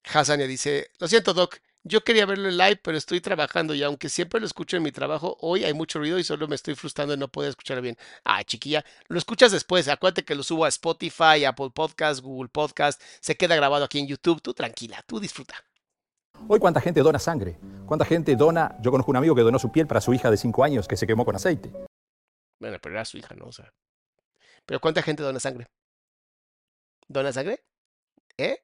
Hassania 0.04 0.46
dice, 0.46 0.90
lo 0.98 1.08
siento, 1.08 1.34
Doc, 1.34 1.60
yo 1.82 2.02
quería 2.04 2.26
verlo 2.26 2.48
en 2.48 2.58
live, 2.58 2.76
pero 2.82 2.98
estoy 2.98 3.20
trabajando 3.20 3.74
y 3.74 3.82
aunque 3.82 4.08
siempre 4.08 4.40
lo 4.40 4.46
escucho 4.46 4.76
en 4.76 4.82
mi 4.82 4.92
trabajo, 4.92 5.36
hoy 5.40 5.64
hay 5.64 5.72
mucho 5.72 5.98
ruido 5.98 6.18
y 6.18 6.24
solo 6.24 6.46
me 6.46 6.54
estoy 6.54 6.74
frustrando 6.74 7.12
de 7.12 7.18
no 7.18 7.28
poder 7.28 7.50
escucharlo 7.50 7.82
bien. 7.82 7.96
Ah, 8.24 8.44
chiquilla, 8.44 8.84
lo 9.08 9.18
escuchas 9.18 9.52
después. 9.52 9.88
Acuérdate 9.88 10.24
que 10.24 10.34
lo 10.34 10.42
subo 10.42 10.64
a 10.64 10.68
Spotify, 10.68 11.44
Apple 11.46 11.70
Podcast, 11.74 12.20
Google 12.20 12.50
Podcast. 12.50 13.00
Se 13.20 13.36
queda 13.36 13.56
grabado 13.56 13.84
aquí 13.84 13.98
en 13.98 14.08
YouTube. 14.08 14.42
Tú 14.42 14.52
tranquila, 14.52 15.02
tú 15.06 15.20
disfruta. 15.20 15.69
Hoy 16.48 16.58
cuánta 16.58 16.80
gente 16.80 17.00
dona 17.00 17.18
sangre, 17.18 17.56
cuánta 17.86 18.04
gente 18.04 18.34
dona, 18.36 18.76
yo 18.80 18.90
conozco 18.90 19.10
un 19.12 19.16
amigo 19.16 19.34
que 19.34 19.42
donó 19.42 19.58
su 19.58 19.70
piel 19.70 19.86
para 19.86 20.00
su 20.00 20.12
hija 20.12 20.30
de 20.30 20.36
5 20.36 20.64
años 20.64 20.88
que 20.88 20.96
se 20.96 21.06
quemó 21.06 21.24
con 21.24 21.36
aceite. 21.36 21.70
Bueno, 22.60 22.78
pero 22.82 22.94
era 22.94 23.04
su 23.04 23.16
hija, 23.18 23.34
¿no? 23.34 23.46
O 23.46 23.52
sea. 23.52 23.72
Pero 24.66 24.80
¿cuánta 24.80 25.02
gente 25.02 25.22
dona 25.22 25.40
sangre? 25.40 25.66
¿Dona 27.08 27.32
sangre? 27.32 27.60
¿Eh? 28.36 28.58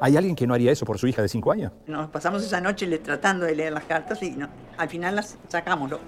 ¿Hay 0.00 0.16
alguien 0.16 0.34
que 0.34 0.46
no 0.46 0.54
haría 0.54 0.72
eso 0.72 0.86
por 0.86 0.98
su 0.98 1.06
hija 1.06 1.22
de 1.22 1.28
5 1.28 1.52
años? 1.52 1.72
Nos 1.86 2.08
pasamos 2.10 2.42
esa 2.42 2.60
noche 2.60 2.86
le- 2.86 2.98
tratando 2.98 3.44
de 3.46 3.54
leer 3.54 3.72
las 3.72 3.84
cartas 3.84 4.22
y 4.22 4.30
no, 4.30 4.48
al 4.78 4.88
final 4.88 5.16
las 5.16 5.38
sacamos. 5.48 5.90
¿no? 5.90 5.98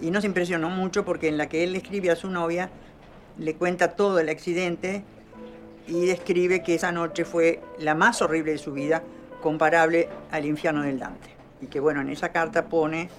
Y 0.00 0.10
nos 0.10 0.24
impresionó 0.24 0.70
mucho 0.70 1.04
porque 1.04 1.28
en 1.28 1.38
la 1.38 1.48
que 1.48 1.64
él 1.64 1.74
escribe 1.74 2.10
a 2.10 2.16
su 2.16 2.30
novia, 2.30 2.70
le 3.38 3.56
cuenta 3.56 3.96
todo 3.96 4.20
el 4.20 4.28
accidente 4.28 5.02
y 5.88 6.06
describe 6.06 6.62
que 6.62 6.74
esa 6.76 6.92
noche 6.92 7.24
fue 7.24 7.60
la 7.78 7.94
más 7.94 8.22
horrible 8.22 8.52
de 8.52 8.58
su 8.58 8.72
vida, 8.72 9.02
comparable 9.44 10.08
al 10.30 10.46
infierno 10.46 10.82
del 10.82 10.98
Dante. 10.98 11.28
Y 11.60 11.66
que 11.66 11.78
bueno, 11.78 12.00
en 12.00 12.08
esa 12.08 12.32
carta 12.32 12.66
pone 12.66 13.10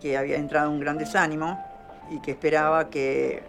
que 0.00 0.16
había 0.16 0.36
entrado 0.36 0.70
un 0.70 0.78
gran 0.78 0.96
desánimo 0.96 1.60
y 2.10 2.20
que 2.22 2.30
esperaba 2.30 2.88
que, 2.90 3.42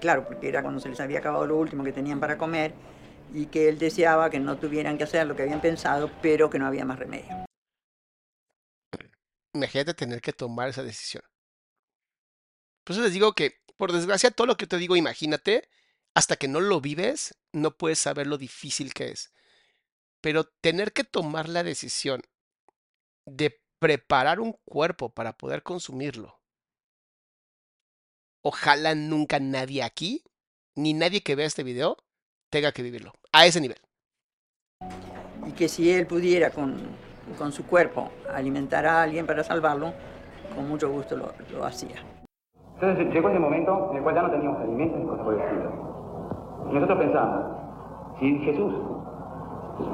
claro, 0.00 0.26
porque 0.26 0.48
era 0.48 0.62
cuando 0.62 0.80
se 0.80 0.88
les 0.88 0.98
había 0.98 1.20
acabado 1.20 1.46
lo 1.46 1.56
último 1.56 1.84
que 1.84 1.92
tenían 1.92 2.18
para 2.18 2.36
comer, 2.36 2.74
y 3.32 3.46
que 3.46 3.68
él 3.68 3.78
deseaba 3.78 4.28
que 4.28 4.40
no 4.40 4.58
tuvieran 4.58 4.98
que 4.98 5.04
hacer 5.04 5.26
lo 5.26 5.36
que 5.36 5.42
habían 5.42 5.60
pensado, 5.60 6.10
pero 6.20 6.50
que 6.50 6.58
no 6.58 6.66
había 6.66 6.84
más 6.84 6.98
remedio. 6.98 7.46
Imagínate 9.54 9.94
tener 9.94 10.20
que 10.20 10.32
tomar 10.32 10.68
esa 10.68 10.82
decisión. 10.82 11.22
Por 12.84 12.94
eso 12.94 13.02
les 13.02 13.12
digo 13.12 13.34
que, 13.34 13.60
por 13.76 13.92
desgracia, 13.92 14.32
todo 14.32 14.48
lo 14.48 14.56
que 14.56 14.66
te 14.66 14.78
digo, 14.78 14.96
imagínate, 14.96 15.68
hasta 16.14 16.36
que 16.36 16.48
no 16.48 16.60
lo 16.60 16.80
vives, 16.80 17.34
no 17.52 17.76
puedes 17.76 18.00
saber 18.00 18.26
lo 18.26 18.36
difícil 18.36 18.92
que 18.92 19.12
es. 19.12 19.31
Pero 20.22 20.44
tener 20.44 20.92
que 20.92 21.04
tomar 21.04 21.48
la 21.48 21.62
decisión 21.62 22.22
de 23.26 23.60
preparar 23.78 24.40
un 24.40 24.56
cuerpo 24.64 25.10
para 25.10 25.36
poder 25.36 25.62
consumirlo. 25.62 26.38
Ojalá 28.44 28.94
nunca 28.94 29.40
nadie 29.40 29.82
aquí, 29.82 30.24
ni 30.76 30.94
nadie 30.94 31.22
que 31.22 31.34
vea 31.34 31.46
este 31.46 31.64
video, 31.64 31.96
tenga 32.50 32.72
que 32.72 32.82
vivirlo. 32.82 33.12
A 33.32 33.46
ese 33.46 33.60
nivel. 33.60 33.78
Y 35.46 35.52
que 35.52 35.68
si 35.68 35.90
él 35.90 36.06
pudiera 36.06 36.50
con, 36.50 36.80
con 37.36 37.52
su 37.52 37.66
cuerpo 37.66 38.10
alimentar 38.32 38.86
a 38.86 39.02
alguien 39.02 39.26
para 39.26 39.42
salvarlo, 39.42 39.92
con 40.54 40.68
mucho 40.68 40.90
gusto 40.90 41.16
lo, 41.16 41.34
lo 41.50 41.64
hacía. 41.64 42.04
Entonces 42.74 43.12
llegó 43.12 43.28
ese 43.28 43.38
momento 43.38 43.90
en 43.90 43.96
el 43.96 44.02
cual 44.02 44.14
ya 44.14 44.22
no 44.22 44.30
teníamos 44.30 44.60
alimentos 44.60 44.98
ni 45.00 45.06
cosas 45.06 45.24
por 45.24 45.34
el 45.34 45.40
estilo. 45.40 46.66
Y 46.70 46.74
nosotros 46.74 46.98
pensamos, 46.98 48.18
si 48.20 48.38
Jesús, 48.40 48.74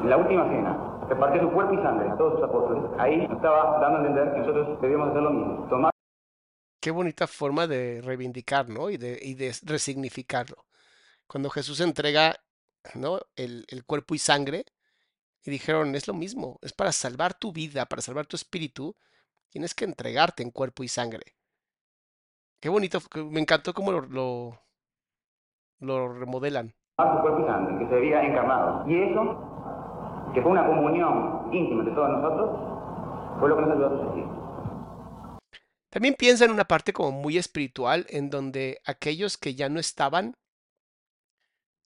la 0.05 0.17
última 0.17 0.49
cena, 0.49 1.07
repartió 1.09 1.43
su 1.43 1.51
cuerpo 1.51 1.75
y 1.75 1.77
sangre 1.79 2.11
a 2.11 2.17
todos 2.17 2.35
sus 2.35 2.45
apóstoles, 2.45 2.85
ahí 2.99 3.29
estaba 3.31 3.79
dando 3.81 3.99
a 3.99 4.07
entender 4.07 4.33
que 4.33 4.41
nosotros 4.41 4.81
debíamos 4.81 5.11
hacer 5.11 5.23
lo 5.23 5.31
mismo. 5.31 5.67
Tomar 5.69 5.91
Qué 6.81 6.91
bonita 6.91 7.27
forma 7.27 7.67
de 7.67 8.01
reivindicar, 8.03 8.69
¿no? 8.69 8.89
Y 8.89 8.97
de, 8.97 9.19
y 9.21 9.35
de 9.35 9.53
resignificarlo. 9.65 10.65
Cuando 11.27 11.51
Jesús 11.51 11.81
entrega, 11.81 12.37
¿no? 12.95 13.19
El, 13.37 13.65
el 13.69 13.85
cuerpo 13.85 14.15
y 14.15 14.19
sangre, 14.19 14.65
y 15.45 15.51
dijeron, 15.51 15.95
es 15.95 16.07
lo 16.07 16.15
mismo, 16.15 16.59
es 16.63 16.73
para 16.73 16.93
salvar 16.93 17.35
tu 17.35 17.53
vida, 17.53 17.87
para 17.87 18.03
salvar 18.03 18.27
tu 18.27 18.37
espíritu, 18.37 18.95
tienes 19.51 19.75
que 19.75 19.85
entregarte 19.85 20.43
en 20.43 20.51
cuerpo 20.51 20.85
y 20.85 20.89
sangre. 20.89 21.35
Qué 22.61 22.69
bonito, 22.69 22.99
me 23.31 23.41
encantó 23.41 23.73
cómo 23.73 23.93
lo, 23.93 24.01
lo, 24.03 24.59
lo 25.81 26.13
remodelan. 26.13 26.75
su 26.97 27.21
cuerpo 27.23 27.41
y 27.43 27.47
sangre, 27.47 27.79
que 27.79 27.89
se 27.89 27.97
había 27.97 28.23
encarnado. 28.23 28.89
Y 28.89 29.03
eso, 29.03 29.58
que 30.35 30.43
fue 30.43 30.51
una 30.51 30.67
comunión 30.67 31.49
íntima 31.53 31.85
de 31.85 31.93
todos 31.93 32.11
nosotros, 32.11 33.39
fue 33.41 33.49
lo 33.49 33.57
que 33.57 33.63
nos 33.63 33.71
ayudó 33.73 33.87
a 33.87 33.91
subsistir. 33.91 34.39
También 35.91 36.15
piensa 36.15 36.45
en 36.45 36.51
una 36.51 36.65
parte 36.65 36.93
como 36.93 37.13
muy 37.13 37.39
espiritual, 37.39 38.07
en 38.11 38.31
donde 38.31 38.81
aquellos 38.85 39.39
que 39.39 39.55
ya 39.55 39.69
no 39.69 39.81
estaban 39.81 40.35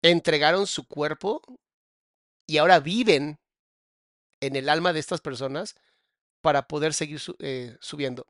entregaron 0.03 0.67
su 0.67 0.87
cuerpo 0.87 1.43
y 2.47 2.57
ahora 2.57 2.81
viven 2.81 3.39
en 4.41 4.57
el 4.57 4.71
alma 4.71 4.93
de 4.95 5.01
estas 5.01 5.21
personas 5.21 5.77
para 6.41 6.67
poder 6.67 6.95
seguir 6.95 7.21
eh, 7.41 7.77
subiendo. 7.81 8.27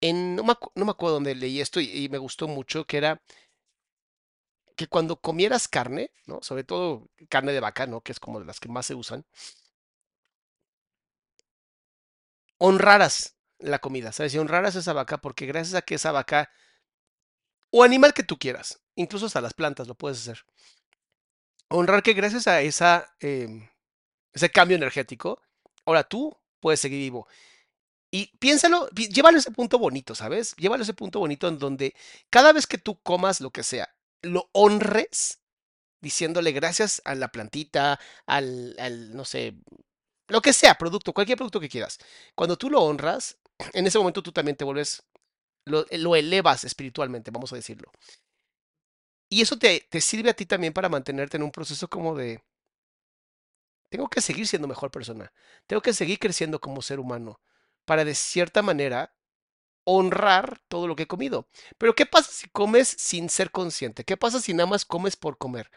En, 0.00 0.36
no, 0.36 0.44
me, 0.44 0.54
no 0.76 0.84
me 0.84 0.92
acuerdo 0.92 1.14
dónde 1.14 1.34
leí 1.34 1.60
esto 1.60 1.80
y 1.80 2.08
me 2.08 2.18
gustó 2.18 2.46
mucho, 2.46 2.84
que 2.84 2.98
era 2.98 3.20
que 4.78 4.88
cuando 4.88 5.20
comieras 5.20 5.68
carne, 5.68 6.12
¿no? 6.26 6.40
Sobre 6.42 6.64
todo 6.64 7.10
carne 7.30 7.52
de 7.52 7.60
vaca, 7.60 7.86
¿no? 7.88 8.02
Que 8.02 8.12
es 8.12 8.20
como 8.20 8.40
de 8.40 8.46
las 8.46 8.60
que 8.60 8.70
más 8.70 8.86
se 8.86 8.96
usan, 8.96 9.26
honraras 12.58 13.36
la 13.58 13.78
comida, 13.80 14.12
¿sabes? 14.12 14.34
Y 14.34 14.38
honraras 14.38 14.76
esa 14.76 14.92
vaca 14.92 15.18
porque 15.18 15.46
gracias 15.46 15.74
a 15.74 15.82
que 15.82 15.96
esa 15.96 16.12
vaca, 16.12 16.50
o 17.70 17.82
animal 17.82 18.12
que 18.12 18.22
tú 18.22 18.38
quieras, 18.38 18.78
incluso 18.94 19.24
hasta 19.26 19.40
las 19.40 19.54
plantas 19.54 19.88
lo 19.88 19.94
puedes 19.94 20.18
hacer, 20.18 20.44
honrar 21.68 22.02
que 22.02 22.12
gracias 22.14 22.46
a 22.46 22.60
em, 23.20 23.68
ese 24.32 24.50
cambio 24.50 24.76
energético, 24.76 25.42
ahora 25.86 26.04
tú 26.04 26.36
puedes 26.60 26.80
seguir 26.80 27.00
vivo. 27.00 27.28
Y 28.12 28.28
piénsalo, 28.38 28.88
pi- 28.94 29.08
llévalo 29.10 29.38
a 29.38 29.40
ese 29.40 29.52
punto 29.52 29.78
bonito, 29.78 30.14
¿sabes? 30.14 30.56
Llévalo 30.56 30.82
a 30.82 30.84
ese 30.84 30.94
punto 30.94 31.20
bonito 31.20 31.48
en 31.48 31.58
donde 31.58 31.94
cada 32.30 32.52
vez 32.52 32.66
que 32.66 32.78
tú 32.78 33.00
comas 33.02 33.40
lo 33.40 33.50
que 33.52 33.64
sea, 33.64 33.88
lo 34.22 34.48
honres 34.52 35.40
diciéndole 36.00 36.52
gracias 36.52 37.02
a 37.04 37.14
la 37.14 37.28
plantita, 37.28 37.98
al, 38.26 38.76
al, 38.78 39.14
no 39.16 39.24
sé, 39.24 39.56
lo 40.28 40.42
que 40.42 40.52
sea, 40.52 40.76
producto, 40.76 41.12
cualquier 41.12 41.38
producto 41.38 41.60
que 41.60 41.68
quieras. 41.68 41.98
Cuando 42.34 42.56
tú 42.56 42.70
lo 42.70 42.82
honras, 42.82 43.38
en 43.74 43.86
ese 43.86 43.98
momento 43.98 44.22
tú 44.22 44.32
también 44.32 44.56
te 44.56 44.64
vuelves, 44.64 45.04
lo, 45.66 45.86
lo 45.92 46.16
elevas 46.16 46.64
espiritualmente, 46.64 47.30
vamos 47.30 47.52
a 47.52 47.56
decirlo. 47.56 47.90
Y 49.30 49.40
eso 49.40 49.58
te, 49.58 49.86
te 49.88 50.00
sirve 50.02 50.28
a 50.30 50.34
ti 50.34 50.44
también 50.46 50.72
para 50.74 50.88
mantenerte 50.90 51.36
en 51.38 51.42
un 51.42 51.50
proceso 51.50 51.88
como 51.88 52.14
de, 52.14 52.42
tengo 53.88 54.08
que 54.08 54.20
seguir 54.20 54.46
siendo 54.46 54.68
mejor 54.68 54.90
persona, 54.90 55.32
tengo 55.66 55.82
que 55.82 55.92
seguir 55.92 56.18
creciendo 56.18 56.60
como 56.60 56.82
ser 56.82 57.00
humano, 57.00 57.40
para 57.84 58.04
de 58.04 58.14
cierta 58.14 58.62
manera 58.62 59.14
honrar 59.90 60.60
todo 60.68 60.86
lo 60.86 60.94
que 60.94 61.04
he 61.04 61.06
comido. 61.06 61.48
Pero 61.78 61.94
¿qué 61.94 62.04
pasa 62.04 62.30
si 62.30 62.46
comes 62.50 62.88
sin 62.88 63.30
ser 63.30 63.50
consciente? 63.50 64.04
¿Qué 64.04 64.18
pasa 64.18 64.38
si 64.38 64.52
nada 64.52 64.66
más 64.66 64.84
comes 64.84 65.16
por 65.16 65.38
comer? 65.38 65.70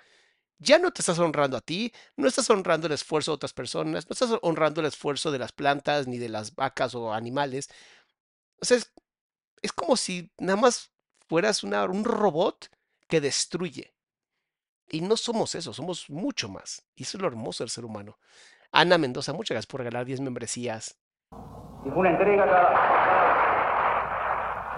Ya 0.60 0.80
no 0.80 0.92
te 0.92 1.02
estás 1.02 1.18
honrando 1.18 1.56
a 1.56 1.62
ti, 1.62 1.94
no 2.18 2.28
estás 2.28 2.50
honrando 2.50 2.88
el 2.88 2.94
esfuerzo 2.94 3.32
de 3.32 3.36
otras 3.36 3.54
personas, 3.54 4.10
no 4.10 4.14
estás 4.14 4.38
honrando 4.42 4.82
el 4.82 4.88
esfuerzo 4.88 5.32
de 5.32 5.40
las 5.40 5.54
plantas, 5.54 6.08
ni 6.08 6.18
de 6.18 6.28
las 6.28 6.56
vacas 6.56 6.94
o 6.94 7.14
animales. 7.14 7.70
O 8.60 8.66
sea, 8.66 8.76
es, 8.76 8.92
es 9.62 9.72
como 9.72 9.96
si 9.96 10.30
nada 10.38 10.58
más 10.58 10.92
fueras 11.30 11.64
un 11.64 12.04
robot 12.04 12.70
que 13.08 13.22
destruye. 13.22 13.94
Y 14.90 15.00
no 15.00 15.16
somos 15.16 15.56
eso, 15.56 15.72
somos 15.72 16.10
mucho 16.10 16.50
más. 16.50 16.84
Y 16.96 17.04
eso 17.04 17.18
es 17.18 17.22
lo 17.22 17.30
hermoso 17.30 17.64
del 17.64 17.70
ser 17.70 17.86
humano. 17.86 18.20
Ana 18.74 18.98
Mendoza, 18.98 19.32
muchas 19.32 19.56
gracias 19.56 19.68
por 19.68 19.80
regalar 19.80 20.06
10 20.06 20.20
membresías. 20.20 20.98
Fue 21.30 21.94
una 21.96 22.10
entrega 22.10 22.46
cada... 22.46 23.40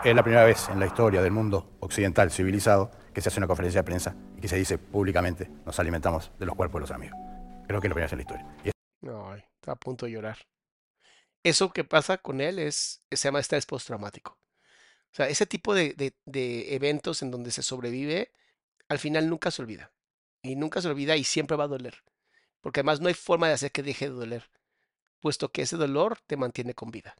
Es 0.03 0.13
la 0.13 0.23
primera 0.23 0.43
vez 0.43 0.67
en 0.69 0.79
la 0.79 0.85
historia 0.85 1.21
del 1.21 1.31
mundo 1.31 1.77
occidental 1.79 2.29
civilizado 2.29 2.91
que 3.13 3.21
se 3.21 3.29
hace 3.29 3.39
una 3.39 3.47
conferencia 3.47 3.81
de 3.81 3.85
prensa 3.85 4.15
y 4.37 4.41
que 4.41 4.47
se 4.49 4.57
dice 4.57 4.77
públicamente 4.77 5.49
nos 5.65 5.79
alimentamos 5.79 6.31
de 6.39 6.45
los 6.45 6.55
cuerpos 6.55 6.79
de 6.79 6.81
los 6.81 6.91
amigos. 6.91 7.17
Creo 7.67 7.79
que 7.79 7.87
es 7.87 7.89
la 7.89 7.95
primera 7.95 8.05
vez 8.05 8.11
en 8.13 8.17
la 8.17 8.21
historia. 8.23 8.45
Ay, 9.31 9.43
está 9.55 9.71
a 9.71 9.75
punto 9.75 10.05
de 10.05 10.11
llorar. 10.11 10.37
Eso 11.43 11.71
que 11.71 11.83
pasa 11.83 12.17
con 12.17 12.41
él 12.41 12.59
es, 12.59 13.01
se 13.11 13.17
llama 13.17 13.39
estrés 13.39 13.65
postraumático. 13.65 14.31
O 14.33 15.15
sea, 15.15 15.29
ese 15.29 15.45
tipo 15.45 15.73
de, 15.73 15.93
de- 15.93 16.15
de 16.25 16.75
eventos 16.75 17.21
en 17.21 17.31
donde 17.31 17.51
se 17.51 17.63
sobrevive, 17.63 18.31
al 18.89 18.99
final 18.99 19.29
nunca 19.29 19.51
se 19.51 19.61
olvida. 19.61 19.91
Y 20.41 20.55
nunca 20.55 20.81
se 20.81 20.89
olvida 20.89 21.15
y 21.15 21.23
siempre 21.23 21.55
va 21.55 21.65
a 21.65 21.67
doler. 21.69 22.03
Porque 22.61 22.81
además 22.81 22.99
no 22.99 23.07
hay 23.07 23.13
forma 23.13 23.47
de 23.47 23.53
hacer 23.53 23.71
que 23.71 23.83
deje 23.83 24.05
de 24.09 24.15
doler. 24.15 24.49
puesto 25.21 25.51
que 25.51 25.63
ese 25.63 25.77
dolor 25.77 26.19
te 26.27 26.37
mantiene 26.37 26.73
con 26.73 26.91
vida. 26.91 27.15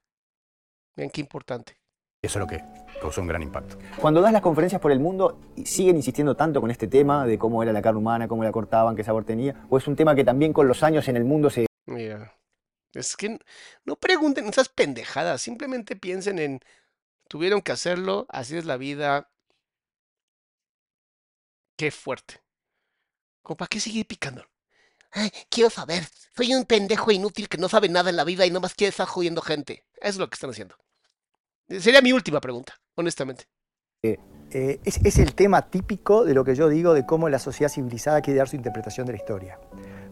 Vean 0.96 1.10
qué 1.10 1.22
importante. 1.22 1.78
Eso 2.24 2.40
es 2.40 2.42
lo 2.42 2.48
que 2.48 2.64
causó 3.02 3.20
un 3.20 3.28
gran 3.28 3.44
impacto. 3.44 3.78
Cuando 4.00 4.22
das 4.22 4.32
las 4.32 4.42
conferencias 4.42 4.80
por 4.80 4.94
el 4.94 5.00
mundo, 5.02 5.42
¿siguen 5.66 5.98
insistiendo 5.98 6.38
tanto 6.38 6.62
con 6.62 6.72
este 6.72 6.88
tema 6.88 7.26
de 7.26 7.38
cómo 7.38 7.62
era 7.62 7.74
la 7.74 7.82
carne 7.82 8.00
humana, 8.00 8.30
cómo 8.30 8.46
la 8.46 8.52
cortaban, 8.54 8.96
qué 8.96 9.04
sabor 9.04 9.26
tenía? 9.26 9.68
¿O 9.70 9.78
es 9.78 9.86
un 9.88 9.98
tema 9.98 10.16
que 10.16 10.24
también 10.24 10.54
con 10.54 10.66
los 10.66 10.84
años 10.84 11.06
en 11.10 11.18
el 11.18 11.26
mundo 11.26 11.50
se... 11.50 11.66
Mira, 11.86 12.34
es 12.94 13.18
que 13.18 13.38
no 13.84 13.98
pregunten 13.98 14.48
esas 14.48 14.70
pendejadas, 14.70 15.42
simplemente 15.42 15.98
piensen 15.98 16.40
en, 16.40 16.62
tuvieron 17.28 17.62
que 17.62 17.74
hacerlo, 17.74 18.26
así 18.30 18.56
es 18.56 18.64
la 18.64 18.78
vida. 18.78 19.30
Qué 21.76 21.92
fuerte. 21.92 22.42
¿Cómo 23.42 23.58
para 23.58 23.68
qué 23.68 23.82
seguir 23.82 24.08
picando? 24.08 24.46
Ay, 25.12 25.30
quiero 25.50 25.70
saber, 25.70 26.06
soy 26.38 26.54
un 26.54 26.64
pendejo 26.64 27.12
inútil 27.12 27.50
que 27.50 27.58
no 27.58 27.68
sabe 27.68 27.90
nada 27.90 28.10
en 28.10 28.16
la 28.16 28.24
vida 28.24 28.46
y 28.46 28.52
nomás 28.52 28.76
quiere 28.76 28.92
estar 28.92 29.08
jodiendo 29.08 29.42
gente. 29.42 29.84
Eso 29.96 30.12
es 30.12 30.18
lo 30.20 30.30
que 30.30 30.36
están 30.36 30.52
haciendo. 30.52 30.78
Sería 31.68 32.02
mi 32.02 32.14
última 32.14 32.40
pregunta, 32.40 32.76
honestamente. 32.96 33.46
Eh, 34.04 34.80
es, 34.84 35.00
es 35.04 35.18
el 35.18 35.34
tema 35.34 35.70
típico 35.70 36.26
de 36.26 36.34
lo 36.34 36.44
que 36.44 36.56
yo 36.56 36.68
digo 36.70 36.94
de 36.94 37.06
cómo 37.06 37.30
la 37.30 37.40
sociedad 37.40 37.72
civilizada 37.72 38.22
quiere 38.22 38.40
dar 38.40 38.50
su 38.50 38.56
interpretación 38.56 39.08
de 39.08 39.14
la 39.14 39.18
historia. 39.18 39.60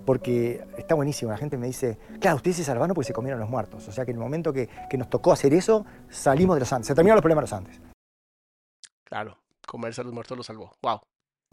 Porque 0.05 0.65
está 0.77 0.95
buenísimo, 0.95 1.31
la 1.31 1.37
gente 1.37 1.57
me 1.57 1.67
dice, 1.67 1.99
claro, 2.19 2.37
ustedes 2.37 2.57
se 2.57 2.63
salvaron 2.63 2.95
porque 2.95 3.07
se 3.07 3.13
comieron 3.13 3.39
los 3.39 3.49
muertos. 3.49 3.87
O 3.87 3.91
sea 3.91 4.05
que 4.05 4.11
en 4.11 4.17
el 4.17 4.23
momento 4.23 4.51
que, 4.51 4.67
que 4.89 4.97
nos 4.97 5.09
tocó 5.09 5.31
hacer 5.31 5.53
eso, 5.53 5.85
salimos 6.09 6.55
de 6.55 6.61
los 6.61 6.73
Andes. 6.73 6.87
Se 6.87 6.95
terminaron 6.95 7.17
los 7.17 7.21
problemas 7.21 7.43
de 7.43 7.49
los 7.49 7.53
Andes. 7.53 7.81
Claro, 9.03 9.37
comerse 9.67 10.01
a 10.01 10.03
los 10.05 10.13
muertos 10.13 10.37
lo 10.37 10.43
salvó. 10.43 10.71
Wow. 10.81 11.01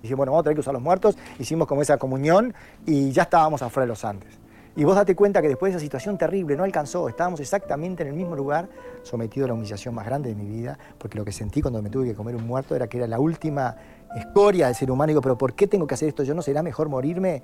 Dije, 0.01 0.15
bueno, 0.15 0.31
vamos 0.31 0.43
a 0.43 0.45
tener 0.45 0.55
que 0.55 0.61
usar 0.61 0.75
los 0.75 0.83
muertos, 0.83 1.19
hicimos 1.41 1.66
como 1.66 1.83
esa 1.83 1.99
comunión 1.99 2.55
y 2.87 3.11
ya 3.11 3.25
estábamos 3.25 3.62
afuera 3.62 3.85
de 3.85 3.89
los 3.89 4.05
Andes. 4.05 4.39
Y 4.78 4.84
vos 4.84 4.94
date 4.94 5.16
cuenta 5.16 5.42
que 5.42 5.48
después 5.48 5.72
de 5.72 5.76
esa 5.76 5.84
situación 5.84 6.16
terrible 6.16 6.56
no 6.56 6.62
alcanzó, 6.62 7.09
estábamos 7.09 7.40
exactamente 7.40 8.05
en 8.05 8.10
el 8.10 8.14
mismo 8.14 8.36
lugar, 8.36 8.70
sometido 9.02 9.44
a 9.44 9.48
la 9.48 9.55
humillación 9.55 9.92
más 9.92 10.06
grande 10.06 10.28
de 10.28 10.36
mi 10.36 10.46
vida, 10.46 10.78
porque 11.00 11.18
lo 11.18 11.24
que 11.24 11.32
sentí 11.32 11.60
cuando 11.60 11.82
me 11.82 11.90
tuve 11.90 12.06
que 12.06 12.14
comer 12.14 12.36
un 12.36 12.46
muerto 12.46 12.76
era 12.76 12.88
que 12.88 12.98
era 12.98 13.09
la 13.09 13.18
última 13.18 13.76
escoria 14.14 14.66
del 14.66 14.76
ser 14.76 14.92
humano. 14.92 15.10
Y 15.10 15.14
digo, 15.14 15.20
pero 15.20 15.36
¿por 15.36 15.56
qué 15.56 15.66
tengo 15.66 15.84
que 15.84 15.94
hacer 15.94 16.10
esto? 16.10 16.22
¿Yo 16.22 16.32
no 16.32 16.42
será 16.42 16.62
mejor 16.62 16.88
morirme? 16.88 17.42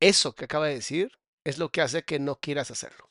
Eso 0.00 0.34
que 0.34 0.46
acaba 0.46 0.68
de 0.68 0.76
decir 0.76 1.12
es 1.44 1.58
lo 1.58 1.68
que 1.68 1.82
hace 1.82 2.02
que 2.02 2.18
no 2.18 2.36
quieras 2.36 2.70
hacerlo. 2.70 3.10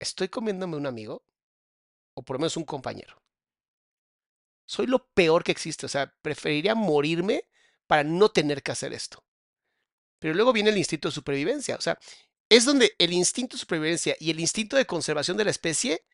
Estoy 0.00 0.28
comiéndome 0.28 0.78
un 0.78 0.86
amigo, 0.86 1.20
o 2.14 2.22
por 2.22 2.36
lo 2.36 2.40
menos 2.40 2.56
un 2.56 2.64
compañero. 2.64 3.20
Soy 4.64 4.86
lo 4.86 5.04
peor 5.08 5.44
que 5.44 5.52
existe, 5.52 5.84
o 5.84 5.90
sea, 5.90 6.10
preferiría 6.22 6.74
morirme 6.74 7.44
para 7.88 8.04
no 8.04 8.28
tener 8.28 8.62
que 8.62 8.70
hacer 8.70 8.92
esto. 8.92 9.24
Pero 10.20 10.34
luego 10.34 10.52
viene 10.52 10.70
el 10.70 10.78
instinto 10.78 11.08
de 11.08 11.14
supervivencia, 11.14 11.74
o 11.74 11.80
sea, 11.80 11.98
es 12.48 12.64
donde 12.64 12.94
el 12.98 13.12
instinto 13.12 13.56
de 13.56 13.60
supervivencia 13.60 14.16
y 14.20 14.30
el 14.30 14.38
instinto 14.40 14.76
de 14.76 14.86
conservación 14.86 15.36
de 15.36 15.44
la 15.44 15.50
especie 15.50 16.04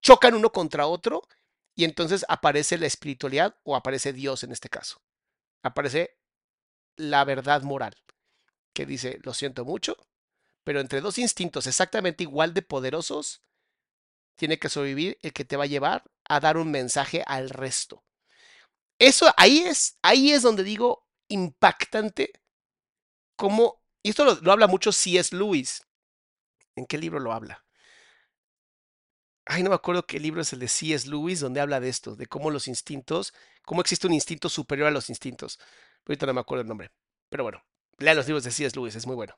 chocan 0.00 0.34
uno 0.34 0.50
contra 0.50 0.86
otro 0.86 1.22
y 1.74 1.84
entonces 1.84 2.24
aparece 2.28 2.78
la 2.78 2.86
espiritualidad 2.86 3.56
o 3.62 3.76
aparece 3.76 4.12
Dios 4.12 4.42
en 4.42 4.52
este 4.52 4.68
caso. 4.68 5.00
Aparece 5.62 6.18
la 6.96 7.24
verdad 7.24 7.62
moral, 7.62 7.94
que 8.72 8.86
dice, 8.86 9.18
lo 9.22 9.34
siento 9.34 9.64
mucho, 9.64 9.96
pero 10.64 10.80
entre 10.80 11.00
dos 11.00 11.18
instintos 11.18 11.66
exactamente 11.66 12.24
igual 12.24 12.54
de 12.54 12.62
poderosos, 12.62 13.42
tiene 14.36 14.58
que 14.58 14.68
sobrevivir 14.68 15.18
el 15.22 15.32
que 15.32 15.44
te 15.44 15.56
va 15.56 15.64
a 15.64 15.68
llevar 15.68 16.04
a 16.28 16.40
dar 16.40 16.56
un 16.56 16.70
mensaje 16.70 17.24
al 17.26 17.50
resto. 17.50 18.04
Eso 18.98 19.32
ahí 19.36 19.60
es, 19.60 19.98
ahí 20.02 20.32
es 20.32 20.42
donde 20.42 20.64
digo 20.64 21.07
impactante 21.28 22.32
cómo, 23.36 23.80
y 24.02 24.10
esto 24.10 24.24
lo, 24.40 24.52
habla 24.52 24.66
mucho 24.66 24.92
C.S. 24.92 25.34
Lewis. 25.34 25.82
¿En 26.76 26.86
qué 26.86 26.98
libro 26.98 27.20
lo 27.20 27.32
habla? 27.32 27.64
Ay, 29.46 29.62
no 29.62 29.70
me 29.70 29.76
acuerdo 29.76 30.04
qué 30.04 30.20
libro 30.20 30.42
es 30.42 30.52
el 30.52 30.58
de 30.58 30.68
C.S. 30.68 31.08
Lewis, 31.08 31.40
donde 31.40 31.60
habla 31.60 31.80
de 31.80 31.88
esto, 31.88 32.16
de 32.16 32.26
cómo 32.26 32.50
los 32.50 32.68
instintos, 32.68 33.32
cómo 33.64 33.80
existe 33.80 34.06
un 34.06 34.12
instinto 34.12 34.48
superior 34.48 34.88
a 34.88 34.90
los 34.90 35.08
instintos. 35.08 35.58
Ahorita 36.06 36.26
no 36.26 36.34
me 36.34 36.40
acuerdo 36.40 36.62
el 36.62 36.68
nombre. 36.68 36.90
Pero 37.30 37.44
bueno, 37.44 37.62
lea 37.98 38.14
los 38.14 38.26
libros 38.26 38.44
de 38.44 38.50
C.S. 38.50 38.76
Lewis, 38.76 38.96
es 38.96 39.06
muy 39.06 39.16
bueno. 39.16 39.34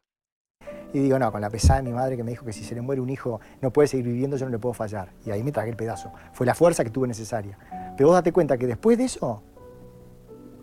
Y 0.92 0.98
digo, 0.98 1.18
no, 1.18 1.30
con 1.30 1.40
la 1.40 1.50
pesada 1.50 1.80
de 1.80 1.88
mi 1.88 1.92
madre 1.92 2.16
que 2.16 2.24
me 2.24 2.32
dijo 2.32 2.44
que 2.44 2.52
si 2.52 2.64
se 2.64 2.74
le 2.74 2.80
muere 2.80 3.00
un 3.00 3.10
hijo 3.10 3.40
no 3.60 3.72
puede 3.72 3.86
seguir 3.86 4.06
viviendo, 4.06 4.36
yo 4.36 4.46
no 4.46 4.50
le 4.50 4.58
puedo 4.58 4.74
fallar. 4.74 5.12
Y 5.24 5.30
ahí 5.30 5.42
me 5.42 5.52
tragué 5.52 5.70
el 5.70 5.76
pedazo. 5.76 6.12
Fue 6.32 6.46
la 6.46 6.54
fuerza 6.54 6.82
que 6.82 6.90
tuve 6.90 7.06
necesaria. 7.06 7.58
Pero 7.96 8.08
vos 8.08 8.16
date 8.16 8.32
cuenta 8.32 8.58
que 8.58 8.66
después 8.66 8.98
de 8.98 9.04
eso, 9.04 9.44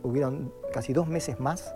hubieron 0.03 0.53
casi 0.73 0.93
dos 0.93 1.07
meses 1.07 1.39
más 1.39 1.73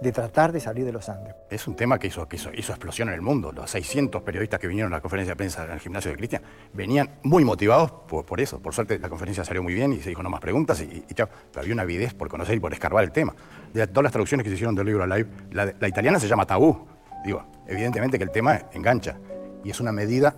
de 0.00 0.12
tratar 0.12 0.50
de 0.52 0.60
salir 0.60 0.84
de 0.84 0.92
los 0.92 1.08
Andes. 1.08 1.34
Es 1.50 1.66
un 1.68 1.76
tema 1.76 1.98
que 1.98 2.06
hizo, 2.06 2.26
que 2.26 2.36
hizo, 2.36 2.50
hizo 2.54 2.72
explosión 2.72 3.08
en 3.08 3.14
el 3.14 3.20
mundo. 3.20 3.52
Los 3.52 3.70
600 3.70 4.22
periodistas 4.22 4.58
que 4.58 4.66
vinieron 4.66 4.92
a 4.92 4.96
la 4.96 5.02
conferencia 5.02 5.32
de 5.32 5.36
prensa 5.36 5.64
en 5.64 5.72
el 5.72 5.80
gimnasio 5.80 6.10
de 6.10 6.16
Cristian 6.16 6.42
venían 6.72 7.18
muy 7.22 7.44
motivados 7.44 7.90
por, 8.08 8.24
por 8.24 8.40
eso. 8.40 8.60
Por 8.60 8.74
suerte 8.74 8.98
la 8.98 9.08
conferencia 9.08 9.44
salió 9.44 9.62
muy 9.62 9.74
bien 9.74 9.92
y 9.92 10.00
se 10.00 10.08
dijo 10.08 10.22
no 10.22 10.30
más 10.30 10.40
preguntas 10.40 10.80
y, 10.80 11.04
y 11.06 11.14
chao. 11.14 11.28
Pero 11.50 11.60
había 11.60 11.74
una 11.74 11.82
avidez 11.82 12.14
por 12.14 12.28
conocer 12.28 12.56
y 12.56 12.60
por 12.60 12.72
escarbar 12.72 13.04
el 13.04 13.12
tema. 13.12 13.34
De 13.72 13.86
todas 13.86 14.04
las 14.04 14.12
traducciones 14.12 14.44
que 14.44 14.50
se 14.50 14.54
hicieron 14.54 14.74
del 14.74 14.86
libro 14.86 15.06
Live, 15.06 15.28
la, 15.52 15.74
la 15.78 15.88
italiana 15.88 16.18
se 16.18 16.28
llama 16.28 16.46
Tabú. 16.46 16.86
Digo, 17.24 17.44
evidentemente 17.66 18.16
que 18.16 18.24
el 18.24 18.30
tema 18.30 18.58
engancha 18.72 19.18
y 19.62 19.70
es 19.70 19.80
una 19.80 19.92
medida 19.92 20.34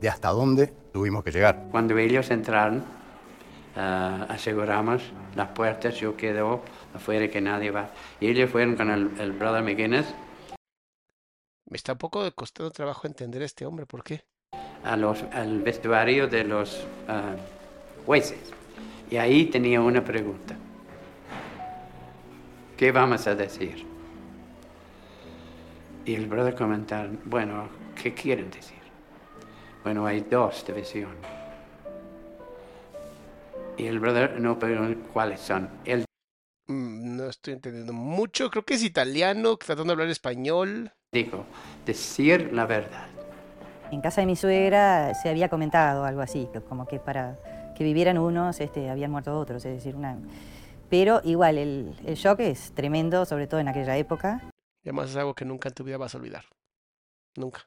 de 0.00 0.08
hasta 0.08 0.30
dónde 0.30 0.72
tuvimos 0.92 1.22
que 1.22 1.30
llegar. 1.30 1.68
Cuando 1.70 1.96
ellos 1.96 2.30
entraron, 2.30 2.82
ah, 3.76 4.26
aseguramos 4.28 5.02
las 5.34 5.48
puertas, 5.48 5.94
yo 5.96 6.16
quedo 6.16 6.62
afuera 6.94 7.28
que 7.28 7.40
nadie 7.40 7.70
va. 7.70 7.90
Y 8.20 8.28
ellos 8.28 8.50
fueron 8.50 8.76
con 8.76 8.90
el, 8.90 9.10
el 9.20 9.32
brother 9.32 9.62
McGuinness 9.62 10.14
Me 11.66 11.76
está 11.76 11.92
un 11.92 11.98
poco 11.98 12.30
costando 12.34 12.70
trabajo 12.70 13.06
entender 13.06 13.42
a 13.42 13.46
este 13.46 13.66
hombre, 13.66 13.86
¿por 13.86 14.02
qué? 14.04 14.24
a 14.84 14.96
los, 14.96 15.22
al 15.32 15.62
vestuario 15.62 16.28
de 16.28 16.44
los 16.44 16.86
ah, 17.08 17.34
jueces. 18.06 18.52
Y 19.10 19.16
ahí 19.16 19.46
tenía 19.46 19.80
una 19.80 20.04
pregunta. 20.04 20.54
¿Qué 22.76 22.92
vamos 22.92 23.26
a 23.26 23.34
decir? 23.34 23.86
Y 26.04 26.14
el 26.14 26.26
brother 26.26 26.54
comentar, 26.54 27.08
bueno, 27.24 27.68
¿qué 28.00 28.12
quieren 28.12 28.50
decir? 28.50 28.78
Bueno, 29.82 30.06
hay 30.06 30.20
dos 30.20 30.64
divisiones. 30.66 31.43
Y 33.76 33.86
el 33.86 33.98
brother 34.00 34.40
no 34.40 34.58
preguntó 34.58 35.08
cuáles 35.12 35.40
son. 35.40 35.68
Él 35.84 36.04
Mm, 36.66 37.16
No 37.16 37.28
estoy 37.28 37.54
entendiendo 37.54 37.92
mucho, 37.92 38.50
creo 38.50 38.64
que 38.64 38.74
es 38.74 38.82
italiano, 38.82 39.56
tratando 39.56 39.90
de 39.90 39.92
hablar 39.92 40.08
español. 40.08 40.92
dijo, 41.12 41.44
decir 41.84 42.52
la 42.52 42.66
verdad. 42.66 43.06
En 43.90 44.00
casa 44.00 44.22
de 44.22 44.26
mi 44.26 44.34
suegra 44.34 45.14
se 45.14 45.28
había 45.28 45.48
comentado 45.48 46.04
algo 46.04 46.22
así, 46.22 46.48
que 46.52 46.60
como 46.60 46.86
que 46.88 46.98
para 46.98 47.38
que 47.76 47.84
vivieran 47.84 48.18
unos 48.18 48.60
este, 48.60 48.88
habían 48.90 49.10
muerto 49.10 49.38
otros, 49.38 49.64
es 49.64 49.74
decir, 49.74 49.94
una... 49.94 50.16
Pero 50.90 51.20
igual, 51.24 51.58
el, 51.58 51.94
el 52.06 52.14
shock 52.14 52.40
es 52.40 52.72
tremendo, 52.72 53.24
sobre 53.26 53.46
todo 53.46 53.60
en 53.60 53.68
aquella 53.68 53.96
época 53.96 54.40
Y 54.82 54.88
además 54.88 55.10
es 55.10 55.16
algo 55.16 55.34
que 55.34 55.44
nunca 55.44 55.68
en 55.68 55.74
tu 55.74 55.84
vida 55.84 55.98
vas 55.98 56.14
a 56.14 56.18
olvidar. 56.18 56.44
Nunca. 57.36 57.60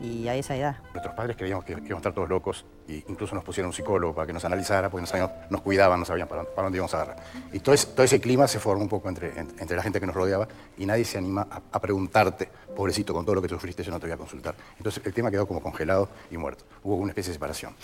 Y 0.00 0.28
a 0.28 0.34
esa 0.36 0.56
edad. 0.56 0.76
Nuestros 0.92 1.14
padres 1.14 1.36
creíamos 1.36 1.64
que, 1.64 1.74
que 1.74 1.80
íbamos 1.80 1.96
a 1.96 1.98
estar 1.98 2.14
todos 2.14 2.28
locos 2.28 2.64
e 2.88 3.02
incluso 3.08 3.34
nos 3.34 3.44
pusieron 3.44 3.68
un 3.68 3.72
psicólogo 3.72 4.14
para 4.14 4.26
que 4.26 4.32
nos 4.32 4.44
analizara, 4.44 4.90
porque 4.90 5.02
no 5.02 5.06
sabíamos- 5.06 5.32
nos 5.50 5.60
cuidaban, 5.62 6.00
no 6.00 6.06
sabían 6.06 6.28
para, 6.28 6.44
para 6.44 6.62
dónde 6.64 6.76
íbamos 6.78 6.92
a 6.94 7.02
agarrar. 7.02 7.24
Y 7.52 7.60
todo 7.60 7.74
ese, 7.74 7.86
todo 7.88 8.02
ese 8.02 8.20
clima 8.20 8.46
se 8.48 8.58
formó 8.60 8.82
un 8.82 8.88
poco 8.88 9.08
entre, 9.08 9.28
en- 9.38 9.48
entre 9.58 9.76
la 9.76 9.82
gente 9.82 10.00
que 10.00 10.06
nos 10.06 10.14
rodeaba 10.14 10.46
y 10.76 10.84
nadie 10.86 11.04
se 11.04 11.18
anima 11.18 11.46
a, 11.50 11.62
a 11.72 11.80
preguntarte, 11.80 12.48
pobrecito, 12.76 13.14
con 13.14 13.24
todo 13.24 13.36
lo 13.36 13.42
que 13.42 13.48
sufriste, 13.48 13.82
yo 13.82 13.90
no 13.92 13.98
te 14.00 14.06
voy 14.06 14.14
a 14.14 14.18
consultar. 14.18 14.54
Entonces 14.76 15.04
el 15.06 15.14
tema 15.14 15.30
quedó 15.30 15.46
como 15.48 15.62
congelado 15.62 16.08
y 16.30 16.36
muerto. 16.36 16.64
Hubo 16.82 16.96
una 16.96 17.12
especie 17.12 17.30
de 17.30 17.34
separación. 17.34 17.74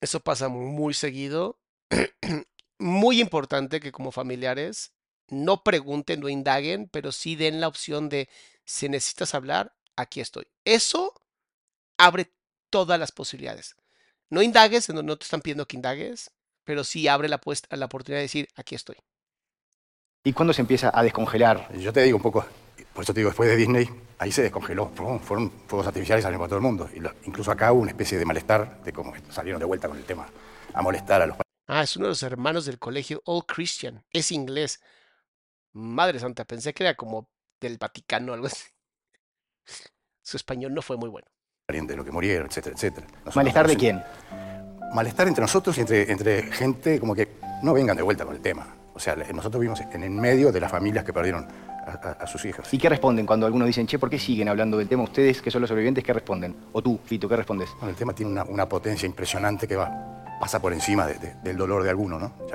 Eso 0.00 0.20
pasa 0.20 0.48
muy 0.48 0.94
seguido. 0.94 1.58
muy 2.78 3.20
importante 3.20 3.80
que 3.80 3.92
como 3.92 4.10
familiares 4.10 4.92
no 5.28 5.62
pregunten, 5.62 6.20
no 6.20 6.28
indaguen, 6.28 6.88
pero 6.90 7.12
sí 7.12 7.36
den 7.36 7.60
la 7.60 7.68
opción 7.68 8.08
de 8.08 8.28
si 8.64 8.88
necesitas 8.88 9.34
hablar, 9.34 9.72
aquí 9.96 10.20
estoy. 10.20 10.46
Eso 10.64 11.12
abre 11.98 12.32
todas 12.70 12.98
las 12.98 13.12
posibilidades. 13.12 13.76
No 14.30 14.42
indagues, 14.42 14.88
no, 14.90 15.02
no 15.02 15.16
te 15.16 15.24
están 15.24 15.40
pidiendo 15.42 15.66
que 15.66 15.76
indagues, 15.76 16.30
pero 16.64 16.84
sí 16.84 17.08
abre 17.08 17.28
la, 17.28 17.38
puesta, 17.40 17.76
la 17.76 17.86
oportunidad 17.86 18.18
de 18.18 18.22
decir, 18.24 18.48
aquí 18.56 18.74
estoy. 18.74 18.96
¿Y 20.24 20.32
cuándo 20.32 20.52
se 20.52 20.62
empieza 20.62 20.90
a 20.92 21.02
descongelar? 21.02 21.70
Yo 21.76 21.92
te 21.92 22.02
digo 22.02 22.16
un 22.16 22.22
poco, 22.22 22.46
por 22.94 23.04
eso 23.04 23.12
te 23.12 23.20
digo, 23.20 23.30
después 23.30 23.48
de 23.48 23.56
Disney, 23.56 23.88
ahí 24.18 24.32
se 24.32 24.42
descongeló. 24.42 24.88
Fueron, 24.94 25.20
fueron 25.20 25.50
fuegos 25.66 25.86
artificiales 25.86 26.22
salieron 26.22 26.40
por 26.40 26.48
todo 26.48 26.56
el 26.58 26.62
mundo. 26.62 26.88
Y 26.94 27.00
lo- 27.00 27.12
incluso 27.24 27.50
acá 27.50 27.72
hubo 27.72 27.82
una 27.82 27.90
especie 27.90 28.18
de 28.18 28.24
malestar 28.24 28.82
de 28.82 28.92
cómo 28.92 29.12
salieron 29.30 29.58
de 29.60 29.66
vuelta 29.66 29.88
con 29.88 29.98
el 29.98 30.04
tema, 30.04 30.26
a 30.72 30.82
molestar 30.82 31.20
a 31.22 31.26
los 31.26 31.36
Ah, 31.66 31.82
es 31.82 31.96
uno 31.96 32.06
de 32.06 32.10
los 32.10 32.22
hermanos 32.22 32.66
del 32.66 32.78
colegio 32.78 33.22
All 33.24 33.44
Christian. 33.46 34.04
Es 34.12 34.32
inglés. 34.32 34.80
Madre 35.72 36.18
santa, 36.20 36.44
pensé 36.44 36.72
que 36.74 36.84
era 36.84 36.94
como 36.94 37.30
del 37.60 37.78
Vaticano 37.78 38.32
o 38.32 38.34
algo 38.34 38.46
así. 38.46 38.64
Su 40.22 40.36
español 40.36 40.72
no 40.74 40.82
fue 40.82 40.96
muy 40.96 41.08
bueno. 41.08 41.26
de 41.68 41.96
los 41.96 42.04
que 42.04 42.12
murieron, 42.12 42.46
etcétera, 42.46 42.74
etcétera. 42.76 43.06
Nosotros 43.06 43.36
¿Malestar 43.36 43.66
de 43.66 43.76
quién? 43.76 44.02
Malestar 44.94 45.26
entre 45.28 45.42
nosotros 45.42 45.76
y 45.78 45.80
entre, 45.80 46.10
entre 46.12 46.42
gente 46.52 47.00
como 47.00 47.14
que 47.14 47.36
no 47.62 47.72
vengan 47.72 47.96
de 47.96 48.02
vuelta 48.02 48.24
con 48.24 48.34
el 48.36 48.42
tema. 48.42 48.76
O 48.94 49.00
sea, 49.00 49.16
nosotros 49.16 49.60
vivimos 49.60 49.80
en 49.80 50.02
el 50.02 50.10
medio 50.10 50.52
de 50.52 50.60
las 50.60 50.70
familias 50.70 51.04
que 51.04 51.12
perdieron 51.12 51.48
a- 51.86 52.16
a 52.20 52.26
sus 52.26 52.44
hijos. 52.44 52.72
¿Y 52.72 52.78
qué 52.78 52.88
responden 52.88 53.26
cuando 53.26 53.44
algunos 53.46 53.66
dicen, 53.66 53.86
che, 53.86 53.98
¿por 53.98 54.08
qué 54.08 54.18
siguen 54.18 54.48
hablando 54.48 54.78
del 54.78 54.88
tema 54.88 55.02
ustedes, 55.02 55.42
que 55.42 55.50
son 55.50 55.62
los 55.62 55.68
sobrevivientes? 55.68 56.04
¿Qué 56.04 56.12
responden? 56.12 56.54
O 56.72 56.80
tú, 56.82 56.98
Fito, 57.04 57.28
¿qué 57.28 57.36
respondes? 57.36 57.70
Bueno, 57.74 57.88
el 57.90 57.96
tema 57.96 58.14
tiene 58.14 58.30
una, 58.32 58.44
una 58.44 58.68
potencia 58.68 59.06
impresionante 59.06 59.66
que 59.66 59.74
va, 59.76 60.36
pasa 60.38 60.60
por 60.60 60.72
encima 60.72 61.06
de- 61.06 61.18
de- 61.18 61.34
del 61.42 61.56
dolor 61.56 61.82
de 61.82 61.90
alguno, 61.90 62.18
¿no? 62.18 62.32
Ya- 62.46 62.54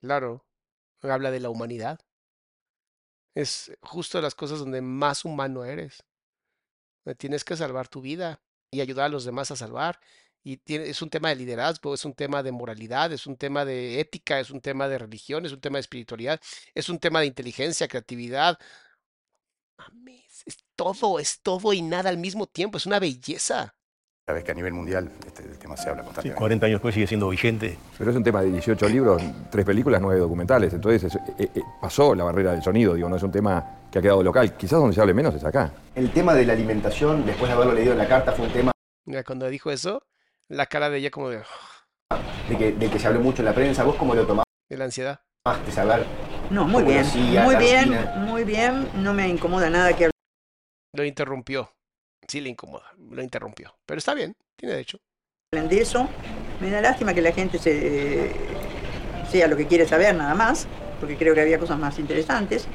Claro, 0.00 0.44
habla 1.02 1.30
de 1.30 1.40
la 1.40 1.50
humanidad. 1.50 1.98
Es 3.34 3.72
justo 3.82 4.18
de 4.18 4.22
las 4.22 4.34
cosas 4.34 4.58
donde 4.58 4.80
más 4.80 5.24
humano 5.24 5.64
eres. 5.64 6.02
Donde 7.04 7.16
Tienes 7.16 7.44
que 7.44 7.56
salvar 7.56 7.88
tu 7.88 8.00
vida 8.00 8.42
y 8.70 8.80
ayudar 8.80 9.06
a 9.06 9.08
los 9.08 9.24
demás 9.24 9.50
a 9.50 9.56
salvar. 9.56 10.00
Y 10.42 10.56
tiene- 10.58 10.88
es 10.88 11.02
un 11.02 11.10
tema 11.10 11.28
de 11.30 11.36
liderazgo, 11.36 11.92
es 11.94 12.04
un 12.04 12.14
tema 12.14 12.42
de 12.42 12.52
moralidad, 12.52 13.12
es 13.12 13.26
un 13.26 13.36
tema 13.36 13.64
de 13.64 14.00
ética, 14.00 14.40
es 14.40 14.50
un 14.50 14.60
tema 14.60 14.88
de 14.88 14.98
religión, 14.98 15.44
es 15.44 15.52
un 15.52 15.60
tema 15.60 15.76
de 15.78 15.80
espiritualidad, 15.82 16.40
es 16.74 16.88
un 16.88 16.98
tema 16.98 17.20
de 17.20 17.26
inteligencia, 17.26 17.88
creatividad. 17.88 18.58
Mames, 19.78 20.42
es 20.46 20.58
todo, 20.76 21.18
es 21.18 21.40
todo 21.42 21.72
y 21.72 21.82
nada 21.82 22.10
al 22.10 22.18
mismo 22.18 22.46
tiempo, 22.46 22.78
es 22.78 22.86
una 22.86 22.98
belleza. 23.00 23.74
Sabes 24.30 24.44
que 24.44 24.52
a 24.52 24.54
nivel 24.54 24.72
mundial 24.72 25.10
este, 25.26 25.42
el 25.42 25.58
tema 25.58 25.76
se 25.76 25.88
habla 25.90 26.02
Sí, 26.02 26.06
constantemente. 26.06 26.38
40 26.38 26.66
años 26.66 26.76
después 26.76 26.94
sigue 26.94 27.08
siendo 27.08 27.28
vigente. 27.30 27.76
Pero 27.98 28.10
es 28.12 28.16
un 28.16 28.22
tema 28.22 28.42
de 28.42 28.52
18 28.52 28.88
libros, 28.88 29.20
tres 29.50 29.66
películas, 29.66 30.00
nueve 30.00 30.20
documentales. 30.20 30.72
Entonces 30.72 31.02
es- 31.02 31.16
eh, 31.36 31.48
eh, 31.52 31.62
pasó 31.80 32.14
la 32.14 32.22
barrera 32.22 32.52
del 32.52 32.62
sonido, 32.62 32.94
digo, 32.94 33.08
no 33.08 33.16
es 33.16 33.22
un 33.24 33.32
tema 33.32 33.80
que 33.90 33.98
ha 33.98 34.02
quedado 34.02 34.22
local. 34.22 34.56
Quizás 34.56 34.78
donde 34.78 34.94
se 34.94 35.00
hable 35.00 35.14
menos 35.14 35.34
es 35.34 35.42
acá. 35.44 35.72
El 35.96 36.12
tema 36.12 36.32
de 36.34 36.46
la 36.46 36.52
alimentación, 36.52 37.26
después 37.26 37.48
de 37.50 37.56
haberlo 37.56 37.74
leído 37.74 37.90
en 37.90 37.98
la 37.98 38.06
carta, 38.06 38.30
fue 38.30 38.46
un 38.46 38.52
tema 38.52 38.70
Mira, 39.04 39.24
cuando 39.24 39.48
dijo 39.48 39.72
eso, 39.72 40.00
la 40.48 40.66
cara 40.66 40.88
de 40.90 40.98
ella 40.98 41.10
como 41.10 41.28
de, 41.28 41.42
de 42.48 42.56
que, 42.56 42.70
de 42.70 42.88
que 42.88 42.98
se 43.00 43.08
habló 43.08 43.18
mucho 43.18 43.42
en 43.42 43.46
la 43.46 43.52
prensa. 43.54 43.82
¿Vós 43.82 43.96
cómo 43.96 44.14
lo 44.14 44.24
tomaste? 44.24 44.48
de 44.68 44.76
la 44.76 44.84
ansiedad. 44.84 45.20
Saber 45.72 46.06
No, 46.50 46.68
muy 46.68 46.84
bien, 46.84 47.00
hacía, 47.00 47.42
muy 47.42 47.56
bien, 47.56 47.88
rutina. 47.88 48.14
muy 48.18 48.44
bien. 48.44 48.88
No 49.02 49.12
me 49.12 49.26
incomoda 49.28 49.68
nada 49.70 49.92
que 49.96 50.08
Lo 50.94 51.04
interrumpió. 51.04 51.72
Sí 52.30 52.40
le 52.40 52.48
incomoda, 52.48 52.84
lo 53.10 53.24
interrumpió. 53.24 53.74
Pero 53.84 53.98
está 53.98 54.14
bien, 54.14 54.36
tiene 54.54 54.74
derecho. 54.74 54.98
de 55.50 55.80
eso. 55.80 56.08
Me 56.60 56.70
da 56.70 56.80
lástima 56.80 57.12
que 57.12 57.20
la 57.20 57.32
gente 57.32 57.58
se, 57.58 58.30
sea 59.28 59.48
lo 59.48 59.56
que 59.56 59.66
quiere 59.66 59.84
saber 59.84 60.14
nada 60.14 60.32
más, 60.36 60.68
porque 61.00 61.16
creo 61.16 61.34
que 61.34 61.40
había 61.40 61.58
cosas 61.58 61.76
más 61.76 61.98
interesantes. 61.98 62.68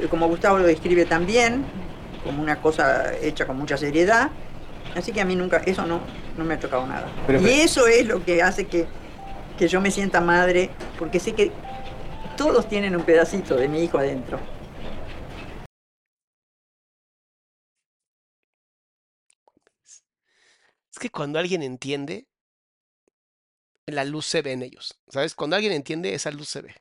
Eh, 0.00 0.08
Como 0.10 0.26
Gustavo 0.26 0.58
lo 0.58 0.66
describe 0.66 1.04
también, 1.04 1.64
como 2.24 2.42
una 2.42 2.60
cosa 2.60 3.16
hecha 3.22 3.46
con 3.46 3.58
mucha 3.58 3.76
seriedad. 3.76 4.30
Así 4.96 5.12
que 5.12 5.20
a 5.20 5.24
mí 5.24 5.36
nunca, 5.36 5.58
eso 5.58 5.86
no, 5.86 6.00
no 6.36 6.44
me 6.44 6.54
ha 6.54 6.58
tocado 6.58 6.84
nada. 6.84 7.06
Pero- 7.28 7.40
y 7.42 7.48
eso 7.60 7.86
es 7.86 8.04
lo 8.06 8.24
que 8.24 8.42
hace 8.42 8.66
que, 8.66 8.86
que 9.56 9.68
yo 9.68 9.80
me 9.80 9.92
sienta 9.92 10.20
madre, 10.20 10.70
porque 10.98 11.20
sé 11.20 11.32
que 11.34 11.52
todos 12.36 12.68
tienen 12.68 12.96
un 12.96 13.02
pedacito 13.04 13.54
de 13.54 13.68
mi 13.68 13.84
hijo 13.84 13.98
adentro. 13.98 14.40
Que 21.00 21.10
cuando 21.10 21.40
alguien 21.40 21.62
entiende, 21.62 22.28
la 23.86 24.04
luz 24.04 24.26
se 24.26 24.42
ve 24.42 24.52
en 24.52 24.62
ellos. 24.62 25.00
¿Sabes? 25.08 25.34
Cuando 25.34 25.56
alguien 25.56 25.72
entiende, 25.72 26.14
esa 26.14 26.30
luz 26.30 26.48
se 26.48 26.62
ve. 26.62 26.74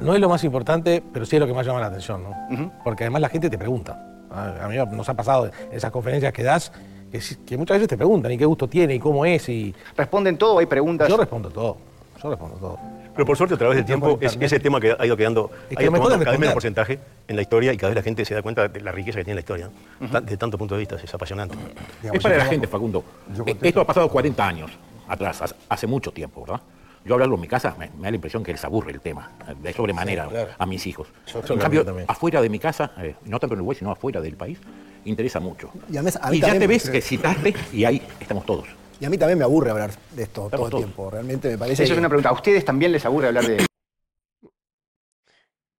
No 0.00 0.14
es 0.14 0.20
lo 0.20 0.28
más 0.28 0.42
importante, 0.42 1.02
pero 1.12 1.24
sí 1.24 1.36
es 1.36 1.40
lo 1.40 1.46
que 1.46 1.54
más 1.54 1.64
llama 1.64 1.80
la 1.80 1.86
atención, 1.86 2.24
¿no? 2.24 2.72
Porque 2.82 3.04
además 3.04 3.22
la 3.22 3.28
gente 3.28 3.48
te 3.48 3.56
pregunta. 3.56 4.26
A 4.30 4.64
a 4.64 4.68
mí 4.68 4.76
nos 4.76 5.08
ha 5.08 5.14
pasado 5.14 5.46
en 5.46 5.52
esas 5.72 5.90
conferencias 5.90 6.32
que 6.32 6.42
das, 6.42 6.72
que, 7.10 7.20
que 7.46 7.56
muchas 7.56 7.76
veces 7.76 7.88
te 7.88 7.96
preguntan, 7.96 8.32
¿y 8.32 8.38
qué 8.38 8.44
gusto 8.44 8.68
tiene? 8.68 8.96
¿Y 8.96 8.98
cómo 8.98 9.24
es? 9.24 9.48
Y... 9.48 9.74
¿Responden 9.96 10.36
todo? 10.36 10.58
¿Hay 10.58 10.66
preguntas? 10.66 11.08
Yo 11.08 11.16
respondo 11.16 11.48
todo. 11.50 11.78
Yo 12.22 12.30
respondo 12.30 12.56
todo. 12.58 12.78
Pero 13.16 13.26
por 13.26 13.36
suerte, 13.36 13.54
a 13.54 13.58
través 13.58 13.76
del 13.76 13.84
tiempo, 13.86 14.18
es, 14.20 14.36
ese 14.40 14.60
tema 14.60 14.78
que 14.80 14.94
ha 14.98 15.06
ido 15.06 15.16
quedando, 15.16 15.50
Es 15.70 15.76
ha 15.78 15.82
ido 15.82 15.92
tomando 15.92 16.18
cada 16.18 16.30
vez 16.32 16.40
menos 16.40 16.52
porcentaje 16.54 16.98
en 17.26 17.36
la 17.36 17.42
historia 17.42 17.72
y 17.72 17.76
cada 17.76 17.88
vez 17.90 17.96
la 17.96 18.02
gente 18.02 18.24
se 18.24 18.34
da 18.34 18.42
cuenta 18.42 18.68
de 18.68 18.80
la 18.80 18.92
riqueza 18.92 19.18
que 19.18 19.24
tiene 19.24 19.36
la 19.36 19.40
historia. 19.40 19.70
De 20.22 20.36
tanto 20.36 20.58
punto 20.58 20.74
de 20.74 20.80
vista, 20.80 20.96
es 21.02 21.12
apasionante. 21.14 21.56
Es 22.12 22.22
para 22.22 22.36
la 22.36 22.44
gente, 22.44 22.66
Facundo. 22.66 23.02
Eh, 23.46 23.56
Esto 23.62 23.80
ha 23.80 23.86
pasado 23.86 24.08
40 24.08 24.46
años 24.46 24.70
atrás, 25.08 25.54
hace- 25.68 25.86
mucho 25.86 26.10
tiempo, 26.12 26.42
¿verdad? 26.42 26.60
Yo 27.04 27.14
hablarlo 27.14 27.36
en 27.36 27.40
mi 27.40 27.46
casa, 27.48 27.74
me, 27.78 27.88
me 27.96 28.02
da 28.02 28.10
la 28.10 28.16
impresión 28.16 28.42
que 28.42 28.50
les 28.52 28.64
aburre 28.64 28.90
el 28.90 29.00
tema, 29.00 29.30
de 29.62 29.72
sobremanera 29.72 30.24
Sí, 30.24 30.30
claro. 30.30 30.50
a 30.58 30.66
mis 30.66 30.84
hijos. 30.88 31.06
Yo 31.32 31.54
en 31.54 31.60
cambio, 31.60 31.84
también. 31.84 32.04
afuera 32.08 32.42
de 32.42 32.48
mi 32.48 32.58
casa, 32.58 32.90
eh, 32.98 33.14
no 33.26 33.38
tanto 33.38 33.54
en 33.54 33.60
Uruguay, 33.60 33.76
sino 33.78 33.92
afuera 33.92 34.20
del 34.20 34.34
país, 34.36 34.58
interesa 35.04 35.38
mucho. 35.38 35.70
Y 35.88 35.96
a 35.96 36.02
mí- 36.02 36.10
a 36.20 36.30
mí 36.32 36.40
ya 36.40 36.58
te 36.58 36.66
ves 36.66 36.90
que 36.90 37.00
citaste 37.00 37.54
y 37.72 37.84
ahí 37.84 38.02
estamos 38.18 38.44
todos. 38.44 38.66
Y 39.00 39.04
a 39.04 39.10
mí 39.10 39.18
también 39.18 39.38
me 39.38 39.44
aburre 39.44 39.70
hablar 39.70 39.90
de 40.12 40.22
esto 40.22 40.48
todo 40.50 40.64
el 40.66 40.70
todos. 40.70 40.84
tiempo. 40.84 41.10
Realmente 41.10 41.48
me 41.50 41.58
parece 41.58 41.82
Eso 41.84 41.92
es 41.92 41.96
que- 41.96 42.00
una 42.00 42.08
pregunta. 42.08 42.30
¿A 42.30 42.32
ustedes 42.32 42.64
también 42.64 42.92
les 42.92 43.04
aburre 43.04 43.28
hablar 43.28 43.46
de 43.46 43.66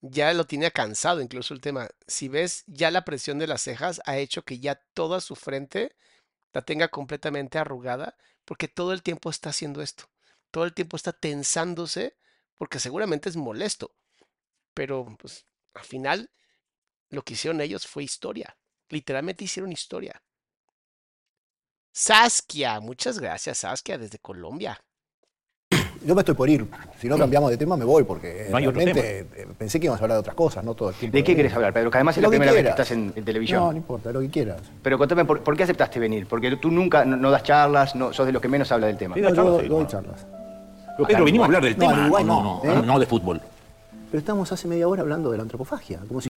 Ya 0.01 0.31
lo 0.33 0.45
tenía 0.45 0.71
cansado 0.71 1.21
incluso 1.21 1.53
el 1.53 1.61
tema. 1.61 1.89
Si 2.05 2.27
ves, 2.27 2.63
ya 2.67 2.91
la 2.91 3.03
presión 3.03 3.39
de 3.39 3.47
las 3.47 3.61
cejas 3.61 3.99
ha 4.05 4.17
hecho 4.17 4.43
que 4.43 4.59
ya 4.59 4.75
toda 4.93 5.19
su 5.21 5.35
frente 5.35 5.95
la 6.53 6.61
tenga 6.61 6.87
completamente 6.89 7.57
arrugada, 7.57 8.15
porque 8.45 8.67
todo 8.67 8.93
el 8.93 9.01
tiempo 9.03 9.29
está 9.29 9.49
haciendo 9.49 9.81
esto. 9.81 10.05
Todo 10.51 10.63
el 10.65 10.73
tiempo 10.73 10.95
está 10.95 11.11
tensándose, 11.13 12.15
porque 12.57 12.79
seguramente 12.79 13.27
es 13.27 13.35
molesto. 13.35 13.95
Pero, 14.73 15.05
pues, 15.19 15.45
al 15.73 15.83
final, 15.83 16.29
lo 17.09 17.23
que 17.23 17.33
hicieron 17.33 17.59
ellos 17.61 17.87
fue 17.87 18.03
historia. 18.03 18.57
Literalmente 18.89 19.43
hicieron 19.43 19.71
historia. 19.71 20.21
Saskia, 21.97 22.79
muchas 22.79 23.17
gracias, 23.17 23.57
Saskia, 23.57 23.97
desde 23.97 24.19
Colombia. 24.19 24.79
Yo 26.05 26.13
me 26.13 26.21
estoy 26.21 26.35
por 26.35 26.47
ir. 26.47 26.67
Si 26.99 27.09
no 27.09 27.17
cambiamos 27.17 27.49
de 27.49 27.57
tema, 27.57 27.75
me 27.75 27.85
voy, 27.85 28.03
porque 28.03 28.45
eh, 28.45 28.49
No 28.51 28.59
realmente 28.59 29.21
eh, 29.21 29.47
pensé 29.57 29.79
que 29.79 29.87
íbamos 29.87 29.99
a 29.99 30.03
hablar 30.03 30.17
de 30.17 30.19
otras 30.19 30.35
cosas, 30.35 30.63
no 30.63 30.75
todo 30.75 30.89
el 30.89 30.95
tiempo. 30.95 31.17
¿De 31.17 31.23
qué 31.23 31.35
querés 31.35 31.51
hablar, 31.55 31.73
Pedro? 31.73 31.89
Que 31.89 31.97
además 31.97 32.15
es 32.15 32.21
Lo 32.21 32.29
la 32.29 32.33
que 32.33 32.37
primera 32.37 32.53
vez 32.53 32.63
que 32.65 32.69
estás 32.69 32.91
en, 32.91 33.11
en 33.15 33.25
televisión. 33.25 33.63
No, 33.63 33.71
no 33.71 33.77
importa, 33.77 34.11
lo 34.11 34.19
que 34.19 34.29
quieras. 34.29 34.61
Pero 34.83 34.99
contame, 34.99 35.25
¿por, 35.25 35.41
por 35.41 35.57
qué 35.57 35.63
aceptaste 35.63 35.99
venir? 35.99 36.27
Porque 36.27 36.55
tú 36.57 36.69
nunca 36.69 37.03
no, 37.03 37.17
no 37.17 37.31
das 37.31 37.41
charlas, 37.41 37.95
no, 37.95 38.13
sos 38.13 38.27
de 38.27 38.31
los 38.31 38.43
que 38.43 38.47
menos 38.47 38.71
habla 38.71 38.85
del 38.85 38.97
tema. 38.97 39.15
Charlas, 39.15 39.35
yo 39.35 39.43
sí, 39.43 39.61
doy 39.61 39.69
bueno. 39.69 39.87
charlas. 39.87 40.27
Pero 40.97 41.07
Pedro, 41.07 41.25
venimos 41.25 41.45
a 41.45 41.47
hablar 41.47 41.63
del 41.63 41.75
tema, 41.77 41.99
Uruguay 41.99 42.23
no, 42.23 42.43
no, 42.43 42.61
no, 42.63 42.73
¿eh? 42.73 42.85
no 42.85 42.99
de 42.99 43.05
fútbol. 43.07 43.41
Pero 44.11 44.19
estamos 44.19 44.51
hace 44.51 44.67
media 44.67 44.87
hora 44.87 45.01
hablando 45.01 45.31
de 45.31 45.37
la 45.37 45.43
antropofagia. 45.43 46.01
Como 46.07 46.21
si 46.21 46.29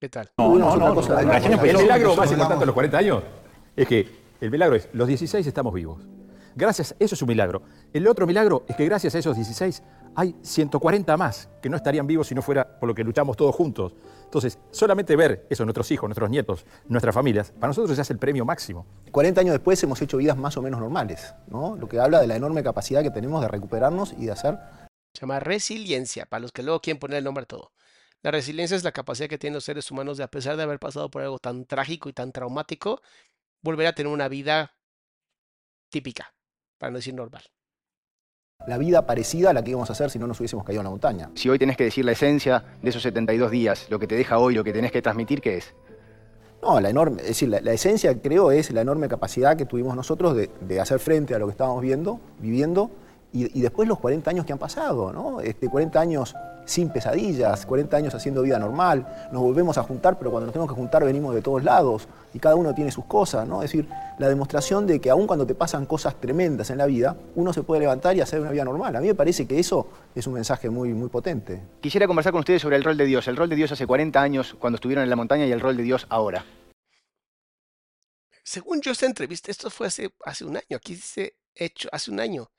¿Qué 0.00 0.08
tal? 0.08 0.30
No, 0.38 0.56
no, 0.56 0.76
no, 0.78 1.00
El 1.02 1.76
milagro 1.76 2.16
más 2.16 2.32
importante 2.32 2.60
de 2.60 2.66
los 2.66 2.74
40 2.74 2.98
años 2.98 3.22
es 3.76 3.86
que 3.86 4.25
el 4.40 4.50
milagro 4.50 4.76
es, 4.76 4.88
los 4.92 5.08
16 5.08 5.46
estamos 5.46 5.72
vivos. 5.72 6.06
Gracias, 6.54 6.94
eso 6.98 7.14
es 7.14 7.22
un 7.22 7.28
milagro. 7.28 7.62
El 7.92 8.06
otro 8.08 8.26
milagro 8.26 8.64
es 8.66 8.76
que 8.76 8.86
gracias 8.86 9.14
a 9.14 9.18
esos 9.18 9.36
16 9.36 9.82
hay 10.14 10.34
140 10.40 11.14
más 11.18 11.50
que 11.60 11.68
no 11.68 11.76
estarían 11.76 12.06
vivos 12.06 12.28
si 12.28 12.34
no 12.34 12.40
fuera 12.40 12.78
por 12.80 12.88
lo 12.88 12.94
que 12.94 13.04
luchamos 13.04 13.36
todos 13.36 13.54
juntos. 13.54 13.94
Entonces, 14.24 14.58
solamente 14.70 15.14
ver 15.16 15.46
eso, 15.50 15.64
nuestros 15.64 15.90
hijos, 15.90 16.08
nuestros 16.08 16.30
nietos, 16.30 16.64
nuestras 16.88 17.14
familias, 17.14 17.52
para 17.52 17.68
nosotros 17.68 17.94
ya 17.94 18.02
es 18.02 18.10
el 18.10 18.18
premio 18.18 18.46
máximo. 18.46 18.86
40 19.12 19.42
años 19.42 19.52
después 19.52 19.82
hemos 19.82 20.00
hecho 20.00 20.16
vidas 20.16 20.38
más 20.38 20.56
o 20.56 20.62
menos 20.62 20.80
normales, 20.80 21.34
¿no? 21.48 21.76
Lo 21.76 21.88
que 21.88 22.00
habla 22.00 22.20
de 22.20 22.26
la 22.26 22.36
enorme 22.36 22.62
capacidad 22.62 23.02
que 23.02 23.10
tenemos 23.10 23.42
de 23.42 23.48
recuperarnos 23.48 24.14
y 24.18 24.24
de 24.24 24.32
hacer 24.32 24.58
Se 25.12 25.20
llama 25.20 25.40
resiliencia, 25.40 26.24
para 26.24 26.40
los 26.40 26.52
que 26.52 26.62
luego 26.62 26.80
quieren 26.80 26.98
poner 26.98 27.18
el 27.18 27.24
nombre 27.24 27.42
a 27.42 27.46
todo. 27.46 27.72
La 28.22 28.30
resiliencia 28.30 28.76
es 28.76 28.82
la 28.82 28.92
capacidad 28.92 29.28
que 29.28 29.36
tienen 29.38 29.54
los 29.54 29.64
seres 29.64 29.90
humanos 29.90 30.16
de, 30.16 30.24
a 30.24 30.28
pesar 30.28 30.56
de 30.56 30.62
haber 30.62 30.78
pasado 30.78 31.10
por 31.10 31.22
algo 31.22 31.38
tan 31.38 31.66
trágico 31.66 32.08
y 32.08 32.14
tan 32.14 32.32
traumático, 32.32 33.02
volver 33.62 33.86
a 33.86 33.94
tener 33.94 34.12
una 34.12 34.28
vida 34.28 34.72
típica, 35.90 36.34
para 36.78 36.90
no 36.90 36.98
decir 36.98 37.14
normal. 37.14 37.42
la 38.66 38.78
vida 38.78 39.06
parecida 39.06 39.50
a 39.50 39.52
la 39.52 39.62
que 39.62 39.70
íbamos 39.70 39.90
a 39.90 39.92
hacer 39.92 40.10
si 40.10 40.18
no 40.18 40.26
nos 40.26 40.40
hubiésemos 40.40 40.64
caído 40.64 40.80
en 40.80 40.84
la 40.84 40.90
montaña. 40.90 41.30
Si 41.34 41.48
hoy 41.48 41.58
tenés 41.58 41.76
que 41.76 41.84
decir 41.84 42.04
la 42.04 42.12
esencia 42.12 42.64
de 42.82 42.88
esos 42.90 43.02
72 43.02 43.50
días, 43.50 43.86
lo 43.90 43.98
que 43.98 44.06
te 44.06 44.14
deja 44.16 44.38
hoy, 44.38 44.54
lo 44.54 44.64
que 44.64 44.72
tenés 44.72 44.90
que 44.92 45.02
transmitir, 45.02 45.40
¿qué 45.40 45.58
es? 45.58 45.74
No, 46.62 46.80
la 46.80 46.88
enorme, 46.90 47.20
es 47.20 47.28
decir, 47.28 47.48
la, 47.50 47.60
la 47.60 47.72
esencia 47.72 48.20
creo 48.20 48.50
es 48.50 48.70
la 48.72 48.80
enorme 48.80 49.08
capacidad 49.08 49.56
que 49.56 49.66
tuvimos 49.66 49.94
nosotros 49.94 50.34
de, 50.34 50.50
de 50.62 50.80
hacer 50.80 50.98
frente 50.98 51.34
a 51.34 51.38
lo 51.38 51.46
que 51.46 51.52
estábamos 51.52 51.82
viendo, 51.82 52.18
viviendo, 52.40 52.90
y, 53.44 53.58
y 53.58 53.60
después 53.62 53.88
los 53.88 53.98
40 53.98 54.30
años 54.30 54.46
que 54.46 54.52
han 54.52 54.58
pasado, 54.58 55.12
¿no? 55.12 55.40
Este, 55.40 55.68
40 55.68 56.00
años 56.00 56.34
sin 56.64 56.90
pesadillas, 56.90 57.64
40 57.64 57.96
años 57.96 58.14
haciendo 58.14 58.42
vida 58.42 58.58
normal, 58.58 59.28
nos 59.32 59.40
volvemos 59.40 59.78
a 59.78 59.82
juntar, 59.82 60.18
pero 60.18 60.30
cuando 60.30 60.46
nos 60.46 60.52
tenemos 60.52 60.70
que 60.70 60.76
juntar 60.76 61.04
venimos 61.04 61.34
de 61.34 61.40
todos 61.40 61.62
lados, 61.62 62.08
y 62.34 62.38
cada 62.38 62.54
uno 62.54 62.74
tiene 62.74 62.90
sus 62.90 63.06
cosas, 63.06 63.48
¿no? 63.48 63.62
Es 63.62 63.70
decir, 63.70 63.88
la 64.18 64.28
demostración 64.28 64.86
de 64.86 65.00
que 65.00 65.08
aun 65.08 65.26
cuando 65.26 65.46
te 65.46 65.54
pasan 65.54 65.86
cosas 65.86 66.20
tremendas 66.20 66.68
en 66.70 66.78
la 66.78 66.86
vida, 66.86 67.16
uno 67.34 67.52
se 67.52 67.62
puede 67.62 67.80
levantar 67.80 68.16
y 68.16 68.20
hacer 68.20 68.40
una 68.40 68.50
vida 68.50 68.64
normal. 68.64 68.94
A 68.96 69.00
mí 69.00 69.06
me 69.06 69.14
parece 69.14 69.46
que 69.46 69.58
eso 69.58 69.88
es 70.14 70.26
un 70.26 70.34
mensaje 70.34 70.68
muy, 70.68 70.92
muy 70.92 71.08
potente. 71.08 71.62
Quisiera 71.80 72.06
conversar 72.06 72.32
con 72.32 72.40
ustedes 72.40 72.60
sobre 72.60 72.76
el 72.76 72.84
rol 72.84 72.96
de 72.96 73.06
Dios. 73.06 73.26
El 73.28 73.36
rol 73.36 73.48
de 73.48 73.56
Dios 73.56 73.72
hace 73.72 73.86
40 73.86 74.20
años 74.20 74.56
cuando 74.58 74.74
estuvieron 74.74 75.04
en 75.04 75.10
la 75.10 75.16
montaña 75.16 75.46
y 75.46 75.52
el 75.52 75.60
rol 75.60 75.76
de 75.76 75.82
Dios 75.82 76.06
ahora. 76.10 76.44
Según 78.42 78.80
yo, 78.80 78.92
esta 78.92 79.06
entrevista, 79.06 79.50
esto 79.50 79.70
fue 79.70 79.86
hace, 79.86 80.10
hace 80.24 80.44
un 80.44 80.56
año, 80.56 80.76
aquí 80.76 80.94
dice 80.94 81.36
hecho 81.54 81.88
hace 81.90 82.10
un 82.10 82.20
año. 82.20 82.50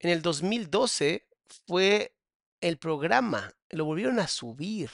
En 0.00 0.10
el 0.10 0.22
2012 0.22 1.26
fue 1.66 2.14
el 2.60 2.78
programa, 2.78 3.52
lo 3.70 3.84
volvieron 3.84 4.18
a 4.18 4.26
subir. 4.26 4.90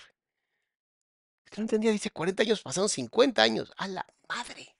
Es 1.44 1.50
que 1.50 1.60
no 1.60 1.62
entendía, 1.64 1.92
dice 1.92 2.10
40 2.10 2.42
años, 2.42 2.62
pasaron 2.62 2.88
50 2.88 3.40
años. 3.42 3.72
A 3.76 3.86
la 3.88 4.04
madre. 4.28 4.74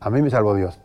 A 0.00 0.10
mí 0.10 0.20
me 0.20 0.30
salvó 0.30 0.54
Dios, 0.54 0.78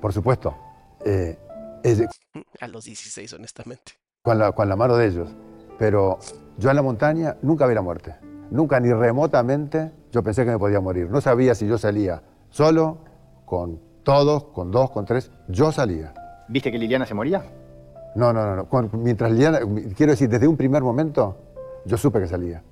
por 0.00 0.12
supuesto. 0.12 0.56
Eh, 1.04 1.38
de- 1.82 2.08
A 2.60 2.68
los 2.68 2.84
16, 2.84 3.32
honestamente. 3.32 3.92
con, 4.22 4.38
la, 4.38 4.52
con 4.52 4.68
la 4.68 4.76
mano 4.76 4.96
de 4.96 5.06
ellos. 5.08 5.30
Pero 5.78 6.18
yo 6.58 6.70
en 6.70 6.76
la 6.76 6.82
montaña 6.82 7.36
nunca 7.42 7.66
vi 7.66 7.74
la 7.74 7.82
muerte. 7.82 8.14
Nunca 8.50 8.78
ni 8.78 8.92
remotamente 8.92 9.90
yo 10.12 10.22
pensé 10.22 10.44
que 10.44 10.50
me 10.50 10.58
podía 10.58 10.80
morir. 10.80 11.08
No 11.10 11.20
sabía 11.22 11.54
si 11.54 11.66
yo 11.66 11.78
salía 11.78 12.22
solo, 12.50 13.02
con 13.46 13.80
todos, 14.04 14.44
con 14.52 14.70
dos, 14.70 14.90
con 14.90 15.06
tres. 15.06 15.30
Yo 15.48 15.72
salía. 15.72 16.12
¿Viste 16.48 16.70
que 16.70 16.78
Liliana 16.78 17.06
se 17.06 17.14
moría? 17.14 17.42
No, 18.14 18.32
no, 18.32 18.56
no. 18.56 18.68
no. 18.70 18.88
Mientras 18.98 19.30
Liliana, 19.32 19.60
quiero 19.96 20.12
decir, 20.12 20.28
desde 20.28 20.46
un 20.46 20.56
primer 20.56 20.82
momento, 20.82 21.38
yo 21.84 21.96
supe 21.96 22.20
que 22.20 22.26
salía. 22.26 22.62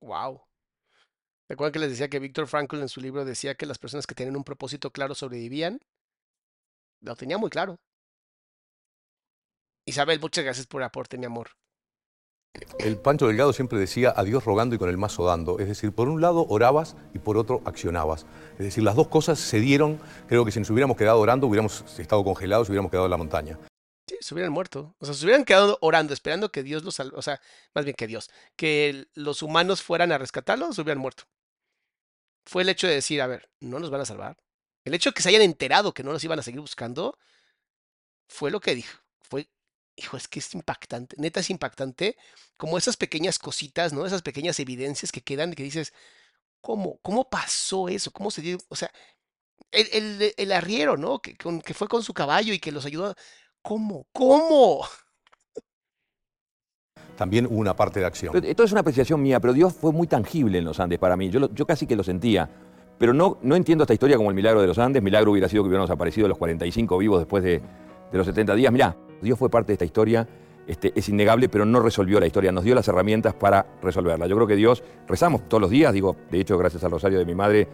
Wow. 0.00 0.42
¿Recuerdan 1.48 1.72
que 1.72 1.78
les 1.78 1.90
decía 1.90 2.08
que 2.08 2.18
Víctor 2.18 2.46
Frankl 2.46 2.80
en 2.80 2.88
su 2.88 3.00
libro 3.00 3.24
decía 3.24 3.54
que 3.54 3.66
las 3.66 3.78
personas 3.78 4.06
que 4.06 4.14
tienen 4.14 4.36
un 4.36 4.44
propósito 4.44 4.90
claro 4.90 5.14
sobrevivían? 5.14 5.80
Lo 7.00 7.14
tenía 7.14 7.38
muy 7.38 7.50
claro. 7.50 7.78
Isabel, 9.84 10.20
muchas 10.20 10.44
gracias 10.44 10.66
por 10.66 10.80
el 10.80 10.86
aporte, 10.86 11.18
mi 11.18 11.26
amor. 11.26 11.50
El 12.78 12.98
Pancho 12.98 13.26
Delgado 13.26 13.52
siempre 13.52 13.78
decía 13.78 14.12
a 14.14 14.24
Dios 14.24 14.44
rogando 14.44 14.74
y 14.74 14.78
con 14.78 14.88
el 14.88 14.98
mazo 14.98 15.24
dando. 15.24 15.58
Es 15.58 15.68
decir, 15.68 15.92
por 15.92 16.08
un 16.08 16.20
lado 16.20 16.46
orabas 16.48 16.96
y 17.14 17.18
por 17.18 17.36
otro 17.36 17.62
accionabas. 17.64 18.26
Es 18.52 18.64
decir, 18.66 18.84
las 18.84 18.96
dos 18.96 19.08
cosas 19.08 19.38
se 19.38 19.60
dieron. 19.60 19.98
Creo 20.28 20.44
que 20.44 20.52
si 20.52 20.58
nos 20.58 20.68
hubiéramos 20.70 20.96
quedado 20.96 21.18
orando, 21.20 21.46
hubiéramos 21.46 21.84
estado 21.98 22.22
congelados 22.24 22.68
y 22.68 22.72
hubiéramos 22.72 22.90
quedado 22.90 23.06
en 23.06 23.10
la 23.10 23.16
montaña. 23.16 23.58
Sí, 24.06 24.16
se 24.20 24.34
hubieran 24.34 24.52
muerto. 24.52 24.94
O 24.98 25.06
sea, 25.06 25.14
se 25.14 25.24
hubieran 25.24 25.44
quedado 25.44 25.78
orando, 25.80 26.12
esperando 26.12 26.50
que 26.50 26.62
Dios 26.62 26.82
los 26.84 26.96
salve. 26.96 27.16
O 27.16 27.22
sea, 27.22 27.40
más 27.74 27.84
bien 27.84 27.94
que 27.96 28.06
Dios. 28.06 28.30
Que 28.56 29.06
los 29.14 29.42
humanos 29.42 29.82
fueran 29.82 30.12
a 30.12 30.18
rescatarlos, 30.18 30.74
se 30.74 30.82
hubieran 30.82 31.00
muerto. 31.00 31.24
Fue 32.44 32.62
el 32.62 32.68
hecho 32.68 32.86
de 32.86 32.94
decir, 32.94 33.22
a 33.22 33.26
ver, 33.28 33.48
no 33.60 33.78
nos 33.78 33.90
van 33.90 34.00
a 34.00 34.04
salvar. 34.04 34.36
El 34.84 34.94
hecho 34.94 35.10
de 35.10 35.14
que 35.14 35.22
se 35.22 35.28
hayan 35.28 35.42
enterado 35.42 35.94
que 35.94 36.02
no 36.02 36.12
los 36.12 36.24
iban 36.24 36.38
a 36.38 36.42
seguir 36.42 36.60
buscando, 36.60 37.16
fue 38.28 38.50
lo 38.50 38.60
que 38.60 38.74
dijo. 38.74 39.01
Hijo, 39.96 40.16
es 40.16 40.26
que 40.28 40.38
es 40.38 40.54
impactante. 40.54 41.16
Neta 41.18 41.40
es 41.40 41.50
impactante. 41.50 42.16
Como 42.56 42.78
esas 42.78 42.96
pequeñas 42.96 43.38
cositas, 43.38 43.92
¿no? 43.92 44.06
Esas 44.06 44.22
pequeñas 44.22 44.58
evidencias 44.60 45.12
que 45.12 45.20
quedan 45.22 45.52
que 45.54 45.62
dices, 45.62 45.92
¿cómo? 46.60 46.98
¿Cómo 47.02 47.28
pasó 47.28 47.88
eso? 47.88 48.10
¿Cómo 48.10 48.30
se 48.30 48.40
dio? 48.42 48.58
O 48.68 48.76
sea, 48.76 48.90
el, 49.70 49.88
el- 49.92 50.34
el 50.36 50.52
arriero, 50.52 50.96
¿no? 50.96 51.20
Que, 51.20 51.36
con- 51.36 51.60
que 51.60 51.74
fue 51.74 51.88
con 51.88 52.02
su 52.02 52.14
caballo 52.14 52.54
y 52.54 52.58
que 52.58 52.72
los 52.72 52.86
ayudó. 52.86 53.14
¿Cómo? 53.62 54.06
¿Cómo? 54.12 54.86
También 57.16 57.46
hubo 57.46 57.56
una 57.56 57.76
parte 57.76 58.00
de 58.00 58.06
acción. 58.06 58.32
Pero 58.32 58.46
Esto 58.46 58.64
es 58.64 58.72
una 58.72 58.80
apreciación 58.80 59.22
mía, 59.22 59.38
pero 59.40 59.52
Dios 59.52 59.74
fue 59.74 59.92
muy 59.92 60.06
tangible 60.06 60.58
en 60.58 60.64
los 60.64 60.80
Andes 60.80 60.98
para 60.98 61.16
mí. 61.16 61.30
Yo, 61.30 61.40
lo- 61.40 61.54
yo 61.54 61.66
casi 61.66 61.86
que 61.86 61.96
lo 61.96 62.02
sentía. 62.02 62.48
Pero 62.98 63.12
no, 63.12 63.38
no 63.42 63.56
entiendo 63.56 63.84
esta 63.84 63.94
historia 63.94 64.16
como 64.16 64.30
el 64.30 64.36
milagro 64.36 64.60
de 64.60 64.66
los 64.66 64.78
Andes. 64.78 65.02
Milagro 65.02 65.32
hubiera 65.32 65.48
sido 65.48 65.62
que 65.62 65.68
hubiéramos 65.68 65.90
aparecido 65.90 66.28
los 66.28 66.38
45 66.38 66.98
vivos 66.98 67.18
después 67.20 67.42
de, 67.44 67.60
de 68.12 68.18
los 68.18 68.26
70 68.26 68.54
días. 68.54 68.72
Mirá, 68.72 68.96
Dios 69.20 69.38
fue 69.38 69.50
parte 69.50 69.68
de 69.68 69.72
esta 69.74 69.84
historia. 69.84 70.28
Este, 70.66 70.92
es 70.94 71.08
innegable, 71.08 71.48
pero 71.48 71.64
no 71.64 71.80
resolvió 71.80 72.20
la 72.20 72.26
historia. 72.26 72.52
Nos 72.52 72.62
dio 72.62 72.74
las 72.74 72.86
herramientas 72.86 73.34
para 73.34 73.66
resolverla. 73.82 74.26
Yo 74.28 74.36
creo 74.36 74.46
que 74.46 74.54
Dios, 74.56 74.84
rezamos 75.08 75.48
todos 75.48 75.60
los 75.60 75.70
días, 75.70 75.92
digo, 75.92 76.16
de 76.30 76.38
hecho, 76.40 76.56
gracias 76.56 76.84
al 76.84 76.92
rosario 76.92 77.18
de 77.18 77.24
mi 77.24 77.34
madre. 77.34 77.66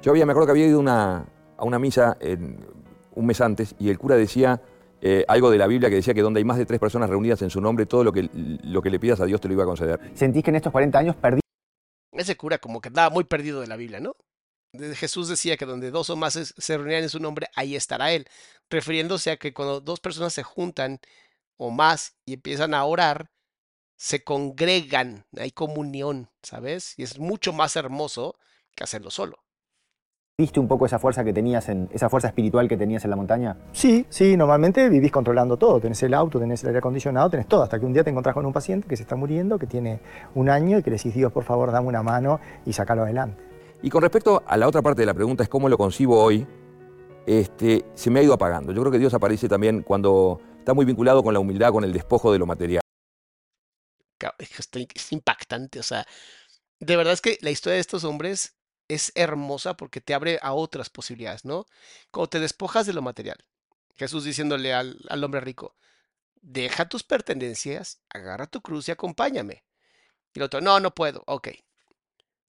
Yo 0.00 0.12
había, 0.12 0.24
me 0.24 0.32
acuerdo 0.32 0.46
que 0.46 0.52
había 0.52 0.66
ido 0.66 0.78
a 0.78 0.80
una, 0.80 1.26
a 1.58 1.64
una 1.64 1.78
misa 1.78 2.16
en- 2.20 2.64
un 3.14 3.26
mes 3.26 3.40
antes 3.42 3.74
y 3.78 3.90
el 3.90 3.98
cura 3.98 4.14
decía 4.16 4.62
eh, 5.02 5.24
algo 5.28 5.50
de 5.50 5.58
la 5.58 5.66
Biblia 5.66 5.90
que 5.90 5.96
decía 5.96 6.14
que 6.14 6.22
donde 6.22 6.38
hay 6.38 6.44
más 6.44 6.56
de 6.56 6.64
tres 6.64 6.78
personas 6.78 7.10
reunidas 7.10 7.42
en 7.42 7.50
su 7.50 7.60
nombre, 7.60 7.84
todo 7.84 8.04
lo 8.04 8.12
que, 8.12 8.30
lo 8.32 8.80
que 8.80 8.88
le 8.88 8.98
pidas 9.00 9.20
a 9.20 9.24
Dios 9.26 9.40
te 9.40 9.48
lo 9.48 9.54
iba 9.54 9.64
a 9.64 9.66
conceder. 9.66 9.98
¿Sentís 10.14 10.42
que 10.44 10.50
en 10.50 10.56
estos 10.56 10.70
40 10.72 10.98
años 10.98 11.16
perdí? 11.16 11.40
Ese 12.12 12.36
cura 12.36 12.58
como 12.58 12.80
que 12.80 12.88
andaba 12.88 13.10
muy 13.10 13.24
perdido 13.24 13.60
de 13.60 13.66
la 13.66 13.76
Biblia, 13.76 13.98
¿no? 14.00 14.12
Jesús 14.94 15.28
decía 15.28 15.56
que 15.56 15.66
donde 15.66 15.90
dos 15.90 16.08
o 16.10 16.16
más 16.16 16.34
se 16.34 16.78
reunían 16.78 17.02
en 17.02 17.08
su 17.08 17.18
nombre, 17.18 17.48
ahí 17.56 17.74
estará 17.74 18.12
Él, 18.12 18.26
refiriéndose 18.70 19.30
a 19.30 19.36
que 19.36 19.52
cuando 19.52 19.80
dos 19.80 20.00
personas 20.00 20.32
se 20.32 20.42
juntan 20.42 21.00
o 21.56 21.70
más 21.70 22.16
y 22.24 22.34
empiezan 22.34 22.74
a 22.74 22.84
orar, 22.84 23.30
se 23.96 24.24
congregan, 24.24 25.26
hay 25.38 25.50
comunión, 25.50 26.30
¿sabes? 26.42 26.98
Y 26.98 27.02
es 27.02 27.18
mucho 27.18 27.52
más 27.52 27.76
hermoso 27.76 28.36
que 28.74 28.84
hacerlo 28.84 29.10
solo. 29.10 29.44
¿Viste 30.38 30.58
un 30.58 30.68
poco 30.68 30.86
esa 30.86 30.98
fuerza 30.98 31.22
que 31.22 31.34
tenías 31.34 31.68
en 31.68 31.90
esa 31.92 32.08
fuerza 32.08 32.28
espiritual 32.28 32.66
que 32.66 32.78
tenías 32.78 33.04
en 33.04 33.10
la 33.10 33.16
montaña? 33.16 33.58
Sí, 33.72 34.06
sí, 34.08 34.38
normalmente 34.38 34.88
vivís 34.88 35.12
controlando 35.12 35.58
todo. 35.58 35.78
Tenés 35.80 36.02
el 36.02 36.14
auto, 36.14 36.40
tenés 36.40 36.62
el 36.62 36.68
aire 36.68 36.78
acondicionado, 36.78 37.28
tenés 37.28 37.46
todo. 37.46 37.62
Hasta 37.62 37.78
que 37.78 37.84
un 37.84 37.92
día 37.92 38.02
te 38.02 38.08
encontrás 38.08 38.34
con 38.34 38.46
un 38.46 38.52
paciente 38.54 38.88
que 38.88 38.96
se 38.96 39.02
está 39.02 39.16
muriendo, 39.16 39.58
que 39.58 39.66
tiene 39.66 40.00
un 40.34 40.48
año 40.48 40.78
y 40.78 40.82
que 40.82 40.88
le 40.88 40.96
decís, 40.96 41.12
Dios, 41.12 41.30
por 41.30 41.44
favor, 41.44 41.70
dame 41.70 41.88
una 41.88 42.02
mano 42.02 42.40
y 42.64 42.72
sacalo 42.72 43.02
adelante. 43.02 43.42
Y 43.82 43.90
con 43.90 44.00
respecto 44.00 44.42
a 44.46 44.56
la 44.56 44.66
otra 44.66 44.80
parte 44.80 45.02
de 45.02 45.06
la 45.06 45.12
pregunta, 45.12 45.42
es 45.42 45.50
cómo 45.50 45.68
lo 45.68 45.76
concibo 45.76 46.18
hoy, 46.18 46.46
este, 47.26 47.84
se 47.94 48.10
me 48.10 48.20
ha 48.20 48.22
ido 48.22 48.34
apagando. 48.34 48.72
Yo 48.72 48.80
creo 48.80 48.92
que 48.92 48.98
Dios 48.98 49.14
aparece 49.14 49.48
también 49.48 49.82
cuando 49.82 50.40
está 50.58 50.74
muy 50.74 50.84
vinculado 50.84 51.22
con 51.22 51.34
la 51.34 51.40
humildad, 51.40 51.72
con 51.72 51.84
el 51.84 51.92
despojo 51.92 52.32
de 52.32 52.38
lo 52.38 52.46
material. 52.46 52.80
Es 54.38 55.12
impactante, 55.12 55.80
o 55.80 55.82
sea, 55.82 56.06
de 56.78 56.96
verdad 56.96 57.12
es 57.12 57.20
que 57.20 57.38
la 57.40 57.50
historia 57.50 57.74
de 57.74 57.80
estos 57.80 58.04
hombres 58.04 58.56
es 58.88 59.12
hermosa 59.14 59.76
porque 59.76 60.00
te 60.00 60.14
abre 60.14 60.38
a 60.42 60.52
otras 60.52 60.90
posibilidades, 60.90 61.44
¿no? 61.44 61.66
Cuando 62.10 62.30
te 62.30 62.40
despojas 62.40 62.86
de 62.86 62.92
lo 62.92 63.02
material, 63.02 63.38
Jesús 63.96 64.24
diciéndole 64.24 64.72
al, 64.74 64.98
al 65.08 65.22
hombre 65.22 65.40
rico, 65.40 65.76
deja 66.40 66.88
tus 66.88 67.02
pertenencias, 67.02 68.00
agarra 68.08 68.46
tu 68.46 68.62
cruz 68.62 68.88
y 68.88 68.92
acompáñame. 68.92 69.64
Y 70.32 70.38
el 70.38 70.44
otro, 70.44 70.60
no, 70.60 70.80
no 70.80 70.94
puedo, 70.94 71.22
ok. 71.26 71.48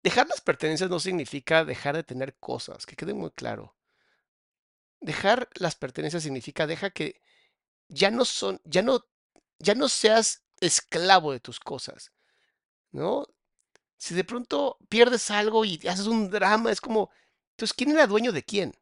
Dejar 0.03 0.27
las 0.27 0.41
pertenencias 0.41 0.89
no 0.89 0.99
significa 0.99 1.65
dejar 1.65 1.95
de 1.95 2.03
tener 2.03 2.35
cosas, 2.37 2.85
que 2.85 2.95
quede 2.95 3.13
muy 3.13 3.31
claro. 3.31 3.76
Dejar 4.99 5.49
las 5.55 5.75
pertenencias 5.75 6.23
significa 6.23 6.67
deja 6.67 6.89
que 6.89 7.21
ya 7.89 8.11
no 8.11 8.25
son, 8.25 8.61
ya 8.65 8.81
no, 8.81 9.05
ya 9.59 9.75
no 9.75 9.89
seas 9.89 10.43
esclavo 10.59 11.31
de 11.31 11.39
tus 11.39 11.59
cosas, 11.59 12.11
¿no? 12.91 13.27
Si 13.97 14.15
de 14.15 14.23
pronto 14.23 14.77
pierdes 14.89 15.31
algo 15.31 15.65
y 15.65 15.79
haces 15.87 16.07
un 16.07 16.29
drama, 16.29 16.71
es 16.71 16.81
como, 16.81 17.11
entonces, 17.51 17.75
¿quién 17.75 17.91
era 17.91 18.07
dueño 18.07 18.31
de 18.31 18.43
quién? 18.43 18.73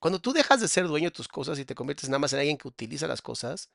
Cuando 0.00 0.20
tú 0.20 0.32
dejas 0.32 0.60
de 0.60 0.68
ser 0.68 0.88
dueño 0.88 1.10
de 1.10 1.14
tus 1.16 1.28
cosas 1.28 1.58
y 1.58 1.64
te 1.64 1.74
conviertes 1.74 2.08
nada 2.08 2.18
más 2.18 2.32
en 2.32 2.40
alguien 2.40 2.58
que 2.58 2.68
utiliza 2.68 3.06
las 3.06 3.22
cosas, 3.22 3.70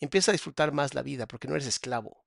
empiezas 0.00 0.30
a 0.30 0.32
disfrutar 0.32 0.72
más 0.72 0.94
la 0.94 1.02
vida 1.02 1.26
porque 1.26 1.48
no 1.48 1.54
eres 1.54 1.66
esclavo. 1.66 2.24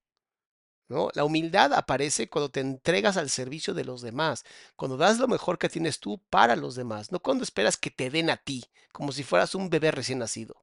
¿No? 0.88 1.10
La 1.14 1.24
humildad 1.24 1.74
aparece 1.74 2.30
cuando 2.30 2.50
te 2.50 2.60
entregas 2.60 3.18
al 3.18 3.30
servicio 3.30 3.74
de 3.74 3.86
los 3.86 4.02
demás, 4.02 4.44
cuando 4.76 4.98
das 4.98 5.20
lo 5.20 5.28
mejor 5.28 5.58
que 5.58 5.70
tienes 5.70 6.00
tú 6.00 6.22
para 6.30 6.56
los 6.56 6.76
demás, 6.76 7.12
no 7.12 7.20
cuando 7.20 7.44
esperas 7.44 7.78
que 7.78 7.92
te 7.92 8.10
den 8.10 8.30
a 8.30 8.38
ti, 8.38 8.66
como 8.92 9.12
si 9.12 9.24
fueras 9.24 9.56
un 9.56 9.70
bebé 9.70 9.92
recién 9.92 10.20
nacido. 10.20 10.56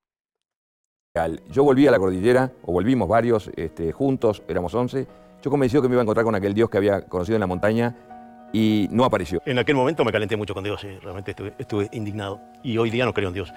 Yo 1.50 1.62
volví 1.62 1.86
a 1.86 1.90
la 1.90 1.98
cordillera, 1.98 2.52
o 2.62 2.72
volvimos 2.72 3.06
varios 3.06 3.50
este, 3.56 3.92
juntos, 3.92 4.42
éramos 4.48 4.72
11. 4.74 5.06
Yo 5.42 5.50
convencido 5.50 5.82
que 5.82 5.88
me 5.88 5.94
iba 5.94 6.00
a 6.00 6.04
encontrar 6.04 6.24
con 6.24 6.34
aquel 6.34 6.54
Dios 6.54 6.70
que 6.70 6.78
había 6.78 7.06
conocido 7.06 7.36
en 7.36 7.40
la 7.40 7.46
montaña 7.46 8.48
y 8.52 8.88
no 8.90 9.04
apareció. 9.04 9.42
En 9.44 9.58
aquel 9.58 9.74
momento 9.74 10.04
me 10.04 10.12
calenté 10.12 10.36
mucho 10.36 10.54
con 10.54 10.64
Dios, 10.64 10.80
sí, 10.80 10.88
realmente 11.02 11.32
estuve, 11.32 11.54
estuve 11.58 11.90
indignado. 11.92 12.40
Y 12.62 12.78
hoy 12.78 12.88
día 12.88 13.04
no 13.04 13.12
creo 13.12 13.28
en 13.28 13.34
Dios. 13.34 13.52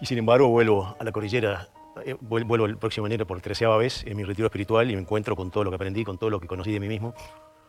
Y 0.00 0.06
sin 0.06 0.18
embargo 0.18 0.48
vuelvo 0.48 0.96
a 0.98 1.04
la 1.04 1.12
cordillera, 1.12 1.68
eh, 2.04 2.14
vuel- 2.16 2.46
vuelvo 2.46 2.66
el 2.66 2.76
próximo 2.78 3.06
enero 3.06 3.26
por 3.26 3.40
treceava 3.40 3.76
vez 3.76 4.04
en 4.06 4.16
mi 4.16 4.24
retiro 4.24 4.46
espiritual 4.46 4.90
y 4.90 4.94
me 4.94 5.02
encuentro 5.02 5.34
con 5.36 5.50
todo 5.50 5.64
lo 5.64 5.70
que 5.70 5.76
aprendí, 5.76 6.04
con 6.04 6.18
todo 6.18 6.30
lo 6.30 6.40
que 6.40 6.46
conocí 6.46 6.72
de 6.72 6.80
mí 6.80 6.88
mismo. 6.88 7.14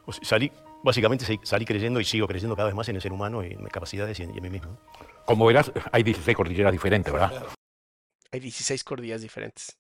O 0.05 0.11
sea, 0.13 0.23
salí, 0.23 0.51
básicamente 0.83 1.25
salí 1.43 1.65
creyendo 1.65 1.99
y 1.99 2.05
sigo 2.05 2.27
creyendo 2.27 2.55
cada 2.55 2.67
vez 2.67 2.75
más 2.75 2.89
en 2.89 2.95
el 2.95 3.01
ser 3.01 3.11
humano 3.11 3.43
y 3.43 3.51
en 3.53 3.63
mis 3.63 3.71
capacidades 3.71 4.19
y 4.19 4.23
en, 4.23 4.33
y 4.33 4.37
en 4.37 4.43
mí 4.43 4.49
mismo. 4.49 4.77
Como 5.25 5.45
verás, 5.45 5.71
hay 5.91 6.03
16 6.03 6.35
cordilleras 6.35 6.71
diferentes, 6.71 7.11
¿verdad? 7.13 7.45
Hay 8.31 8.39
16 8.39 8.83
cordillas 8.83 9.21
diferentes. 9.21 9.77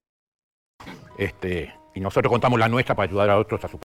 Este, 1.17 1.73
y 1.95 1.99
nosotros 1.99 2.31
contamos 2.31 2.59
la 2.59 2.69
nuestra 2.69 2.95
para 2.95 3.09
ayudar 3.09 3.29
a 3.29 3.37
otros 3.39 3.63
a 3.63 3.67
su... 3.67 3.79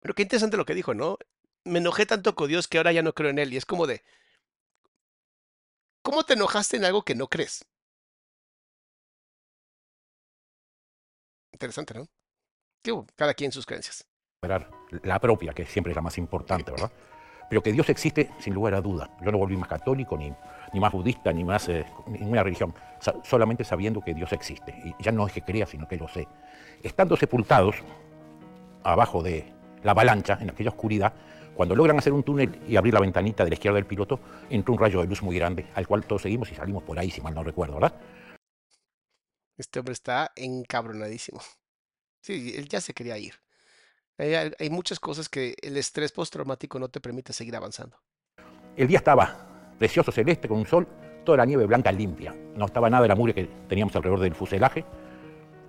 Pero 0.00 0.14
qué 0.14 0.22
interesante 0.22 0.56
lo 0.56 0.64
que 0.64 0.74
dijo, 0.74 0.94
¿no? 0.94 1.18
Me 1.64 1.78
enojé 1.78 2.06
tanto 2.06 2.34
con 2.34 2.48
Dios 2.48 2.66
que 2.68 2.78
ahora 2.78 2.92
ya 2.92 3.02
no 3.02 3.12
creo 3.12 3.30
en 3.30 3.38
Él. 3.38 3.52
Y 3.52 3.56
es 3.56 3.64
como 3.66 3.86
de, 3.86 4.02
¿cómo 6.02 6.24
te 6.24 6.34
enojaste 6.34 6.76
en 6.76 6.84
algo 6.84 7.02
que 7.02 7.14
no 7.14 7.28
crees? 7.28 7.64
Interesante, 11.62 11.94
¿no? 11.94 12.08
Digo, 12.84 13.06
cada 13.14 13.34
quien 13.34 13.52
sus 13.52 13.64
creencias. 13.64 14.04
la 15.04 15.20
propia, 15.20 15.52
que 15.52 15.64
siempre 15.64 15.92
es 15.92 15.96
la 15.96 16.02
más 16.02 16.18
importante, 16.18 16.72
¿verdad? 16.72 16.90
Pero 17.48 17.62
que 17.62 17.70
Dios 17.72 17.88
existe 17.88 18.30
sin 18.40 18.52
lugar 18.54 18.74
a 18.74 18.80
duda. 18.80 19.16
Yo 19.22 19.30
no 19.30 19.38
volví 19.38 19.56
más 19.56 19.68
católico, 19.68 20.16
ni, 20.16 20.32
ni 20.72 20.80
más 20.80 20.92
budista, 20.92 21.32
ni 21.32 21.44
más 21.44 21.68
eh, 21.68 21.84
ninguna 22.08 22.42
religión, 22.42 22.74
sa- 22.98 23.14
solamente 23.22 23.62
sabiendo 23.62 24.00
que 24.00 24.12
Dios 24.12 24.32
existe. 24.32 24.74
Y 24.84 25.00
ya 25.04 25.12
no 25.12 25.24
es 25.26 25.32
que 25.32 25.42
crea, 25.42 25.66
sino 25.66 25.86
que 25.86 25.96
lo 25.96 26.08
sé. 26.08 26.26
Estando 26.82 27.16
sepultados 27.16 27.76
abajo 28.82 29.22
de 29.22 29.52
la 29.84 29.92
avalancha, 29.92 30.38
en 30.40 30.50
aquella 30.50 30.70
oscuridad, 30.70 31.12
cuando 31.54 31.76
logran 31.76 31.98
hacer 31.98 32.12
un 32.12 32.24
túnel 32.24 32.60
y 32.66 32.74
abrir 32.74 32.94
la 32.94 33.00
ventanita 33.00 33.44
de 33.44 33.50
la 33.50 33.54
izquierda 33.54 33.76
del 33.76 33.86
piloto, 33.86 34.18
entró 34.50 34.74
un 34.74 34.80
rayo 34.80 35.00
de 35.00 35.06
luz 35.06 35.22
muy 35.22 35.36
grande, 35.36 35.66
al 35.76 35.86
cual 35.86 36.04
todos 36.04 36.22
seguimos 36.22 36.50
y 36.50 36.56
salimos 36.56 36.82
por 36.82 36.98
ahí, 36.98 37.10
si 37.10 37.20
mal 37.20 37.34
no 37.34 37.44
recuerdo, 37.44 37.74
¿verdad? 37.74 37.94
Este 39.56 39.78
hombre 39.78 39.92
está 39.92 40.32
encabronadísimo. 40.36 41.40
Sí, 42.20 42.54
él 42.56 42.68
ya 42.68 42.80
se 42.80 42.94
quería 42.94 43.18
ir. 43.18 43.34
Hay, 44.18 44.34
hay- 44.34 44.70
muchas 44.70 45.00
cosas 45.00 45.28
que 45.28 45.56
el 45.62 45.76
estrés 45.76 46.12
postraumático 46.12 46.78
no 46.78 46.88
te 46.88 47.00
permite 47.00 47.32
seguir 47.32 47.56
avanzando. 47.56 47.96
El 48.76 48.86
día 48.86 48.98
estaba 48.98 49.74
precioso 49.78 50.12
celeste 50.12 50.46
con 50.48 50.58
un 50.58 50.66
sol, 50.66 50.86
toda 51.24 51.38
la 51.38 51.44
nieve 51.44 51.66
blanca 51.66 51.90
limpia. 51.90 52.32
No 52.54 52.66
estaba 52.66 52.88
nada 52.88 53.02
de 53.02 53.08
la 53.08 53.16
mugre 53.16 53.34
que 53.34 53.44
teníamos 53.68 53.94
alrededor 53.96 54.20
del 54.20 54.34
fuselaje. 54.34 54.84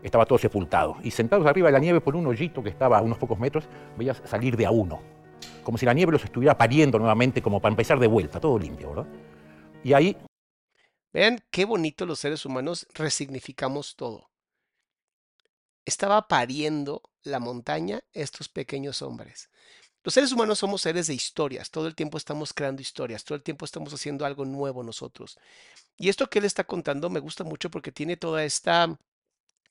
estaba 0.04 0.26
todo 0.26 0.38
sepultado. 0.38 0.98
Y 1.02 1.12
sentados 1.12 1.48
arriba 1.48 1.70
de 1.70 1.72
la 1.74 1.80
nieve 1.80 2.02
por 2.02 2.16
un 2.16 2.28
hoyito 2.28 2.62
que 2.62 2.70
estaba 2.70 2.98
a 2.98 3.02
unos 3.02 3.18
pocos 3.18 3.40
metros, 3.40 3.64
veías 3.98 4.22
salir 4.26 4.58
de 4.58 4.66
a 4.66 4.72
uno. 4.72 5.02
Como 5.64 5.78
si 5.78 5.86
la 5.86 5.94
nieve 5.94 6.12
los 6.12 6.24
estuviera 6.26 6.58
pariendo 6.58 7.00
nuevamente, 7.00 7.42
como 7.42 7.62
para 7.62 7.72
empezar 7.72 7.98
de 8.00 8.08
vuelta, 8.08 8.40
todo 8.40 8.60
limpio, 8.60 8.90
¿verdad? 8.90 9.08
Y 9.82 9.94
ahí 9.94 10.18
Vean 11.14 11.44
qué 11.52 11.66
bonito 11.66 12.08
los 12.08 12.20
seres 12.20 12.44
humanos 12.44 12.88
resignificamos 12.96 13.96
todo. 13.96 14.32
Estaba 15.86 16.28
pariendo 16.28 17.04
la 17.22 17.40
montaña 17.40 18.04
estos 18.14 18.50
pequeños 18.50 19.02
hombres. 19.04 19.50
Los 20.04 20.16
seres 20.16 20.32
humanos 20.32 20.60
somos 20.60 20.82
seres 20.82 21.08
de 21.08 21.14
historias, 21.14 21.70
todo 21.70 21.88
el 21.88 21.96
tiempo 21.96 22.18
estamos 22.18 22.54
creando 22.54 22.82
historias, 22.82 23.24
todo 23.24 23.36
el 23.36 23.44
tiempo 23.44 23.64
estamos 23.64 23.94
haciendo 23.94 24.26
algo 24.26 24.44
nuevo 24.44 24.84
nosotros. 24.84 25.38
Y 25.98 26.10
esto 26.10 26.30
que 26.30 26.40
él 26.40 26.46
está 26.46 26.66
contando 26.66 27.10
me 27.10 27.20
gusta 27.22 27.44
mucho 27.44 27.70
porque 27.70 27.92
tiene 27.92 28.18
toda 28.18 28.44
esta 28.44 28.98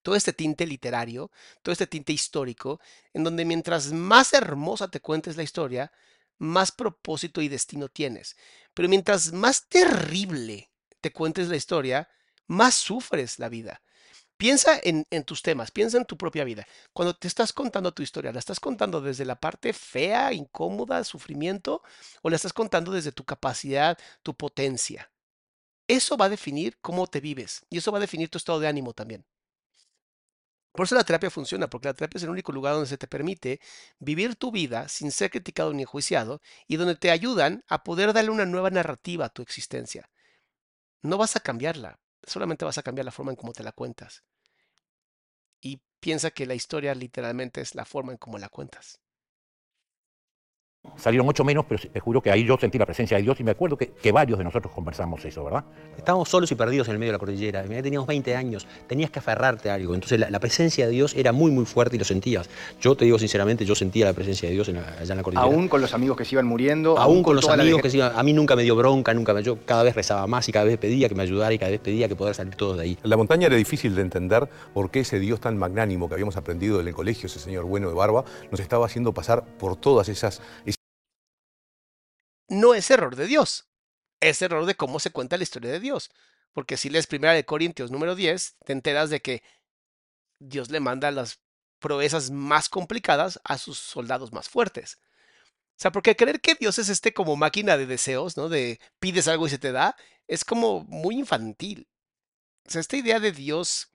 todo 0.02 0.16
este 0.16 0.32
tinte 0.32 0.66
literario, 0.66 1.31
todo 1.62 1.73
este 1.73 1.86
tinte 1.86 2.12
histórico, 2.12 2.81
en 3.12 3.24
donde 3.24 3.44
mientras 3.44 3.93
más 3.93 4.32
hermosa 4.32 4.89
te 4.89 5.01
cuentes 5.01 5.36
la 5.36 5.44
historia, 5.44 5.93
más 6.39 6.73
propósito 6.73 7.40
y 7.40 7.48
destino 7.48 7.89
tienes. 7.89 8.36
Pero 8.74 8.89
mientras 8.89 9.32
más 9.32 9.69
terrible 9.69 10.72
te 11.03 11.12
cuentes 11.12 11.49
la 11.49 11.57
historia, 11.57 12.09
más 12.47 12.74
sufres 12.74 13.39
la 13.39 13.51
vida. 13.51 13.83
Piensa 14.39 14.81
en, 14.83 15.05
tus 15.24 15.43
temas, 15.43 15.70
piensa 15.70 15.99
en 15.99 16.05
tu 16.05 16.16
propia 16.16 16.45
vida. 16.45 16.66
Cuando 16.93 17.15
te 17.15 17.29
estás 17.29 17.53
contando 17.53 17.93
tu 17.93 18.03
historia, 18.03 18.33
¿la 18.33 18.39
estás 18.39 18.59
contando 18.59 19.01
desde 19.01 19.24
la 19.24 19.37
parte 19.39 19.73
fea, 19.73 20.33
incómoda, 20.33 21.05
sufrimiento, 21.05 21.83
o 22.23 22.31
la 22.31 22.37
estás 22.37 22.53
contando 22.53 22.93
desde 22.93 23.12
tu 23.12 23.24
capacidad, 23.24 23.99
tu 24.23 24.35
potencia? 24.35 25.12
Eso 25.87 26.16
va 26.16 26.27
a 26.27 26.29
definir 26.29 26.79
cómo 26.81 27.07
te 27.07 27.20
vives 27.20 27.65
y 27.70 27.79
eso 27.79 27.93
va 27.93 27.99
a 27.99 28.01
definir 28.01 28.31
tu 28.31 28.39
estado 28.39 28.59
de 28.61 28.69
ánimo 28.69 28.95
también. 28.95 29.24
Por 30.73 30.87
eso 30.87 30.95
la 30.95 31.05
terapia 31.05 31.31
funciona, 31.31 31.69
porque 31.69 31.89
la 31.89 31.95
terapia 31.95 32.16
es 32.19 32.24
el 32.24 32.31
único 32.31 32.51
lugar 32.51 32.73
donde 32.74 32.89
se 32.89 32.97
te 32.97 33.07
permite 33.07 33.61
vivir 33.99 34.37
tu 34.37 34.51
vida 34.51 34.89
sin 34.89 35.12
ser 35.12 35.31
criticado 35.31 35.73
ni 35.74 35.83
enjuiciado 35.83 36.41
y 36.66 36.77
donde 36.77 36.97
te 36.97 37.11
ayudan 37.11 37.62
a 37.69 37.85
poder 37.85 38.12
darle 38.12 38.31
una 38.31 38.47
nueva 38.47 38.70
narrativa 38.70 39.27
a 39.27 39.29
tu 39.29 39.43
existencia. 39.43 40.09
No 41.03 41.16
vas 41.19 41.37
a 41.37 41.41
cambiarla, 41.41 42.01
solamente 42.24 42.65
vas 42.65 42.79
a 42.79 42.83
cambiar 42.83 43.05
la 43.05 43.12
forma 43.12 43.31
en 43.31 43.37
cómo 43.37 43.53
te 43.53 43.62
la 43.62 43.70
cuentas. 43.73 44.24
Y 45.62 45.83
piensa 45.99 46.31
que 46.31 46.47
la 46.47 46.55
historia 46.55 46.95
literalmente 46.95 47.62
es 47.62 47.74
la 47.74 47.85
forma 47.85 48.12
en 48.12 48.19
cómo 48.19 48.39
la 48.39 48.49
cuentas. 48.49 49.02
Salieron 50.96 51.28
ocho 51.28 51.44
menos, 51.44 51.64
pero 51.68 51.80
te 51.80 52.00
juro 52.00 52.20
que 52.20 52.30
ahí 52.30 52.44
yo 52.44 52.59
sentí 52.59 52.76
la 52.76 52.86
presencia 52.86 53.16
de 53.16 53.22
Dios 53.22 53.38
y 53.38 53.44
me 53.44 53.52
acuerdo 53.52 53.76
que, 53.76 53.90
que, 53.90 54.10
varios 54.10 54.36
de 54.38 54.44
nosotros 54.44 54.72
conversamos 54.72 55.24
eso, 55.24 55.44
¿verdad? 55.44 55.64
Estábamos 55.96 56.28
solos 56.28 56.50
y 56.50 56.56
perdidos 56.56 56.88
en 56.88 56.94
el 56.94 56.98
medio 56.98 57.12
de 57.12 57.14
la 57.14 57.18
cordillera. 57.20 57.62
Teníamos 57.62 58.09
20 58.09 58.34
años, 58.34 58.66
tenías 58.88 59.10
que 59.10 59.20
aferrarte 59.20 59.70
a 59.70 59.74
algo. 59.74 59.94
Entonces 59.94 60.18
la, 60.18 60.28
la, 60.28 60.40
presencia 60.40 60.86
de 60.86 60.92
Dios 60.92 61.14
era 61.14 61.30
muy, 61.30 61.52
muy 61.52 61.66
fuerte 61.66 61.94
y 61.94 61.98
lo 62.00 62.04
sentías. 62.04 62.50
Yo 62.80 62.96
te 62.96 63.04
digo 63.04 63.16
sinceramente, 63.18 63.64
yo 63.64 63.76
sentía 63.76 64.06
la 64.06 64.12
presencia 64.12 64.48
de 64.48 64.56
Dios 64.56 64.68
en 64.68 64.76
la, 64.76 64.88
allá 64.98 65.12
en 65.12 65.16
la 65.18 65.22
cordillera. 65.22 65.46
Aún 65.46 65.68
con 65.68 65.80
los 65.80 65.94
amigos 65.94 66.16
que 66.16 66.24
se 66.24 66.34
iban 66.34 66.46
muriendo. 66.46 66.98
Aún, 66.98 67.00
aún 67.00 67.14
con, 67.22 67.22
con 67.22 67.36
los 67.36 67.48
amigos 67.48 67.80
que 67.80 67.88
se 67.88 67.98
iban. 67.98 68.12
A 68.16 68.22
mí 68.24 68.32
nunca 68.32 68.56
me 68.56 68.64
dio 68.64 68.74
bronca, 68.74 69.14
nunca 69.14 69.34
me. 69.34 69.42
Yo 69.44 69.59
cada 69.64 69.84
vez 69.84 69.94
rezaba 69.94 70.26
más 70.26 70.48
y 70.48 70.52
cada 70.52 70.64
vez 70.64 70.78
pedía 70.78 71.09
que 71.09 71.14
me 71.14 71.22
ayudara 71.22 71.54
y 71.54 71.59
cada 71.59 71.70
vez 71.70 71.80
pedía 71.80 72.09
que 72.09 72.16
poder 72.16 72.34
salir 72.34 72.56
todos 72.56 72.76
de 72.76 72.82
ahí. 72.82 72.98
La 73.04 73.16
montaña 73.16 73.46
era 73.46 73.56
difícil 73.56 73.94
de 73.94 74.02
entender 74.02 74.48
por 74.74 74.90
qué 74.90 75.00
ese 75.00 75.20
Dios 75.20 75.40
tan 75.40 75.56
magnánimo 75.56 76.09
que 76.09 76.14
habíamos 76.14 76.36
aprendido 76.36 76.80
en 76.80 76.88
el 76.88 76.94
colegio, 76.94 77.28
ese 77.28 77.38
señor 77.38 77.66
bueno 77.66 77.88
de 77.88 77.94
barba, 77.94 78.24
nos 78.50 78.60
estaba 78.60 78.84
haciendo 78.84 79.14
pasar 79.14 79.44
por 79.59 79.76
todas 79.76 80.09
esas 80.09 80.42
no 82.53 82.74
es 82.74 82.91
error 82.91 83.16
de 83.16 83.27
Dios, 83.27 83.66
es 84.20 84.43
error 84.43 84.66
de 84.66 84.77
cómo 84.77 85.01
se 85.01 85.11
cuenta 85.11 85.37
la 85.37 85.43
historia 85.43 85.73
de 85.73 85.81
Dios. 85.81 86.11
Porque 86.53 86.77
si 86.77 86.91
lees 86.91 87.07
Primera 87.07 87.33
de 87.33 87.47
Corintios 87.47 87.91
número 87.91 88.15
10, 88.15 88.57
te 88.65 88.73
enteras 88.73 89.09
de 89.09 89.20
que 89.20 89.43
Dios 90.39 90.70
le 90.70 90.81
manda 90.81 91.11
las 91.11 91.41
proezas 91.79 92.31
más 92.31 92.69
complicadas 92.69 93.41
a 93.45 93.57
sus 93.57 93.79
soldados 93.79 94.33
más 94.33 94.51
fuertes. 94.51 94.99
O 95.77 95.83
sea, 95.83 95.93
porque 95.93 96.15
creer 96.15 96.41
que 96.41 96.55
Dios 96.55 96.79
es 96.79 96.91
este 96.91 97.15
como 97.15 97.37
máquina 97.37 97.77
de 97.79 97.87
deseos, 97.87 98.37
¿no? 98.37 98.51
De 98.51 98.79
pides 99.01 99.29
algo 99.29 99.47
y 99.47 99.51
se 99.51 99.59
te 99.59 99.73
da, 99.73 99.97
es 100.29 100.45
como 100.45 100.85
muy 100.85 101.19
infantil. 101.19 101.89
O 102.66 102.70
sea, 102.70 102.83
esta 102.83 102.99
idea 102.99 103.19
de 103.19 103.33
Dios 103.33 103.93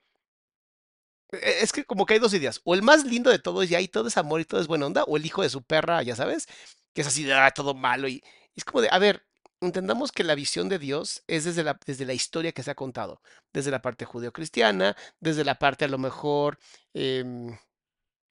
e-, 1.30 1.62
es 1.62 1.72
que 1.72 1.84
como 1.84 2.06
que 2.06 2.14
hay 2.14 2.20
dos 2.20 2.34
ideas. 2.34 2.60
O 2.64 2.74
el 2.74 2.82
más 2.82 3.04
lindo 3.04 3.30
de 3.30 3.38
todos, 3.38 3.70
y 3.70 3.74
ahí 3.76 3.88
todo 3.88 4.08
es 4.08 4.16
amor 4.16 4.40
y 4.40 4.44
todo 4.44 4.60
es 4.60 4.66
buena 4.66 4.86
onda, 4.86 5.04
o 5.04 5.16
el 5.16 5.24
hijo 5.24 5.42
de 5.42 5.50
su 5.50 5.62
perra, 5.62 6.02
ya 6.02 6.16
sabes, 6.16 6.46
que 6.92 7.02
es 7.02 7.06
así 7.06 7.30
ah, 7.30 7.52
todo 7.52 7.74
malo 7.74 8.08
y, 8.08 8.22
es 8.58 8.64
como 8.64 8.82
de, 8.82 8.88
a 8.90 8.98
ver, 8.98 9.24
entendamos 9.60 10.10
que 10.10 10.24
la 10.24 10.34
visión 10.34 10.68
de 10.68 10.80
Dios 10.80 11.22
es 11.28 11.44
desde 11.44 11.62
la, 11.62 11.78
desde 11.86 12.04
la 12.04 12.12
historia 12.12 12.50
que 12.50 12.64
se 12.64 12.72
ha 12.72 12.74
contado, 12.74 13.22
desde 13.52 13.70
la 13.70 13.80
parte 13.80 14.04
judeocristiana, 14.04 14.96
desde 15.20 15.44
la 15.44 15.60
parte 15.60 15.84
a 15.84 15.88
lo 15.88 15.98
mejor 15.98 16.58
eh, 16.92 17.24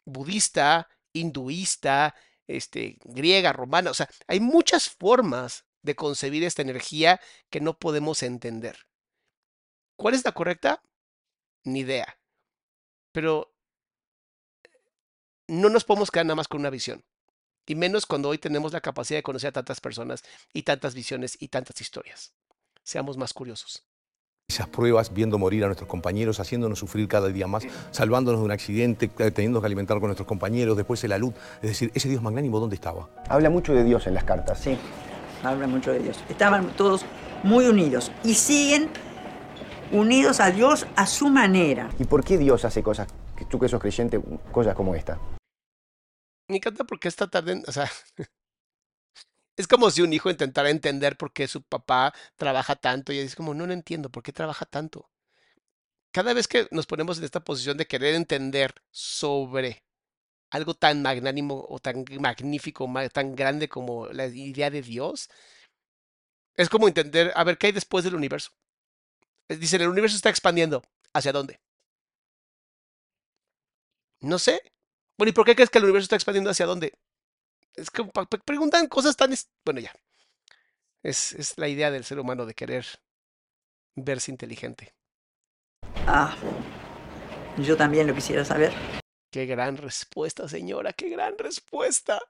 budista, 0.06 0.90
hinduista, 1.14 2.14
este, 2.46 2.98
griega, 3.06 3.54
romana. 3.54 3.90
O 3.90 3.94
sea, 3.94 4.10
hay 4.28 4.42
muchas 4.42 4.90
formas 4.90 5.66
de 5.82 5.96
concebir 5.96 6.44
esta 6.44 6.62
energía 6.62 7.22
que 7.50 7.62
no 7.62 7.80
podemos 7.80 8.22
entender. 8.22 8.86
¿Cuál 9.96 10.14
es 10.14 10.26
la 10.26 10.34
correcta? 10.34 10.84
Ni 11.64 11.80
idea. 11.80 12.20
Pero 13.14 13.54
no 15.48 15.70
nos 15.70 15.86
podemos 15.86 16.12
quedar 16.12 16.26
nada 16.26 16.36
más 16.36 16.50
con 16.50 16.60
una 16.60 16.70
visión. 16.70 17.06
Y 17.70 17.76
menos 17.76 18.06
cuando 18.06 18.30
hoy 18.30 18.38
tenemos 18.38 18.72
la 18.72 18.80
capacidad 18.80 19.18
de 19.18 19.24
conocer 19.24 19.50
a 19.50 19.52
tantas 19.52 19.82
personas 19.82 20.24
y 20.54 20.64
tantas 20.64 20.96
visiones 20.96 21.38
y 21.38 21.50
tantas 21.50 21.82
historias. 21.82 22.32
Seamos 22.82 23.18
más 23.18 23.34
curiosos. 23.34 23.84
Esas 24.48 24.70
pruebas, 24.70 25.14
viendo 25.14 25.38
morir 25.38 25.66
a 25.66 25.68
nuestros 25.68 25.90
compañeros, 25.90 26.40
haciéndonos 26.40 26.80
sufrir 26.80 27.10
cada 27.10 27.28
día 27.28 27.46
más, 27.48 27.66
salvándonos 27.92 28.40
de 28.40 28.46
un 28.46 28.52
accidente, 28.52 29.10
teniendo 29.10 29.60
que 29.60 29.66
alimentar 29.66 30.00
con 30.00 30.08
nuestros 30.08 30.26
compañeros, 30.26 30.78
después 30.78 31.02
de 31.02 31.10
la 31.10 31.18
luz. 31.18 31.34
Es 31.62 31.72
decir, 31.72 31.92
ese 31.94 32.08
Dios 32.08 32.22
magnánimo, 32.22 32.58
¿dónde 32.62 32.76
estaba? 32.76 33.10
Habla 33.28 33.50
mucho 33.50 33.74
de 33.74 33.84
Dios 33.84 34.08
en 34.08 34.14
las 34.14 34.24
cartas. 34.24 34.62
Sí, 34.62 34.78
habla 35.44 35.68
mucho 35.68 35.92
de 35.92 36.00
Dios. 36.00 36.24
Estaban 36.30 36.70
todos 36.78 37.04
muy 37.44 37.66
unidos 37.66 38.14
y 38.24 38.36
siguen 38.36 38.90
unidos 39.92 40.40
a 40.40 40.52
Dios 40.52 40.88
a 40.96 41.06
su 41.06 41.28
manera. 41.28 41.90
¿Y 42.00 42.06
por 42.06 42.24
qué 42.24 42.38
Dios 42.38 42.64
hace 42.64 42.82
cosas, 42.82 43.10
tú 43.50 43.60
que 43.60 43.68
sos 43.68 43.82
creyente, 43.82 44.22
cosas 44.54 44.74
como 44.74 44.96
esta? 44.96 45.20
Me 46.50 46.58
encanta 46.58 46.84
porque 46.84 47.08
esta 47.08 47.28
tarde, 47.30 47.62
o 47.68 47.72
sea, 47.72 47.90
es 49.58 49.68
como 49.68 49.92
si 49.92 50.02
un 50.02 50.14
hijo 50.14 50.30
intentara 50.30 50.70
entender 50.70 51.18
por 51.18 51.34
qué 51.34 51.48
su 51.50 51.62
papá 51.62 52.14
trabaja 52.38 52.76
tanto 52.78 53.12
y 53.12 53.20
es 53.20 53.36
como, 53.36 53.54
no, 53.54 53.68
no 53.68 53.74
entiendo, 53.74 54.10
¿por 54.10 54.24
qué 54.24 54.32
trabaja 54.32 54.66
tanto? 54.66 55.10
Cada 56.12 56.34
vez 56.34 56.48
que 56.48 56.68
nos 56.72 56.86
ponemos 56.88 57.18
en 57.18 57.24
esta 57.26 57.44
posición 57.44 57.78
de 57.78 57.88
querer 57.88 58.16
entender 58.16 58.74
sobre 58.92 59.84
algo 60.52 60.74
tan 60.76 61.02
magnánimo 61.04 61.66
o 61.70 61.80
tan 61.80 62.06
magnífico, 62.22 62.90
tan 63.14 63.36
grande 63.36 63.70
como 63.70 64.08
la 64.08 64.28
idea 64.28 64.70
de 64.72 64.82
Dios, 64.84 65.30
es 66.56 66.68
como 66.70 66.88
entender, 66.90 67.32
a 67.36 67.44
ver, 67.46 67.58
¿qué 67.58 67.68
hay 67.68 67.72
después 67.74 68.04
del 68.04 68.16
universo? 68.16 68.52
Dicen, 69.50 69.82
el 69.82 69.90
universo 69.90 70.16
está 70.16 70.30
expandiendo. 70.30 70.84
¿Hacia 71.14 71.34
dónde? 71.34 71.60
No 74.34 74.38
sé. 74.44 74.60
Bueno, 75.18 75.30
¿y 75.30 75.34
por 75.34 75.46
qué 75.46 75.56
crees 75.56 75.70
que 75.70 75.80
el 75.80 75.86
universo 75.86 76.06
está 76.06 76.16
expandiendo 76.16 76.52
hacia 76.52 76.68
dónde? 76.68 76.94
Es 77.74 77.90
que 77.90 78.04
preguntan 78.46 78.88
cosas 78.88 79.18
tan... 79.18 79.34
Bueno, 79.66 79.80
ya. 79.80 79.92
Es, 81.02 81.34
es 81.34 81.58
la 81.58 81.68
idea 81.68 81.90
del 81.90 82.04
ser 82.04 82.20
humano 82.20 82.46
de 82.46 82.54
querer 82.54 82.86
verse 83.96 84.32
inteligente. 84.32 84.94
Ah, 86.06 86.36
yo 87.58 87.76
también 87.76 88.06
lo 88.06 88.14
quisiera 88.14 88.46
saber. 88.46 88.72
Qué 89.32 89.46
gran 89.46 89.78
respuesta, 89.78 90.48
señora, 90.48 90.94
qué 90.94 91.10
gran 91.10 91.38
respuesta. 91.38 92.22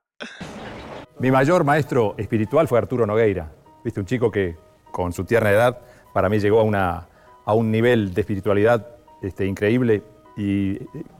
Mi 1.18 1.30
mayor 1.30 1.64
maestro 1.64 2.14
espiritual 2.18 2.68
fue 2.68 2.78
Arturo 2.78 3.06
Nogueira. 3.06 3.52
Viste, 3.84 4.00
un 4.00 4.06
chico 4.06 4.30
que 4.30 4.56
con 4.90 5.12
su 5.12 5.24
tierna 5.24 5.50
edad 5.50 5.80
para 6.14 6.28
mí 6.28 6.38
llegó 6.38 6.60
a, 6.60 6.62
una, 6.62 7.08
a 7.44 7.54
un 7.54 7.70
nivel 7.70 8.14
de 8.14 8.20
espiritualidad 8.22 8.96
este, 9.22 9.46
increíble 9.46 10.02
y 10.38 10.78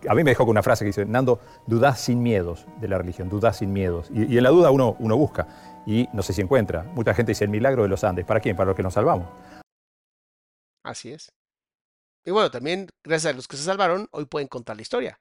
a 0.09 0.15
mí 0.15 0.23
me 0.23 0.31
dejó 0.31 0.45
con 0.45 0.51
una 0.51 0.63
frase 0.63 0.85
que 0.85 0.91
dice, 0.91 1.05
Nando, 1.05 1.41
dudás 1.67 2.01
sin 2.01 2.23
miedos 2.23 2.67
de 2.81 2.87
la 2.87 2.99
religión, 2.99 3.29
dudás 3.29 3.59
sin 3.59 3.73
miedos. 3.73 4.09
Y, 4.15 4.39
en 4.39 4.45
la 4.45 4.51
duda 4.51 4.71
uno, 4.71 4.95
uno 5.01 5.17
busca 5.17 5.83
y 5.85 6.09
no 6.13 6.23
sé 6.23 6.33
si 6.33 6.41
encuentra. 6.41 6.85
Mucha 6.85 7.13
gente 7.15 7.33
dice 7.33 7.43
el 7.43 7.51
milagro 7.51 7.83
de 7.83 7.89
los 7.89 8.05
Andes. 8.05 8.25
¿Para 8.25 8.39
quién? 8.39 8.55
Para 8.55 8.69
los 8.69 8.77
que 8.77 8.85
nos 8.85 8.95
salvamos. 8.95 9.29
Así 10.85 11.11
es. 11.11 11.33
Y 12.25 12.31
bueno, 12.31 12.53
también 12.53 12.91
gracias 13.03 13.33
a 13.33 13.37
los 13.37 13.49
que 13.49 13.57
se 13.57 13.65
salvaron, 13.65 14.07
hoy 14.13 14.27
pueden 14.27 14.47
contar 14.47 14.77
la 14.77 14.83
historia 14.83 15.19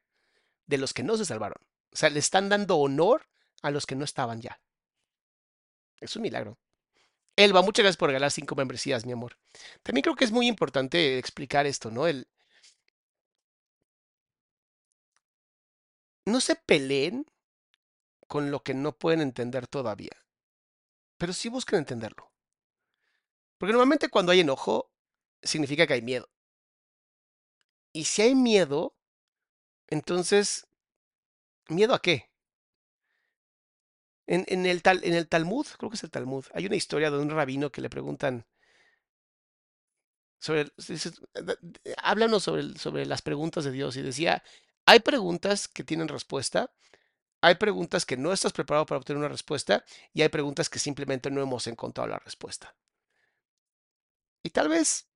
de 0.68 0.78
los 0.78 0.94
que 0.94 1.02
no 1.02 1.18
se 1.18 1.26
salvaron. 1.26 1.58
O 1.92 1.96
sea, 1.96 2.12
le 2.12 2.20
están 2.20 2.50
dando 2.50 2.78
honor 2.78 3.24
a 3.64 3.72
los 3.72 3.88
que 3.88 3.96
no 3.96 4.06
estaban 4.06 4.42
ya. 4.42 4.62
Es 6.00 6.16
un 6.16 6.22
milagro. 6.22 6.60
Elba, 7.36 7.64
muchas 7.64 7.84
gracias 7.84 7.98
por 7.98 8.10
regalar 8.10 8.30
cinco 8.30 8.54
membresías, 8.54 9.08
mi 9.08 9.12
amor. 9.12 9.40
También 9.82 10.04
creo 10.04 10.16
que 10.16 10.26
es 10.26 10.32
muy 10.32 10.48
importante 10.48 11.18
explicar 11.18 11.66
esto, 11.66 11.90
¿no? 11.90 12.06
El, 12.06 12.28
no 16.28 16.42
se 16.42 16.56
peleen 16.56 17.26
con 18.28 18.52
lo 18.52 18.62
que 18.62 18.74
no 18.74 18.92
pueden 18.98 19.22
entender 19.22 19.68
todavía, 19.68 20.26
pero 21.18 21.34
sí 21.34 21.50
busquen 21.50 21.80
entenderlo. 21.80 22.32
Porque 23.60 23.74
normalmente 23.74 24.10
cuando 24.10 24.32
hay 24.32 24.40
enojo, 24.40 24.92
significa 25.44 25.86
que 25.86 25.94
hay 25.94 26.02
miedo. 26.02 26.28
Y 27.92 28.06
si 28.06 28.22
hay 28.22 28.34
miedo, 28.34 28.96
Entonces, 29.90 30.66
¿miedo 31.70 31.94
a 31.94 32.02
qué? 32.02 32.30
En, 34.28 34.66
el 34.66 34.82
en 34.86 35.14
el 35.14 35.28
Talmud, 35.28 35.66
creo 35.78 35.90
que 35.90 35.96
es 35.96 36.04
el 36.04 36.12
Talmud, 36.12 36.46
hay 36.54 36.66
una 36.66 36.76
historia 36.76 37.10
de 37.12 37.18
un 37.18 37.30
rabino 37.30 37.72
que 37.72 37.82
le 37.82 37.90
preguntan 37.90 38.46
sobre, 40.40 40.68
háblanos 42.04 42.44
sobre, 42.44 42.78
sobre 42.78 43.06
las 43.06 43.22
preguntas 43.22 43.64
de 43.64 43.72
Dios 43.72 43.98
y 43.98 44.02
decía, 44.02 44.44
hay 44.88 45.02
preguntas 45.02 45.68
que 45.68 45.84
tienen 45.84 46.08
respuesta, 46.08 46.72
hay 47.42 47.56
preguntas 47.56 48.06
que 48.06 48.16
no 48.16 48.32
estás 48.32 48.54
preparado 48.54 48.86
para 48.86 48.98
obtener 48.98 49.20
una 49.20 49.28
respuesta 49.28 49.84
y 50.14 50.22
hay 50.22 50.30
preguntas 50.30 50.70
que 50.70 50.80
simplemente 50.80 51.30
no 51.30 51.42
hemos 51.42 51.68
encontrado 51.68 52.10
la 52.10 52.20
respuesta. 52.20 52.74
Y 54.44 54.50
tal 54.50 54.70
vez 54.70 55.10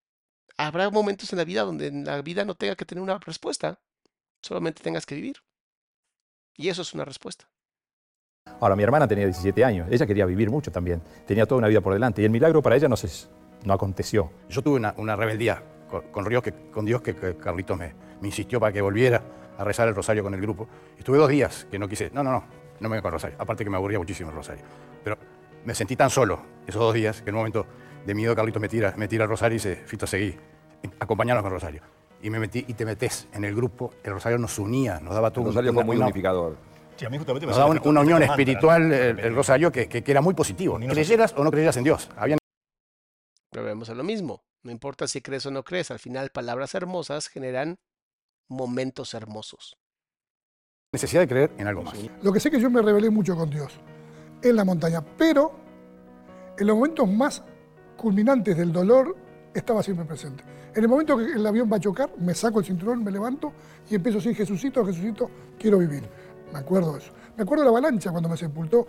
habrá 0.57 0.89
momentos 0.89 1.31
en 1.31 1.38
la 1.38 1.45
vida 1.45 1.64
donde 1.64 1.88
en 1.88 2.03
la 2.03 2.22
vida 2.22 2.43
no 2.43 2.53
tenga 2.53 2.76
que 2.76 2.84
tener 2.84 3.02
una 3.02 3.18
respuesta, 3.18 3.80
solamente 4.41 4.84
tengas 4.84 5.06
que 5.06 5.15
vivir. 5.15 5.38
Y 6.57 6.68
eso 6.68 6.81
es 6.81 6.93
una 6.93 7.06
respuesta. 7.06 7.49
Ahora, 8.60 8.76
mi 8.76 8.84
hermana 8.84 9.07
tenía 9.07 9.26
17 9.26 9.64
años, 9.64 9.88
ella 9.89 10.06
quería 10.06 10.26
vivir 10.26 10.49
mucho 10.49 10.69
también, 10.69 11.02
tenía 11.26 11.45
toda 11.45 11.60
una 11.60 11.69
vida 11.69 11.80
por 11.80 11.93
delante 11.93 12.22
y 12.22 12.26
el 12.26 12.31
milagro 12.31 12.61
para 12.61 12.76
ella 12.76 12.89
no, 12.89 12.98
se, 12.98 13.30
no 13.64 13.72
aconteció. 13.72 14.34
Yo 14.49 14.61
tuve 14.61 14.76
una, 14.76 14.93
una 14.98 15.15
rebeldía 15.15 15.64
con, 15.88 16.11
con, 16.11 16.27
Dios 16.27 16.43
que, 16.43 16.52
con 16.72 16.84
Dios 16.84 17.02
que, 17.02 17.15
que 17.15 17.38
Carlitos 17.38 17.77
me, 17.77 17.93
me, 18.19 18.27
insistió 18.27 18.60
para 18.60 18.73
que 18.73 18.81
volviera 18.81 19.23
a 19.57 19.64
rezar 19.64 19.88
el 19.88 19.95
rosario 19.95 20.23
con 20.23 20.34
el 20.34 20.41
grupo. 20.41 20.68
Estuve 20.98 21.18
dos 21.18 21.30
días 21.30 21.68
que 21.69 21.80
no 21.80 21.88
quise, 21.88 22.10
no, 22.14 22.23
no, 22.23 22.32
no, 22.32 22.44
no 22.80 22.90
me 22.90 22.95
voy 22.95 23.02
con 23.02 23.10
el 23.10 23.14
rosario, 23.14 23.38
aparte 23.40 23.64
que 23.64 23.69
me 23.69 23.78
aburría 23.78 23.99
muchísimo 23.99 24.30
el 24.30 24.36
rosario. 24.36 24.64
Pero 25.03 25.18
me 25.65 25.76
sentí 25.76 25.95
tan 25.95 26.10
solo 26.10 26.41
esos 26.65 26.82
dos 26.82 26.94
días 26.94 27.22
que 27.22 27.30
en 27.30 27.36
un 27.36 27.40
momento 27.40 27.65
de 28.06 28.15
miedo 28.15 28.36
Carlitos 28.36 28.61
me 28.61 28.69
tira, 28.69 28.94
me 28.98 29.07
tira 29.07 29.23
el 29.26 29.30
rosario 29.30 29.56
y 29.56 29.57
dice, 29.57 29.76
Fito, 29.76 30.07
seguí, 30.07 30.36
acompañarnos 30.99 31.44
con 31.44 31.53
el 31.53 31.60
rosario. 31.60 31.82
Y 32.23 32.30
me 32.30 32.40
metí 32.40 32.65
y 32.68 32.73
te 32.73 32.86
metes 32.86 33.28
en 33.34 33.44
el 33.45 33.56
grupo, 33.56 33.94
el 34.03 34.14
rosario 34.14 34.38
nos 34.38 34.57
unía, 34.60 34.99
nos 34.99 35.14
daba 35.14 35.32
todo 35.32 35.45
el 35.45 35.48
rosario 35.49 35.72
un, 35.72 35.76
fue 35.76 35.84
muy 35.84 35.95
una, 35.95 36.06
unificador. 36.06 36.57
Sí, 36.95 37.06
a 37.06 37.10
mí 37.10 37.18
justamente 37.18 37.45
me 37.45 37.52
nos 37.52 37.57
daba 37.57 37.72
una, 37.72 37.82
una 37.84 38.02
unión 38.02 38.22
espiritual 38.22 38.91
el, 38.91 39.19
el, 39.19 39.36
rosario 39.36 39.72
que, 39.72 39.88
que, 39.88 40.03
que, 40.03 40.11
era 40.11 40.22
muy 40.22 40.34
positivo. 40.34 40.78
Creyeras 40.78 41.34
o 41.36 41.44
no 41.44 41.49
creyeras 41.49 41.78
en 41.78 41.84
Dios. 41.84 42.10
Habían... 42.15 42.38
Volvemos 43.53 43.90
a 43.90 43.95
lo 43.95 44.03
mismo. 44.03 44.44
No 44.64 44.72
importa 44.72 45.07
si 45.07 45.22
crees 45.22 45.45
o 45.48 45.52
no 45.52 45.64
crees, 45.64 45.90
al 45.90 45.98
final 45.98 46.30
palabras 46.30 46.76
hermosas 46.76 47.28
generan 47.28 47.80
momentos 48.52 49.14
hermosos. 49.14 49.78
Necesidad 50.91 51.22
de 51.22 51.28
creer 51.28 51.52
en 51.57 51.68
algo 51.68 51.84
más. 51.84 51.95
Lo 52.22 52.34
que 52.34 52.40
sé 52.40 52.49
es 52.49 52.56
que 52.56 52.61
yo 52.61 52.69
me 52.69 52.82
rebelé 52.82 53.10
mucho 53.10 53.36
con 53.36 53.49
Dios 53.49 53.72
en 54.44 54.56
la 54.56 54.65
montaña, 54.65 55.02
pero 55.18 55.53
en 56.57 56.68
los 56.68 56.76
momentos 56.76 57.10
más 57.10 57.44
culminantes 57.95 58.57
del 58.57 58.73
dolor 58.73 59.15
estaba 59.53 59.82
siempre 59.82 60.06
presente. 60.06 60.44
En 60.76 60.84
el 60.84 60.90
momento 60.90 61.18
que 61.18 61.23
el 61.23 61.45
avión 61.45 61.69
va 61.72 61.78
a 61.78 61.80
chocar, 61.80 62.11
me 62.18 62.34
saco 62.34 62.60
el 62.60 62.65
cinturón, 62.65 63.03
me 63.03 63.11
levanto 63.11 63.53
y 63.90 63.95
empiezo 63.95 64.18
a 64.18 64.22
decir, 64.22 64.36
Jesucito, 64.36 64.86
Jesucito, 64.86 65.30
quiero 65.57 65.78
vivir. 65.78 66.03
Me 66.52 66.60
acuerdo 66.60 66.94
de 66.94 66.99
eso. 66.99 67.14
Me 67.38 67.44
acuerdo 67.44 67.64
de 67.64 67.72
la 67.72 67.78
avalancha 67.78 68.11
cuando 68.11 68.28
me 68.28 68.36
sepultó, 68.36 68.86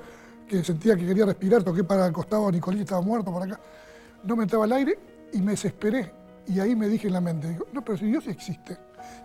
que 0.48 0.64
sentía 0.64 0.96
que 0.96 1.06
quería 1.06 1.24
respirar, 1.24 1.62
toqué 1.62 1.84
para 1.84 2.06
el 2.06 2.12
costado, 2.12 2.50
Nicolás 2.50 2.80
estaba 2.80 3.00
muerto 3.00 3.32
por 3.32 3.42
acá. 3.42 3.60
No 4.24 4.34
me 4.34 4.42
entraba 4.42 4.64
el 4.64 4.72
aire 4.72 4.98
y 5.32 5.40
me 5.40 5.52
desesperé. 5.52 6.12
Y 6.48 6.58
ahí 6.58 6.74
me 6.74 6.88
dije 6.88 7.06
en 7.06 7.12
la 7.12 7.20
mente, 7.20 7.48
digo, 7.48 7.66
no, 7.72 7.84
pero 7.84 7.96
si 7.96 8.06
Dios 8.06 8.26
existe 8.26 8.76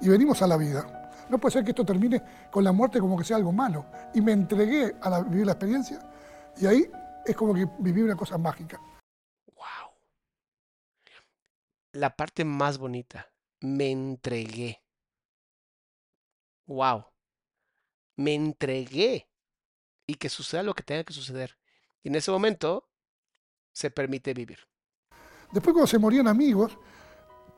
y 0.01 0.09
venimos 0.09 0.41
a 0.41 0.47
la 0.47 0.57
vida, 0.57 1.07
no 1.29 1.37
puede 1.39 1.53
ser 1.53 1.63
que 1.63 1.71
esto 1.71 1.85
termine 1.85 2.21
con 2.51 2.63
la 2.63 2.71
muerte 2.71 2.99
como 2.99 3.17
que 3.17 3.23
sea 3.23 3.37
algo 3.37 3.51
malo. 3.51 3.85
Y 4.13 4.21
me 4.21 4.31
entregué 4.31 4.95
a 5.01 5.09
la, 5.09 5.21
vivir 5.21 5.45
la 5.45 5.53
experiencia 5.53 5.99
y 6.57 6.65
ahí 6.65 6.89
es 7.25 7.35
como 7.35 7.53
que 7.53 7.67
viví 7.79 8.01
una 8.01 8.15
cosa 8.15 8.37
mágica. 8.37 8.81
¡Wow! 9.47 9.91
La 11.93 12.15
parte 12.15 12.45
más 12.45 12.77
bonita, 12.77 13.31
me 13.61 13.91
entregué. 13.91 14.81
¡Wow! 16.65 17.05
Me 18.15 18.33
entregué 18.33 19.29
y 20.07 20.15
que 20.15 20.29
suceda 20.29 20.63
lo 20.63 20.73
que 20.73 20.83
tenga 20.83 21.03
que 21.03 21.13
suceder. 21.13 21.57
Y 22.01 22.07
en 22.07 22.15
ese 22.15 22.31
momento 22.31 22.89
se 23.73 23.91
permite 23.91 24.33
vivir. 24.33 24.59
Después 25.51 25.73
cuando 25.73 25.87
se 25.87 25.99
morían 25.99 26.27
amigos, 26.27 26.77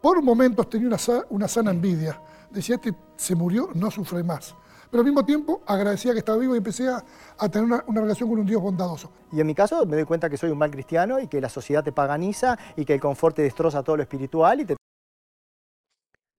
por 0.01 0.21
momentos 0.21 0.69
tenía 0.69 0.87
una, 0.87 0.97
una 1.29 1.47
sana 1.47 1.71
envidia. 1.71 2.21
Decía, 2.49 2.75
este 2.75 2.93
se 3.15 3.35
murió, 3.35 3.69
no 3.75 3.91
sufre 3.91 4.23
más. 4.23 4.55
Pero 4.89 5.01
al 5.01 5.05
mismo 5.05 5.23
tiempo 5.23 5.61
agradecía 5.67 6.13
que 6.13 6.19
estaba 6.19 6.37
vivo 6.39 6.55
y 6.55 6.57
empecé 6.57 6.89
a, 6.89 7.03
a 7.37 7.49
tener 7.49 7.65
una, 7.65 7.83
una, 7.85 8.01
relación 8.01 8.27
con 8.29 8.39
un 8.39 8.45
Dios 8.45 8.61
bondadoso. 8.61 9.11
Y 9.31 9.39
en 9.39 9.45
mi 9.45 9.53
caso 9.53 9.85
me 9.85 9.95
doy 9.95 10.05
cuenta 10.05 10.29
que 10.29 10.37
soy 10.37 10.49
un 10.49 10.57
mal 10.57 10.71
cristiano 10.71 11.19
y 11.19 11.27
que 11.27 11.39
la 11.39 11.49
sociedad 11.49 11.83
te 11.83 11.91
paganiza 11.91 12.57
y 12.75 12.85
que 12.85 12.95
el 12.95 12.99
confort 12.99 13.35
te 13.35 13.43
destroza 13.43 13.83
todo 13.83 13.97
lo 13.97 14.03
espiritual 14.03 14.61
y 14.61 14.65
te... 14.65 14.75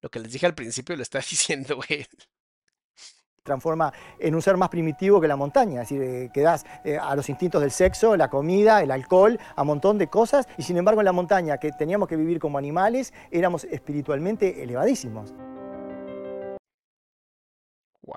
Lo 0.03 0.11
que 0.11 0.19
les 0.19 0.33
dije 0.33 0.47
al 0.47 0.55
principio 0.55 0.97
lo 0.97 1.03
está 1.03 1.19
diciendo 1.31 1.81
él 1.89 2.07
transforma 3.43 3.93
en 4.19 4.35
un 4.35 4.43
ser 4.43 4.57
más 4.57 4.69
primitivo 4.69 5.21
que 5.21 5.29
la 5.29 5.37
montaña, 5.37 5.83
es 5.83 5.89
decir, 5.89 6.31
que 6.33 6.41
das 6.41 6.65
eh, 6.85 6.99
a 6.99 7.15
los 7.17 7.29
instintos 7.29 7.61
del 7.61 7.71
sexo, 7.71 8.17
la 8.17 8.29
comida, 8.29 8.83
el 8.83 8.91
alcohol, 8.91 9.39
a 9.57 9.63
un 9.63 9.69
montón 9.69 9.99
de 9.99 10.09
cosas, 10.09 10.47
y 10.59 10.63
sin 10.63 10.77
embargo 10.77 11.01
en 11.01 11.07
la 11.07 11.13
montaña, 11.13 11.59
que 11.59 11.73
teníamos 11.73 12.09
que 12.09 12.17
vivir 12.17 12.39
como 12.39 12.59
animales, 12.59 13.13
éramos 13.31 13.65
espiritualmente 13.65 14.63
elevadísimos. 14.63 15.33
Wow. 18.03 18.17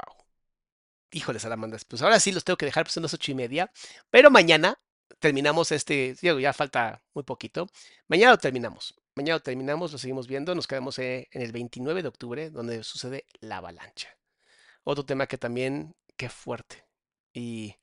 Híjole, 1.12 1.40
salamandas, 1.40 1.86
pues 1.86 2.02
ahora 2.02 2.20
sí 2.20 2.32
los 2.32 2.44
tengo 2.44 2.58
que 2.58 2.66
dejar, 2.66 2.86
pues 2.86 2.94
son 2.94 3.04
las 3.04 3.14
ocho 3.14 3.32
y 3.32 3.36
media, 3.36 3.72
pero 4.10 4.32
mañana 4.32 4.80
terminamos 5.20 5.72
este, 5.72 6.16
digo, 6.22 6.40
ya 6.40 6.54
falta 6.54 7.04
muy 7.14 7.24
poquito, 7.24 7.70
mañana 8.08 8.32
lo 8.32 8.38
terminamos, 8.38 8.96
mañana 9.16 9.38
lo 9.38 9.42
terminamos, 9.42 9.92
lo 9.92 9.98
seguimos 9.98 10.28
viendo, 10.28 10.56
nos 10.56 10.68
quedamos 10.68 11.00
eh, 11.00 11.30
en 11.32 11.42
el 11.44 11.52
29 11.52 12.02
de 12.02 12.08
octubre, 12.08 12.50
donde 12.50 12.84
sucede 12.84 13.26
la 13.40 13.58
avalancha. 13.58 14.10
Otro 14.84 15.06
tema 15.06 15.28
que 15.28 15.38
también, 15.38 15.96
qué 16.18 16.30
fuerte. 16.30 16.86
Y 17.34 17.76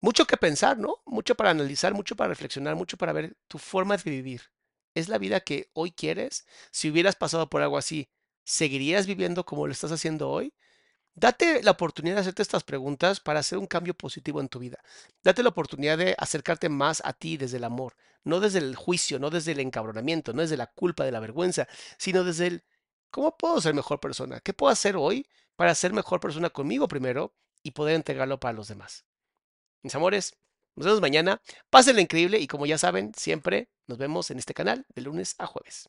mucho 0.00 0.26
que 0.26 0.36
pensar, 0.36 0.78
¿no? 0.78 0.96
Mucho 1.06 1.34
para 1.34 1.50
analizar, 1.50 1.94
mucho 1.94 2.16
para 2.16 2.28
reflexionar, 2.28 2.76
mucho 2.76 2.96
para 2.96 3.12
ver 3.12 3.36
tu 3.48 3.58
forma 3.58 3.96
de 3.96 4.10
vivir. 4.10 4.42
¿Es 4.94 5.08
la 5.08 5.18
vida 5.18 5.40
que 5.40 5.70
hoy 5.72 5.92
quieres? 5.92 6.46
Si 6.70 6.90
hubieras 6.90 7.16
pasado 7.16 7.48
por 7.48 7.62
algo 7.62 7.78
así, 7.78 8.08
¿seguirías 8.44 9.06
viviendo 9.06 9.44
como 9.44 9.66
lo 9.66 9.72
estás 9.72 9.92
haciendo 9.92 10.28
hoy? 10.28 10.52
Date 11.14 11.62
la 11.62 11.72
oportunidad 11.72 12.16
de 12.16 12.20
hacerte 12.22 12.42
estas 12.42 12.64
preguntas 12.64 13.20
para 13.20 13.40
hacer 13.40 13.58
un 13.58 13.66
cambio 13.66 13.94
positivo 13.94 14.40
en 14.40 14.48
tu 14.48 14.58
vida. 14.58 14.78
Date 15.22 15.42
la 15.42 15.50
oportunidad 15.50 15.98
de 15.98 16.14
acercarte 16.18 16.68
más 16.68 17.02
a 17.04 17.12
ti 17.12 17.36
desde 17.36 17.58
el 17.58 17.64
amor, 17.64 17.96
no 18.24 18.40
desde 18.40 18.58
el 18.60 18.76
juicio, 18.76 19.18
no 19.18 19.28
desde 19.30 19.52
el 19.52 19.60
encabronamiento, 19.60 20.32
no 20.32 20.42
desde 20.42 20.56
la 20.56 20.68
culpa, 20.68 21.04
de 21.04 21.12
la 21.12 21.20
vergüenza, 21.20 21.68
sino 21.98 22.24
desde 22.24 22.46
el 22.46 22.64
¿cómo 23.10 23.36
puedo 23.36 23.60
ser 23.60 23.74
mejor 23.74 24.00
persona? 24.00 24.40
¿Qué 24.40 24.54
puedo 24.54 24.72
hacer 24.72 24.96
hoy 24.96 25.26
para 25.56 25.74
ser 25.74 25.92
mejor 25.92 26.20
persona 26.20 26.50
conmigo 26.50 26.88
primero 26.88 27.34
y 27.62 27.72
poder 27.72 27.94
entregarlo 27.94 28.40
para 28.40 28.54
los 28.54 28.68
demás. 28.68 29.04
Mis 29.82 29.94
amores, 29.94 30.36
nos 30.76 30.86
vemos 30.86 31.00
mañana. 31.00 31.40
Pásenla 31.70 32.00
increíble 32.00 32.38
y 32.38 32.46
como 32.46 32.66
ya 32.66 32.78
saben, 32.78 33.12
siempre 33.14 33.68
nos 33.86 33.98
vemos 33.98 34.30
en 34.30 34.38
este 34.38 34.54
canal 34.54 34.86
de 34.94 35.02
lunes 35.02 35.34
a 35.38 35.46
jueves. 35.46 35.88